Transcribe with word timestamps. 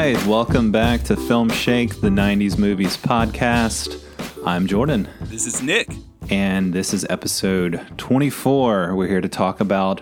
right, 0.00 0.26
welcome 0.26 0.72
back 0.72 1.02
to 1.02 1.14
Filmshake, 1.14 2.00
the 2.00 2.08
90s 2.08 2.56
Movies 2.56 2.96
Podcast. 2.96 4.02
I'm 4.46 4.66
Jordan, 4.66 5.06
This 5.20 5.46
is 5.46 5.60
Nic. 5.60 5.90
and 6.30 6.72
this 6.72 6.94
is 6.94 7.04
episode 7.10 7.86
24. 7.98 8.94
We're 8.96 9.08
here 9.08 9.20
to 9.20 9.28
talk 9.28 9.60
about 9.60 10.00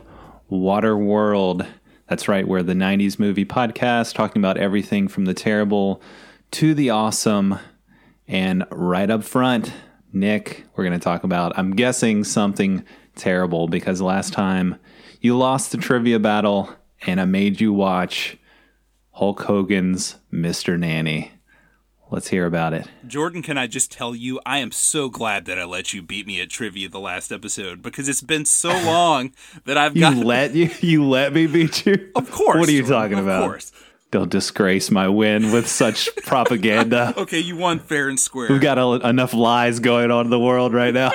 Waterworld. 0.48 1.66
That's 2.08 2.28
right, 2.28 2.46
we're 2.46 2.62
the 2.62 2.74
90s 2.74 3.18
Movie 3.18 3.44
Podcast, 3.44 4.14
talking 4.14 4.40
about 4.40 4.56
everything 4.56 5.08
from 5.08 5.24
the 5.24 5.34
terrible 5.34 6.00
to 6.52 6.74
the 6.74 6.90
awesome. 6.90 7.58
And 8.28 8.64
right 8.70 9.10
up 9.10 9.24
front, 9.24 9.72
Nic, 10.12 10.64
we're 10.76 10.84
going 10.84 10.96
to 10.96 11.02
talk 11.02 11.24
about, 11.24 11.58
I'm 11.58 11.74
guessing, 11.74 12.22
something 12.22 12.84
terrible 13.16 13.66
because 13.66 14.00
last 14.00 14.32
time 14.32 14.78
you 15.20 15.36
lost 15.36 15.72
the 15.72 15.76
trivia 15.76 16.20
battle 16.20 16.70
and 17.04 17.20
I 17.20 17.24
made 17.24 17.60
you 17.60 17.72
watch 17.72 18.37
Hulk 19.18 19.42
Hogan's 19.42 20.14
Mr. 20.32 20.78
Nanny. 20.78 21.32
Let's 22.08 22.28
hear 22.28 22.46
about 22.46 22.72
it. 22.72 22.86
Jordan, 23.04 23.42
can 23.42 23.58
I 23.58 23.66
just 23.66 23.90
tell 23.90 24.14
you, 24.14 24.38
I 24.46 24.58
am 24.58 24.70
so 24.70 25.08
glad 25.08 25.44
that 25.46 25.58
I 25.58 25.64
let 25.64 25.92
you 25.92 26.02
beat 26.02 26.24
me 26.24 26.40
at 26.40 26.50
trivia 26.50 26.88
the 26.88 27.00
last 27.00 27.32
episode 27.32 27.82
because 27.82 28.08
it's 28.08 28.22
been 28.22 28.44
so 28.44 28.68
long 28.84 29.32
that 29.64 29.76
I've 29.76 29.98
got 29.98 30.14
You 30.14 30.22
let 30.22 30.54
you 30.54 30.70
you 30.80 31.04
let 31.04 31.32
me 31.32 31.48
beat 31.48 31.84
you? 31.84 32.12
of 32.14 32.30
course. 32.30 32.60
What 32.60 32.68
are 32.68 32.72
you 32.72 32.86
talking 32.86 33.18
of 33.18 33.24
about? 33.24 33.42
Of 33.42 33.50
course. 33.50 33.72
Don't 34.12 34.30
disgrace 34.30 34.88
my 34.88 35.08
win 35.08 35.50
with 35.50 35.66
such 35.66 36.08
propaganda. 36.24 37.12
Okay, 37.16 37.40
you 37.40 37.56
won 37.56 37.80
fair 37.80 38.08
and 38.08 38.20
square. 38.20 38.46
We've 38.48 38.60
got 38.60 38.78
a, 38.78 39.04
enough 39.08 39.34
lies 39.34 39.80
going 39.80 40.12
on 40.12 40.26
in 40.26 40.30
the 40.30 40.38
world 40.38 40.72
right 40.72 40.94
now. 40.94 41.10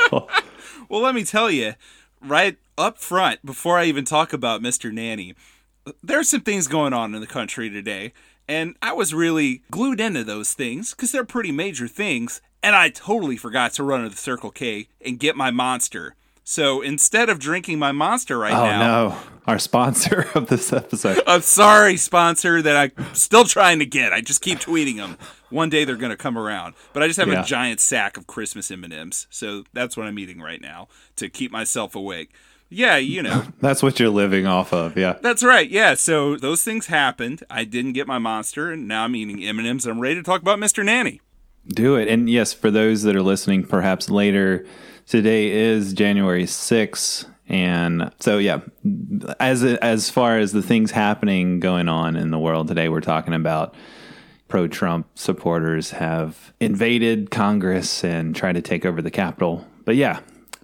Well, 0.89 1.02
let 1.02 1.16
me 1.16 1.23
tell 1.23 1.50
you, 1.50 1.75
right 2.22 2.58
up 2.78 2.97
front, 2.97 3.45
before 3.45 3.80
I 3.80 3.85
even 3.85 4.03
talk 4.03 4.33
about 4.33 4.61
Mr. 4.61 4.91
Nanny, 4.91 5.35
there's 6.02 6.30
some 6.30 6.42
things 6.42 6.67
going 6.67 6.94
on 6.94 7.14
in 7.16 7.22
the 7.22 7.28
country 7.28 7.70
today, 7.70 8.14
and 8.48 8.76
I 8.81 8.94
was 8.94 9.14
really 9.14 9.64
glued 9.72 10.00
into 10.00 10.23
those 10.23 10.53
things 10.53 10.92
because 10.92 11.12
they're 11.12 11.23
pretty 11.25 11.52
major 11.52 11.88
things, 11.88 12.42
and 12.62 12.75
I 12.75 12.90
totally 12.90 13.38
forgot 13.38 13.73
to 13.73 13.84
run 13.84 14.03
to 14.03 14.09
the 14.09 14.17
Circle 14.17 14.52
K 14.52 14.88
and 15.06 15.20
get 15.20 15.36
my 15.36 15.52
monster. 15.52 16.16
So 16.45 16.81
instead 16.81 17.30
of 17.30 17.40
drinking 17.40 17.80
my 17.80 17.94
monster 17.94 18.38
right 18.38 18.53
oh 18.53 18.66
now, 18.66 18.80
no. 18.80 19.17
Our 19.48 19.59
sponsor 19.59 20.28
of 20.36 20.48
this 20.48 20.72
episode. 20.73 21.22
I'm 21.28 21.42
sorry, 21.42 21.97
sponsor, 21.97 22.62
that 22.62 22.94
I'm 22.97 23.14
still 23.14 23.44
trying 23.45 23.80
to 23.80 23.86
get. 23.86 24.14
I 24.14 24.22
just 24.22 24.42
keep 24.42 24.59
tweeting 24.59 24.97
them. 24.97 25.18
One 25.50 25.70
day 25.70 25.84
they're 25.86 25.95
going 25.97 26.12
to 26.12 26.18
come 26.18 26.38
around. 26.38 26.75
But 26.94 27.03
I 27.03 27.08
just 27.08 27.20
have 27.20 27.28
Yeah. 27.30 27.42
a 27.42 27.45
giant 27.45 27.80
sack 27.80 28.18
of 28.18 28.25
Christmas 28.28 28.72
M&Ms, 28.72 29.28
so 29.30 29.64
that's 29.73 29.95
what 29.97 30.08
I'm 30.08 30.18
eating 30.20 30.40
right 30.42 30.62
now 30.62 30.88
to 31.18 31.30
keep 31.30 31.52
myself 31.52 31.95
awake. 31.95 32.31
Yeah, 32.73 32.97
you 32.97 33.21
know. 33.21 33.45
That's 33.59 33.83
what 33.83 33.99
you're 33.99 34.09
living 34.09 34.45
off 34.45 34.73
of. 34.73 34.97
Yeah. 34.97 35.17
That's 35.21 35.43
right. 35.43 35.69
Yeah, 35.69 35.93
so 35.93 36.35
those 36.35 36.63
things 36.63 36.88
happened. 36.88 37.43
I 37.49 37.63
didn't 37.63 37.93
get 37.93 38.07
my 38.07 38.17
monster, 38.17 38.71
and 38.71 38.88
now 38.88 39.03
I'm 39.03 39.16
eating 39.16 39.43
M&Ms. 39.43 39.85
I'm 39.85 39.99
ready 39.99 40.16
to 40.16 40.23
talk 40.23 40.41
about 40.41 40.59
Mr. 40.59 40.83
Nanny. 40.83 41.21
Do 41.67 41.95
it. 41.95 42.07
And 42.07 42.29
yes, 42.29 42.51
for 42.51 42.69
those 42.69 43.03
that 43.03 43.16
are 43.16 43.21
listening 43.21 43.66
perhaps 43.66 44.09
later, 44.09 44.66
today 45.07 45.51
is 45.51 45.94
January 45.94 46.44
6th. 46.44 47.25
And 47.47 48.11
so, 48.19 48.38
yeah, 48.38 48.59
as 49.39 49.63
as 49.63 50.09
far 50.09 50.39
as 50.39 50.53
the 50.53 50.61
things 50.61 50.91
happening 50.91 51.59
going 51.59 51.89
on 51.89 52.16
in 52.16 52.31
the 52.31 52.39
world 52.39 52.67
today, 52.69 52.89
we're 52.89 53.01
talking 53.01 53.33
about 53.33 53.75
pro 54.47 54.67
Trump 54.67 55.07
supporters 55.16 55.91
have 55.91 56.53
invaded 56.59 57.31
Congress 57.31 58.03
and 58.03 58.35
tried 58.35 58.53
to 58.53 58.61
take 58.61 58.85
over 58.85 59.01
the 59.01 59.11
Capitol. 59.11 59.67
But 59.83 59.95
yeah, 59.95 60.19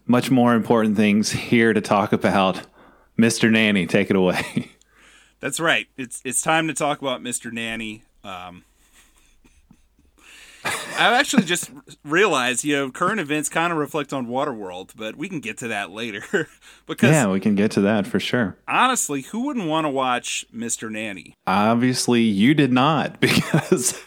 much 0.10 0.32
more 0.32 0.56
important 0.56 0.98
things 0.98 1.32
here 1.32 1.72
to 1.72 1.80
talk 1.80 2.12
about. 2.12 2.62
Mr. 3.18 3.50
Nanny, 3.50 3.86
take 3.86 4.10
it 4.10 4.16
away. 4.16 4.72
That's 5.40 5.60
right. 5.60 5.88
It's 5.96 6.22
it's 6.26 6.42
time 6.42 6.68
to 6.68 6.74
talk 6.74 7.02
about 7.02 7.22
Mr. 7.22 7.52
Nanny. 7.52 8.04
Um, 8.24 8.66
I 10.66 11.18
actually 11.18 11.44
just 11.44 11.72
realized, 12.04 12.66
you 12.66 12.76
know, 12.76 12.92
current 12.92 13.22
events 13.22 13.48
kind 13.48 13.72
of 13.72 13.80
reflect 13.80 14.12
on 14.12 14.28
Waterworld, 14.28 14.92
but 14.98 15.16
we 15.16 15.30
can 15.30 15.40
get 15.40 15.58
to 15.60 15.70
that 15.70 15.92
later. 15.92 16.50
because 16.88 17.12
yeah, 17.12 17.32
we 17.32 17.40
can 17.40 17.56
get 17.56 17.72
to 17.72 17.82
that 17.82 18.06
for 18.06 18.20
sure. 18.20 18.58
honestly, 18.68 19.22
who 19.22 19.46
wouldn't 19.46 19.68
want 19.68 19.86
to 19.86 19.90
watch 19.90 20.46
Mr. 20.54 20.92
Nanny? 20.92 21.36
Obviously, 21.48 22.22
you 22.22 22.54
did 22.54 22.74
not 22.74 23.20
because 23.22 24.02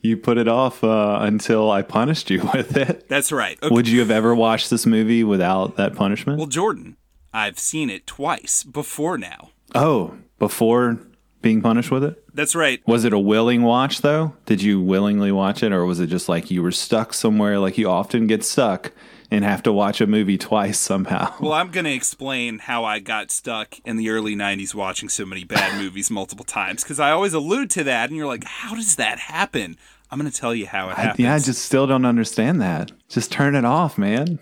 you 0.00 0.16
put 0.16 0.38
it 0.38 0.48
off 0.48 0.84
uh, 0.84 1.18
until 1.20 1.70
I 1.70 1.82
punished 1.82 2.30
you 2.30 2.42
with 2.54 2.76
it. 2.76 3.08
That's 3.08 3.32
right. 3.32 3.58
Okay. 3.62 3.74
Would 3.74 3.88
you 3.88 4.00
have 4.00 4.10
ever 4.10 4.34
watched 4.34 4.70
this 4.70 4.86
movie 4.86 5.24
without 5.24 5.76
that 5.76 5.94
punishment? 5.94 6.38
Well, 6.38 6.46
Jordan, 6.46 6.96
I've 7.32 7.58
seen 7.58 7.90
it 7.90 8.06
twice 8.06 8.62
before 8.62 9.18
now. 9.18 9.50
oh, 9.74 10.14
before 10.38 10.98
being 11.42 11.62
punished 11.62 11.90
with 11.90 12.02
it? 12.04 12.22
That's 12.34 12.54
right. 12.54 12.82
Was 12.86 13.04
it 13.04 13.12
a 13.12 13.18
willing 13.18 13.62
watch, 13.62 14.00
though? 14.02 14.34
Did 14.46 14.62
you 14.62 14.80
willingly 14.80 15.32
watch 15.32 15.62
it, 15.62 15.72
or 15.72 15.84
was 15.86 16.00
it 16.00 16.08
just 16.08 16.28
like 16.28 16.50
you 16.50 16.62
were 16.62 16.72
stuck 16.72 17.14
somewhere, 17.14 17.58
like 17.58 17.78
you 17.78 17.88
often 17.88 18.26
get 18.26 18.44
stuck 18.44 18.92
and 19.30 19.44
have 19.44 19.62
to 19.64 19.72
watch 19.72 20.00
a 20.00 20.06
movie 20.06 20.38
twice 20.38 20.78
somehow? 20.78 21.34
Well, 21.40 21.52
I'm 21.52 21.70
going 21.70 21.84
to 21.84 21.92
explain 21.92 22.58
how 22.60 22.84
I 22.84 22.98
got 22.98 23.30
stuck 23.30 23.78
in 23.84 23.96
the 23.96 24.10
early 24.10 24.34
90s 24.36 24.74
watching 24.74 25.08
so 25.08 25.26
many 25.26 25.44
bad 25.44 25.80
movies 25.82 26.10
multiple 26.10 26.44
times 26.44 26.82
because 26.82 27.00
I 27.00 27.10
always 27.10 27.34
allude 27.34 27.70
to 27.70 27.84
that, 27.84 28.08
and 28.08 28.16
you're 28.16 28.26
like, 28.26 28.44
how 28.44 28.74
does 28.74 28.96
that 28.96 29.18
happen? 29.18 29.76
I'm 30.10 30.18
going 30.20 30.30
to 30.30 30.40
tell 30.40 30.54
you 30.54 30.66
how 30.66 30.88
it 30.90 30.98
I, 30.98 31.02
happens. 31.02 31.20
yeah, 31.20 31.34
I 31.34 31.38
just 31.38 31.62
still 31.62 31.86
don't 31.86 32.04
understand 32.04 32.60
that. 32.62 32.92
Just 33.08 33.32
turn 33.32 33.54
it 33.54 33.64
off, 33.64 33.98
man. 33.98 34.38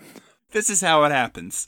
This 0.51 0.69
is 0.69 0.81
how 0.81 1.03
it 1.03 1.11
happens. 1.11 1.67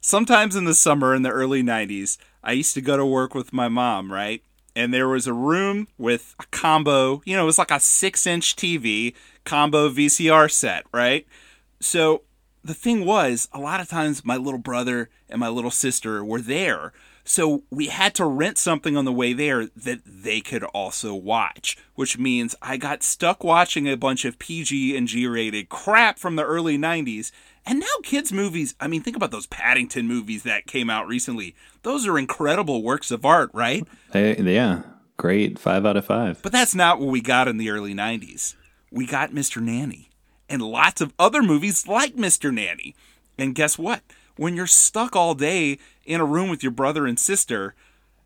Sometimes 0.00 0.56
in 0.56 0.64
the 0.64 0.74
summer 0.74 1.14
in 1.14 1.22
the 1.22 1.30
early 1.30 1.62
90s, 1.62 2.18
I 2.42 2.52
used 2.52 2.74
to 2.74 2.80
go 2.80 2.96
to 2.96 3.06
work 3.06 3.34
with 3.34 3.52
my 3.52 3.68
mom, 3.68 4.12
right? 4.12 4.42
And 4.76 4.92
there 4.92 5.08
was 5.08 5.26
a 5.26 5.32
room 5.32 5.88
with 5.98 6.34
a 6.40 6.44
combo, 6.50 7.22
you 7.24 7.36
know, 7.36 7.42
it 7.44 7.46
was 7.46 7.58
like 7.58 7.70
a 7.70 7.80
six 7.80 8.26
inch 8.26 8.56
TV 8.56 9.14
combo 9.44 9.88
VCR 9.88 10.50
set, 10.50 10.84
right? 10.92 11.26
So 11.80 12.22
the 12.64 12.74
thing 12.74 13.04
was, 13.04 13.46
a 13.52 13.60
lot 13.60 13.80
of 13.80 13.88
times 13.88 14.24
my 14.24 14.36
little 14.38 14.58
brother 14.58 15.10
and 15.28 15.38
my 15.38 15.48
little 15.48 15.70
sister 15.70 16.24
were 16.24 16.40
there. 16.40 16.92
So 17.22 17.62
we 17.70 17.86
had 17.86 18.14
to 18.16 18.24
rent 18.24 18.58
something 18.58 18.96
on 18.96 19.04
the 19.04 19.12
way 19.12 19.32
there 19.32 19.66
that 19.76 20.00
they 20.04 20.40
could 20.40 20.64
also 20.64 21.14
watch, 21.14 21.76
which 21.94 22.18
means 22.18 22.54
I 22.60 22.76
got 22.76 23.02
stuck 23.02 23.44
watching 23.44 23.86
a 23.88 23.96
bunch 23.96 24.24
of 24.24 24.38
PG 24.38 24.96
and 24.96 25.06
G 25.06 25.26
rated 25.26 25.68
crap 25.68 26.18
from 26.18 26.36
the 26.36 26.44
early 26.44 26.76
90s. 26.76 27.32
And 27.66 27.80
now 27.80 27.86
kids' 28.02 28.32
movies, 28.32 28.74
I 28.78 28.88
mean, 28.88 29.02
think 29.02 29.16
about 29.16 29.30
those 29.30 29.46
Paddington 29.46 30.06
movies 30.06 30.42
that 30.42 30.66
came 30.66 30.90
out 30.90 31.06
recently. 31.06 31.54
Those 31.82 32.06
are 32.06 32.18
incredible 32.18 32.82
works 32.82 33.10
of 33.10 33.24
art, 33.24 33.50
right? 33.54 33.86
Hey, 34.12 34.40
yeah, 34.40 34.82
great. 35.16 35.58
Five 35.58 35.86
out 35.86 35.96
of 35.96 36.04
five. 36.04 36.42
But 36.42 36.52
that's 36.52 36.74
not 36.74 36.98
what 36.98 37.08
we 37.08 37.22
got 37.22 37.48
in 37.48 37.56
the 37.56 37.70
early 37.70 37.94
90s. 37.94 38.54
We 38.90 39.06
got 39.06 39.32
Mr. 39.32 39.62
Nanny 39.62 40.10
and 40.48 40.62
lots 40.62 41.00
of 41.00 41.12
other 41.18 41.42
movies 41.42 41.88
like 41.88 42.16
Mr. 42.16 42.52
Nanny. 42.52 42.94
And 43.38 43.54
guess 43.54 43.78
what? 43.78 44.02
When 44.36 44.56
you're 44.56 44.66
stuck 44.66 45.14
all 45.14 45.34
day 45.34 45.78
in 46.04 46.20
a 46.20 46.24
room 46.24 46.50
with 46.50 46.62
your 46.62 46.72
brother 46.72 47.06
and 47.06 47.18
sister, 47.18 47.74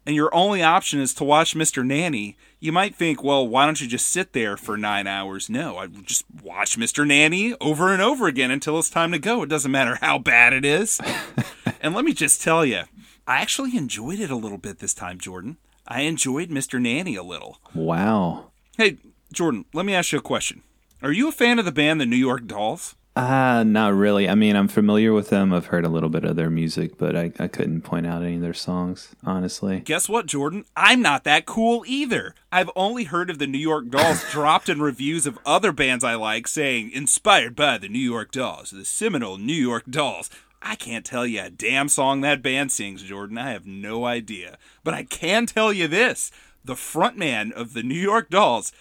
and 0.09 0.17
your 0.17 0.35
only 0.35 0.63
option 0.63 1.01
is 1.01 1.13
to 1.15 1.25
watch 1.25 1.55
Mr. 1.55 1.85
Nanny, 1.85 2.35
you 2.61 2.73
might 2.73 2.95
think, 2.95 3.23
well, 3.23 3.47
why 3.47 3.67
don't 3.67 3.79
you 3.79 3.87
just 3.87 4.07
sit 4.07 4.33
there 4.33 4.57
for 4.57 4.79
nine 4.79 5.07
hours? 5.07 5.51
No, 5.51 5.77
I 5.77 5.87
just 5.87 6.25
watch 6.43 6.79
Mr. 6.79 7.07
Nanny 7.07 7.55
over 7.61 7.93
and 7.93 8.01
over 8.01 8.27
again 8.27 8.51
until 8.51 8.79
it's 8.79 8.89
time 8.89 9.13
to 9.13 9.19
go. 9.19 9.43
It 9.43 9.51
doesn't 9.51 9.71
matter 9.71 9.99
how 10.01 10.19
bad 10.19 10.55
it 10.55 10.65
is. 10.65 10.99
and 11.83 11.95
let 11.95 12.07
me 12.07 12.15
just 12.15 12.41
tell 12.41 12.65
you, 12.65 12.85
I 13.27 13.43
actually 13.43 13.77
enjoyed 13.77 14.19
it 14.19 14.31
a 14.31 14.37
little 14.37 14.57
bit 14.57 14.79
this 14.79 14.95
time, 14.95 15.19
Jordan. 15.19 15.59
I 15.87 16.01
enjoyed 16.03 16.49
Mr. 16.49 16.81
Nanny 16.81 17.15
a 17.15 17.23
little. 17.23 17.59
Wow. 17.75 18.47
Hey, 18.79 18.97
Jordan, 19.31 19.67
let 19.75 19.85
me 19.85 19.95
ask 19.95 20.13
you 20.13 20.19
a 20.19 20.23
question. 20.23 20.63
Are 21.01 21.13
you 21.13 21.29
a 21.29 21.33
fan 21.33 21.61
of 21.61 21.65
the 21.65 21.71
band 21.71 22.01
the 22.01 22.07
New 22.07 22.17
York 22.17 22.47
Dolls? 22.49 22.97
Uh, 23.15 23.63
not 23.65 23.95
really. 23.95 24.29
I 24.29 24.35
mean, 24.35 24.57
I'm 24.57 24.67
familiar 24.67 25.13
with 25.13 25.29
them. 25.29 25.53
I've 25.53 25.67
heard 25.67 25.85
a 25.85 25.89
little 25.89 26.09
bit 26.09 26.25
of 26.25 26.35
their 26.35 26.51
music, 26.51 26.99
but 26.99 27.15
I, 27.15 27.33
I 27.39 27.47
couldn't 27.47 27.83
point 27.83 28.07
out 28.07 28.23
any 28.23 28.37
of 28.37 28.43
their 28.43 28.55
songs, 28.55 29.15
honestly. 29.25 29.79
Guess 29.81 30.09
what, 30.09 30.27
Jordan? 30.27 30.65
I'm 30.77 31.01
not 31.01 31.23
that 31.23 31.47
cool 31.47 31.85
either. 31.87 32.35
I've 32.51 32.71
only 32.75 33.05
heard 33.05 33.31
of 33.31 33.39
the 33.39 33.47
New 33.47 33.59
York 33.59 33.91
Dolls 33.91 34.25
dropped 34.31 34.69
in 34.69 34.83
reviews 34.83 35.25
of 35.25 35.39
other 35.47 35.71
bands 35.71 36.03
I 36.03 36.17
like 36.17 36.49
saying, 36.49 36.91
inspired 36.91 37.55
by 37.55 37.79
the 37.79 37.89
New 37.89 37.99
York 37.99 38.33
Dolls, 38.33 38.71
the 38.71 38.85
seminal 38.85 39.39
New 39.39 39.53
York 39.53 39.85
Dolls. 39.89 40.31
I 40.61 40.75
can't 40.75 41.07
tell 41.07 41.27
you 41.27 41.43
a 41.43 41.51
damn 41.51 41.89
song 41.89 42.23
that 42.23 42.43
band 42.43 42.73
sings, 42.73 43.03
Jordan. 43.05 43.39
I 43.39 43.51
have 43.51 43.67
no 43.67 44.05
idea. 44.05 44.59
But 44.83 44.95
I 44.95 45.05
can 45.05 45.47
tell 45.47 45.73
you 45.73 45.87
this 45.87 46.33
the 46.65 46.75
frontman 46.75 47.53
of 47.53 47.73
the 47.73 47.85
New 47.85 47.99
York 47.99 48.31
Dolls, 48.31 48.73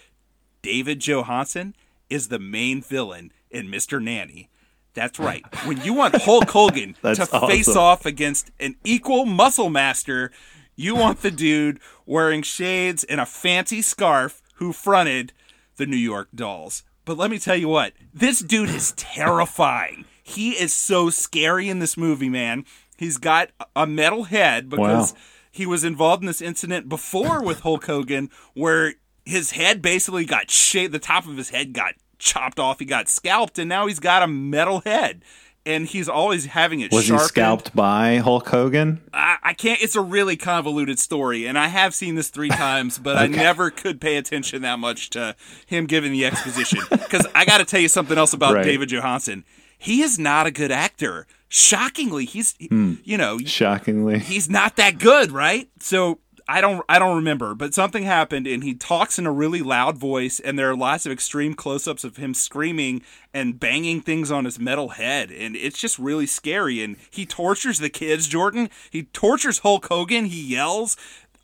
David 0.63 0.99
Johansen, 0.99 1.73
is 2.09 2.27
the 2.29 2.39
main 2.39 2.81
villain 2.81 3.31
in 3.49 3.67
Mr. 3.67 4.01
Nanny. 4.01 4.49
That's 4.93 5.19
right. 5.19 5.43
When 5.65 5.81
you 5.83 5.93
want 5.93 6.15
Hulk 6.21 6.49
Hogan 6.49 6.93
to 7.03 7.15
That's 7.15 7.29
face 7.29 7.75
off 7.75 8.05
against 8.05 8.51
an 8.59 8.75
equal 8.83 9.25
muscle 9.25 9.69
master, 9.69 10.31
you 10.75 10.95
want 10.95 11.21
the 11.21 11.29
dude 11.31 11.79
wearing 12.05 12.41
shades 12.41 13.03
and 13.03 13.21
a 13.21 13.25
fancy 13.25 13.81
scarf 13.81 14.41
who 14.55 14.73
fronted 14.73 15.33
the 15.75 15.85
New 15.85 15.97
York 15.97 16.29
Dolls. 16.33 16.83
But 17.05 17.17
let 17.17 17.29
me 17.29 17.37
tell 17.39 17.55
you 17.55 17.67
what, 17.67 17.93
this 18.13 18.39
dude 18.39 18.69
is 18.69 18.91
terrifying. 18.93 20.05
He 20.23 20.51
is 20.51 20.73
so 20.73 21.09
scary 21.09 21.69
in 21.69 21.79
this 21.79 21.95
movie, 21.95 22.29
man. 22.29 22.65
He's 22.97 23.17
got 23.17 23.49
a 23.75 23.85
metal 23.85 24.23
head 24.25 24.67
because 24.69 25.13
Wow. 25.13 25.19
he 25.51 25.65
was 25.65 25.83
involved 25.83 26.23
in 26.23 26.27
this 26.27 26.41
incident 26.41 26.89
before 26.89 27.43
with 27.43 27.59
Hulk 27.61 27.85
Hogan 27.85 28.29
where 28.55 28.95
his 29.27 29.51
head 29.51 29.81
basically 29.81 30.25
got 30.25 30.49
shaved. 30.49 30.93
The 30.93 30.99
top 30.99 31.25
of 31.27 31.37
his 31.37 31.49
head 31.49 31.73
got 31.73 31.93
chopped 32.19 32.59
off. 32.59 32.79
He 32.79 32.85
got 32.85 33.09
scalped, 33.09 33.59
and 33.59 33.69
now 33.69 33.87
he's 33.87 33.99
got 33.99 34.23
a 34.23 34.27
metal 34.27 34.81
head. 34.85 35.23
And 35.65 35.85
he's 35.85 36.07
always 36.07 36.45
having 36.45 36.79
it 36.79 36.93
Was 36.93 37.03
sharpened. 37.03 37.21
he 37.23 37.27
scalped 37.27 37.75
by 37.75 38.17
Hulk 38.17 38.47
Hogan? 38.47 39.01
I, 39.13 39.35
I 39.43 39.53
can't. 39.53 39.81
It's 39.81 39.97
a 39.97 40.01
really 40.01 40.37
convoluted 40.37 40.97
story, 40.97 41.45
and 41.45 41.59
I 41.59 41.67
have 41.67 41.93
seen 41.93 42.15
this 42.15 42.29
three 42.29 42.47
times, 42.65 42.97
but 42.97 43.17
I 43.17 43.27
never 43.27 43.69
could 43.69 43.99
pay 43.99 44.15
attention 44.15 44.61
that 44.61 44.79
much 44.79 45.09
to 45.09 45.35
him 45.65 45.85
giving 45.85 46.13
the 46.13 46.25
exposition. 46.25 46.79
Because 46.89 47.27
I 47.35 47.43
got 47.43 47.57
to 47.57 47.65
tell 47.65 47.81
you 47.81 47.89
something 47.89 48.17
else 48.17 48.31
about 48.31 48.53
Right. 48.53 48.63
David 48.63 48.87
Johansen. 48.89 49.43
He 49.77 50.01
is 50.03 50.17
not 50.17 50.47
a 50.47 50.51
good 50.51 50.71
actor. 50.71 51.27
Shockingly, 51.49 52.23
he's 52.25 52.55
Hmm. 52.69 52.93
you 53.03 53.17
know 53.17 53.37
Shockingly. 53.39 54.19
he's 54.19 54.49
not 54.49 54.77
that 54.77 54.99
good, 54.99 55.31
right? 55.33 55.69
So 55.81 56.19
I 56.49 56.61
don't 56.61 56.83
I 56.87 56.97
don't 56.97 57.17
remember, 57.17 57.53
but 57.53 57.73
something 57.73 58.03
happened 58.03 58.47
and 58.47 58.63
he 58.63 58.73
talks 58.73 59.19
in 59.19 59.25
a 59.25 59.31
really 59.31 59.61
loud 59.61 59.97
voice 59.97 60.39
and 60.39 60.57
there 60.57 60.69
are 60.69 60.75
lots 60.75 61.05
of 61.05 61.11
extreme 61.11 61.53
close-ups 61.53 62.03
of 62.03 62.17
him 62.17 62.33
screaming 62.33 63.01
and 63.33 63.59
banging 63.59 64.01
things 64.01 64.31
on 64.31 64.45
his 64.45 64.57
metal 64.57 64.89
head 64.89 65.29
and 65.31 65.55
it's 65.55 65.79
just 65.79 65.99
really 65.99 66.25
scary 66.25 66.81
and 66.81 66.95
he 67.11 67.25
tortures 67.25 67.79
the 67.79 67.89
kids, 67.89 68.27
Jordan. 68.27 68.69
He 68.89 69.03
tortures 69.03 69.59
Hulk 69.59 69.87
Hogan, 69.87 70.25
he 70.25 70.41
yells 70.41 70.95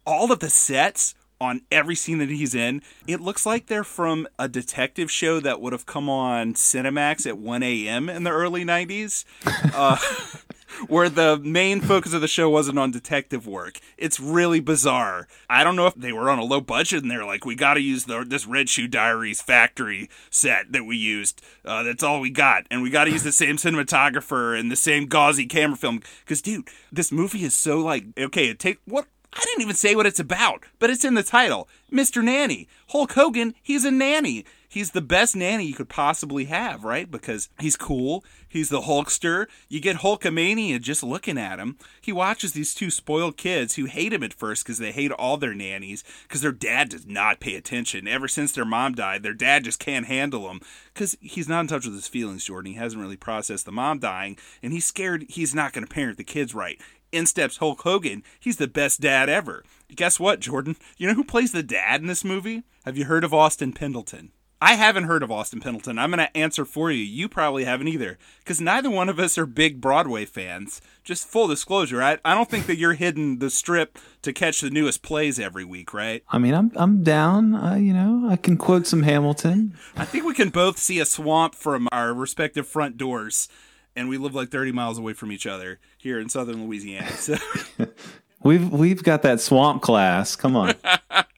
all 0.05 0.31
of 0.31 0.39
the 0.39 0.49
sets 0.49 1.15
on 1.43 1.61
every 1.71 1.95
scene 1.95 2.19
that 2.19 2.29
he's 2.29 2.55
in. 2.55 2.81
It 3.05 3.19
looks 3.19 3.45
like 3.45 3.67
they're 3.67 3.83
from 3.83 4.27
a 4.39 4.47
detective 4.47 5.11
show 5.11 5.41
that 5.41 5.59
would 5.59 5.73
have 5.73 5.85
come 5.85 6.09
on 6.09 6.53
Cinemax 6.53 7.27
at 7.27 7.37
1 7.37 7.61
a.m. 7.63 8.09
in 8.09 8.23
the 8.23 8.31
early 8.31 8.63
90s. 8.63 9.25
Uh, 9.73 9.97
where 10.89 11.09
the 11.09 11.37
main 11.37 11.81
focus 11.81 12.13
of 12.13 12.21
the 12.21 12.27
show 12.27 12.49
wasn't 12.49 12.79
on 12.79 12.91
detective 12.91 13.47
work. 13.47 13.79
It's 13.97 14.19
really 14.19 14.59
bizarre. 14.59 15.27
I 15.49 15.63
don't 15.63 15.75
know 15.75 15.87
if 15.87 15.95
they 15.95 16.13
were 16.13 16.29
on 16.29 16.39
a 16.39 16.43
low 16.43 16.61
budget 16.61 17.03
and 17.03 17.11
they're 17.11 17.25
like, 17.25 17.45
we 17.45 17.55
got 17.55 17.75
to 17.75 17.81
use 17.81 18.05
the, 18.05 18.23
this 18.27 18.45
Red 18.45 18.69
Shoe 18.69 18.87
Diaries 18.87 19.41
factory 19.41 20.09
set 20.29 20.71
that 20.71 20.85
we 20.85 20.97
used. 20.97 21.41
Uh, 21.65 21.83
that's 21.83 22.03
all 22.03 22.19
we 22.19 22.29
got. 22.29 22.65
And 22.69 22.81
we 22.81 22.89
got 22.89 23.05
to 23.05 23.11
use 23.11 23.23
the 23.23 23.31
same 23.31 23.57
cinematographer 23.57 24.59
and 24.59 24.71
the 24.71 24.75
same 24.75 25.05
gauzy 25.07 25.45
camera 25.45 25.77
film. 25.77 26.01
Because, 26.23 26.41
dude, 26.41 26.67
this 26.91 27.11
movie 27.11 27.43
is 27.43 27.53
so 27.53 27.79
like, 27.79 28.05
okay, 28.17 28.49
it 28.49 28.59
take 28.59 28.79
what? 28.85 29.07
I 29.35 29.41
didn't 29.45 29.63
even 29.63 29.75
say 29.75 29.95
what 29.95 30.05
it's 30.05 30.19
about, 30.19 30.63
but 30.77 30.91
it's 30.91 31.03
in 31.03 31.15
the 31.15 31.23
title 31.23 31.67
Mr. 31.91 32.23
Nanny. 32.23 32.67
Hulk 32.89 33.13
Hogan, 33.13 33.55
he's 33.63 33.83
a 33.83 33.91
nanny. 33.91 34.45
He's 34.73 34.89
the 34.89 35.01
best 35.01 35.35
nanny 35.35 35.65
you 35.65 35.75
could 35.75 35.87
possibly 35.87 36.45
have, 36.45 36.83
right? 36.83 37.09
Because 37.09 37.47
he's 37.59 37.75
cool. 37.75 38.25
He's 38.49 38.69
the 38.69 38.81
Hulkster. 38.81 39.45
You 39.69 39.79
get 39.79 39.97
Hulkamania 39.97 40.81
just 40.81 41.03
looking 41.03 41.37
at 41.37 41.59
him. 41.59 41.77
He 42.01 42.11
watches 42.11 42.53
these 42.53 42.73
two 42.73 42.89
spoiled 42.89 43.37
kids 43.37 43.75
who 43.75 43.85
hate 43.85 44.13
him 44.13 44.23
at 44.23 44.33
first 44.33 44.65
because 44.65 44.79
they 44.79 44.91
hate 44.91 45.11
all 45.11 45.37
their 45.37 45.53
nannies 45.53 46.03
because 46.23 46.41
their 46.41 46.51
dad 46.51 46.89
does 46.89 47.05
not 47.05 47.39
pay 47.39 47.53
attention. 47.53 48.07
Ever 48.07 48.27
since 48.27 48.51
their 48.51 48.65
mom 48.65 48.95
died, 48.95 49.21
their 49.21 49.35
dad 49.35 49.63
just 49.63 49.77
can't 49.77 50.07
handle 50.07 50.47
them 50.47 50.59
because 50.91 51.15
he's 51.21 51.47
not 51.47 51.61
in 51.61 51.67
touch 51.67 51.85
with 51.85 51.93
his 51.93 52.07
feelings, 52.07 52.45
Jordan. 52.45 52.71
He 52.71 52.79
hasn't 52.79 52.99
really 52.99 53.15
processed 53.15 53.65
the 53.65 53.71
mom 53.71 53.99
dying, 53.99 54.39
and 54.63 54.73
he's 54.73 54.85
scared 54.85 55.27
he's 55.29 55.53
not 55.53 55.73
going 55.73 55.85
to 55.85 55.93
parent 55.93 56.17
the 56.17 56.23
kids 56.23 56.55
right. 56.55 56.81
In 57.11 57.27
steps 57.27 57.57
Hulk 57.57 57.81
Hogan. 57.81 58.23
He's 58.39 58.57
the 58.57 58.67
best 58.67 59.01
dad 59.01 59.29
ever. 59.29 59.63
Guess 59.95 60.19
what, 60.19 60.39
Jordan? 60.39 60.77
You 60.97 61.05
know 61.05 61.13
who 61.13 61.23
plays 61.23 61.51
the 61.51 61.61
dad 61.61 62.01
in 62.01 62.07
this 62.07 62.23
movie? 62.25 62.63
Have 62.85 62.97
you 62.97 63.05
heard 63.05 63.23
of 63.23 63.35
Austin 63.35 63.71
Pendleton? 63.71 64.31
I 64.63 64.75
haven't 64.75 65.03
heard 65.03 65.23
of 65.23 65.29
Austin 65.29 65.59
Pendleton. 65.59 65.99
I'm 65.99 66.09
going 66.09 66.25
to 66.25 66.37
answer 66.37 66.63
for 66.63 66.89
you. 66.89 67.03
You 67.03 67.27
probably 67.27 67.65
haven't 67.65 67.89
either. 67.89 68.17
Because 68.39 68.61
neither 68.61 68.89
one 68.89 69.09
of 69.09 69.19
us 69.19 69.37
are 69.37 69.45
big 69.45 69.81
Broadway 69.81 70.23
fans. 70.23 70.79
Just 71.03 71.27
full 71.27 71.49
disclosure, 71.49 72.01
I, 72.01 72.17
I 72.23 72.33
don't 72.33 72.49
think 72.49 72.67
that 72.67 72.77
you're 72.77 72.93
hitting 72.93 73.39
the 73.39 73.49
strip 73.49 73.99
to 74.21 74.31
catch 74.31 74.61
the 74.61 74.69
newest 74.69 75.03
plays 75.03 75.37
every 75.37 75.65
week, 75.65 75.93
right? 75.93 76.23
I 76.29 76.37
mean, 76.37 76.53
I'm 76.53 76.71
I'm 76.77 77.03
down. 77.03 77.55
Uh, 77.55 77.75
you 77.75 77.91
know, 77.91 78.25
I 78.29 78.37
can 78.37 78.55
quote 78.55 78.87
some 78.87 79.03
Hamilton. 79.03 79.75
I 79.97 80.05
think 80.05 80.23
we 80.23 80.33
can 80.33 80.47
both 80.47 80.77
see 80.77 81.01
a 81.01 81.05
swamp 81.05 81.55
from 81.55 81.89
our 81.91 82.13
respective 82.13 82.65
front 82.65 82.97
doors. 82.97 83.49
And 83.97 84.07
we 84.07 84.17
live 84.17 84.33
like 84.33 84.49
30 84.49 84.71
miles 84.71 84.97
away 84.97 85.11
from 85.11 85.33
each 85.33 85.45
other 85.45 85.81
here 85.97 86.21
in 86.21 86.29
southern 86.29 86.65
Louisiana. 86.65 87.11
So. 87.11 87.35
We've 88.43 88.69
we've 88.73 89.01
got 89.01 89.21
that 89.21 89.39
swamp 89.39 89.81
class. 89.81 90.35
Come 90.35 90.57
on. 90.57 90.73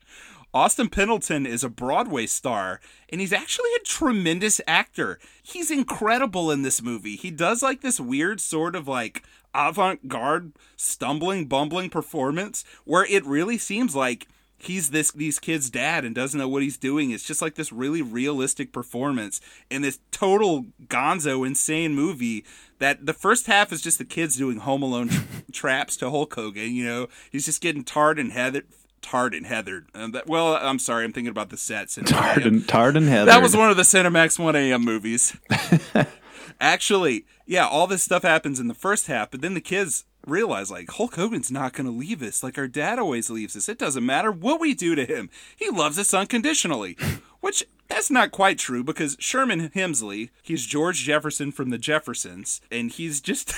Austin 0.56 0.88
Pendleton 0.88 1.46
is 1.46 1.66
a 1.66 1.70
Broadway 1.70 2.26
star, 2.26 2.80
and 3.10 3.20
he's 3.20 3.34
actually 3.34 3.72
a 3.76 3.84
tremendous 3.84 4.62
actor. 4.66 5.20
He's 5.44 5.70
incredible 5.70 6.50
in 6.50 6.62
this 6.62 6.82
movie. 6.82 7.18
He 7.18 7.30
does 7.30 7.62
like 7.62 7.82
this 7.82 8.00
weird 8.00 8.40
sort 8.40 8.74
of 8.74 8.88
like 8.88 9.24
avant 9.54 10.08
garde, 10.08 10.54
stumbling, 10.78 11.48
bumbling 11.48 11.90
performance 11.90 12.64
where 12.86 13.06
it 13.06 13.26
really 13.26 13.58
seems 13.58 13.98
like 13.98 14.30
he's 14.58 14.92
this 14.92 15.12
these 15.12 15.40
kids' 15.40 15.70
dad 15.70 16.06
and 16.06 16.16
doesn't 16.16 16.40
know 16.40 16.48
what 16.48 16.64
he's 16.64 16.78
doing. 16.78 17.12
It's 17.12 17.28
just 17.28 17.42
like 17.42 17.56
this 17.56 17.74
really 17.74 18.02
realistic 18.02 18.72
performance 18.72 19.42
in 19.70 19.82
this 19.82 20.00
total 20.12 20.68
gonzo 20.88 21.46
insane 21.46 21.94
movie 21.94 22.46
that 22.80 23.06
the 23.06 23.14
first 23.14 23.48
half 23.48 23.74
is 23.74 23.82
just 23.82 23.98
the 23.98 24.06
kids 24.06 24.38
doing 24.38 24.60
home 24.60 24.84
alone 24.84 25.10
traps 25.52 25.98
to 25.98 26.10
Hulk 26.10 26.34
Hogan, 26.34 26.74
you 26.74 26.86
know. 26.86 27.08
He's 27.30 27.44
just 27.44 27.60
getting 27.60 27.84
tarred 27.84 28.20
and 28.20 28.32
heathered 28.32 28.68
tarred 29.06 29.36
and 29.36 29.46
heathered. 29.46 29.88
Um, 29.94 30.12
that, 30.12 30.28
well, 30.28 30.56
I'm 30.56 30.80
sorry, 30.80 31.06
I'm 31.06 31.14
thinking 31.14 31.30
about 31.30 31.50
the 31.50 31.58
sets. 31.58 31.98
And 31.98 32.08
Tarred 32.08 32.46
and, 32.46 32.68
tarred 32.68 32.98
and 32.98 33.08
heathered. 33.08 33.30
that 33.30 33.42
was 33.42 33.56
one 33.56 33.70
of 33.70 33.78
the 33.78 33.84
Cinemax 33.84 34.40
1 34.40 34.56
a.m. 34.56 34.82
movies. 34.84 35.38
Actually, 36.60 37.26
yeah, 37.46 37.68
all 37.68 37.86
this 37.86 38.02
stuff 38.04 38.24
happens 38.24 38.60
in 38.60 38.68
the 38.68 38.74
first 38.74 39.08
half, 39.08 39.30
but 39.30 39.42
then 39.42 39.54
the 39.54 39.62
kids 39.62 40.06
realize 40.26 40.72
like 40.72 40.90
Hulk 40.90 41.16
Hogan's 41.16 41.52
not 41.52 41.74
going 41.74 41.86
to 41.86 41.92
leave 41.92 42.24
us 42.24 42.42
like 42.42 42.58
our 42.58 42.68
dad 42.68 42.98
always 42.98 43.30
leaves 43.30 43.56
us. 43.56 43.70
It 43.70 43.78
doesn't 43.78 44.06
matter 44.06 44.32
what 44.32 44.60
we 44.60 44.74
do 44.74 44.96
to 44.96 45.06
him. 45.06 45.30
He 45.56 45.70
loves 45.70 46.00
us 46.00 46.14
unconditionally. 46.14 46.98
Which 47.42 47.64
that's 47.88 48.10
not 48.10 48.32
quite 48.32 48.58
true 48.58 48.84
because 48.84 49.16
Sherman 49.20 49.70
Hemsley, 49.70 50.32
he's 50.42 50.66
George 50.66 51.04
Jefferson 51.04 51.52
from 51.52 51.70
the 51.70 51.78
Jeffersons, 51.78 52.60
and 52.72 52.90
he's 52.90 53.22
just 53.22 53.54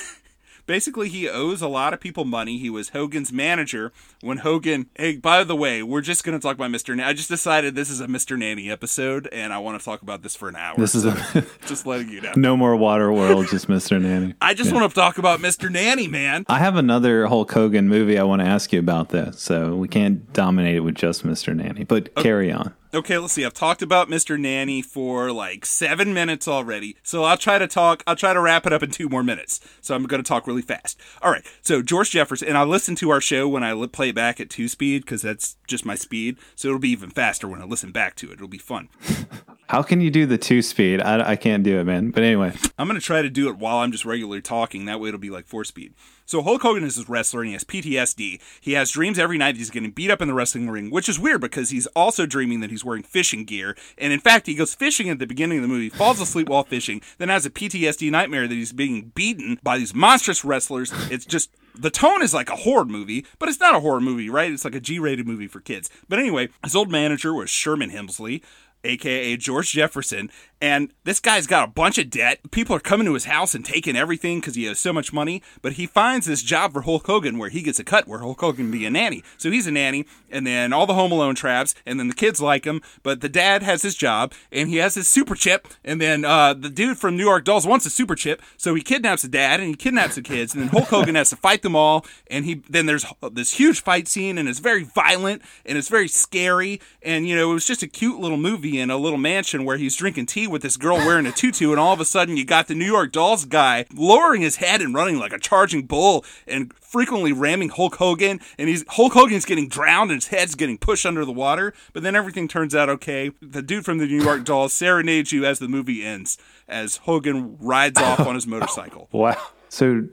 basically 0.68 1.10
he 1.10 1.28
owes 1.28 1.62
a 1.62 1.68
lot 1.68 1.94
of 1.94 2.00
people 2.00 2.26
money. 2.26 2.60
He 2.60 2.70
was 2.70 2.90
Hogan's 2.90 3.34
manager 3.34 3.92
when 4.22 4.40
Hogan. 4.40 4.88
Hey, 4.96 5.16
by 5.18 5.44
the 5.44 5.56
way, 5.56 5.82
we're 5.82 6.02
just 6.02 6.24
going 6.24 6.38
to 6.38 6.42
talk 6.42 6.56
about 6.56 6.70
Mr. 6.70 6.96
Nanny. 6.96 7.10
I 7.10 7.14
just 7.14 7.30
decided 7.30 7.74
this 7.74 7.90
is 7.90 8.02
a 8.02 8.08
Mr. 8.08 8.38
Nanny 8.38 8.70
episode, 8.70 9.28
and 9.32 9.52
I 9.52 9.58
want 9.58 9.80
to 9.80 9.84
talk 9.84 10.04
about 10.04 10.22
this 10.22 10.36
for 10.36 10.50
an 10.50 10.56
hour. 10.56 10.76
This 10.78 10.94
is 10.94 11.06
a 11.06 11.46
just 11.66 11.88
letting 11.88 12.10
you 12.10 12.22
know. 12.22 12.34
no 12.36 12.56
more 12.56 12.76
water 12.76 13.12
world, 13.12 13.48
just 13.48 13.68
Mr. 13.68 14.00
Nanny. 14.00 14.36
I 14.42 14.54
just 14.54 14.72
want 14.72 14.88
to 14.90 14.94
talk 14.94 15.18
about 15.18 15.40
Mr. 15.40 15.72
Nanny, 15.72 16.08
man. 16.08 16.46
I 16.48 16.60
have 16.60 16.76
another 16.76 17.28
Hulk 17.28 17.52
Hogan 17.52 17.88
movie 17.88 18.20
I 18.20 18.24
want 18.24 18.42
to 18.42 18.48
ask 18.48 18.72
you 18.72 18.80
about 18.80 19.10
this, 19.10 19.40
so 19.42 19.76
we 19.76 19.88
can't 19.88 20.32
dominate 20.34 20.76
it 20.76 20.82
with 20.82 20.96
just 20.96 21.26
Mr. 21.26 21.56
Nanny. 21.56 21.86
But 21.86 22.14
carry 22.16 22.52
on. 22.52 22.74
Okay, 22.94 23.18
let's 23.18 23.34
see. 23.34 23.44
I've 23.44 23.54
talked 23.54 23.82
about 23.82 24.08
Mr. 24.10 24.40
Nanny 24.40 24.82
for 24.82 25.32
like 25.34 25.66
seven 25.66 26.14
minutes 26.14 26.48
already. 26.48 26.96
So 27.04 27.26
I'll 27.26 27.38
try 27.38 27.58
to 27.58 27.68
talk, 27.68 28.02
I'll 28.08 28.16
try 28.16 28.34
to 28.34 28.40
wrap 28.40 28.66
it 28.66 28.72
up 28.72 28.82
in 28.82 28.92
two 28.92 29.10
more 29.10 29.24
minutes. 29.24 29.60
So 29.82 29.94
I'm 29.94 30.04
going 30.04 30.24
to 30.24 30.28
talk 30.28 30.48
really 30.48 30.62
fast. 30.62 30.98
All 31.22 31.30
right. 31.30 31.46
So 31.62 31.82
George 31.82 32.12
Jefferson, 32.12 32.48
and 32.48 32.58
I 32.58 32.64
listen 32.64 32.96
to 32.96 33.10
our 33.10 33.20
show 33.20 33.48
when 33.48 33.64
I 33.64 33.86
play 33.88 34.10
it 34.10 34.16
back 34.16 34.40
at 34.40 34.50
two 34.50 34.70
speed 34.70 35.04
because 35.04 35.22
that's 35.22 35.58
just 35.68 35.86
my 35.86 35.96
speed. 35.96 36.38
So 36.56 36.70
it'll 36.70 36.80
be 36.80 36.90
even 36.90 37.10
faster 37.10 37.48
when 37.48 37.62
I 37.62 37.66
listen 37.66 37.92
back 37.92 38.16
to 38.18 38.30
it. 38.30 38.36
It'll 38.36 38.48
be 38.48 38.58
fun. 38.58 38.88
How 39.70 39.84
can 39.84 40.00
you 40.00 40.10
do 40.10 40.26
the 40.26 40.38
two 40.38 40.62
speed? 40.62 41.02
I, 41.02 41.32
I 41.32 41.36
can't 41.36 41.64
do 41.64 41.80
it, 41.80 41.84
man. 41.84 42.12
But 42.12 42.24
anyway, 42.24 42.54
I'm 42.80 42.88
going 42.88 43.00
to 43.00 43.06
try 43.06 43.22
to 43.22 43.30
do 43.30 43.50
it 43.50 43.58
while 43.58 43.78
I'm 43.80 43.92
just 43.92 44.06
regularly 44.06 44.42
talking. 44.42 44.86
That 44.86 45.02
way 45.02 45.10
it'll 45.10 45.20
be 45.20 45.30
like 45.30 45.46
four 45.46 45.66
speed. 45.66 45.94
So 46.28 46.42
Hulk 46.42 46.62
Hogan 46.62 46.84
is 46.84 46.98
a 47.00 47.06
wrestler 47.06 47.40
and 47.40 47.48
he 47.48 47.54
has 47.54 47.64
PTSD. 47.64 48.42
He 48.60 48.74
has 48.74 48.92
dreams 48.92 49.18
every 49.18 49.38
night 49.38 49.54
that 49.54 49.60
he's 49.60 49.70
getting 49.70 49.92
beat 49.92 50.12
up 50.12 50.22
in 50.22 50.28
the 50.28 50.34
wrestling 50.34 50.70
ring, 50.70 50.90
which 50.92 51.08
is 51.08 51.18
weird 51.18 51.40
because 51.40 51.70
he's 51.70 51.88
also 51.88 52.26
dreaming 52.26 52.60
that 52.60 52.70
he's 52.70 52.84
wearing 52.84 53.04
fishing 53.04 53.46
gear. 53.46 53.78
And 53.98 54.12
in 54.12 54.20
fact, 54.20 54.46
he 54.46 54.54
goes 54.54 54.76
fishing 54.76 55.10
at 55.10 55.20
the 55.20 55.26
beginning 55.26 55.60
of 55.60 55.62
the 55.62 55.70
movie, 55.70 55.88
falls 55.88 56.20
asleep 56.20 56.50
while 56.50 56.66
fishing, 56.66 57.02
then 57.18 57.30
has 57.30 57.46
a 57.46 57.50
PTSD 57.50 58.12
nightmare 58.12 58.46
that 58.46 58.54
he's 58.54 58.74
being 58.74 59.14
beaten 59.16 59.58
by 59.64 59.78
these 59.78 59.96
monstrous 59.96 60.44
wrestlers. 60.44 60.92
It's 61.10 61.26
just 61.26 61.50
the 61.80 61.90
tone 61.90 62.22
is 62.22 62.34
like 62.34 62.50
a 62.50 62.58
horror 62.58 62.84
movie, 62.84 63.26
but 63.40 63.48
it's 63.48 63.62
not 63.62 63.76
a 63.76 63.80
horror 63.80 64.02
movie, 64.02 64.30
right? 64.30 64.52
It's 64.52 64.66
like 64.66 64.76
a 64.76 64.82
G-rated 64.82 65.26
movie 65.26 65.48
for 65.48 65.62
kids. 65.62 65.90
But 66.10 66.20
anyway, 66.20 66.50
his 66.62 66.76
old 66.76 66.92
manager 66.92 67.34
was 67.34 67.50
Sherman 67.50 67.92
Hemsley, 67.92 68.42
aka 68.88 69.38
George 69.38 69.72
Jefferson, 69.72 70.32
and 70.60 70.92
this 71.04 71.20
guy's 71.20 71.46
got 71.46 71.68
a 71.68 71.72
bunch 71.72 71.98
of 71.98 72.10
debt. 72.10 72.40
People 72.52 72.76
are 72.76 72.80
coming 72.80 73.06
to 73.06 73.14
his 73.14 73.26
house 73.26 73.54
and 73.54 73.64
taking 73.64 73.96
everything 73.96 74.40
because 74.40 74.56
he 74.56 74.64
has 74.64 74.80
so 74.80 74.92
much 74.92 75.14
money. 75.14 75.44
But 75.62 75.74
he 75.74 75.86
finds 75.86 76.26
this 76.26 76.42
job 76.42 76.74
for 76.74 76.82
Hulk 76.82 77.06
Hogan 77.06 77.38
where 77.38 77.50
he 77.50 77.62
gets 77.62 77.80
a 77.80 77.84
cut 77.84 78.08
where 78.08 78.20
Hulk 78.20 78.40
Hogan 78.42 78.66
can 78.66 78.72
be 78.72 78.86
a 78.86 78.90
nanny. 78.90 79.24
So 79.38 79.52
he's 79.52 79.68
a 79.68 79.72
nanny, 79.72 80.06
and 80.30 80.48
then 80.48 80.74
all 80.74 80.86
the 80.86 80.96
Home 80.96 81.12
Alone 81.12 81.36
traps, 81.36 81.76
and 81.86 82.00
then 82.00 82.08
the 82.08 82.16
kids 82.16 82.42
like 82.42 82.66
him. 82.66 82.82
But 83.04 83.22
the 83.22 83.30
dad 83.30 83.62
has 83.64 83.84
his 83.84 83.96
job, 83.96 84.34
and 84.52 84.70
he 84.70 84.78
has 84.78 84.96
his 84.96 85.08
super 85.08 85.36
chip, 85.36 85.68
and 85.84 86.02
then 86.02 86.26
uh, 86.26 86.54
the 86.54 86.70
dude 86.70 86.98
from 86.98 87.16
New 87.18 87.24
York 87.24 87.44
Dolls 87.44 87.68
wants 87.68 87.86
a 87.86 87.90
super 87.90 88.16
chip, 88.16 88.42
so 88.58 88.74
he 88.74 88.82
kidnaps 88.82 89.22
the 89.22 89.28
dad 89.28 89.60
and 89.60 89.70
he 89.70 89.76
kidnaps 89.76 90.16
the 90.16 90.22
kids, 90.22 90.54
and 90.54 90.64
then 90.64 90.70
Hulk 90.70 90.88
Hogan 90.88 91.16
has 91.16 91.30
to 91.30 91.36
fight 91.36 91.62
them 91.62 91.76
all. 91.76 92.06
And 92.30 92.46
he 92.46 92.62
then 92.70 92.86
there's 92.86 93.06
this 93.32 93.54
huge 93.54 93.82
fight 93.82 94.08
scene, 94.08 94.38
and 94.38 94.50
it's 94.50 94.60
very 94.60 94.84
violent 94.84 95.42
and 95.66 95.78
it's 95.78 95.90
very 95.90 96.08
scary. 96.08 96.82
And 97.02 97.28
you 97.28 97.36
know 97.36 97.52
it 97.52 97.54
was 97.54 97.66
just 97.66 97.84
a 97.84 97.88
cute 97.88 98.20
little 98.20 98.38
movie 98.38 98.48
movie 98.58 98.77
in 98.80 98.90
a 98.90 98.98
little 98.98 99.18
mansion 99.18 99.66
where 99.66 99.78
he's 99.78 99.96
drinking 99.96 100.28
tea 100.28 100.48
with 100.48 100.62
this 100.62 100.78
girl 100.78 100.98
wearing 100.98 101.26
a 101.26 101.32
tutu, 101.32 101.72
and 101.72 101.80
all 101.80 101.94
of 101.94 102.00
a 102.00 102.06
sudden 102.06 102.38
you 102.38 102.46
got 102.46 102.68
the 102.68 102.76
New 102.76 102.86
York 102.86 103.12
Dolls 103.12 103.46
guy 103.46 103.86
lowering 103.94 104.42
his 104.42 104.58
head 104.58 104.82
and 104.82 104.94
running 104.94 105.18
like 105.20 105.34
a 105.34 105.40
charging 105.40 105.86
bull 105.86 106.24
and 106.48 106.74
frequently 106.76 107.32
ramming 107.34 107.70
Hulk 107.70 107.96
Hogan, 107.96 108.40
and 108.58 108.70
he's 108.70 108.84
Hulk 108.90 109.14
Hogan's 109.14 109.46
getting 109.46 109.68
drowned 109.68 110.12
and 110.12 110.22
his 110.22 110.28
head's 110.28 110.56
getting 110.56 110.78
pushed 110.78 111.06
under 111.06 111.26
the 111.26 111.32
water, 111.32 111.74
but 111.94 112.04
then 112.04 112.16
everything 112.16 112.48
turns 112.48 112.74
out 112.76 112.90
okay. 112.90 113.32
The 113.42 113.62
dude 113.62 113.86
from 113.86 113.98
the 113.98 114.06
New 114.06 114.22
York 114.22 114.44
Dolls 114.44 114.74
serenades 114.74 115.32
you 115.32 115.46
as 115.46 115.60
the 115.60 115.68
movie 115.68 116.04
ends, 116.06 116.38
as 116.68 116.98
Hogan 116.98 117.58
rides 117.60 118.00
off 118.00 118.20
on 118.20 118.36
his 118.36 118.48
motorcycle. 118.48 119.10
Wow. 119.18 119.36
So 119.70 120.04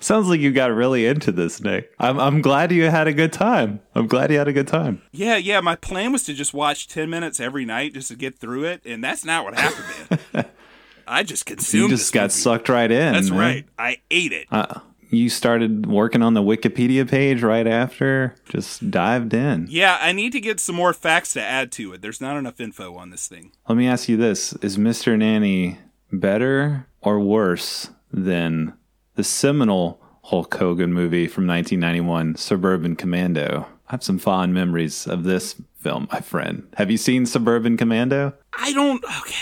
sounds 0.00 0.28
like 0.28 0.40
you 0.40 0.52
got 0.52 0.72
really 0.72 1.06
into 1.06 1.32
this, 1.32 1.60
Nic. 1.62 1.90
I'm 1.98 2.18
I'm 2.18 2.40
glad 2.42 2.72
you 2.72 2.90
had 2.90 3.06
a 3.06 3.12
good 3.12 3.32
time. 3.32 3.80
I'm 3.94 4.06
glad 4.06 4.30
you 4.30 4.38
had 4.38 4.48
a 4.48 4.52
good 4.52 4.68
time. 4.68 5.02
Yeah, 5.12 5.36
yeah. 5.36 5.60
My 5.60 5.76
plan 5.76 6.12
was 6.12 6.24
to 6.24 6.34
just 6.34 6.52
watch 6.54 6.88
ten 6.88 7.08
minutes 7.10 7.40
every 7.40 7.64
night 7.64 7.94
just 7.94 8.08
to 8.08 8.16
get 8.16 8.38
through 8.38 8.64
it, 8.64 8.82
and 8.84 9.02
that's 9.02 9.24
not 9.24 9.44
what 9.44 9.58
happened. 9.58 10.20
Man. 10.32 10.44
I 11.08 11.22
just 11.22 11.46
consumed. 11.46 11.90
You 11.90 11.96
just 11.96 12.12
got 12.12 12.22
movie. 12.22 12.32
sucked 12.32 12.68
right 12.68 12.90
in. 12.90 13.12
That's 13.12 13.30
man. 13.30 13.38
right. 13.38 13.64
I 13.78 13.98
ate 14.10 14.32
it. 14.32 14.48
Uh, 14.50 14.80
you 15.10 15.28
started 15.28 15.86
working 15.86 16.20
on 16.20 16.34
the 16.34 16.42
Wikipedia 16.42 17.08
page 17.08 17.42
right 17.42 17.66
after. 17.66 18.34
Just 18.48 18.90
dived 18.90 19.32
in. 19.32 19.68
yeah, 19.70 19.98
I 20.00 20.10
need 20.10 20.32
to 20.32 20.40
get 20.40 20.58
some 20.58 20.74
more 20.74 20.92
facts 20.92 21.32
to 21.34 21.40
add 21.42 21.70
to 21.72 21.92
it. 21.92 22.02
There's 22.02 22.20
not 22.20 22.36
enough 22.36 22.60
info 22.60 22.96
on 22.96 23.10
this 23.10 23.28
thing. 23.28 23.52
Let 23.68 23.78
me 23.78 23.86
ask 23.86 24.08
you 24.08 24.16
this: 24.16 24.52
Is 24.54 24.76
Mr. 24.76 25.16
Nanny 25.16 25.78
better 26.12 26.86
or 27.00 27.20
worse 27.20 27.90
than 28.12 28.72
the 29.16 29.24
seminal 29.24 30.00
Hulk 30.24 30.54
Hogan 30.54 30.92
movie 30.92 31.26
from 31.26 31.46
1991, 31.46 32.36
Suburban 32.36 32.96
Commando? 32.96 33.66
I 33.88 33.92
have 33.92 34.02
some 34.02 34.18
fond 34.18 34.54
memories 34.54 35.06
of 35.06 35.24
this 35.24 35.56
film, 35.76 36.08
my 36.12 36.20
friend. 36.20 36.68
Have 36.76 36.90
you 36.90 36.96
seen 36.96 37.26
Suburban 37.26 37.76
Commando? 37.76 38.34
I 38.52 38.72
don't. 38.72 39.04
Okay. 39.04 39.34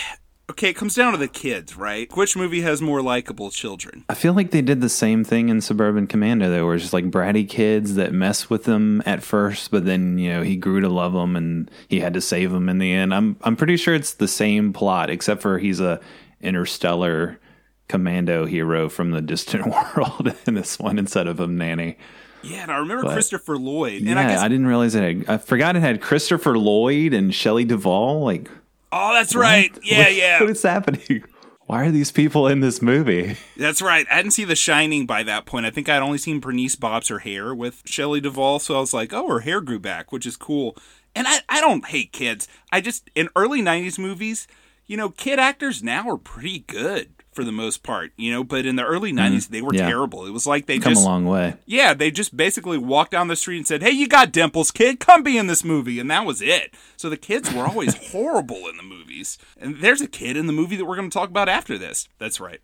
Okay, 0.47 0.69
it 0.69 0.75
comes 0.75 0.93
down 0.93 1.11
to 1.11 1.17
the 1.17 1.27
kids, 1.27 1.75
right? 1.75 2.07
Which 2.15 2.37
movie 2.37 2.61
has 2.61 2.79
more 2.79 3.01
likable 3.01 3.49
children? 3.49 4.05
I 4.07 4.13
feel 4.13 4.33
like 4.33 4.51
they 4.51 4.61
did 4.61 4.79
the 4.79 4.89
same 4.89 5.23
thing 5.23 5.49
in 5.49 5.59
Suburban 5.59 6.05
Commando. 6.05 6.49
There 6.49 6.65
were 6.65 6.77
just 6.77 6.93
like 6.93 7.09
bratty 7.09 7.49
kids 7.49 7.95
that 7.95 8.13
mess 8.13 8.47
with 8.47 8.67
him 8.67 9.01
at 9.07 9.23
first, 9.23 9.71
but 9.71 9.85
then 9.85 10.19
you 10.19 10.31
know 10.31 10.43
he 10.43 10.55
grew 10.55 10.81
to 10.81 10.87
love 10.87 11.13
them 11.13 11.35
and 11.35 11.69
he 11.87 11.99
had 11.99 12.13
to 12.13 12.21
save 12.21 12.51
them 12.51 12.69
in 12.69 12.77
the 12.77 12.93
end. 12.93 13.13
I'm 13.13 13.37
I'm 13.41 13.55
pretty 13.55 13.75
sure 13.75 13.95
it's 13.95 14.13
the 14.13 14.27
same 14.27 14.71
plot, 14.71 15.09
except 15.09 15.41
for 15.41 15.57
he's 15.57 15.79
a 15.79 15.99
interstellar 16.41 17.39
commando 17.87 18.45
hero 18.45 18.89
from 18.89 19.11
the 19.11 19.21
distant 19.21 19.65
world 19.95 20.33
in 20.47 20.55
this 20.55 20.79
one 20.79 20.97
instead 20.99 21.27
of 21.27 21.39
a 21.39 21.47
nanny. 21.47 21.97
Yeah, 22.43 22.63
and 22.63 22.71
I 22.71 22.77
remember 22.77 23.03
But- 23.03 23.13
Christopher 23.13 23.57
Lloyd. 23.57 23.99
And 24.01 24.07
yeah, 24.09 24.19
I 24.19 24.27
guess 24.27 24.41
I 24.41 24.47
didn't 24.47 24.67
realize 24.67 24.93
it. 24.95 25.01
Had, 25.27 25.29
I 25.29 25.37
forgot 25.39 25.75
it 25.75 25.79
had 25.81 26.01
Christopher 26.01 26.57
Lloyd 26.57 27.13
and 27.13 27.33
Shelley 27.33 27.65
Duvall. 27.65 28.23
Like, 28.23 28.49
Oh, 28.91 29.13
that's 29.13 29.35
right. 29.35 29.71
Yeah, 29.83 29.97
what- 30.03 30.15
yeah. 30.15 30.39
what 30.41 30.49
is 30.51 30.61
happening? 30.63 31.23
Why 31.67 31.83
are 31.87 31.91
these 31.91 32.11
people 32.11 32.47
in 32.47 32.59
this 32.59 32.79
movie? 32.79 33.37
That's 33.57 33.81
right. 33.81 34.05
I 34.11 34.17
didn't 34.17 34.33
see 34.33 34.45
The 34.45 34.55
Shining 34.55 35.07
by 35.07 35.23
that 35.23 35.47
point. 35.47 35.65
I 35.65 35.71
think 35.71 35.89
I'd 35.89 36.03
only 36.03 36.19
seen 36.19 36.39
Bernice 36.39 36.75
bobs 36.75 37.07
her 37.07 37.19
hair 37.19 37.55
with 37.55 37.81
Shelley 37.85 38.21
Duvall, 38.21 38.59
so 38.59 38.75
I 38.75 38.79
was 38.81 38.93
like, 38.93 39.11
oh, 39.13 39.27
her 39.27 39.39
hair 39.39 39.61
grew 39.61 39.79
back, 39.79 40.11
which 40.11 40.27
is 40.27 40.37
cool. 40.37 40.77
And 41.15 41.27
I, 41.27 41.39
I 41.49 41.61
don't 41.61 41.83
hate 41.87 42.11
kids. 42.11 42.47
I 42.71 42.81
just, 42.81 43.09
in 43.15 43.29
early 43.35 43.63
90s 43.63 43.97
movies, 43.97 44.47
you 44.85 44.95
know, 44.95 45.09
kid 45.09 45.39
actors 45.39 45.81
now 45.81 46.07
are 46.07 46.17
pretty 46.17 46.59
good 46.59 47.09
for 47.35 47.43
the 47.43 47.51
most 47.51 47.83
part, 47.83 48.11
you 48.15 48.31
know, 48.31 48.43
but 48.43 48.65
in 48.65 48.77
the 48.77 48.85
early 48.85 49.11
mm. 49.11 49.19
90s, 49.19 49.49
they 49.49 49.61
were 49.61 49.73
yeah. 49.73 49.87
terrible. 49.87 50.25
It 50.25 50.31
was 50.31 50.47
like 50.47 50.65
they 50.65 50.79
Come 50.79 50.93
just, 50.93 51.05
a 51.05 51.09
long 51.09 51.25
way. 51.25 51.55
yeah, 51.65 51.93
they 51.93 52.09
just 52.09 52.35
basically 52.35 52.77
walked 52.77 53.11
down 53.11 53.27
the 53.27 53.35
street 53.35 53.57
and 53.57 53.67
said, 53.67 53.83
hey, 53.83 53.91
you 53.91 54.07
got 54.07 54.31
dimples, 54.31 54.71
kid, 54.71 54.99
come 54.99 55.21
be 55.21 55.37
in 55.37 55.47
this 55.47 55.63
movie. 55.63 55.99
And 55.99 56.09
that 56.09 56.25
was 56.25 56.41
it. 56.41 56.73
So 56.95 57.09
the 57.09 57.17
kids 57.17 57.53
were 57.53 57.67
always 57.67 57.95
horrible 58.11 58.67
in 58.67 58.77
the 58.77 58.83
movies. 58.83 59.37
And 59.57 59.81
there's 59.81 60.01
a 60.01 60.07
kid 60.07 60.37
in 60.37 60.47
the 60.47 60.53
movie 60.53 60.77
that 60.77 60.85
we're 60.85 60.95
going 60.95 61.09
to 61.09 61.13
talk 61.13 61.29
about 61.29 61.49
after 61.49 61.77
this. 61.77 62.07
That's 62.17 62.39
right. 62.39 62.61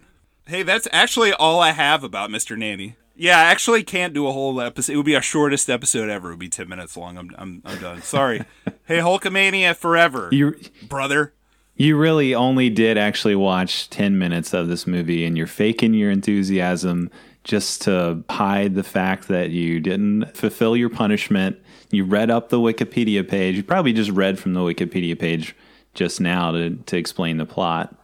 Hey, 0.47 0.63
that's 0.63 0.87
actually 0.91 1.33
all 1.33 1.59
I 1.59 1.71
have 1.71 2.03
about 2.03 2.29
Mr. 2.29 2.57
Nanny. 2.57 2.95
Yeah, 3.15 3.37
I 3.37 3.43
actually 3.43 3.83
can't 3.83 4.13
do 4.13 4.25
a 4.27 4.31
whole 4.31 4.59
episode. 4.61 4.93
It 4.93 4.97
would 4.97 5.05
be 5.05 5.15
our 5.15 5.21
shortest 5.21 5.69
episode 5.69 6.09
ever. 6.09 6.29
It 6.29 6.33
would 6.33 6.39
be 6.39 6.49
10 6.49 6.67
minutes 6.67 6.97
long. 6.97 7.17
I'm, 7.17 7.29
I'm, 7.37 7.61
I'm 7.65 7.79
done. 7.79 8.01
Sorry. 8.01 8.45
hey, 8.85 8.97
Hulkamania 8.97 9.75
forever, 9.75 10.29
You 10.31 10.55
brother. 10.87 11.33
You 11.81 11.97
really 11.97 12.35
only 12.35 12.69
did 12.69 12.95
actually 13.00 13.33
watch 13.33 13.89
10 13.89 14.19
minutes 14.19 14.53
of 14.53 14.67
this 14.67 14.85
movie 14.85 15.25
and 15.25 15.35
you're 15.35 15.47
faking 15.47 15.95
your 15.95 16.11
enthusiasm 16.11 17.09
just 17.43 17.81
to 17.81 18.23
hide 18.29 18.75
the 18.75 18.83
fact 18.83 19.27
that 19.29 19.50
you 19.50 19.79
didn't 19.79 20.38
fulfill 20.38 20.77
your 20.77 20.91
punishment. 20.91 21.57
You 21.89 22.03
read 22.03 22.29
up 22.29 22.50
the 22.50 22.59
Wikipedia 22.59 23.27
page. 23.27 23.55
You 23.55 23.63
probably 23.63 23.93
just 23.93 24.11
read 24.11 24.38
from 24.38 24.53
the 24.53 24.59
Wikipedia 24.59 25.17
page 25.17 25.55
just 25.95 26.21
now 26.21 26.51
to, 26.51 26.75
to 26.75 26.97
explain 26.97 27.38
the 27.38 27.47
plot. 27.47 27.95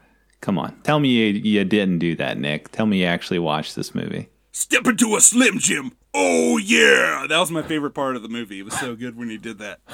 Come 0.42 0.58
on. 0.58 0.76
Tell 0.82 1.00
me 1.00 1.10
you, 1.10 1.26
you 1.40 1.64
didn't 1.64 2.00
do 2.00 2.16
that, 2.16 2.40
Nic. 2.40 2.72
Tell 2.72 2.88
me 2.88 3.02
you 3.02 3.06
actually 3.06 3.38
watched 3.38 3.76
this 3.76 3.94
movie. 3.94 4.28
Step 4.54 4.88
into 4.88 5.16
a 5.16 5.22
Slim 5.22 5.60
Jim. 5.60 5.92
Oh, 6.20 6.58
yeah. 6.58 7.28
That 7.30 7.38
was 7.38 7.52
my 7.52 7.62
favorite 7.62 7.92
part 7.92 8.16
of 8.16 8.24
the 8.24 8.28
movie. 8.28 8.60
It 8.60 8.64
was 8.66 8.80
so 8.80 8.96
good 8.96 9.16
when 9.16 9.30
he 9.30 9.38
did 9.38 9.60
that. 9.60 9.80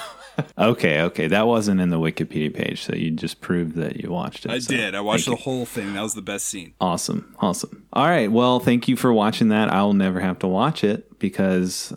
Okay, 0.58 1.02
okay. 1.02 1.28
That 1.28 1.46
wasn't 1.46 1.80
in 1.80 1.90
the 1.90 2.00
Wikipedia 2.00 2.52
page, 2.52 2.82
so 2.84 2.96
you 2.96 3.12
just 3.12 3.40
proved 3.40 3.76
that 3.76 3.98
you 3.98 4.10
watched 4.10 4.46
it. 4.46 4.52
I 4.52 4.58
so 4.60 4.74
did. 4.76 4.96
I 4.96 5.02
watched 5.02 5.26
the 5.26 5.32
you. 5.32 5.38
whole 5.38 5.66
thing. 5.68 5.94
That 5.94 6.02
was 6.02 6.16
the 6.16 6.24
best 6.24 6.48
scene. 6.48 6.74
Awesome. 6.82 7.36
Awesome. 7.40 7.86
All 7.94 8.08
right. 8.08 8.32
Well, 8.32 8.60
thank 8.60 8.88
you 8.88 8.96
for 8.96 9.14
watching 9.14 9.50
that. 9.50 9.72
I'll 9.72 9.94
never 9.94 10.20
have 10.22 10.40
to 10.40 10.48
watch 10.48 10.84
it 10.84 11.20
because 11.20 11.94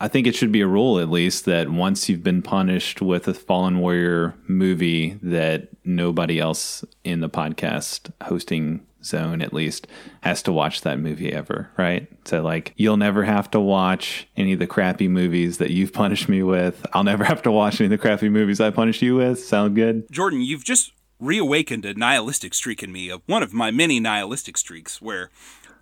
I 0.00 0.06
think 0.06 0.28
it 0.28 0.36
should 0.36 0.52
be 0.52 0.60
a 0.60 0.68
rule 0.68 1.00
at 1.00 1.10
least 1.10 1.46
that 1.46 1.68
once 1.70 2.08
you've 2.08 2.22
been 2.22 2.42
punished 2.42 3.02
with 3.02 3.26
a 3.26 3.34
Fallen 3.34 3.78
Warrior 3.80 4.34
movie 4.46 5.18
that 5.22 5.68
nobody 5.84 6.38
else 6.38 6.84
in 7.02 7.20
the 7.20 7.30
podcast 7.30 8.12
hosting 8.22 8.86
zone 9.04 9.42
at 9.42 9.52
least 9.52 9.86
has 10.22 10.42
to 10.42 10.52
watch 10.52 10.82
that 10.82 10.98
movie 10.98 11.32
ever, 11.32 11.70
right? 11.76 12.08
So 12.24 12.42
like 12.42 12.74
you'll 12.76 12.96
never 12.96 13.24
have 13.24 13.50
to 13.52 13.60
watch 13.60 14.28
any 14.36 14.52
of 14.52 14.58
the 14.58 14.66
crappy 14.66 15.08
movies 15.08 15.58
that 15.58 15.70
you've 15.70 15.92
punished 15.94 16.28
me 16.28 16.42
with. 16.42 16.86
I'll 16.92 17.04
never 17.04 17.24
have 17.24 17.42
to 17.42 17.50
watch 17.50 17.80
any 17.80 17.86
of 17.86 17.90
the 17.90 17.98
crappy 17.98 18.28
movies 18.28 18.60
I 18.60 18.70
punished 18.70 19.02
you 19.02 19.16
with. 19.16 19.42
Sound 19.44 19.74
good? 19.74 20.10
Jordan, 20.10 20.42
you've 20.42 20.64
just 20.64 20.92
reawakened 21.20 21.84
a 21.84 21.94
nihilistic 21.94 22.54
streak 22.54 22.82
in 22.82 22.92
me, 22.92 23.10
of 23.10 23.22
one 23.26 23.42
of 23.42 23.52
my 23.52 23.70
many 23.70 24.00
nihilistic 24.00 24.56
streaks, 24.56 25.00
where 25.02 25.30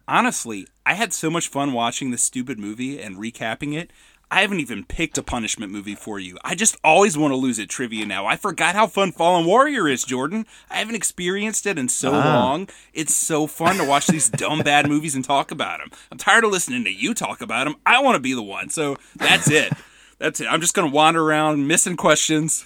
honestly, 0.06 0.66
I 0.84 0.94
had 0.94 1.12
so 1.12 1.30
much 1.30 1.48
fun 1.48 1.72
watching 1.72 2.10
this 2.10 2.22
stupid 2.22 2.58
movie 2.58 3.00
and 3.00 3.16
recapping 3.16 3.75
it. 3.75 3.92
I 4.30 4.42
haven't 4.42 4.61
even 4.61 4.85
picked 4.85 5.16
a 5.16 5.23
punishment 5.23 5.73
movie 5.73 5.94
for 5.94 6.18
you. 6.18 6.37
I 6.44 6.54
just 6.54 6.76
always 6.85 7.16
want 7.16 7.32
to 7.32 7.37
lose 7.37 7.58
at 7.58 7.70
trivia 7.70 8.04
now. 8.04 8.26
I 8.26 8.37
forgot 8.37 8.75
how 8.75 8.87
fun 8.87 9.11
Fallen 9.11 9.47
Warrior 9.47 9.88
is, 9.88 10.04
Jordan. 10.04 10.44
I 10.70 10.76
haven't 10.76 10.97
experienced 10.97 11.64
it 11.66 11.78
in 11.78 11.88
so 11.88 12.12
Ah. 12.12 12.35
long. 12.35 12.68
It's 12.92 13.14
so 13.14 13.47
fun 13.47 13.76
to 13.78 13.85
watch 13.85 14.06
these 14.06 14.28
dumb 14.30 14.61
bad 14.61 14.87
movies 14.87 15.14
and 15.14 15.25
talk 15.25 15.50
about 15.50 15.78
them. 15.80 15.90
I'm 16.12 16.18
tired 16.18 16.44
of 16.44 16.50
listening 16.50 16.85
to 16.85 16.90
you 16.92 17.14
talk 17.14 17.40
about 17.40 17.64
them. 17.64 17.76
I 17.87 18.02
want 18.02 18.16
to 18.16 18.20
be 18.20 18.35
the 18.35 18.42
one. 18.42 18.68
So 18.68 18.99
that's 19.16 19.50
it. 19.50 19.73
That's 20.18 20.40
it. 20.40 20.48
I'm 20.50 20.60
just 20.60 20.75
going 20.75 20.90
to 20.90 20.94
wander 20.94 21.22
around 21.22 21.66
missing 21.66 21.96
questions. 21.96 22.64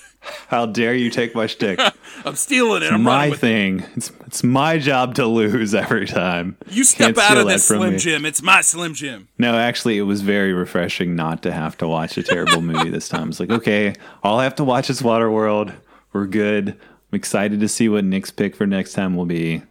How 0.48 0.66
dare 0.66 0.94
you 0.94 1.10
take 1.10 1.34
my 1.34 1.46
shtick? 1.46 1.78
I'm 2.24 2.36
stealing 2.36 2.82
it. 2.82 2.92
I'm 2.92 3.02
my 3.02 3.28
with 3.28 3.38
it. 3.38 3.40
thing. 3.40 3.84
It's 3.96 4.12
it's 4.26 4.44
my 4.44 4.78
job 4.78 5.16
to 5.16 5.26
lose 5.26 5.74
every 5.74 6.06
time. 6.06 6.56
You 6.68 6.84
step 6.84 7.16
Can't 7.16 7.30
out 7.30 7.38
of 7.38 7.48
this 7.48 7.66
Slim 7.66 7.94
me. 7.94 7.98
Jim. 7.98 8.24
It's 8.24 8.40
my 8.40 8.60
Slim 8.60 8.94
Jim. 8.94 9.28
No, 9.38 9.54
actually, 9.56 9.98
it 9.98 10.02
was 10.02 10.22
very 10.22 10.52
refreshing 10.52 11.16
not 11.16 11.42
to 11.42 11.52
have 11.52 11.76
to 11.78 11.88
watch 11.88 12.16
a 12.16 12.22
terrible 12.22 12.62
movie 12.62 12.88
this 12.90 13.08
time. 13.08 13.30
It's 13.30 13.40
like, 13.40 13.50
okay, 13.50 13.94
all 14.22 14.38
I 14.38 14.44
have 14.44 14.54
to 14.56 14.64
watch 14.64 14.88
is 14.88 15.02
Waterworld. 15.02 15.74
We're 16.12 16.26
good. 16.26 16.68
I'm 16.68 17.16
excited 17.16 17.60
to 17.60 17.68
see 17.68 17.88
what 17.88 18.04
Nic's 18.04 18.30
pick 18.30 18.54
for 18.54 18.66
next 18.66 18.92
time 18.92 19.16
will 19.16 19.26
be. 19.26 19.62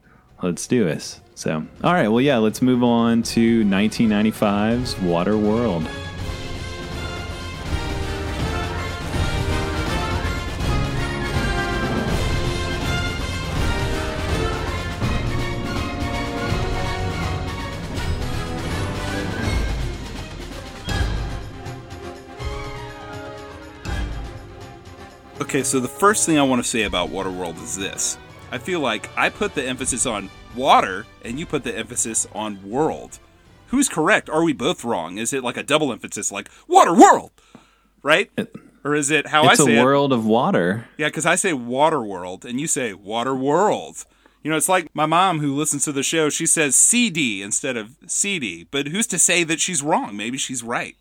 Let's 0.43 0.67
do 0.67 0.83
this. 0.83 1.21
So, 1.35 1.65
all 1.83 1.93
right, 1.93 2.09
well, 2.09 2.21
yeah, 2.21 2.37
let's 2.37 2.61
move 2.61 2.83
on 2.83 3.23
to 3.23 3.63
1995's 3.63 4.95
Waterworld. 4.95 6.10
Okay, 25.51 25.63
so 25.63 25.81
the 25.81 25.87
first 25.89 26.25
thing 26.25 26.39
I 26.39 26.43
want 26.43 26.63
to 26.63 26.69
say 26.69 26.83
about 26.83 27.09
Waterworld 27.09 27.61
is 27.61 27.75
this. 27.75 28.17
I 28.53 28.57
feel 28.57 28.79
like 28.79 29.09
I 29.17 29.27
put 29.27 29.53
the 29.53 29.61
emphasis 29.61 30.05
on 30.05 30.29
water 30.55 31.05
and 31.25 31.37
you 31.37 31.45
put 31.45 31.65
the 31.65 31.77
emphasis 31.77 32.25
on 32.33 32.63
world. 32.63 33.19
Who's 33.67 33.89
correct? 33.89 34.29
Are 34.29 34.45
we 34.45 34.53
both 34.53 34.85
wrong? 34.85 35.17
Is 35.17 35.33
it 35.33 35.43
like 35.43 35.57
a 35.57 35.63
double 35.63 35.91
emphasis, 35.91 36.31
like 36.31 36.49
water 36.69 36.93
world, 36.93 37.31
right? 38.01 38.31
Or 38.85 38.95
is 38.95 39.11
it 39.11 39.27
how 39.27 39.43
I 39.43 39.55
say? 39.55 39.63
It's 39.63 39.65
the 39.65 39.83
world 39.83 40.13
of 40.13 40.25
water. 40.25 40.87
Yeah, 40.97 41.09
because 41.09 41.25
I 41.25 41.35
say 41.35 41.51
water 41.51 42.01
world 42.01 42.45
and 42.45 42.61
you 42.61 42.67
say 42.67 42.93
water 42.93 43.35
world. 43.35 44.05
You 44.43 44.51
know, 44.51 44.55
it's 44.55 44.69
like 44.69 44.87
my 44.95 45.05
mom 45.05 45.41
who 45.41 45.53
listens 45.53 45.83
to 45.83 45.91
the 45.91 46.01
show, 46.01 46.29
she 46.29 46.45
says 46.45 46.77
CD 46.77 47.41
instead 47.41 47.75
of 47.75 47.97
CD. 48.07 48.67
But 48.71 48.87
who's 48.87 49.07
to 49.07 49.19
say 49.19 49.43
that 49.43 49.59
she's 49.59 49.83
wrong? 49.83 50.15
Maybe 50.15 50.37
she's 50.37 50.63
right. 50.63 50.95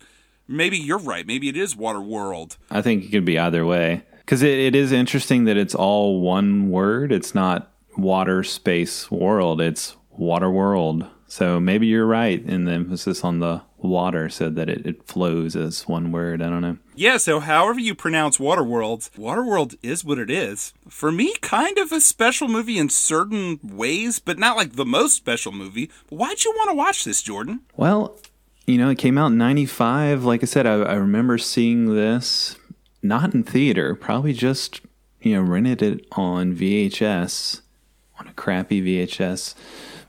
Maybe 0.45 0.77
you're 0.77 0.97
right. 0.97 1.25
Maybe 1.25 1.47
it 1.47 1.55
is 1.55 1.73
water 1.73 2.01
world. 2.01 2.57
I 2.69 2.81
think 2.81 3.05
it 3.05 3.11
could 3.11 3.23
be 3.23 3.39
either 3.39 3.65
way. 3.65 4.03
Because 4.21 4.41
it, 4.41 4.57
it 4.57 4.75
is 4.75 4.91
interesting 4.91 5.45
that 5.45 5.57
it's 5.57 5.75
all 5.75 6.21
one 6.21 6.69
word. 6.69 7.11
It's 7.11 7.35
not 7.35 7.71
water, 7.97 8.43
space, 8.43 9.11
world. 9.11 9.61
It's 9.61 9.95
water 10.11 10.49
world. 10.49 11.05
So 11.27 11.59
maybe 11.59 11.87
you're 11.87 12.05
right 12.05 12.43
in 12.43 12.65
the 12.65 12.73
emphasis 12.73 13.23
on 13.23 13.39
the 13.39 13.61
water 13.77 14.29
so 14.29 14.49
that 14.49 14.69
it, 14.69 14.85
it 14.85 15.03
flows 15.03 15.55
as 15.55 15.87
one 15.87 16.11
word. 16.11 16.41
I 16.41 16.49
don't 16.49 16.61
know. 16.61 16.77
Yeah, 16.93 17.17
so 17.17 17.39
however 17.39 17.79
you 17.79 17.95
pronounce 17.95 18.37
Waterworld, 18.37 19.09
Waterworld 19.11 19.75
is 19.81 20.03
what 20.03 20.19
it 20.19 20.29
is. 20.29 20.73
For 20.87 21.11
me, 21.11 21.33
kind 21.41 21.77
of 21.77 21.91
a 21.91 22.01
special 22.01 22.47
movie 22.47 22.77
in 22.77 22.89
certain 22.89 23.59
ways, 23.63 24.19
but 24.19 24.37
not 24.37 24.57
like 24.57 24.73
the 24.73 24.85
most 24.85 25.15
special 25.15 25.51
movie. 25.51 25.89
But 26.09 26.17
why'd 26.17 26.43
you 26.43 26.51
want 26.51 26.69
to 26.69 26.75
watch 26.75 27.03
this, 27.05 27.21
Jordan? 27.21 27.61
Well, 27.75 28.17
you 28.67 28.77
know, 28.77 28.89
it 28.89 28.97
came 28.97 29.17
out 29.17 29.27
in 29.27 29.37
95. 29.37 30.23
Like 30.23 30.43
I 30.43 30.45
said, 30.45 30.67
I, 30.67 30.73
I 30.73 30.93
remember 30.95 31.37
seeing 31.37 31.95
this 31.95 32.57
not 33.01 33.33
in 33.33 33.43
theater, 33.43 33.95
probably 33.95 34.33
just, 34.33 34.81
you 35.21 35.35
know, 35.35 35.41
rented 35.41 35.81
it 35.81 36.05
on 36.13 36.55
VHS, 36.55 37.61
on 38.19 38.27
a 38.27 38.33
crappy 38.33 38.81
VHS 38.81 39.55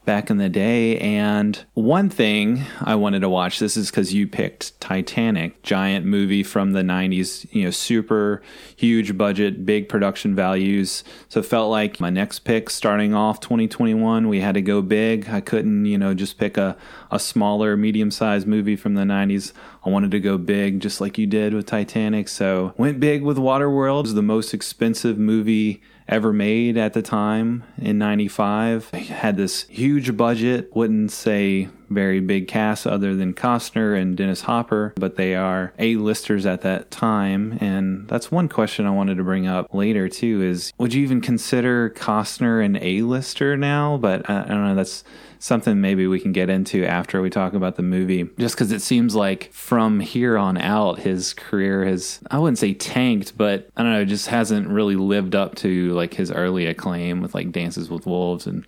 back 0.05 0.31
in 0.31 0.37
the 0.39 0.49
day. 0.49 0.99
And 0.99 1.65
one 1.75 2.11
thing 2.11 2.65
I 2.81 2.95
wanted 2.97 3.21
to 3.21 3.29
watch 3.29 3.59
this 3.59 3.77
is 3.77 3.91
because 3.91 4.13
you 4.13 4.27
picked 4.27 4.81
Titanic, 4.81 5.63
giant 5.63 6.05
movie 6.05 6.43
from 6.43 6.73
the 6.73 6.83
90s, 6.83 7.47
you 7.53 7.65
know, 7.65 7.71
super 7.71 8.43
huge 8.75 9.17
budget, 9.17 9.65
big 9.65 9.89
production 9.89 10.35
values. 10.35 11.05
So 11.29 11.41
it 11.41 11.47
felt 11.47 11.71
like 11.71 12.01
my 12.01 12.11
next 12.11 12.41
pick 12.41 12.69
starting 12.69 13.15
off 13.15 13.41
2021, 13.41 14.29
we 14.29 14.41
had 14.41 14.55
to 14.55 14.63
go 14.63 14.83
big. 14.83 15.29
I 15.29 15.41
couldn't, 15.41 15.87
you 15.87 15.99
know, 15.99 16.15
just 16.15 16.39
pick 16.39 16.57
a, 16.57 16.77
a 17.11 17.19
smaller, 17.19 17.77
medium 17.77 18.11
sized 18.11 18.47
movie 18.47 18.77
from 18.77 18.95
the 18.95 19.03
90s. 19.03 19.53
I 19.85 19.91
wanted 19.91 20.11
to 20.13 20.21
go 20.21 20.39
big 20.39 20.81
just 20.81 21.01
like 21.01 21.19
you 21.19 21.27
did 21.27 21.55
with 21.55 21.67
Titanic. 21.67 22.29
So 22.29 22.73
went 22.77 23.01
big 23.01 23.23
with 23.23 23.37
Waterworld. 23.37 24.01
It 24.01 24.03
was 24.03 24.15
the 24.15 24.23
most 24.23 24.55
expensive 24.55 25.19
movie 25.19 25.83
ever 26.09 26.33
made 26.33 26.77
at 26.77 26.93
the 26.93 27.03
time 27.03 27.65
in 27.79 27.99
95. 27.99 28.91
had 28.91 29.37
this 29.37 29.65
huge 29.69 30.17
budget, 30.17 30.75
wouldn't 30.75 31.11
say 31.11 31.69
very 31.89 32.21
big 32.21 32.49
cast 32.49 32.87
other 32.87 33.15
than 33.15 33.35
Costner 33.35 34.01
and 34.01 34.17
Dennis 34.17 34.43
Hopper, 34.43 34.93
but 34.97 35.17
they 35.17 35.35
are 35.35 35.73
A-listers 35.79 36.47
at 36.47 36.63
that 36.63 36.91
time. 36.91 37.59
And 37.61 38.09
that's 38.09 38.31
one 38.31 38.49
question 38.49 38.87
I 38.87 38.91
wanted 38.91 39.17
to 39.17 39.25
bring 39.25 39.47
up 39.47 39.73
later 39.73 40.09
too 40.09 40.43
is 40.43 40.73
would 40.79 40.95
you 40.95 41.03
even 41.03 41.21
consider 41.21 41.91
Costner 41.91 42.65
an 42.65 42.77
A-lister 42.77 43.57
now? 43.57 43.97
But 43.97 44.29
I, 44.29 44.45
I 44.45 44.49
don't 44.49 44.65
know, 44.65 44.75
that's 44.75 45.05
something 45.43 45.81
maybe 45.81 46.07
we 46.07 46.21
can 46.21 46.31
get 46.31 46.49
into 46.49 46.87
after 46.87 47.21
we 47.21 47.29
talk 47.29 47.53
about 47.53 47.75
the 47.75 47.83
movie. 47.83 48.31
Just 48.39 48.55
because 48.55 48.71
it 48.71 48.81
seems 48.81 49.17
like 49.17 49.53
from 49.53 49.99
here 49.99 50.39
on 50.39 50.57
out, 50.57 51.01
his 51.01 51.35
career 51.35 51.85
has, 51.85 52.21
I 52.31 52.39
wouldn't 52.39 52.59
say 52.59 52.75
tanked, 52.75 53.37
but 53.37 53.69
I 53.77 53.83
don't 53.83 53.91
know, 53.91 54.05
just 54.05 54.29
hasn't 54.29 54.69
really 54.69 54.95
lived 54.95 55.35
up 55.35 55.57
to 55.57 55.91
like 55.95 56.15
his 56.15 56.31
early 56.31 56.67
acclaim 56.67 57.21
with 57.21 57.35
like 57.35 57.51
Dances 57.51 57.91
with 57.91 58.07
Wolves 58.07 58.47
and 58.47 58.65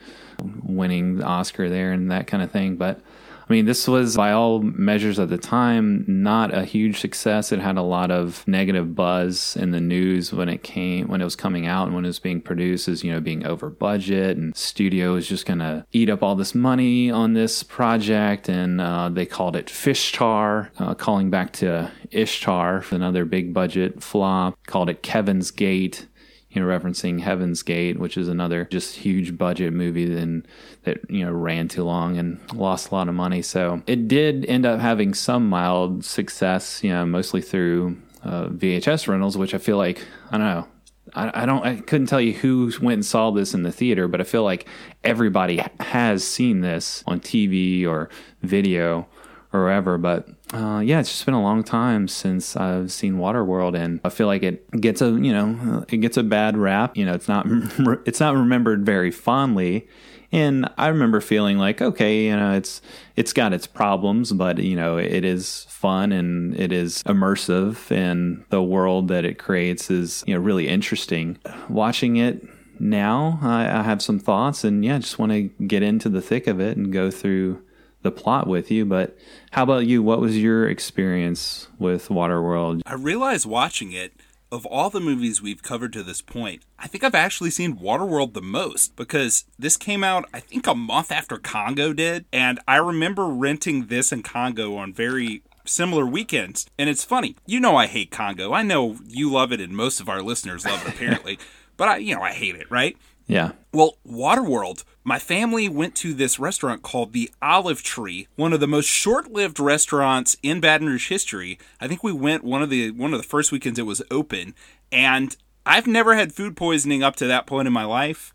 winning 0.65 1.19
the 1.19 1.25
Oscar 1.25 1.71
there 1.71 1.93
and 1.93 2.11
that 2.11 2.27
kind 2.27 2.43
of 2.43 2.51
thing. 2.51 2.75
But 2.75 3.01
I 3.49 3.53
mean, 3.53 3.67
this 3.67 3.87
was 3.87 4.17
by 4.17 4.33
all 4.33 4.61
measures 4.61 5.19
at 5.19 5.29
the 5.29 5.39
time 5.39 6.05
not 6.07 6.55
a 6.55 6.65
huge 6.65 7.01
success. 7.01 7.53
It 7.53 7.61
had 7.61 7.77
a 7.77 7.83
lot 7.83 8.11
of 8.11 8.47
negative 8.49 8.95
buzz 8.95 9.57
in 9.57 9.71
the 9.71 9.81
news 9.81 10.33
when 10.33 10.49
it 10.49 10.63
came 10.63 11.09
when 11.09 11.21
it 11.21 11.25
was 11.25 11.37
coming 11.37 11.67
out 11.67 11.87
and 11.87 11.95
when 11.95 12.05
it 12.05 12.09
was 12.09 12.19
being 12.19 12.41
produced 12.41 12.89
as 12.89 13.05
you 13.05 13.13
know 13.13 13.21
being 13.21 13.45
over 13.45 13.69
budget 13.69 14.37
and 14.37 14.57
studio 14.57 15.15
was 15.15 15.29
just 15.29 15.47
gonna 15.47 15.87
eat 15.93 16.09
up 16.09 16.23
all 16.23 16.35
this 16.35 16.55
money 16.55 17.11
on 17.11 17.35
this 17.35 17.63
project 17.63 18.49
and 18.49 18.81
uh, 18.81 19.09
they 19.09 19.27
called 19.27 19.57
it 19.57 19.67
Fishtar, 19.67 20.71
uh, 20.79 20.95
calling 20.95 21.31
back 21.31 21.53
to 21.55 21.91
Ishtar, 22.11 22.81
for 22.81 22.95
another 22.95 23.25
big 23.25 23.53
budget 23.53 24.03
flop. 24.03 24.55
Called 24.67 24.89
it 24.89 25.03
Kevin's 25.03 25.51
Gate 25.51 26.07
you 26.55 26.63
know, 26.63 26.69
referencing 26.69 27.21
Heaven's 27.21 27.63
Gate, 27.63 27.99
which 27.99 28.17
is 28.17 28.29
another 28.29 28.67
just 28.71 28.95
huge 28.95 29.37
budget 29.37 29.73
movie 29.73 30.07
then 30.07 30.47
that, 30.85 30.99
you 31.11 31.25
know, 31.25 31.33
ran 31.33 31.67
too 31.67 31.83
long 31.83 32.17
and 32.17 32.41
lost 32.55 32.91
a 32.91 32.95
lot 32.95 33.09
of 33.09 33.15
money. 33.15 33.43
So 33.43 33.83
it 33.87 34.07
did 34.07 34.47
end 34.47 34.65
up 34.65 34.81
having 34.81 35.15
some 35.15 35.49
mild 35.49 36.05
success, 36.05 36.83
you 36.85 36.91
know, 36.91 37.05
mostly 37.05 37.43
through 37.43 37.97
uh, 38.23 38.47
VHS 38.47 39.09
rentals, 39.09 39.37
which 39.37 39.53
I 39.53 39.59
feel 39.59 39.77
like, 39.77 40.07
I 40.31 40.39
don't 40.39 40.47
know, 40.47 40.69
I, 41.15 41.43
I, 41.43 41.47
don't 41.47 41.67
I 41.67 41.77
couldn't 41.81 42.07
tell 42.07 42.21
you 42.21 42.35
who 42.35 42.73
went 42.81 42.95
and 42.95 43.07
saw 43.07 43.33
this 43.33 43.53
in 43.53 43.65
the 43.65 43.73
theater, 43.73 44.07
but 44.07 44.21
I 44.21 44.25
feel 44.25 44.45
like 44.45 44.69
everybody 45.03 45.61
has 45.81 46.27
seen 46.27 46.61
this 46.61 47.03
on 47.07 47.21
TV 47.21 47.85
or 47.85 48.09
video 48.43 49.07
or 49.53 49.65
wherever. 49.65 49.99
But 49.99 50.29
uh, 50.55 50.79
yeah, 50.81 51.01
it's 51.01 51.09
just 51.09 51.25
been 51.25 51.35
a 51.35 51.43
long 51.43 51.65
time 51.65 52.07
since 52.07 52.57
I've 52.57 52.93
seen 52.93 53.15
Waterworld, 53.15 53.77
and 53.77 54.01
I 54.05 54.09
feel 54.09 54.29
like 54.29 54.43
it 54.43 54.71
gets 54.81 55.03
a 55.03 55.07
you 55.07 55.33
know 55.33 55.85
it 55.89 55.97
gets 55.99 56.17
a 56.17 56.23
bad 56.23 56.57
rap. 56.57 56.97
You 56.97 57.05
know, 57.07 57.15
it's 57.15 57.29
not 57.29 57.47
it's 58.07 58.21
not 58.21 58.35
remembered 58.35 58.87
very 58.87 59.11
fondly. 59.11 59.89
And 60.31 60.69
I 60.79 60.89
remember 60.89 61.21
feeling 61.21 61.59
like, 61.59 61.81
okay, 61.81 62.25
you 62.27 62.37
know, 62.37 62.55
it's 62.55 62.83
it's 63.17 63.33
got 63.33 63.53
its 63.53 63.67
problems, 63.67 64.33
but 64.33 64.59
you 64.59 64.77
know, 64.77 64.97
it 64.97 65.25
is 65.25 65.67
fun 65.69 66.13
and 66.13 66.59
it 66.59 66.73
is 66.73 67.03
immersive, 67.05 67.91
and 67.91 68.45
the 68.51 68.63
world 68.63 69.09
that 69.09 69.25
it 69.25 69.39
creates 69.39 69.91
is 69.91 70.23
you 70.27 70.35
know 70.35 70.41
really 70.41 70.69
interesting. 70.69 71.39
Watching 71.69 72.17
it 72.17 72.45
now, 72.79 73.41
I, 73.43 73.81
I 73.81 73.83
have 73.83 74.03
some 74.03 74.21
thoughts, 74.21 74.63
and 74.63 74.85
yeah, 74.85 74.97
I 74.97 74.99
just 74.99 75.19
want 75.19 75.33
to 75.33 75.43
get 75.67 75.83
into 75.83 76.09
the 76.09 76.23
thick 76.23 76.47
of 76.47 76.61
it 76.61 76.77
and 76.77 76.93
go 76.93 77.11
through 77.11 77.61
the 78.05 78.13
plot 78.13 78.47
with 78.47 78.71
you, 78.71 78.85
but 78.85 79.19
how 79.51 79.65
about 79.65 79.87
you? 79.87 80.03
What 80.03 80.21
was 80.21 80.39
your 80.39 80.69
experience 80.69 81.67
with 81.79 82.09
Waterworld? 82.09 82.83
I 82.87 82.95
realized 82.95 83.47
watching 83.47 83.91
it, 83.93 84.13
of 84.53 84.65
all 84.67 84.91
the 84.91 85.01
movies 85.01 85.43
we've 85.43 85.63
covered 85.63 85.93
to 85.95 86.05
this 86.05 86.23
point, 86.23 86.63
I 86.79 86.87
think 86.87 87.03
I've 87.03 87.15
actually 87.15 87.51
seen 87.51 87.79
Waterworld 87.79 88.35
the 88.35 88.43
most 88.43 88.95
because 88.95 89.47
this 89.59 89.77
came 89.77 90.05
out, 90.05 90.29
I 90.33 90.39
think, 90.39 90.69
a 90.69 90.75
month 90.75 91.11
after 91.11 91.39
Congo 91.39 91.93
did. 91.93 92.27
And 92.33 92.61
I 92.69 92.77
remember 92.77 93.27
renting 93.27 93.87
this 93.87 94.13
and 94.13 94.23
Congo 94.23 94.77
on 94.77 94.93
very 94.93 95.43
similar 95.65 96.07
weekends. 96.07 96.67
And 96.79 96.89
it's 96.89 97.05
funny, 97.05 97.37
you 97.47 97.59
know, 97.59 97.75
I 97.75 97.87
hate 97.87 98.11
Congo. 98.11 98.53
I 98.53 98.63
know 98.63 98.99
you 99.07 99.33
love 99.33 99.51
it, 99.51 99.61
and 99.61 99.75
most 99.75 99.99
of 99.99 100.09
our 100.09 100.23
listeners 100.23 100.65
love 100.65 100.87
it, 100.87 100.95
apparently. 100.95 101.39
but 101.77 101.89
I, 101.89 101.97
you 101.97 102.15
know, 102.15 102.23
I 102.23 102.33
hate 102.33 102.55
it, 102.55 102.71
right? 102.71 102.97
Yeah. 103.27 103.53
Well, 103.73 103.97
Waterworld, 104.07 104.85
my 105.05 105.19
family 105.19 105.69
went 105.69 105.95
to 105.97 106.15
this 106.15 106.39
restaurant 106.39 106.83
called 106.83 107.13
the 107.13 107.31
Olive 107.43 107.83
Tree, 107.83 108.27
one 108.37 108.55
of 108.55 108.61
the 108.61 108.67
most 108.67 108.87
short-lived 108.87 109.61
restaurants 109.61 110.37
in 110.43 110.61
Baton 110.61 110.89
Rouge 110.89 111.11
history. 111.11 111.59
I 111.79 111.87
think 111.87 112.03
we 112.03 112.13
went 112.13 112.43
one 112.43 112.63
of 112.63 112.71
the 112.71 112.91
one 112.91 113.13
of 113.13 113.21
the 113.21 113.29
first 113.29 113.53
weekends 113.53 113.79
it 113.79 113.83
was 113.83 114.03
open, 114.11 114.55
and 114.91 115.37
I've 115.67 115.87
never 115.87 116.15
had 116.15 116.33
food 116.33 116.57
poisoning 116.57 117.03
up 117.03 117.17
to 117.17 117.27
that 117.27 117.47
point 117.47 117.69
in 117.69 117.73
my 117.73 117.85
life. 117.85 118.33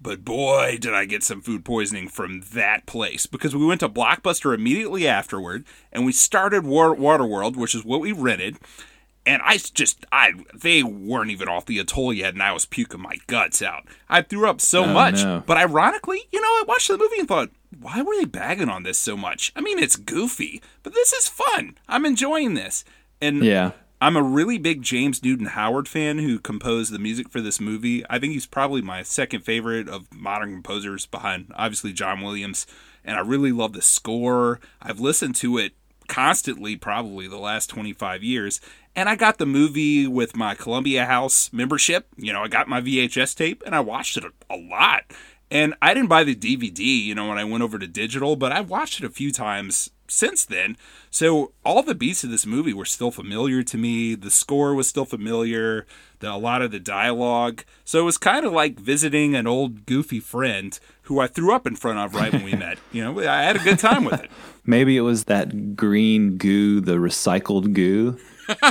But 0.00 0.24
boy, 0.24 0.78
did 0.80 0.94
I 0.94 1.04
get 1.04 1.22
some 1.22 1.42
food 1.42 1.64
poisoning 1.64 2.08
from 2.08 2.42
that 2.52 2.86
place 2.86 3.26
because 3.26 3.54
we 3.54 3.66
went 3.66 3.80
to 3.80 3.88
Blockbuster 3.88 4.54
immediately 4.54 5.08
afterward 5.08 5.64
and 5.90 6.04
we 6.04 6.12
started 6.12 6.64
War- 6.64 6.94
Waterworld, 6.94 7.56
which 7.56 7.74
is 7.74 7.84
what 7.84 8.00
we 8.00 8.12
rented 8.12 8.58
and 9.26 9.42
I 9.44 9.56
just 9.58 10.06
I 10.12 10.32
they 10.54 10.82
weren't 10.82 11.30
even 11.30 11.48
off 11.48 11.66
the 11.66 11.78
atoll 11.78 12.12
yet, 12.12 12.32
and 12.34 12.42
I 12.42 12.52
was 12.52 12.64
puking 12.66 13.00
my 13.00 13.16
guts 13.26 13.60
out. 13.60 13.84
I 14.08 14.22
threw 14.22 14.48
up 14.48 14.60
so 14.60 14.84
Oh, 14.84 14.92
much, 14.92 15.16
no. 15.24 15.42
but 15.46 15.56
ironically, 15.56 16.22
you 16.32 16.40
know, 16.40 16.46
I 16.48 16.64
watched 16.66 16.88
the 16.88 16.96
movie 16.96 17.18
and 17.18 17.28
thought, 17.28 17.50
why 17.78 18.00
were 18.02 18.16
they 18.16 18.24
bagging 18.24 18.68
on 18.70 18.82
this 18.84 18.98
so 18.98 19.16
much? 19.16 19.52
I 19.56 19.60
mean, 19.60 19.78
it's 19.78 19.96
goofy, 19.96 20.62
but 20.82 20.94
this 20.94 21.12
is 21.12 21.28
fun. 21.28 21.76
I'm 21.88 22.06
enjoying 22.06 22.54
this, 22.54 22.84
and 23.20 23.42
Yeah. 23.44 23.72
I'm 23.98 24.14
a 24.16 24.22
really 24.22 24.58
big 24.58 24.82
James 24.82 25.22
Newton 25.24 25.46
Howard 25.46 25.88
fan 25.88 26.18
who 26.18 26.38
composed 26.38 26.92
the 26.92 26.98
music 26.98 27.30
for 27.30 27.40
this 27.40 27.58
movie. 27.58 28.04
I 28.10 28.18
think 28.18 28.34
he's 28.34 28.44
probably 28.44 28.82
my 28.82 29.02
second 29.02 29.40
favorite 29.40 29.88
of 29.88 30.06
modern 30.14 30.52
composers 30.52 31.06
behind 31.06 31.50
obviously 31.56 31.94
John 31.94 32.20
Williams. 32.20 32.66
And 33.06 33.16
I 33.16 33.20
really 33.20 33.52
love 33.52 33.72
the 33.72 33.80
score. 33.80 34.60
I've 34.82 35.00
listened 35.00 35.34
to 35.36 35.56
it 35.56 35.72
constantly, 36.06 36.76
probably 36.76 37.28
the 37.28 37.38
last 37.38 37.68
25 37.68 38.22
years. 38.22 38.60
And 38.94 39.08
I 39.08 39.16
got 39.16 39.38
the 39.38 39.46
movie 39.46 40.06
with 40.06 40.36
my 40.36 40.54
Columbia 40.54 41.04
House 41.04 41.52
membership. 41.52 42.06
You 42.16 42.32
know, 42.32 42.42
I 42.42 42.48
got 42.48 42.68
my 42.68 42.80
VHS 42.80 43.36
tape 43.36 43.62
and 43.66 43.74
I 43.74 43.80
watched 43.80 44.16
it 44.16 44.24
a, 44.24 44.32
a 44.54 44.56
lot. 44.56 45.04
And 45.50 45.74
I 45.80 45.94
didn't 45.94 46.08
buy 46.08 46.24
the 46.24 46.34
DVD, 46.34 46.80
you 47.04 47.14
know, 47.14 47.28
when 47.28 47.38
I 47.38 47.44
went 47.44 47.62
over 47.62 47.78
to 47.78 47.86
digital, 47.86 48.34
but 48.34 48.50
I've 48.52 48.68
watched 48.68 49.00
it 49.00 49.06
a 49.06 49.10
few 49.10 49.30
times 49.30 49.90
since 50.08 50.44
then. 50.44 50.76
So 51.10 51.52
all 51.64 51.82
the 51.82 51.94
beats 51.94 52.24
of 52.24 52.30
this 52.30 52.46
movie 52.46 52.72
were 52.72 52.84
still 52.84 53.10
familiar 53.10 53.62
to 53.62 53.78
me. 53.78 54.14
The 54.14 54.30
score 54.30 54.74
was 54.74 54.88
still 54.88 55.04
familiar. 55.04 55.86
The, 56.18 56.32
a 56.32 56.36
lot 56.36 56.62
of 56.62 56.70
the 56.70 56.80
dialogue. 56.80 57.64
So 57.84 58.00
it 58.00 58.04
was 58.04 58.18
kind 58.18 58.44
of 58.44 58.52
like 58.52 58.80
visiting 58.80 59.34
an 59.34 59.46
old 59.46 59.86
goofy 59.86 60.20
friend 60.20 60.78
who 61.02 61.20
I 61.20 61.26
threw 61.26 61.54
up 61.54 61.66
in 61.66 61.76
front 61.76 61.98
of 61.98 62.14
right 62.14 62.32
when 62.32 62.44
we 62.44 62.54
met. 62.56 62.78
You 62.92 63.04
know, 63.04 63.20
I 63.20 63.42
had 63.42 63.56
a 63.56 63.60
good 63.60 63.78
time 63.78 64.04
with 64.04 64.22
it. 64.22 64.30
Maybe 64.66 64.96
it 64.96 65.02
was 65.02 65.24
that 65.24 65.76
green 65.76 66.36
goo, 66.36 66.80
the 66.80 66.96
recycled 66.96 67.72
goo. 67.72 68.18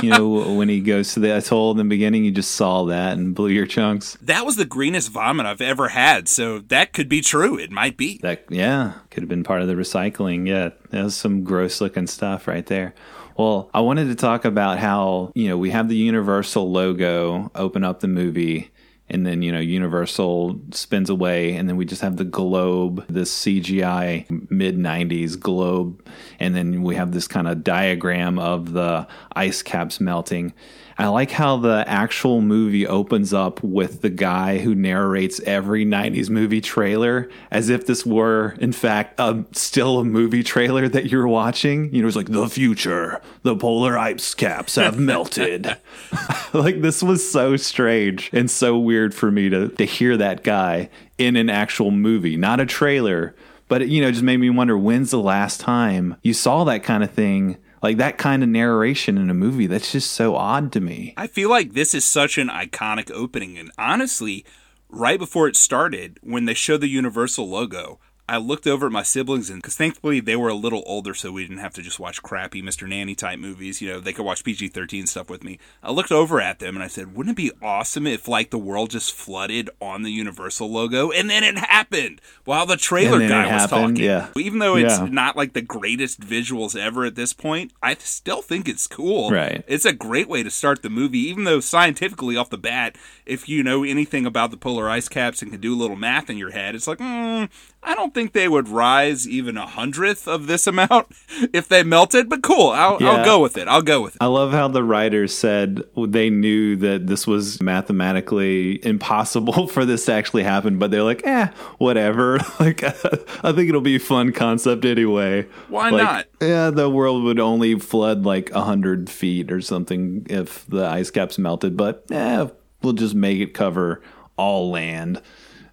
You 0.02 0.10
know, 0.10 0.54
when 0.54 0.68
he 0.68 0.80
goes 0.80 1.14
to 1.14 1.20
the 1.20 1.36
atoll 1.36 1.72
in 1.72 1.76
the 1.76 1.84
beginning, 1.84 2.24
you 2.24 2.30
just 2.30 2.52
saw 2.52 2.84
that 2.84 3.16
and 3.16 3.34
blew 3.34 3.48
your 3.48 3.66
chunks. 3.66 4.16
That 4.22 4.46
was 4.46 4.56
the 4.56 4.64
greenest 4.64 5.10
vomit 5.10 5.46
I've 5.46 5.60
ever 5.60 5.88
had. 5.88 6.28
So 6.28 6.60
that 6.60 6.92
could 6.92 7.08
be 7.08 7.20
true. 7.20 7.58
It 7.58 7.70
might 7.70 7.96
be. 7.96 8.18
That 8.18 8.44
yeah, 8.48 8.94
could 9.10 9.22
have 9.22 9.28
been 9.28 9.44
part 9.44 9.62
of 9.62 9.68
the 9.68 9.74
recycling. 9.74 10.46
Yeah, 10.46 10.70
that 10.90 11.04
was 11.04 11.16
some 11.16 11.44
gross 11.44 11.80
looking 11.80 12.06
stuff 12.06 12.46
right 12.46 12.66
there. 12.66 12.94
Well, 13.36 13.68
I 13.74 13.80
wanted 13.80 14.08
to 14.08 14.14
talk 14.14 14.46
about 14.46 14.78
how, 14.78 15.30
you 15.34 15.48
know, 15.48 15.58
we 15.58 15.70
have 15.70 15.88
the 15.88 15.96
Universal 15.96 16.70
logo 16.70 17.50
open 17.54 17.84
up 17.84 18.00
the 18.00 18.08
movie 18.08 18.70
and 19.08 19.26
then 19.26 19.42
you 19.42 19.52
know 19.52 19.60
universal 19.60 20.60
spins 20.72 21.10
away 21.10 21.54
and 21.54 21.68
then 21.68 21.76
we 21.76 21.84
just 21.84 22.02
have 22.02 22.16
the 22.16 22.24
globe 22.24 23.04
this 23.08 23.44
cgi 23.44 24.50
mid 24.50 24.76
90s 24.76 25.38
globe 25.38 26.06
and 26.40 26.54
then 26.54 26.82
we 26.82 26.94
have 26.94 27.12
this 27.12 27.28
kind 27.28 27.48
of 27.48 27.62
diagram 27.62 28.38
of 28.38 28.72
the 28.72 29.06
ice 29.34 29.62
caps 29.62 30.00
melting 30.00 30.52
I 30.98 31.08
like 31.08 31.30
how 31.30 31.58
the 31.58 31.84
actual 31.86 32.40
movie 32.40 32.86
opens 32.86 33.34
up 33.34 33.62
with 33.62 34.00
the 34.00 34.08
guy 34.08 34.58
who 34.58 34.74
narrates 34.74 35.40
every 35.40 35.84
90s 35.84 36.30
movie 36.30 36.62
trailer 36.62 37.28
as 37.50 37.68
if 37.68 37.86
this 37.86 38.06
were, 38.06 38.56
in 38.60 38.72
fact, 38.72 39.20
a, 39.20 39.44
still 39.52 39.98
a 39.98 40.04
movie 40.04 40.42
trailer 40.42 40.88
that 40.88 41.10
you're 41.10 41.28
watching. 41.28 41.94
You 41.94 42.00
know, 42.00 42.08
it's 42.08 42.16
like, 42.16 42.30
the 42.30 42.48
future, 42.48 43.20
the 43.42 43.54
polar 43.54 43.98
ice 43.98 44.34
caps 44.34 44.76
have 44.76 44.98
melted. 44.98 45.76
like, 46.54 46.80
this 46.80 47.02
was 47.02 47.30
so 47.30 47.56
strange 47.56 48.30
and 48.32 48.50
so 48.50 48.78
weird 48.78 49.14
for 49.14 49.30
me 49.30 49.50
to, 49.50 49.68
to 49.68 49.84
hear 49.84 50.16
that 50.16 50.44
guy 50.44 50.88
in 51.18 51.36
an 51.36 51.50
actual 51.50 51.90
movie, 51.90 52.38
not 52.38 52.58
a 52.58 52.66
trailer. 52.66 53.34
But, 53.68 53.88
you 53.88 54.00
know, 54.00 54.10
just 54.10 54.22
made 54.22 54.38
me 54.38 54.48
wonder 54.48 54.78
when's 54.78 55.10
the 55.10 55.20
last 55.20 55.60
time 55.60 56.16
you 56.22 56.32
saw 56.32 56.64
that 56.64 56.84
kind 56.84 57.02
of 57.04 57.10
thing 57.10 57.58
like 57.82 57.96
that 57.98 58.18
kind 58.18 58.42
of 58.42 58.48
narration 58.48 59.18
in 59.18 59.30
a 59.30 59.34
movie 59.34 59.66
that's 59.66 59.92
just 59.92 60.12
so 60.12 60.36
odd 60.36 60.72
to 60.72 60.80
me. 60.80 61.14
I 61.16 61.26
feel 61.26 61.50
like 61.50 61.72
this 61.72 61.94
is 61.94 62.04
such 62.04 62.38
an 62.38 62.48
iconic 62.48 63.10
opening 63.10 63.58
and 63.58 63.70
honestly 63.78 64.44
right 64.88 65.18
before 65.18 65.48
it 65.48 65.56
started 65.56 66.18
when 66.22 66.44
they 66.44 66.54
show 66.54 66.76
the 66.76 66.88
universal 66.88 67.48
logo 67.48 67.98
I 68.28 68.38
looked 68.38 68.66
over 68.66 68.86
at 68.86 68.92
my 68.92 69.04
siblings, 69.04 69.48
and 69.50 69.62
because 69.62 69.76
thankfully 69.76 70.18
they 70.18 70.34
were 70.34 70.48
a 70.48 70.54
little 70.54 70.82
older, 70.84 71.14
so 71.14 71.30
we 71.30 71.44
didn't 71.44 71.58
have 71.58 71.74
to 71.74 71.82
just 71.82 72.00
watch 72.00 72.22
crappy 72.22 72.60
Mr. 72.60 72.88
Nanny 72.88 73.14
type 73.14 73.38
movies. 73.38 73.80
You 73.80 73.88
know, 73.88 74.00
they 74.00 74.12
could 74.12 74.24
watch 74.24 74.42
PG 74.42 74.68
13 74.68 75.06
stuff 75.06 75.30
with 75.30 75.44
me. 75.44 75.60
I 75.80 75.92
looked 75.92 76.10
over 76.10 76.40
at 76.40 76.58
them 76.58 76.74
and 76.74 76.82
I 76.82 76.88
said, 76.88 77.14
Wouldn't 77.14 77.38
it 77.38 77.42
be 77.42 77.52
awesome 77.62 78.04
if, 78.06 78.26
like, 78.26 78.50
the 78.50 78.58
world 78.58 78.90
just 78.90 79.12
flooded 79.12 79.70
on 79.80 80.02
the 80.02 80.10
Universal 80.10 80.70
logo? 80.70 81.12
And 81.12 81.30
then 81.30 81.44
it 81.44 81.56
happened 81.56 82.20
while 82.44 82.66
the 82.66 82.76
trailer 82.76 83.20
guy 83.20 83.44
was 83.52 83.62
happened, 83.62 83.96
talking. 83.96 84.04
Yeah. 84.04 84.28
Even 84.36 84.58
though 84.58 84.76
it's 84.76 84.98
yeah. 84.98 85.06
not 85.06 85.36
like 85.36 85.52
the 85.52 85.62
greatest 85.62 86.20
visuals 86.20 86.76
ever 86.76 87.04
at 87.04 87.14
this 87.14 87.32
point, 87.32 87.72
I 87.80 87.94
still 87.94 88.42
think 88.42 88.68
it's 88.68 88.88
cool. 88.88 89.30
Right. 89.30 89.62
It's 89.68 89.84
a 89.84 89.92
great 89.92 90.28
way 90.28 90.42
to 90.42 90.50
start 90.50 90.82
the 90.82 90.90
movie, 90.90 91.20
even 91.20 91.44
though 91.44 91.60
scientifically 91.60 92.36
off 92.36 92.50
the 92.50 92.58
bat, 92.58 92.96
if 93.24 93.48
you 93.48 93.62
know 93.62 93.84
anything 93.84 94.26
about 94.26 94.50
the 94.50 94.56
polar 94.56 94.88
ice 94.90 95.08
caps 95.08 95.42
and 95.42 95.52
can 95.52 95.60
do 95.60 95.74
a 95.74 95.78
little 95.78 95.96
math 95.96 96.28
in 96.28 96.36
your 96.36 96.50
head, 96.50 96.74
it's 96.74 96.88
like, 96.88 96.98
mm, 96.98 97.48
I 97.86 97.94
don't 97.94 98.12
think 98.16 98.32
they 98.32 98.48
would 98.48 98.66
rise 98.66 99.28
even 99.28 99.58
a 99.58 99.66
hundredth 99.66 100.26
of 100.26 100.46
this 100.46 100.66
amount 100.66 101.08
if 101.52 101.68
they 101.68 101.82
melted, 101.82 102.30
but 102.30 102.42
cool. 102.42 102.70
I'll, 102.70 102.96
yeah. 102.98 103.10
I'll, 103.10 103.24
go 103.26 103.42
with 103.42 103.58
it. 103.58 103.68
I'll 103.68 103.82
go 103.82 104.00
with 104.00 104.14
it. 104.14 104.22
I 104.22 104.26
love 104.26 104.52
how 104.52 104.68
the 104.68 104.82
writers 104.82 105.36
said 105.36 105.82
they 105.94 106.30
knew 106.30 106.76
that 106.76 107.08
this 107.08 107.26
was 107.26 107.60
mathematically 107.60 108.82
impossible 108.86 109.66
for 109.68 109.84
this 109.84 110.06
to 110.06 110.14
actually 110.14 110.44
happen, 110.44 110.78
but 110.78 110.90
they're 110.90 111.02
like, 111.02 111.26
eh, 111.26 111.48
whatever. 111.76 112.38
like, 112.58 112.82
I 112.82 113.52
think 113.52 113.68
it'll 113.68 113.82
be 113.82 113.96
a 113.96 114.00
fun 114.00 114.32
concept 114.32 114.86
anyway. 114.86 115.42
Why 115.68 115.90
like, 115.90 116.02
not? 116.02 116.26
Yeah, 116.40 116.70
the 116.70 116.88
world 116.88 117.22
would 117.24 117.38
only 117.38 117.78
flood 117.78 118.24
like 118.24 118.50
a 118.52 118.62
hundred 118.62 119.10
feet 119.10 119.52
or 119.52 119.60
something 119.60 120.26
if 120.30 120.66
the 120.68 120.86
ice 120.86 121.10
caps 121.10 121.36
melted, 121.36 121.76
but 121.76 122.06
eh, 122.10 122.48
we'll 122.80 122.94
just 122.94 123.14
make 123.14 123.40
it 123.40 123.52
cover 123.52 124.00
all 124.38 124.70
land. 124.70 125.20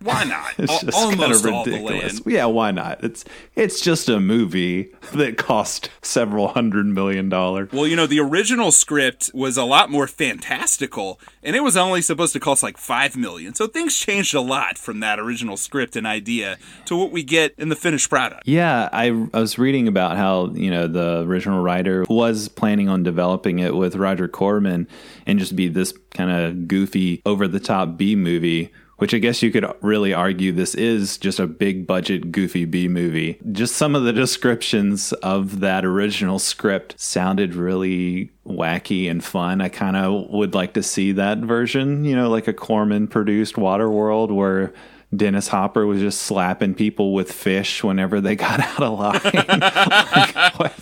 Why 0.03 0.25
not? 0.25 0.53
it's 0.57 0.81
just 0.81 0.97
Almost 0.97 1.43
kind 1.43 1.59
of 1.59 1.65
ridiculous. 1.65 2.21
Yeah, 2.25 2.45
why 2.45 2.71
not? 2.71 3.03
It's 3.03 3.23
it's 3.55 3.79
just 3.79 4.09
a 4.09 4.19
movie 4.19 4.91
that 5.13 5.37
cost 5.37 5.89
several 6.01 6.49
hundred 6.49 6.85
million 6.87 7.29
dollars. 7.29 7.71
Well, 7.71 7.87
you 7.87 7.95
know, 7.95 8.05
the 8.05 8.19
original 8.19 8.71
script 8.71 9.31
was 9.33 9.55
a 9.55 9.63
lot 9.63 9.89
more 9.89 10.07
fantastical, 10.07 11.19
and 11.41 11.55
it 11.55 11.61
was 11.61 11.77
only 11.77 12.01
supposed 12.01 12.33
to 12.33 12.39
cost 12.39 12.63
like 12.63 12.77
five 12.77 13.15
million. 13.15 13.55
So 13.55 13.65
things 13.67 13.97
changed 13.97 14.33
a 14.33 14.41
lot 14.41 14.77
from 14.77 14.99
that 14.99 15.19
original 15.19 15.55
script 15.55 15.95
and 15.95 16.05
idea 16.05 16.57
to 16.85 16.97
what 16.97 17.11
we 17.11 17.23
get 17.23 17.55
in 17.57 17.69
the 17.69 17.75
finished 17.75 18.09
product. 18.09 18.43
Yeah, 18.45 18.89
I, 18.91 19.07
I 19.33 19.39
was 19.39 19.57
reading 19.57 19.87
about 19.87 20.17
how 20.17 20.49
you 20.49 20.69
know 20.69 20.87
the 20.87 21.21
original 21.21 21.63
writer 21.63 22.03
was 22.09 22.49
planning 22.49 22.89
on 22.89 23.03
developing 23.03 23.59
it 23.59 23.73
with 23.75 23.95
Roger 23.95 24.27
Corman 24.27 24.87
and 25.25 25.39
just 25.39 25.55
be 25.55 25.69
this 25.69 25.93
kind 26.11 26.29
of 26.29 26.67
goofy, 26.67 27.21
over 27.25 27.47
the 27.47 27.59
top 27.59 27.97
B 27.97 28.15
movie 28.15 28.71
which 28.97 29.13
I 29.13 29.17
guess 29.17 29.41
you 29.41 29.51
could 29.51 29.65
really 29.81 30.13
argue 30.13 30.51
this 30.51 30.75
is 30.75 31.17
just 31.17 31.39
a 31.39 31.47
big 31.47 31.87
budget, 31.87 32.31
goofy 32.31 32.65
B 32.65 32.87
movie. 32.87 33.39
Just 33.51 33.75
some 33.75 33.95
of 33.95 34.03
the 34.03 34.13
descriptions 34.23 35.13
of 35.13 35.59
that 35.59 35.83
original 35.83 36.39
script 36.39 36.99
sounded 36.99 37.55
really 37.55 38.31
wacky 38.45 39.09
and 39.09 39.23
fun. 39.23 39.61
I 39.61 39.69
kind 39.69 39.97
of 39.97 40.29
would 40.29 40.53
like 40.53 40.73
to 40.73 40.83
see 40.83 41.11
that 41.13 41.39
version, 41.39 42.05
you 42.05 42.15
know, 42.15 42.29
like 42.29 42.47
a 42.47 42.53
Corman 42.53 43.07
produced 43.07 43.55
Waterworld 43.55 44.31
where 44.33 44.73
Dennis 45.15 45.47
Hopper 45.47 45.85
was 45.85 45.99
just 45.99 46.21
slapping 46.21 46.73
people 46.73 47.13
with 47.13 47.31
fish 47.31 47.83
whenever 47.83 48.21
they 48.21 48.35
got 48.37 48.59
out 48.59 48.83
of 48.83 48.99
line. 48.99 49.21
like, 50.59 50.73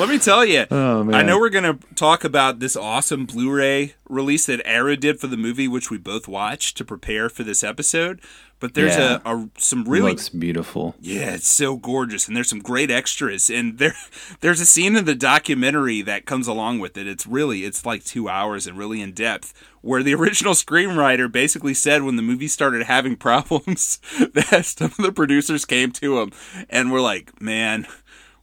let 0.00 0.08
me 0.08 0.18
tell 0.18 0.44
you. 0.46 0.64
Oh, 0.70 1.12
I 1.12 1.22
know 1.22 1.38
we're 1.38 1.50
going 1.50 1.78
to 1.78 1.94
talk 1.94 2.24
about 2.24 2.58
this 2.58 2.74
awesome 2.74 3.26
Blu 3.26 3.50
ray 3.52 3.94
release 4.08 4.46
that 4.46 4.62
Arrow 4.64 4.96
did 4.96 5.20
for 5.20 5.26
the 5.26 5.36
movie, 5.36 5.68
which 5.68 5.90
we 5.90 5.98
both 5.98 6.26
watched 6.26 6.76
to 6.78 6.84
prepare 6.84 7.28
for 7.28 7.42
this 7.44 7.62
episode. 7.62 8.20
But 8.60 8.74
there's 8.74 8.96
yeah. 8.96 9.20
a, 9.24 9.36
a, 9.36 9.50
some 9.56 9.84
really 9.84 10.10
looks 10.10 10.28
beautiful. 10.28 10.94
Yeah, 11.00 11.34
it's 11.34 11.48
so 11.48 11.76
gorgeous, 11.76 12.28
and 12.28 12.36
there's 12.36 12.50
some 12.50 12.60
great 12.60 12.90
extras. 12.90 13.48
And 13.48 13.78
there, 13.78 13.94
there's 14.40 14.60
a 14.60 14.66
scene 14.66 14.96
in 14.96 15.06
the 15.06 15.14
documentary 15.14 16.02
that 16.02 16.26
comes 16.26 16.46
along 16.46 16.78
with 16.78 16.98
it. 16.98 17.06
It's 17.06 17.26
really, 17.26 17.64
it's 17.64 17.86
like 17.86 18.04
two 18.04 18.28
hours 18.28 18.66
and 18.66 18.76
really 18.76 19.00
in 19.00 19.12
depth, 19.12 19.54
where 19.80 20.02
the 20.02 20.14
original 20.20 20.52
screenwriter 20.52 21.30
basically 21.32 21.72
said 21.72 22.02
when 22.02 22.16
the 22.16 22.22
movie 22.22 22.48
started 22.48 22.82
having 22.82 23.16
problems, 23.18 23.98
that 24.18 24.66
some 24.66 24.90
of 24.90 25.04
the 25.04 25.12
producers 25.12 25.64
came 25.64 25.90
to 25.92 26.20
him 26.20 26.32
and 26.68 26.92
were 26.92 27.00
like, 27.00 27.40
"Man, 27.40 27.86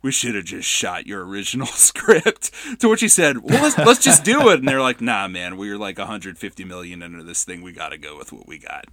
we 0.08 0.13
should 0.13 0.36
have 0.36 0.46
just 0.46 0.70
shot 0.70 1.06
your 1.06 1.26
original 1.26 1.67
script. 1.74 2.50
To 2.80 2.88
which 2.88 3.02
he 3.02 3.10
said, 3.10 3.39
well, 3.39 3.62
let's, 3.62 3.78
let's 3.78 4.02
just 4.02 4.24
do 4.24 4.52
it. 4.52 4.60
And 4.60 4.67
they're 4.67 4.80
like, 4.80 5.02
nah, 5.02 5.28
man, 5.28 5.58
we 5.58 5.70
are 5.70 5.78
like 5.78 5.98
150 5.98 6.63
million 6.63 7.04
into 7.04 7.24
this 7.24 7.43
thing. 7.43 7.62
We 7.62 7.74
got 7.74 7.89
to 7.89 7.98
go 7.98 8.17
with 8.17 8.32
what 8.32 8.48
we 8.48 8.58
got. 8.58 8.86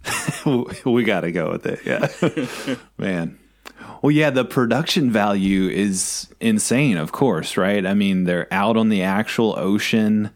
we 0.85 1.05
got 1.05 1.20
to 1.20 1.31
go 1.31 1.53
with 1.53 1.66
it. 1.66 1.79
Yeah. 1.87 2.77
man. 2.98 3.38
Well, 4.03 4.11
yeah, 4.11 4.31
the 4.31 4.44
production 4.44 5.12
value 5.12 5.68
is 5.68 6.27
insane, 6.40 6.96
of 6.96 7.12
course, 7.12 7.57
right? 7.57 7.87
I 7.87 7.94
mean, 7.94 8.24
they're 8.24 8.53
out 8.53 8.77
on 8.77 8.88
the 8.88 9.05
actual 9.05 9.57
ocean 9.57 10.31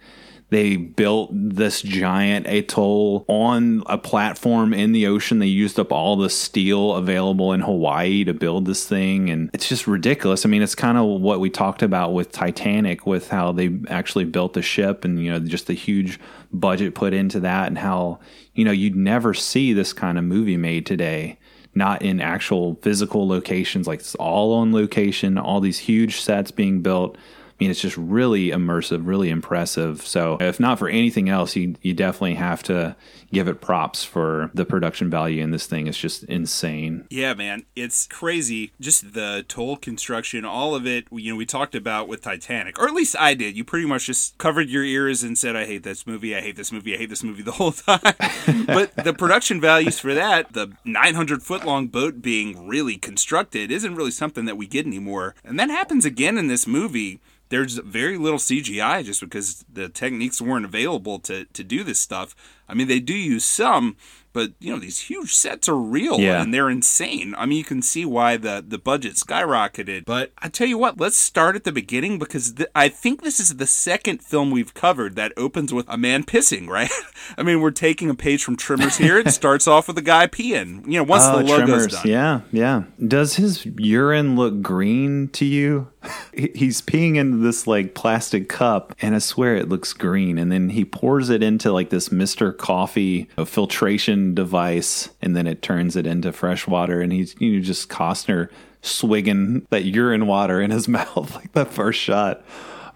they 0.50 0.76
built 0.76 1.30
this 1.32 1.82
giant 1.82 2.46
atoll 2.46 3.24
on 3.28 3.82
a 3.86 3.98
platform 3.98 4.72
in 4.72 4.92
the 4.92 5.06
ocean. 5.06 5.40
They 5.40 5.46
used 5.46 5.78
up 5.78 5.92
all 5.92 6.16
the 6.16 6.30
steel 6.30 6.94
available 6.94 7.52
in 7.52 7.60
Hawaii 7.60 8.24
to 8.24 8.32
build 8.32 8.64
this 8.64 8.86
thing. 8.86 9.28
And 9.28 9.50
it's 9.52 9.68
just 9.68 9.86
ridiculous. 9.86 10.46
I 10.46 10.48
mean, 10.48 10.62
it's 10.62 10.74
kind 10.74 10.96
of 10.96 11.20
what 11.20 11.40
we 11.40 11.50
talked 11.50 11.82
about 11.82 12.14
with 12.14 12.32
Titanic, 12.32 13.06
with 13.06 13.28
how 13.28 13.52
they 13.52 13.78
actually 13.88 14.24
built 14.24 14.54
the 14.54 14.62
ship 14.62 15.04
and, 15.04 15.22
you 15.22 15.30
know, 15.30 15.38
just 15.38 15.66
the 15.66 15.74
huge 15.74 16.18
budget 16.50 16.94
put 16.94 17.12
into 17.12 17.40
that 17.40 17.66
and 17.66 17.76
how, 17.76 18.18
you 18.54 18.64
know, 18.64 18.72
you'd 18.72 18.96
never 18.96 19.34
see 19.34 19.74
this 19.74 19.92
kind 19.92 20.16
of 20.16 20.24
movie 20.24 20.56
made 20.56 20.86
today 20.86 21.38
not 21.74 22.00
in 22.02 22.20
actual 22.20 22.76
physical 22.82 23.28
locations 23.28 23.86
like 23.86 24.00
it's 24.00 24.14
all 24.16 24.54
on 24.54 24.72
location 24.72 25.36
all 25.36 25.60
these 25.60 25.78
huge 25.78 26.18
sets 26.18 26.50
being 26.50 26.80
built 26.80 27.16
mean, 27.60 27.70
it's 27.70 27.80
just 27.80 27.96
really 27.96 28.48
immersive, 28.48 29.06
really 29.06 29.30
impressive. 29.30 30.06
So, 30.06 30.36
if 30.40 30.60
not 30.60 30.78
for 30.78 30.88
anything 30.88 31.28
else, 31.28 31.56
you, 31.56 31.74
you 31.82 31.94
definitely 31.94 32.34
have 32.34 32.62
to 32.64 32.96
give 33.32 33.48
it 33.48 33.60
props 33.60 34.04
for 34.04 34.50
the 34.54 34.64
production 34.64 35.10
value 35.10 35.42
in 35.42 35.50
this 35.50 35.66
thing. 35.66 35.86
It's 35.86 35.98
just 35.98 36.24
insane. 36.24 37.06
Yeah, 37.10 37.34
man. 37.34 37.64
It's 37.76 38.06
crazy. 38.06 38.72
Just 38.80 39.12
the 39.14 39.44
toll 39.48 39.76
construction, 39.76 40.44
all 40.44 40.74
of 40.74 40.86
it, 40.86 41.06
you 41.10 41.32
know, 41.32 41.36
we 41.36 41.46
talked 41.46 41.74
about 41.74 42.08
with 42.08 42.22
Titanic, 42.22 42.78
or 42.78 42.86
at 42.86 42.94
least 42.94 43.16
I 43.18 43.34
did. 43.34 43.56
You 43.56 43.64
pretty 43.64 43.86
much 43.86 44.06
just 44.06 44.38
covered 44.38 44.68
your 44.68 44.84
ears 44.84 45.22
and 45.22 45.36
said, 45.36 45.56
I 45.56 45.66
hate 45.66 45.82
this 45.82 46.06
movie, 46.06 46.34
I 46.34 46.40
hate 46.40 46.56
this 46.56 46.72
movie, 46.72 46.94
I 46.94 46.98
hate 46.98 47.10
this 47.10 47.24
movie 47.24 47.42
the 47.42 47.52
whole 47.58 47.72
time. 47.72 48.00
but 48.66 48.94
the 48.96 49.14
production 49.16 49.60
values 49.60 49.98
for 49.98 50.14
that, 50.14 50.52
the 50.52 50.72
900 50.84 51.42
foot 51.42 51.64
long 51.64 51.88
boat 51.88 52.22
being 52.22 52.66
really 52.66 52.96
constructed, 52.96 53.70
isn't 53.70 53.94
really 53.94 54.10
something 54.10 54.44
that 54.46 54.56
we 54.56 54.66
get 54.66 54.86
anymore. 54.86 55.34
And 55.44 55.58
that 55.58 55.70
happens 55.70 56.04
again 56.04 56.38
in 56.38 56.46
this 56.46 56.66
movie 56.66 57.20
there's 57.48 57.78
very 57.78 58.18
little 58.18 58.38
CGI 58.38 59.04
just 59.04 59.20
because 59.20 59.64
the 59.72 59.88
techniques 59.88 60.40
weren't 60.40 60.64
available 60.64 61.18
to, 61.20 61.44
to 61.46 61.64
do 61.64 61.82
this 61.84 62.00
stuff. 62.00 62.34
I 62.68 62.74
mean, 62.74 62.88
they 62.88 63.00
do 63.00 63.14
use 63.14 63.44
some, 63.46 63.96
but 64.34 64.52
you 64.60 64.72
know 64.72 64.78
these 64.78 65.00
huge 65.00 65.34
sets 65.34 65.68
are 65.68 65.76
real 65.76 66.20
yeah. 66.20 66.42
and 66.42 66.52
they're 66.52 66.68
insane. 66.68 67.34
I 67.36 67.46
mean, 67.46 67.58
you 67.58 67.64
can 67.64 67.80
see 67.80 68.04
why 68.04 68.36
the 68.36 68.62
the 68.66 68.78
budget 68.78 69.14
skyrocketed. 69.14 70.04
But 70.04 70.32
I 70.38 70.48
tell 70.48 70.66
you 70.66 70.76
what, 70.76 71.00
let's 71.00 71.16
start 71.16 71.56
at 71.56 71.64
the 71.64 71.72
beginning 71.72 72.18
because 72.18 72.52
th- 72.52 72.68
I 72.74 72.88
think 72.88 73.22
this 73.22 73.40
is 73.40 73.56
the 73.56 73.66
second 73.66 74.22
film 74.22 74.50
we've 74.50 74.74
covered 74.74 75.16
that 75.16 75.32
opens 75.36 75.72
with 75.72 75.86
a 75.88 75.96
man 75.96 76.24
pissing. 76.24 76.68
Right? 76.68 76.90
I 77.38 77.42
mean, 77.42 77.60
we're 77.60 77.70
taking 77.70 78.10
a 78.10 78.14
page 78.14 78.44
from 78.44 78.56
Tremors 78.56 78.98
here. 78.98 79.18
It 79.18 79.30
starts 79.32 79.66
off 79.66 79.88
with 79.88 79.96
a 79.98 80.02
guy 80.02 80.26
peeing. 80.26 80.84
You 80.86 80.98
know, 80.98 81.04
once 81.04 81.24
uh, 81.24 81.38
the 81.38 81.44
logo's 81.44 81.56
Tremors. 81.56 81.86
done. 81.86 82.06
Yeah, 82.06 82.40
yeah. 82.52 82.82
Does 83.04 83.36
his 83.36 83.64
urine 83.64 84.36
look 84.36 84.60
green 84.60 85.28
to 85.28 85.46
you? 85.46 85.88
He- 86.34 86.52
He's 86.54 86.80
peeing 86.80 87.16
into 87.16 87.38
this 87.38 87.66
like 87.66 87.94
plastic 87.94 88.48
cup, 88.48 88.94
and 89.02 89.14
I 89.14 89.18
swear 89.18 89.56
it 89.56 89.68
looks 89.68 89.92
green. 89.92 90.38
And 90.38 90.52
then 90.52 90.70
he 90.70 90.84
pours 90.84 91.30
it 91.30 91.42
into 91.42 91.72
like 91.72 91.90
this 91.90 92.12
Mister 92.12 92.52
Coffee 92.52 93.28
filtration 93.44 94.34
device, 94.34 95.08
and 95.20 95.36
then 95.36 95.46
it 95.46 95.62
turns 95.62 95.96
it 95.96 96.06
into 96.06 96.32
fresh 96.32 96.66
water. 96.68 97.00
And 97.00 97.12
he's 97.12 97.34
you 97.40 97.56
know 97.56 97.60
just 97.62 97.88
Costner 97.88 98.48
swigging 98.82 99.66
that 99.70 99.84
urine 99.84 100.26
water 100.26 100.60
in 100.60 100.70
his 100.70 100.86
mouth 100.98 101.34
like 101.34 101.52
that 101.52 101.72
first 101.72 101.98
shot. 102.00 102.42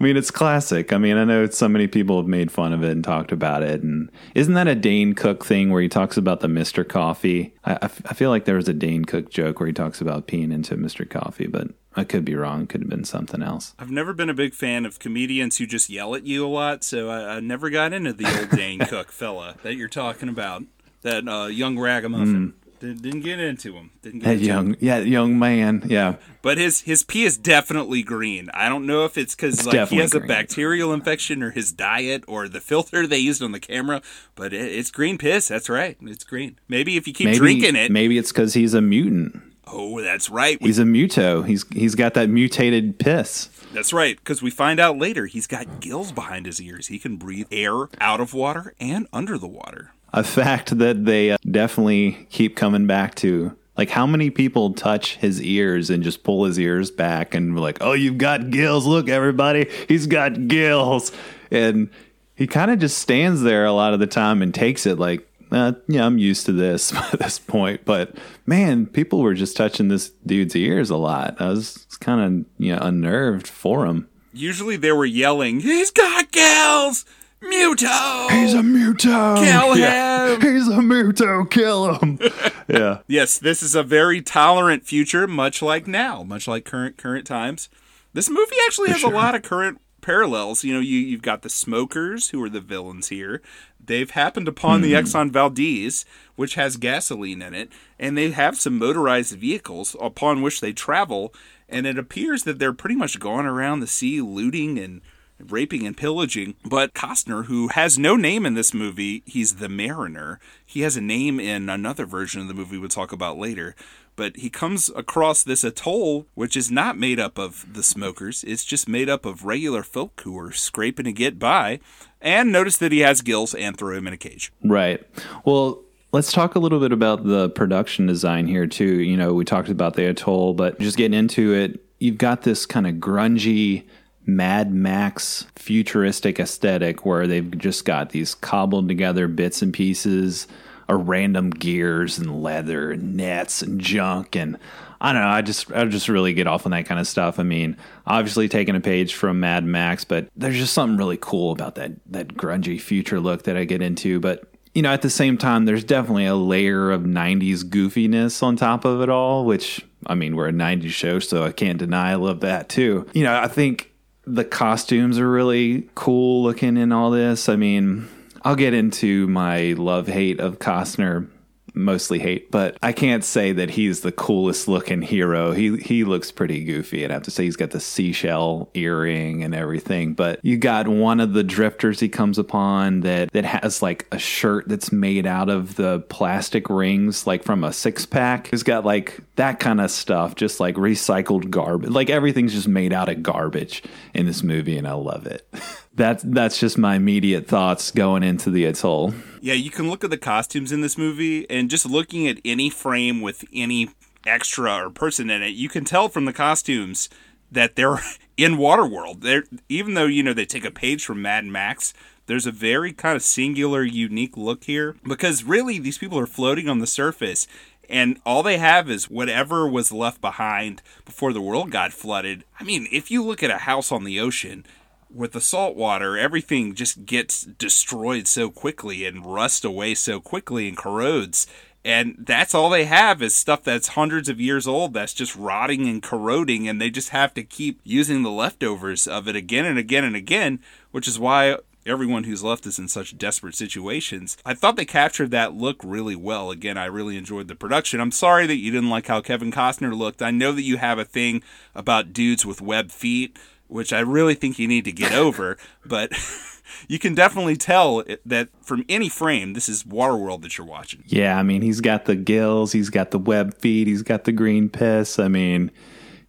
I 0.03 0.05
mean, 0.05 0.17
it's 0.17 0.31
classic. 0.31 0.91
I 0.91 0.97
mean, 0.97 1.15
I 1.15 1.23
know 1.23 1.45
so 1.45 1.69
many 1.69 1.87
people 1.87 2.17
have 2.17 2.27
made 2.27 2.51
fun 2.51 2.73
of 2.73 2.83
it 2.83 2.91
and 2.91 3.01
talked 3.01 3.31
about 3.31 3.63
it. 3.63 3.83
And 3.83 4.11
isn't 4.35 4.53
that 4.53 4.67
a 4.67 4.75
Dane 4.75 5.13
Cook 5.13 5.45
thing 5.45 5.71
where 5.71 5.81
he 5.81 5.87
talks 5.87 6.17
about 6.17 6.41
the 6.41 6.49
Mr. 6.49 6.85
Coffee? 6.85 7.53
I, 7.63 7.71
I 7.71 7.85
f- 7.85 8.01
I 8.07 8.13
feel 8.13 8.29
like 8.29 8.43
there 8.43 8.57
was 8.57 8.67
a 8.67 8.73
Dane 8.73 9.05
Cook 9.05 9.29
joke 9.29 9.61
where 9.61 9.67
he 9.67 9.71
talks 9.71 10.01
about 10.01 10.27
peeing 10.27 10.51
into 10.51 10.75
Mr. 10.75 11.09
Coffee, 11.09 11.47
but 11.47 11.69
I 11.95 12.03
could 12.03 12.25
be 12.25 12.35
wrong. 12.35 12.67
Could 12.67 12.81
have 12.81 12.89
been 12.89 13.05
something 13.05 13.41
else. 13.41 13.75
I've 13.79 13.91
never 13.91 14.11
been 14.11 14.29
a 14.29 14.33
big 14.33 14.53
fan 14.53 14.85
of 14.85 14.99
comedians 14.99 15.57
who 15.59 15.65
just 15.65 15.89
yell 15.89 16.15
at 16.15 16.27
you 16.27 16.45
a 16.45 16.49
lot, 16.49 16.83
so 16.83 17.09
I, 17.09 17.37
I 17.37 17.39
never 17.39 17.69
got 17.69 17.93
into 17.93 18.11
the 18.11 18.25
old 18.25 18.49
Dane 18.49 18.79
Cook 18.85 19.09
fella 19.09 19.55
that 19.63 19.75
you're 19.75 19.87
talking 19.87 20.27
about. 20.27 20.63
That 21.03 21.25
uh, 21.29 21.45
young 21.45 21.79
ragamuffin. 21.79 22.33
Didn't, 22.33 22.62
didn't 22.87 23.21
get 23.21 23.39
into 23.39 23.73
him. 23.75 23.91
Didn't 24.01 24.19
get 24.19 24.25
That 24.25 24.31
into 24.33 24.45
him. 24.45 24.65
young, 24.67 24.75
yeah, 24.79 24.97
young 24.99 25.39
man. 25.39 25.83
Yeah. 25.85 26.15
But 26.41 26.57
his 26.57 26.81
his 26.81 27.03
pee 27.03 27.23
is 27.23 27.37
definitely 27.37 28.03
green. 28.03 28.49
I 28.53 28.67
don't 28.69 28.85
know 28.85 29.05
if 29.05 29.17
it's 29.17 29.35
because 29.35 29.65
like 29.65 29.89
he 29.89 29.97
has 29.97 30.13
a 30.13 30.19
bacterial 30.19 30.93
infection 30.93 31.41
or 31.41 31.51
his 31.51 31.71
diet 31.71 32.23
or 32.27 32.47
the 32.49 32.59
filter 32.61 33.07
they 33.07 33.17
used 33.19 33.41
on 33.41 33.51
the 33.53 33.59
camera. 33.59 34.01
But 34.35 34.53
it, 34.53 34.71
it's 34.71 34.91
green 34.91 35.17
piss. 35.17 35.47
That's 35.47 35.69
right. 35.69 35.97
It's 36.01 36.23
green. 36.23 36.59
Maybe 36.67 36.97
if 36.97 37.07
you 37.07 37.13
keep 37.13 37.25
Maybe, 37.27 37.37
drinking 37.37 37.75
it. 37.75 37.91
maybe 37.91 38.17
it's 38.17 38.31
because 38.31 38.53
he's 38.53 38.73
a 38.73 38.81
mutant. 38.81 39.41
oh, 39.67 40.01
that's 40.01 40.29
right. 40.29 40.59
We, 40.61 40.67
He's 40.67 40.79
a 40.79 40.83
muto. 40.83 41.45
He's 41.47 41.65
he's 41.73 41.95
got 41.95 42.13
that 42.15 42.29
mutated 42.29 42.99
piss. 42.99 43.47
that's 43.73 43.93
right. 43.93 44.17
Because 44.17 44.41
we 44.41 44.51
find 44.51 44.79
out 44.79 44.97
later 44.97 45.25
he's 45.25 45.47
got 45.47 45.79
gills 45.79 46.11
behind 46.11 46.45
his 46.45 46.61
ears. 46.61 46.87
He 46.87 46.99
can 46.99 47.15
breathe 47.15 47.47
air 47.51 47.87
out 48.01 48.19
of 48.19 48.33
water 48.33 48.73
and 48.79 49.07
under 49.13 49.37
the 49.37 49.47
water. 49.47 49.91
A 50.13 50.23
fact 50.23 50.77
that 50.77 51.05
they 51.05 51.31
uh, 51.31 51.37
definitely 51.49 52.27
keep 52.29 52.55
coming 52.55 52.87
back 52.87 53.15
to. 53.15 53.57
Like, 53.75 53.89
how 53.89 54.05
many 54.05 54.29
people 54.29 54.73
touch 54.73 55.15
his 55.17 55.41
ears 55.41 55.89
and 55.89 56.03
just 56.03 56.23
pull 56.23 56.45
his 56.45 56.59
ears 56.59 56.91
back 56.91 57.33
and 57.33 57.59
like, 57.59 57.79
oh, 57.81 57.93
you've 57.93 58.19
got 58.19 58.51
gills. 58.51 58.85
Look, 58.85 59.09
everybody, 59.09 59.67
he's 59.87 60.05
got 60.05 60.47
gills. 60.47 61.11
And 61.49 61.89
he 62.35 62.45
kind 62.45 62.69
of 62.69 62.77
just 62.77 62.99
stands 62.99 63.41
there 63.41 63.65
a 63.65 63.73
lot 63.73 63.93
of 63.93 63.99
the 63.99 64.07
time 64.07 64.43
and 64.43 64.53
takes 64.53 64.85
it 64.85 64.99
like, 64.99 65.27
uh, 65.51 65.73
yeah, 65.87 66.05
I'm 66.05 66.17
used 66.17 66.45
to 66.47 66.51
this 66.51 66.93
at 67.13 67.19
this 67.19 67.39
point. 67.39 67.85
But 67.85 68.15
man, 68.45 68.85
people 68.85 69.21
were 69.21 69.33
just 69.33 69.57
touching 69.57 69.87
this 69.87 70.09
dude's 70.25 70.55
ears 70.55 70.89
a 70.89 70.97
lot. 70.97 71.39
I 71.41 71.49
was 71.49 71.85
kind 71.99 72.21
of, 72.21 72.63
you 72.63 72.75
know, 72.75 72.81
unnerved 72.81 73.47
for 73.47 73.85
him. 73.85 74.07
Usually 74.33 74.77
they 74.77 74.91
were 74.91 75.05
yelling, 75.05 75.59
"He's 75.59 75.91
got 75.91 76.31
gills, 76.31 77.05
Muto." 77.51 78.29
He's 78.31 78.53
a 78.53 78.61
muto. 78.61 79.37
Kill 79.43 79.77
Yeah. 79.77 80.35
him. 80.35 80.41
He's 80.41 80.67
a 80.67 80.77
muto. 80.81 81.49
Kill 81.49 81.95
him. 81.95 82.19
yeah. 82.67 82.99
Yes, 83.07 83.37
this 83.37 83.61
is 83.61 83.75
a 83.75 83.83
very 83.83 84.21
tolerant 84.21 84.85
future, 84.85 85.27
much 85.27 85.61
like 85.61 85.87
now, 85.87 86.23
much 86.23 86.47
like 86.47 86.65
current 86.65 86.97
current 86.97 87.25
times. 87.27 87.69
This 88.13 88.29
movie 88.29 88.55
actually 88.67 88.89
has 88.91 89.03
a 89.03 89.09
lot 89.09 89.35
of 89.35 89.41
current 89.41 89.79
parallels. 90.01 90.63
You 90.63 90.75
know, 90.75 90.79
you 90.79 90.99
you've 90.99 91.21
got 91.21 91.41
the 91.41 91.49
smokers 91.49 92.29
who 92.29 92.43
are 92.43 92.49
the 92.49 92.61
villains 92.61 93.09
here. 93.09 93.41
They've 93.85 94.09
happened 94.09 94.47
upon 94.47 94.81
the 94.81 94.91
hmm. 94.91 94.95
Exxon 94.95 95.31
Valdez, 95.31 96.05
which 96.35 96.55
has 96.55 96.77
gasoline 96.77 97.41
in 97.41 97.53
it, 97.53 97.69
and 97.99 98.17
they 98.17 98.31
have 98.31 98.55
some 98.57 98.77
motorized 98.77 99.35
vehicles 99.37 99.95
upon 99.99 100.41
which 100.41 100.61
they 100.61 100.73
travel. 100.73 101.33
And 101.67 101.87
it 101.87 101.97
appears 101.97 102.43
that 102.43 102.59
they're 102.59 102.73
pretty 102.73 102.95
much 102.95 103.19
going 103.19 103.47
around 103.47 103.79
the 103.79 103.87
sea 103.87 104.21
looting 104.21 104.77
and 104.77 105.01
raping 105.39 105.85
and 105.85 105.97
pillaging. 105.97 106.55
But 106.65 106.93
Costner, 106.93 107.45
who 107.45 107.69
has 107.69 107.97
no 107.97 108.15
name 108.15 108.45
in 108.45 108.53
this 108.53 108.73
movie, 108.73 109.23
he's 109.25 109.55
the 109.55 109.69
Mariner. 109.69 110.39
He 110.65 110.81
has 110.81 110.97
a 110.97 111.01
name 111.01 111.39
in 111.39 111.69
another 111.69 112.05
version 112.05 112.41
of 112.41 112.47
the 112.47 112.53
movie 112.53 112.77
we'll 112.77 112.89
talk 112.89 113.11
about 113.11 113.37
later. 113.37 113.75
But 114.15 114.37
he 114.37 114.49
comes 114.49 114.91
across 114.95 115.43
this 115.43 115.63
atoll, 115.63 116.27
which 116.35 116.55
is 116.55 116.69
not 116.69 116.97
made 116.97 117.19
up 117.19 117.39
of 117.39 117.65
the 117.73 117.81
smokers. 117.81 118.43
It's 118.43 118.63
just 118.63 118.87
made 118.87 119.09
up 119.09 119.25
of 119.25 119.43
regular 119.43 119.81
folk 119.81 120.21
who 120.23 120.37
are 120.37 120.51
scraping 120.51 121.05
to 121.05 121.11
get 121.11 121.39
by. 121.39 121.79
And 122.21 122.51
notice 122.51 122.77
that 122.77 122.91
he 122.91 122.99
has 122.99 123.21
gills 123.21 123.55
and 123.55 123.75
throw 123.75 123.97
him 123.97 124.07
in 124.07 124.13
a 124.13 124.17
cage. 124.17 124.53
Right. 124.63 125.03
Well, 125.45 125.81
let's 126.11 126.31
talk 126.31 126.53
a 126.55 126.59
little 126.59 126.79
bit 126.79 126.91
about 126.91 127.25
the 127.25 127.49
production 127.49 128.05
design 128.05 128.47
here 128.47 128.67
too. 128.67 129.01
You 129.01 129.17
know, 129.17 129.33
we 129.33 129.45
talked 129.45 129.69
about 129.69 129.95
the 129.95 130.05
atoll, 130.05 130.53
but 130.53 130.79
just 130.79 130.95
getting 130.95 131.17
into 131.17 131.53
it, 131.53 131.83
you've 131.99 132.19
got 132.19 132.43
this 132.43 132.65
kind 132.65 132.85
of 132.85 132.95
grungy 132.95 133.83
Mad 134.25 134.73
Max 134.73 135.45
futuristic 135.55 136.39
aesthetic 136.39 137.05
where 137.05 137.27
they've 137.27 137.57
just 137.57 137.85
got 137.85 138.09
these 138.09 138.35
cobbled 138.35 138.87
together 138.87 139.27
bits 139.27 139.61
and 139.61 139.73
pieces 139.73 140.47
of 140.87 141.07
random 141.07 141.49
gears 141.49 142.17
and 142.17 142.43
leather 142.43 142.91
and 142.91 143.15
nets 143.15 143.61
and 143.61 143.79
junk 143.79 144.35
and 144.35 144.57
I 145.03 145.11
don't 145.11 145.21
know. 145.21 145.27
I 145.27 145.41
just 145.41 145.69
I 145.73 145.83
just 145.83 146.07
really 146.07 146.33
get 146.33 146.47
off 146.47 146.65
on 146.65 146.71
that 146.71 146.85
kind 146.85 146.99
of 146.99 147.05
stuff. 147.05 147.37
I 147.37 147.43
mean, 147.43 147.75
obviously 148.07 148.47
taking 148.47 148.73
a 148.73 148.79
page 148.79 149.15
from 149.15 149.41
Mad 149.41 149.65
Max, 149.65 150.05
but 150.05 150.29
there's 150.37 150.55
just 150.55 150.73
something 150.73 150.97
really 150.97 151.17
cool 151.19 151.51
about 151.51 151.75
that 151.75 151.91
that 152.11 152.29
grungy 152.29 152.79
future 152.79 153.19
look 153.19 153.43
that 153.43 153.57
I 153.57 153.65
get 153.65 153.81
into. 153.81 154.21
But 154.21 154.47
you 154.73 154.81
know, 154.81 154.93
at 154.93 155.01
the 155.01 155.09
same 155.09 155.37
time, 155.37 155.65
there's 155.65 155.83
definitely 155.83 156.25
a 156.25 156.35
layer 156.35 156.89
of 156.89 157.01
'90s 157.01 157.63
goofiness 157.65 158.41
on 158.41 158.55
top 158.55 158.85
of 158.85 159.01
it 159.01 159.09
all. 159.09 159.43
Which 159.43 159.85
I 160.07 160.15
mean, 160.15 160.37
we're 160.37 160.47
a 160.47 160.53
'90s 160.53 160.91
show, 160.91 161.19
so 161.19 161.43
I 161.43 161.51
can't 161.51 161.77
deny 161.77 162.11
I 162.11 162.15
love 162.15 162.39
that 162.39 162.69
too. 162.69 163.05
You 163.13 163.23
know, 163.23 163.37
I 163.37 163.49
think 163.49 163.92
the 164.25 164.45
costumes 164.45 165.19
are 165.19 165.29
really 165.29 165.89
cool 165.95 166.43
looking 166.43 166.77
in 166.77 166.91
all 166.91 167.11
this. 167.11 167.49
I 167.49 167.55
mean, 167.55 168.07
I'll 168.41 168.55
get 168.55 168.73
into 168.73 169.27
my 169.27 169.73
love 169.73 170.07
hate 170.07 170.39
of 170.39 170.59
Costner 170.59 171.27
mostly 171.73 172.19
hate, 172.19 172.51
but 172.51 172.77
I 172.81 172.91
can't 172.91 173.23
say 173.23 173.51
that 173.53 173.71
he's 173.71 174.01
the 174.01 174.11
coolest 174.11 174.67
looking 174.67 175.01
hero. 175.01 175.51
He 175.51 175.77
he 175.77 176.03
looks 176.03 176.31
pretty 176.31 176.63
goofy. 176.63 177.03
And 177.03 177.11
I'd 177.11 177.15
have 177.15 177.23
to 177.23 177.31
say 177.31 177.43
he's 177.43 177.55
got 177.55 177.71
the 177.71 177.79
seashell 177.79 178.69
earring 178.73 179.43
and 179.43 179.55
everything. 179.55 180.13
But 180.13 180.39
you 180.43 180.57
got 180.57 180.87
one 180.87 181.19
of 181.19 181.33
the 181.33 181.43
drifters 181.43 181.99
he 181.99 182.09
comes 182.09 182.37
upon 182.37 183.01
that 183.01 183.31
that 183.33 183.45
has 183.45 183.81
like 183.81 184.07
a 184.11 184.19
shirt 184.19 184.67
that's 184.67 184.91
made 184.91 185.25
out 185.25 185.49
of 185.49 185.75
the 185.75 185.99
plastic 186.09 186.69
rings, 186.69 187.27
like 187.27 187.43
from 187.43 187.63
a 187.63 187.73
six 187.73 188.05
pack. 188.05 188.47
He's 188.47 188.63
got 188.63 188.85
like 188.85 189.19
that 189.35 189.59
kind 189.59 189.81
of 189.81 189.91
stuff, 189.91 190.35
just 190.35 190.59
like 190.59 190.75
recycled 190.75 191.49
garbage. 191.49 191.89
Like 191.89 192.09
everything's 192.09 192.53
just 192.53 192.67
made 192.67 192.93
out 192.93 193.09
of 193.09 193.23
garbage 193.23 193.83
in 194.13 194.25
this 194.25 194.43
movie, 194.43 194.77
and 194.77 194.87
I 194.87 194.93
love 194.93 195.25
it. 195.25 195.47
That's 195.95 196.23
that's 196.23 196.59
just 196.59 196.77
my 196.77 196.95
immediate 196.95 197.47
thoughts 197.47 197.91
going 197.91 198.23
into 198.23 198.49
the 198.49 198.65
atoll. 198.65 199.13
Yeah, 199.41 199.53
you 199.53 199.69
can 199.69 199.89
look 199.89 200.03
at 200.03 200.09
the 200.09 200.17
costumes 200.17 200.71
in 200.71 200.81
this 200.81 200.97
movie, 200.97 201.47
and 201.49 201.69
just 201.69 201.85
looking 201.85 202.27
at 202.27 202.39
any 202.43 202.69
frame 202.69 203.21
with 203.21 203.45
any 203.53 203.89
extra 204.25 204.85
or 204.85 204.89
person 204.89 205.29
in 205.29 205.43
it, 205.43 205.49
you 205.49 205.69
can 205.69 205.85
tell 205.85 206.09
from 206.09 206.25
the 206.25 206.33
costumes 206.33 207.09
that 207.51 207.75
they're 207.75 207.99
in 208.37 208.53
Waterworld. 208.53 209.21
They're 209.21 209.43
even 209.69 209.93
though 209.93 210.05
you 210.05 210.23
know 210.23 210.33
they 210.33 210.45
take 210.45 210.65
a 210.65 210.71
page 210.71 211.05
from 211.05 211.21
Mad 211.21 211.45
Max. 211.45 211.93
There's 212.25 212.47
a 212.47 212.51
very 212.51 212.93
kind 212.93 213.17
of 213.17 213.21
singular, 213.21 213.83
unique 213.83 214.37
look 214.37 214.63
here 214.63 214.95
because 215.03 215.43
really 215.43 215.77
these 215.77 215.97
people 215.97 216.17
are 216.17 216.25
floating 216.25 216.69
on 216.69 216.79
the 216.79 216.87
surface, 216.87 217.47
and 217.89 218.19
all 218.25 218.43
they 218.43 218.57
have 218.57 218.89
is 218.89 219.09
whatever 219.09 219.67
was 219.67 219.91
left 219.91 220.21
behind 220.21 220.81
before 221.03 221.33
the 221.33 221.41
world 221.41 221.69
got 221.69 221.91
flooded. 221.91 222.45
I 222.59 222.63
mean, 222.63 222.87
if 222.93 223.11
you 223.11 223.23
look 223.23 223.43
at 223.43 223.51
a 223.51 223.59
house 223.59 223.91
on 223.91 224.05
the 224.05 224.21
ocean, 224.21 224.65
with 225.13 225.33
the 225.33 225.41
salt 225.41 225.75
water, 225.75 226.17
everything 226.17 226.73
just 226.73 227.05
gets 227.05 227.43
destroyed 227.43 228.27
so 228.27 228.49
quickly 228.49 229.05
and 229.05 229.25
rust 229.25 229.63
away 229.63 229.95
so 229.95 230.19
quickly 230.19 230.67
and 230.67 230.77
corrodes. 230.77 231.47
And 231.85 232.15
that's 232.17 232.55
all 232.55 232.69
they 232.69 232.85
have 232.85 233.21
is 233.21 233.35
stuff 233.35 233.63
that's 233.63 233.89
hundreds 233.89 234.29
of 234.29 234.39
years 234.39 234.67
old 234.67 234.93
that's 234.93 235.13
just 235.13 235.35
rotting 235.35 235.87
and 235.87 236.01
corroding, 236.01 236.67
and 236.67 236.79
they 236.79 236.89
just 236.89 237.09
have 237.09 237.33
to 237.33 237.43
keep 237.43 237.81
using 237.83 238.23
the 238.23 238.31
leftovers 238.31 239.05
of 239.05 239.27
it 239.27 239.35
again 239.35 239.65
and 239.65 239.77
again 239.77 240.05
and 240.05 240.15
again, 240.15 240.59
which 240.91 241.07
is 241.07 241.19
why 241.19 241.57
everyone 241.85 242.23
who's 242.23 242.43
left 242.43 242.65
is 242.65 242.79
in 242.79 242.87
such 242.87 243.17
desperate 243.17 243.55
situations. 243.55 244.37
I 244.45 244.53
thought 244.53 244.77
they 244.77 244.85
captured 244.85 245.31
that 245.31 245.53
look 245.53 245.81
really 245.83 246.15
well. 246.15 246.51
Again, 246.51 246.77
I 246.77 246.85
really 246.85 247.17
enjoyed 247.17 247.49
the 247.49 247.55
production. 247.55 247.99
I'm 247.99 248.11
sorry 248.11 248.47
that 248.47 248.57
you 248.57 248.71
didn't 248.71 248.89
like 248.89 249.07
how 249.07 249.19
Kevin 249.19 249.51
Costner 249.51 249.93
looked. 249.93 250.21
I 250.21 250.31
know 250.31 250.53
that 250.53 250.61
you 250.61 250.77
have 250.77 250.97
a 250.97 251.05
thing 251.05 251.43
about 251.75 252.13
dudes 252.13 252.45
with 252.45 252.61
web 252.61 252.91
feet 252.91 253.37
which 253.73 253.91
I 253.91 254.01
really 254.01 254.35
think 254.35 254.59
you 254.59 254.67
need 254.67 254.85
to 254.85 254.91
get 254.91 255.13
over. 255.13 255.57
but 255.85 256.13
you 256.87 256.99
can 256.99 257.15
definitely 257.15 257.57
tell 257.57 258.03
that 258.25 258.49
from 258.61 258.85
any 258.87 259.09
frame, 259.09 259.53
this 259.53 259.67
is 259.67 259.83
Waterworld 259.83 260.43
that 260.43 260.57
you're 260.57 260.67
watching. 260.67 261.03
Yeah, 261.07 261.37
I 261.37 261.43
mean, 261.43 261.63
he's 261.63 261.81
got 261.81 262.05
the 262.05 262.15
gills, 262.15 262.71
he's 262.71 262.91
got 262.91 263.11
the 263.11 263.19
web 263.19 263.57
feet, 263.57 263.87
he's 263.87 264.03
got 264.03 264.25
the 264.25 264.31
green 264.31 264.69
piss. 264.69 265.17
I 265.17 265.27
mean, 265.27 265.71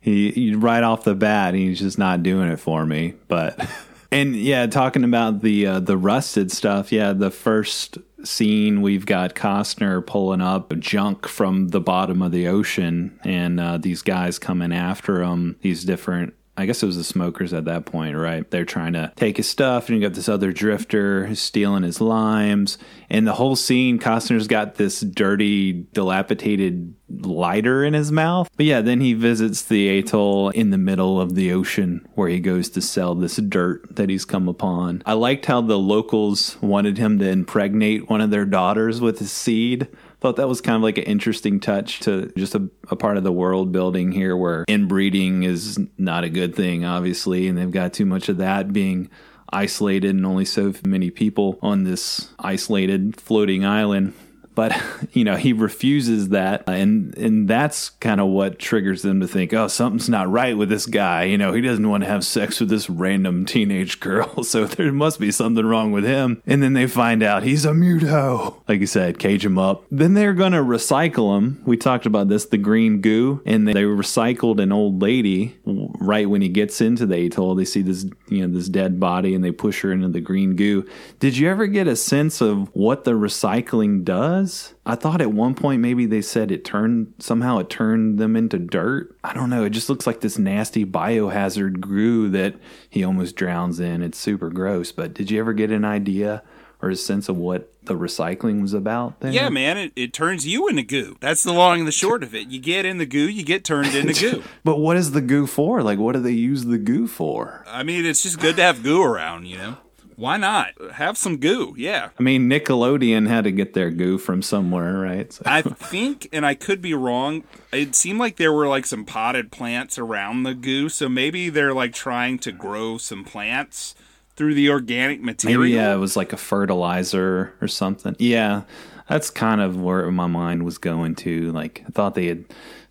he, 0.00 0.30
he 0.30 0.54
right 0.54 0.82
off 0.82 1.04
the 1.04 1.14
bat, 1.14 1.54
he's 1.54 1.80
just 1.80 1.98
not 1.98 2.22
doing 2.22 2.50
it 2.50 2.58
for 2.58 2.86
me. 2.86 3.14
But 3.28 3.68
and 4.10 4.34
yeah, 4.34 4.66
talking 4.66 5.04
about 5.04 5.42
the 5.42 5.66
uh, 5.66 5.80
the 5.80 5.98
rusted 5.98 6.50
stuff. 6.50 6.92
Yeah, 6.92 7.12
the 7.12 7.30
first 7.30 7.98
scene 8.24 8.80
we've 8.80 9.04
got 9.04 9.34
Costner 9.34 10.04
pulling 10.04 10.40
up 10.40 10.78
junk 10.78 11.28
from 11.28 11.68
the 11.68 11.80
bottom 11.80 12.22
of 12.22 12.32
the 12.32 12.48
ocean, 12.48 13.20
and 13.22 13.60
uh, 13.60 13.76
these 13.76 14.00
guys 14.00 14.38
coming 14.38 14.72
after 14.72 15.22
him. 15.22 15.56
These 15.60 15.84
different 15.84 16.32
I 16.56 16.66
guess 16.66 16.82
it 16.82 16.86
was 16.86 16.96
the 16.96 17.04
smokers 17.04 17.52
at 17.52 17.64
that 17.64 17.84
point, 17.84 18.16
right? 18.16 18.48
They're 18.48 18.64
trying 18.64 18.92
to 18.92 19.12
take 19.16 19.38
his 19.38 19.48
stuff, 19.48 19.88
and 19.88 19.96
you 19.96 20.06
got 20.06 20.14
this 20.14 20.28
other 20.28 20.52
drifter 20.52 21.34
stealing 21.34 21.82
his 21.82 22.00
limes. 22.00 22.78
And 23.10 23.26
the 23.26 23.34
whole 23.34 23.56
scene, 23.56 23.98
Costner's 23.98 24.46
got 24.46 24.76
this 24.76 25.00
dirty, 25.00 25.72
dilapidated 25.92 26.94
lighter 27.08 27.84
in 27.84 27.94
his 27.94 28.10
mouth. 28.12 28.48
But 28.56 28.66
yeah, 28.66 28.80
then 28.80 29.00
he 29.00 29.14
visits 29.14 29.62
the 29.62 29.98
atoll 29.98 30.50
in 30.50 30.70
the 30.70 30.78
middle 30.78 31.20
of 31.20 31.34
the 31.34 31.52
ocean 31.52 32.06
where 32.14 32.28
he 32.28 32.40
goes 32.40 32.68
to 32.70 32.80
sell 32.80 33.14
this 33.14 33.36
dirt 33.36 33.96
that 33.96 34.08
he's 34.08 34.24
come 34.24 34.48
upon. 34.48 35.02
I 35.06 35.14
liked 35.14 35.46
how 35.46 35.60
the 35.60 35.78
locals 35.78 36.56
wanted 36.60 36.98
him 36.98 37.18
to 37.18 37.28
impregnate 37.28 38.08
one 38.08 38.20
of 38.20 38.30
their 38.30 38.46
daughters 38.46 39.00
with 39.00 39.18
his 39.18 39.32
seed 39.32 39.88
thought 40.24 40.36
that 40.36 40.48
was 40.48 40.62
kind 40.62 40.76
of 40.76 40.80
like 40.80 40.96
an 40.96 41.04
interesting 41.04 41.60
touch 41.60 42.00
to 42.00 42.32
just 42.34 42.54
a, 42.54 42.66
a, 42.90 42.96
part 42.96 43.18
of 43.18 43.24
the 43.24 43.32
world 43.32 43.72
building 43.72 44.10
here 44.10 44.34
where 44.34 44.64
inbreeding 44.68 45.42
is 45.42 45.78
not 45.98 46.24
a 46.24 46.30
good 46.30 46.54
thing, 46.54 46.82
obviously, 46.82 47.46
and 47.46 47.58
they've 47.58 47.70
got 47.70 47.92
too 47.92 48.06
much 48.06 48.30
of 48.30 48.38
that 48.38 48.72
being 48.72 49.10
isolated 49.52 50.14
and 50.14 50.24
only 50.24 50.46
so 50.46 50.72
many 50.86 51.10
people 51.10 51.58
on 51.60 51.84
this 51.84 52.32
isolated 52.38 53.20
floating 53.20 53.66
island 53.66 54.14
but 54.54 54.80
you 55.12 55.24
know 55.24 55.36
he 55.36 55.52
refuses 55.52 56.30
that 56.30 56.68
uh, 56.68 56.72
and 56.72 57.16
and 57.18 57.48
that's 57.48 57.90
kind 57.90 58.20
of 58.20 58.28
what 58.28 58.58
triggers 58.58 59.02
them 59.02 59.20
to 59.20 59.26
think 59.28 59.52
oh 59.52 59.68
something's 59.68 60.08
not 60.08 60.30
right 60.30 60.56
with 60.56 60.68
this 60.68 60.86
guy. 60.86 61.24
You 61.24 61.38
know 61.38 61.52
he 61.52 61.60
doesn't 61.60 61.88
want 61.88 62.04
to 62.04 62.08
have 62.08 62.24
sex 62.24 62.60
with 62.60 62.68
this 62.68 62.88
random 62.88 63.44
teenage 63.44 64.00
girl. 64.00 64.42
So 64.54 64.66
there 64.66 64.92
must 64.92 65.18
be 65.18 65.32
something 65.32 65.64
wrong 65.64 65.90
with 65.90 66.04
him. 66.04 66.40
And 66.46 66.62
then 66.62 66.74
they 66.74 66.86
find 66.86 67.22
out 67.22 67.42
he's 67.42 67.64
a 67.64 67.72
muto. 67.72 68.60
Like 68.68 68.78
you 68.78 68.86
said 68.86 69.18
cage 69.18 69.44
him 69.44 69.58
up. 69.58 69.84
Then 69.90 70.14
they're 70.14 70.34
gonna 70.34 70.62
recycle 70.62 71.36
him. 71.36 71.60
We 71.64 71.76
talked 71.76 72.06
about 72.06 72.28
this 72.28 72.44
the 72.44 72.58
green 72.58 73.00
goo. 73.00 73.42
And 73.46 73.66
they 73.66 73.72
recycled 73.74 74.62
an 74.62 74.70
old 74.70 75.02
lady 75.02 75.56
right 75.64 76.28
when 76.28 76.42
he 76.42 76.48
gets 76.48 76.80
into 76.80 77.06
the 77.06 77.26
atoll. 77.26 77.54
They 77.54 77.64
see 77.64 77.82
this 77.82 78.06
you 78.28 78.46
know 78.46 78.54
this 78.54 78.68
dead 78.68 79.00
body 79.00 79.34
and 79.34 79.42
they 79.42 79.50
push 79.50 79.80
her 79.80 79.90
into 79.90 80.08
the 80.08 80.20
green 80.20 80.54
goo. 80.54 80.86
Did 81.18 81.36
you 81.36 81.48
ever 81.48 81.66
get 81.66 81.88
a 81.88 81.96
sense 81.96 82.40
of 82.40 82.68
what 82.74 83.04
the 83.04 83.12
recycling 83.12 84.04
does 84.04 84.43
was. 84.44 84.74
I 84.86 84.94
thought 84.94 85.20
at 85.20 85.32
one 85.32 85.54
point 85.54 85.80
maybe 85.80 86.06
they 86.06 86.22
said 86.22 86.50
it 86.50 86.64
turned 86.64 87.14
somehow 87.18 87.58
it 87.58 87.70
turned 87.70 88.18
them 88.18 88.36
into 88.36 88.58
dirt. 88.58 89.16
I 89.24 89.32
don't 89.34 89.50
know. 89.50 89.64
It 89.64 89.70
just 89.70 89.88
looks 89.88 90.06
like 90.06 90.20
this 90.20 90.38
nasty 90.38 90.84
biohazard 90.84 91.80
goo 91.80 92.28
that 92.30 92.54
he 92.88 93.02
almost 93.04 93.36
drowns 93.36 93.80
in. 93.80 94.02
It's 94.02 94.18
super 94.18 94.50
gross. 94.50 94.92
But 94.92 95.14
did 95.14 95.30
you 95.30 95.40
ever 95.40 95.52
get 95.52 95.70
an 95.70 95.84
idea 95.84 96.42
or 96.82 96.90
a 96.90 96.96
sense 96.96 97.28
of 97.28 97.36
what 97.36 97.72
the 97.84 97.94
recycling 97.94 98.60
was 98.60 98.74
about 98.74 99.20
there? 99.20 99.32
Yeah, 99.32 99.48
man, 99.48 99.76
it, 99.78 99.92
it 99.96 100.12
turns 100.12 100.46
you 100.46 100.68
into 100.68 100.82
goo. 100.82 101.16
That's 101.20 101.42
the 101.42 101.52
long 101.52 101.78
and 101.78 101.88
the 101.88 101.92
short 101.92 102.22
of 102.22 102.34
it. 102.34 102.48
You 102.48 102.60
get 102.60 102.84
in 102.84 102.98
the 102.98 103.06
goo, 103.06 103.28
you 103.28 103.44
get 103.44 103.64
turned 103.64 103.94
into 103.94 104.12
goo. 104.20 104.42
but 104.64 104.78
what 104.78 104.96
is 104.96 105.12
the 105.12 105.20
goo 105.22 105.46
for? 105.46 105.82
Like, 105.82 105.98
what 105.98 106.12
do 106.12 106.20
they 106.20 106.32
use 106.32 106.64
the 106.64 106.78
goo 106.78 107.06
for? 107.06 107.64
I 107.66 107.82
mean, 107.82 108.04
it's 108.04 108.22
just 108.22 108.38
good 108.38 108.56
to 108.56 108.62
have 108.62 108.82
goo 108.82 109.02
around, 109.02 109.46
you 109.46 109.56
know? 109.56 109.76
Why 110.16 110.36
not? 110.36 110.68
Have 110.92 111.18
some 111.18 111.38
goo, 111.38 111.74
yeah. 111.76 112.10
I 112.18 112.22
mean, 112.22 112.48
Nickelodeon 112.48 113.28
had 113.28 113.44
to 113.44 113.50
get 113.50 113.74
their 113.74 113.90
goo 113.90 114.18
from 114.18 114.42
somewhere, 114.42 114.98
right? 114.98 115.32
So. 115.32 115.42
I 115.44 115.62
think, 115.62 116.28
and 116.32 116.46
I 116.46 116.54
could 116.54 116.80
be 116.80 116.94
wrong, 116.94 117.44
it 117.72 117.94
seemed 117.94 118.18
like 118.18 118.36
there 118.36 118.52
were 118.52 118.68
like 118.68 118.86
some 118.86 119.04
potted 119.04 119.50
plants 119.50 119.98
around 119.98 120.44
the 120.44 120.54
goo, 120.54 120.88
so 120.88 121.08
maybe 121.08 121.48
they're 121.48 121.74
like 121.74 121.92
trying 121.92 122.38
to 122.40 122.52
grow 122.52 122.98
some 122.98 123.24
plants 123.24 123.94
through 124.36 124.54
the 124.54 124.70
organic 124.70 125.20
material. 125.20 125.60
Maybe, 125.60 125.72
yeah, 125.72 125.94
it 125.94 125.98
was 125.98 126.16
like 126.16 126.32
a 126.32 126.36
fertilizer 126.36 127.54
or 127.60 127.68
something. 127.68 128.16
Yeah, 128.18 128.62
that's 129.08 129.30
kind 129.30 129.60
of 129.60 129.80
where 129.80 130.10
my 130.10 130.26
mind 130.26 130.64
was 130.64 130.78
going 130.78 131.14
to. 131.16 131.52
Like, 131.52 131.82
I 131.86 131.90
thought 131.90 132.14
they 132.14 132.26
had 132.26 132.44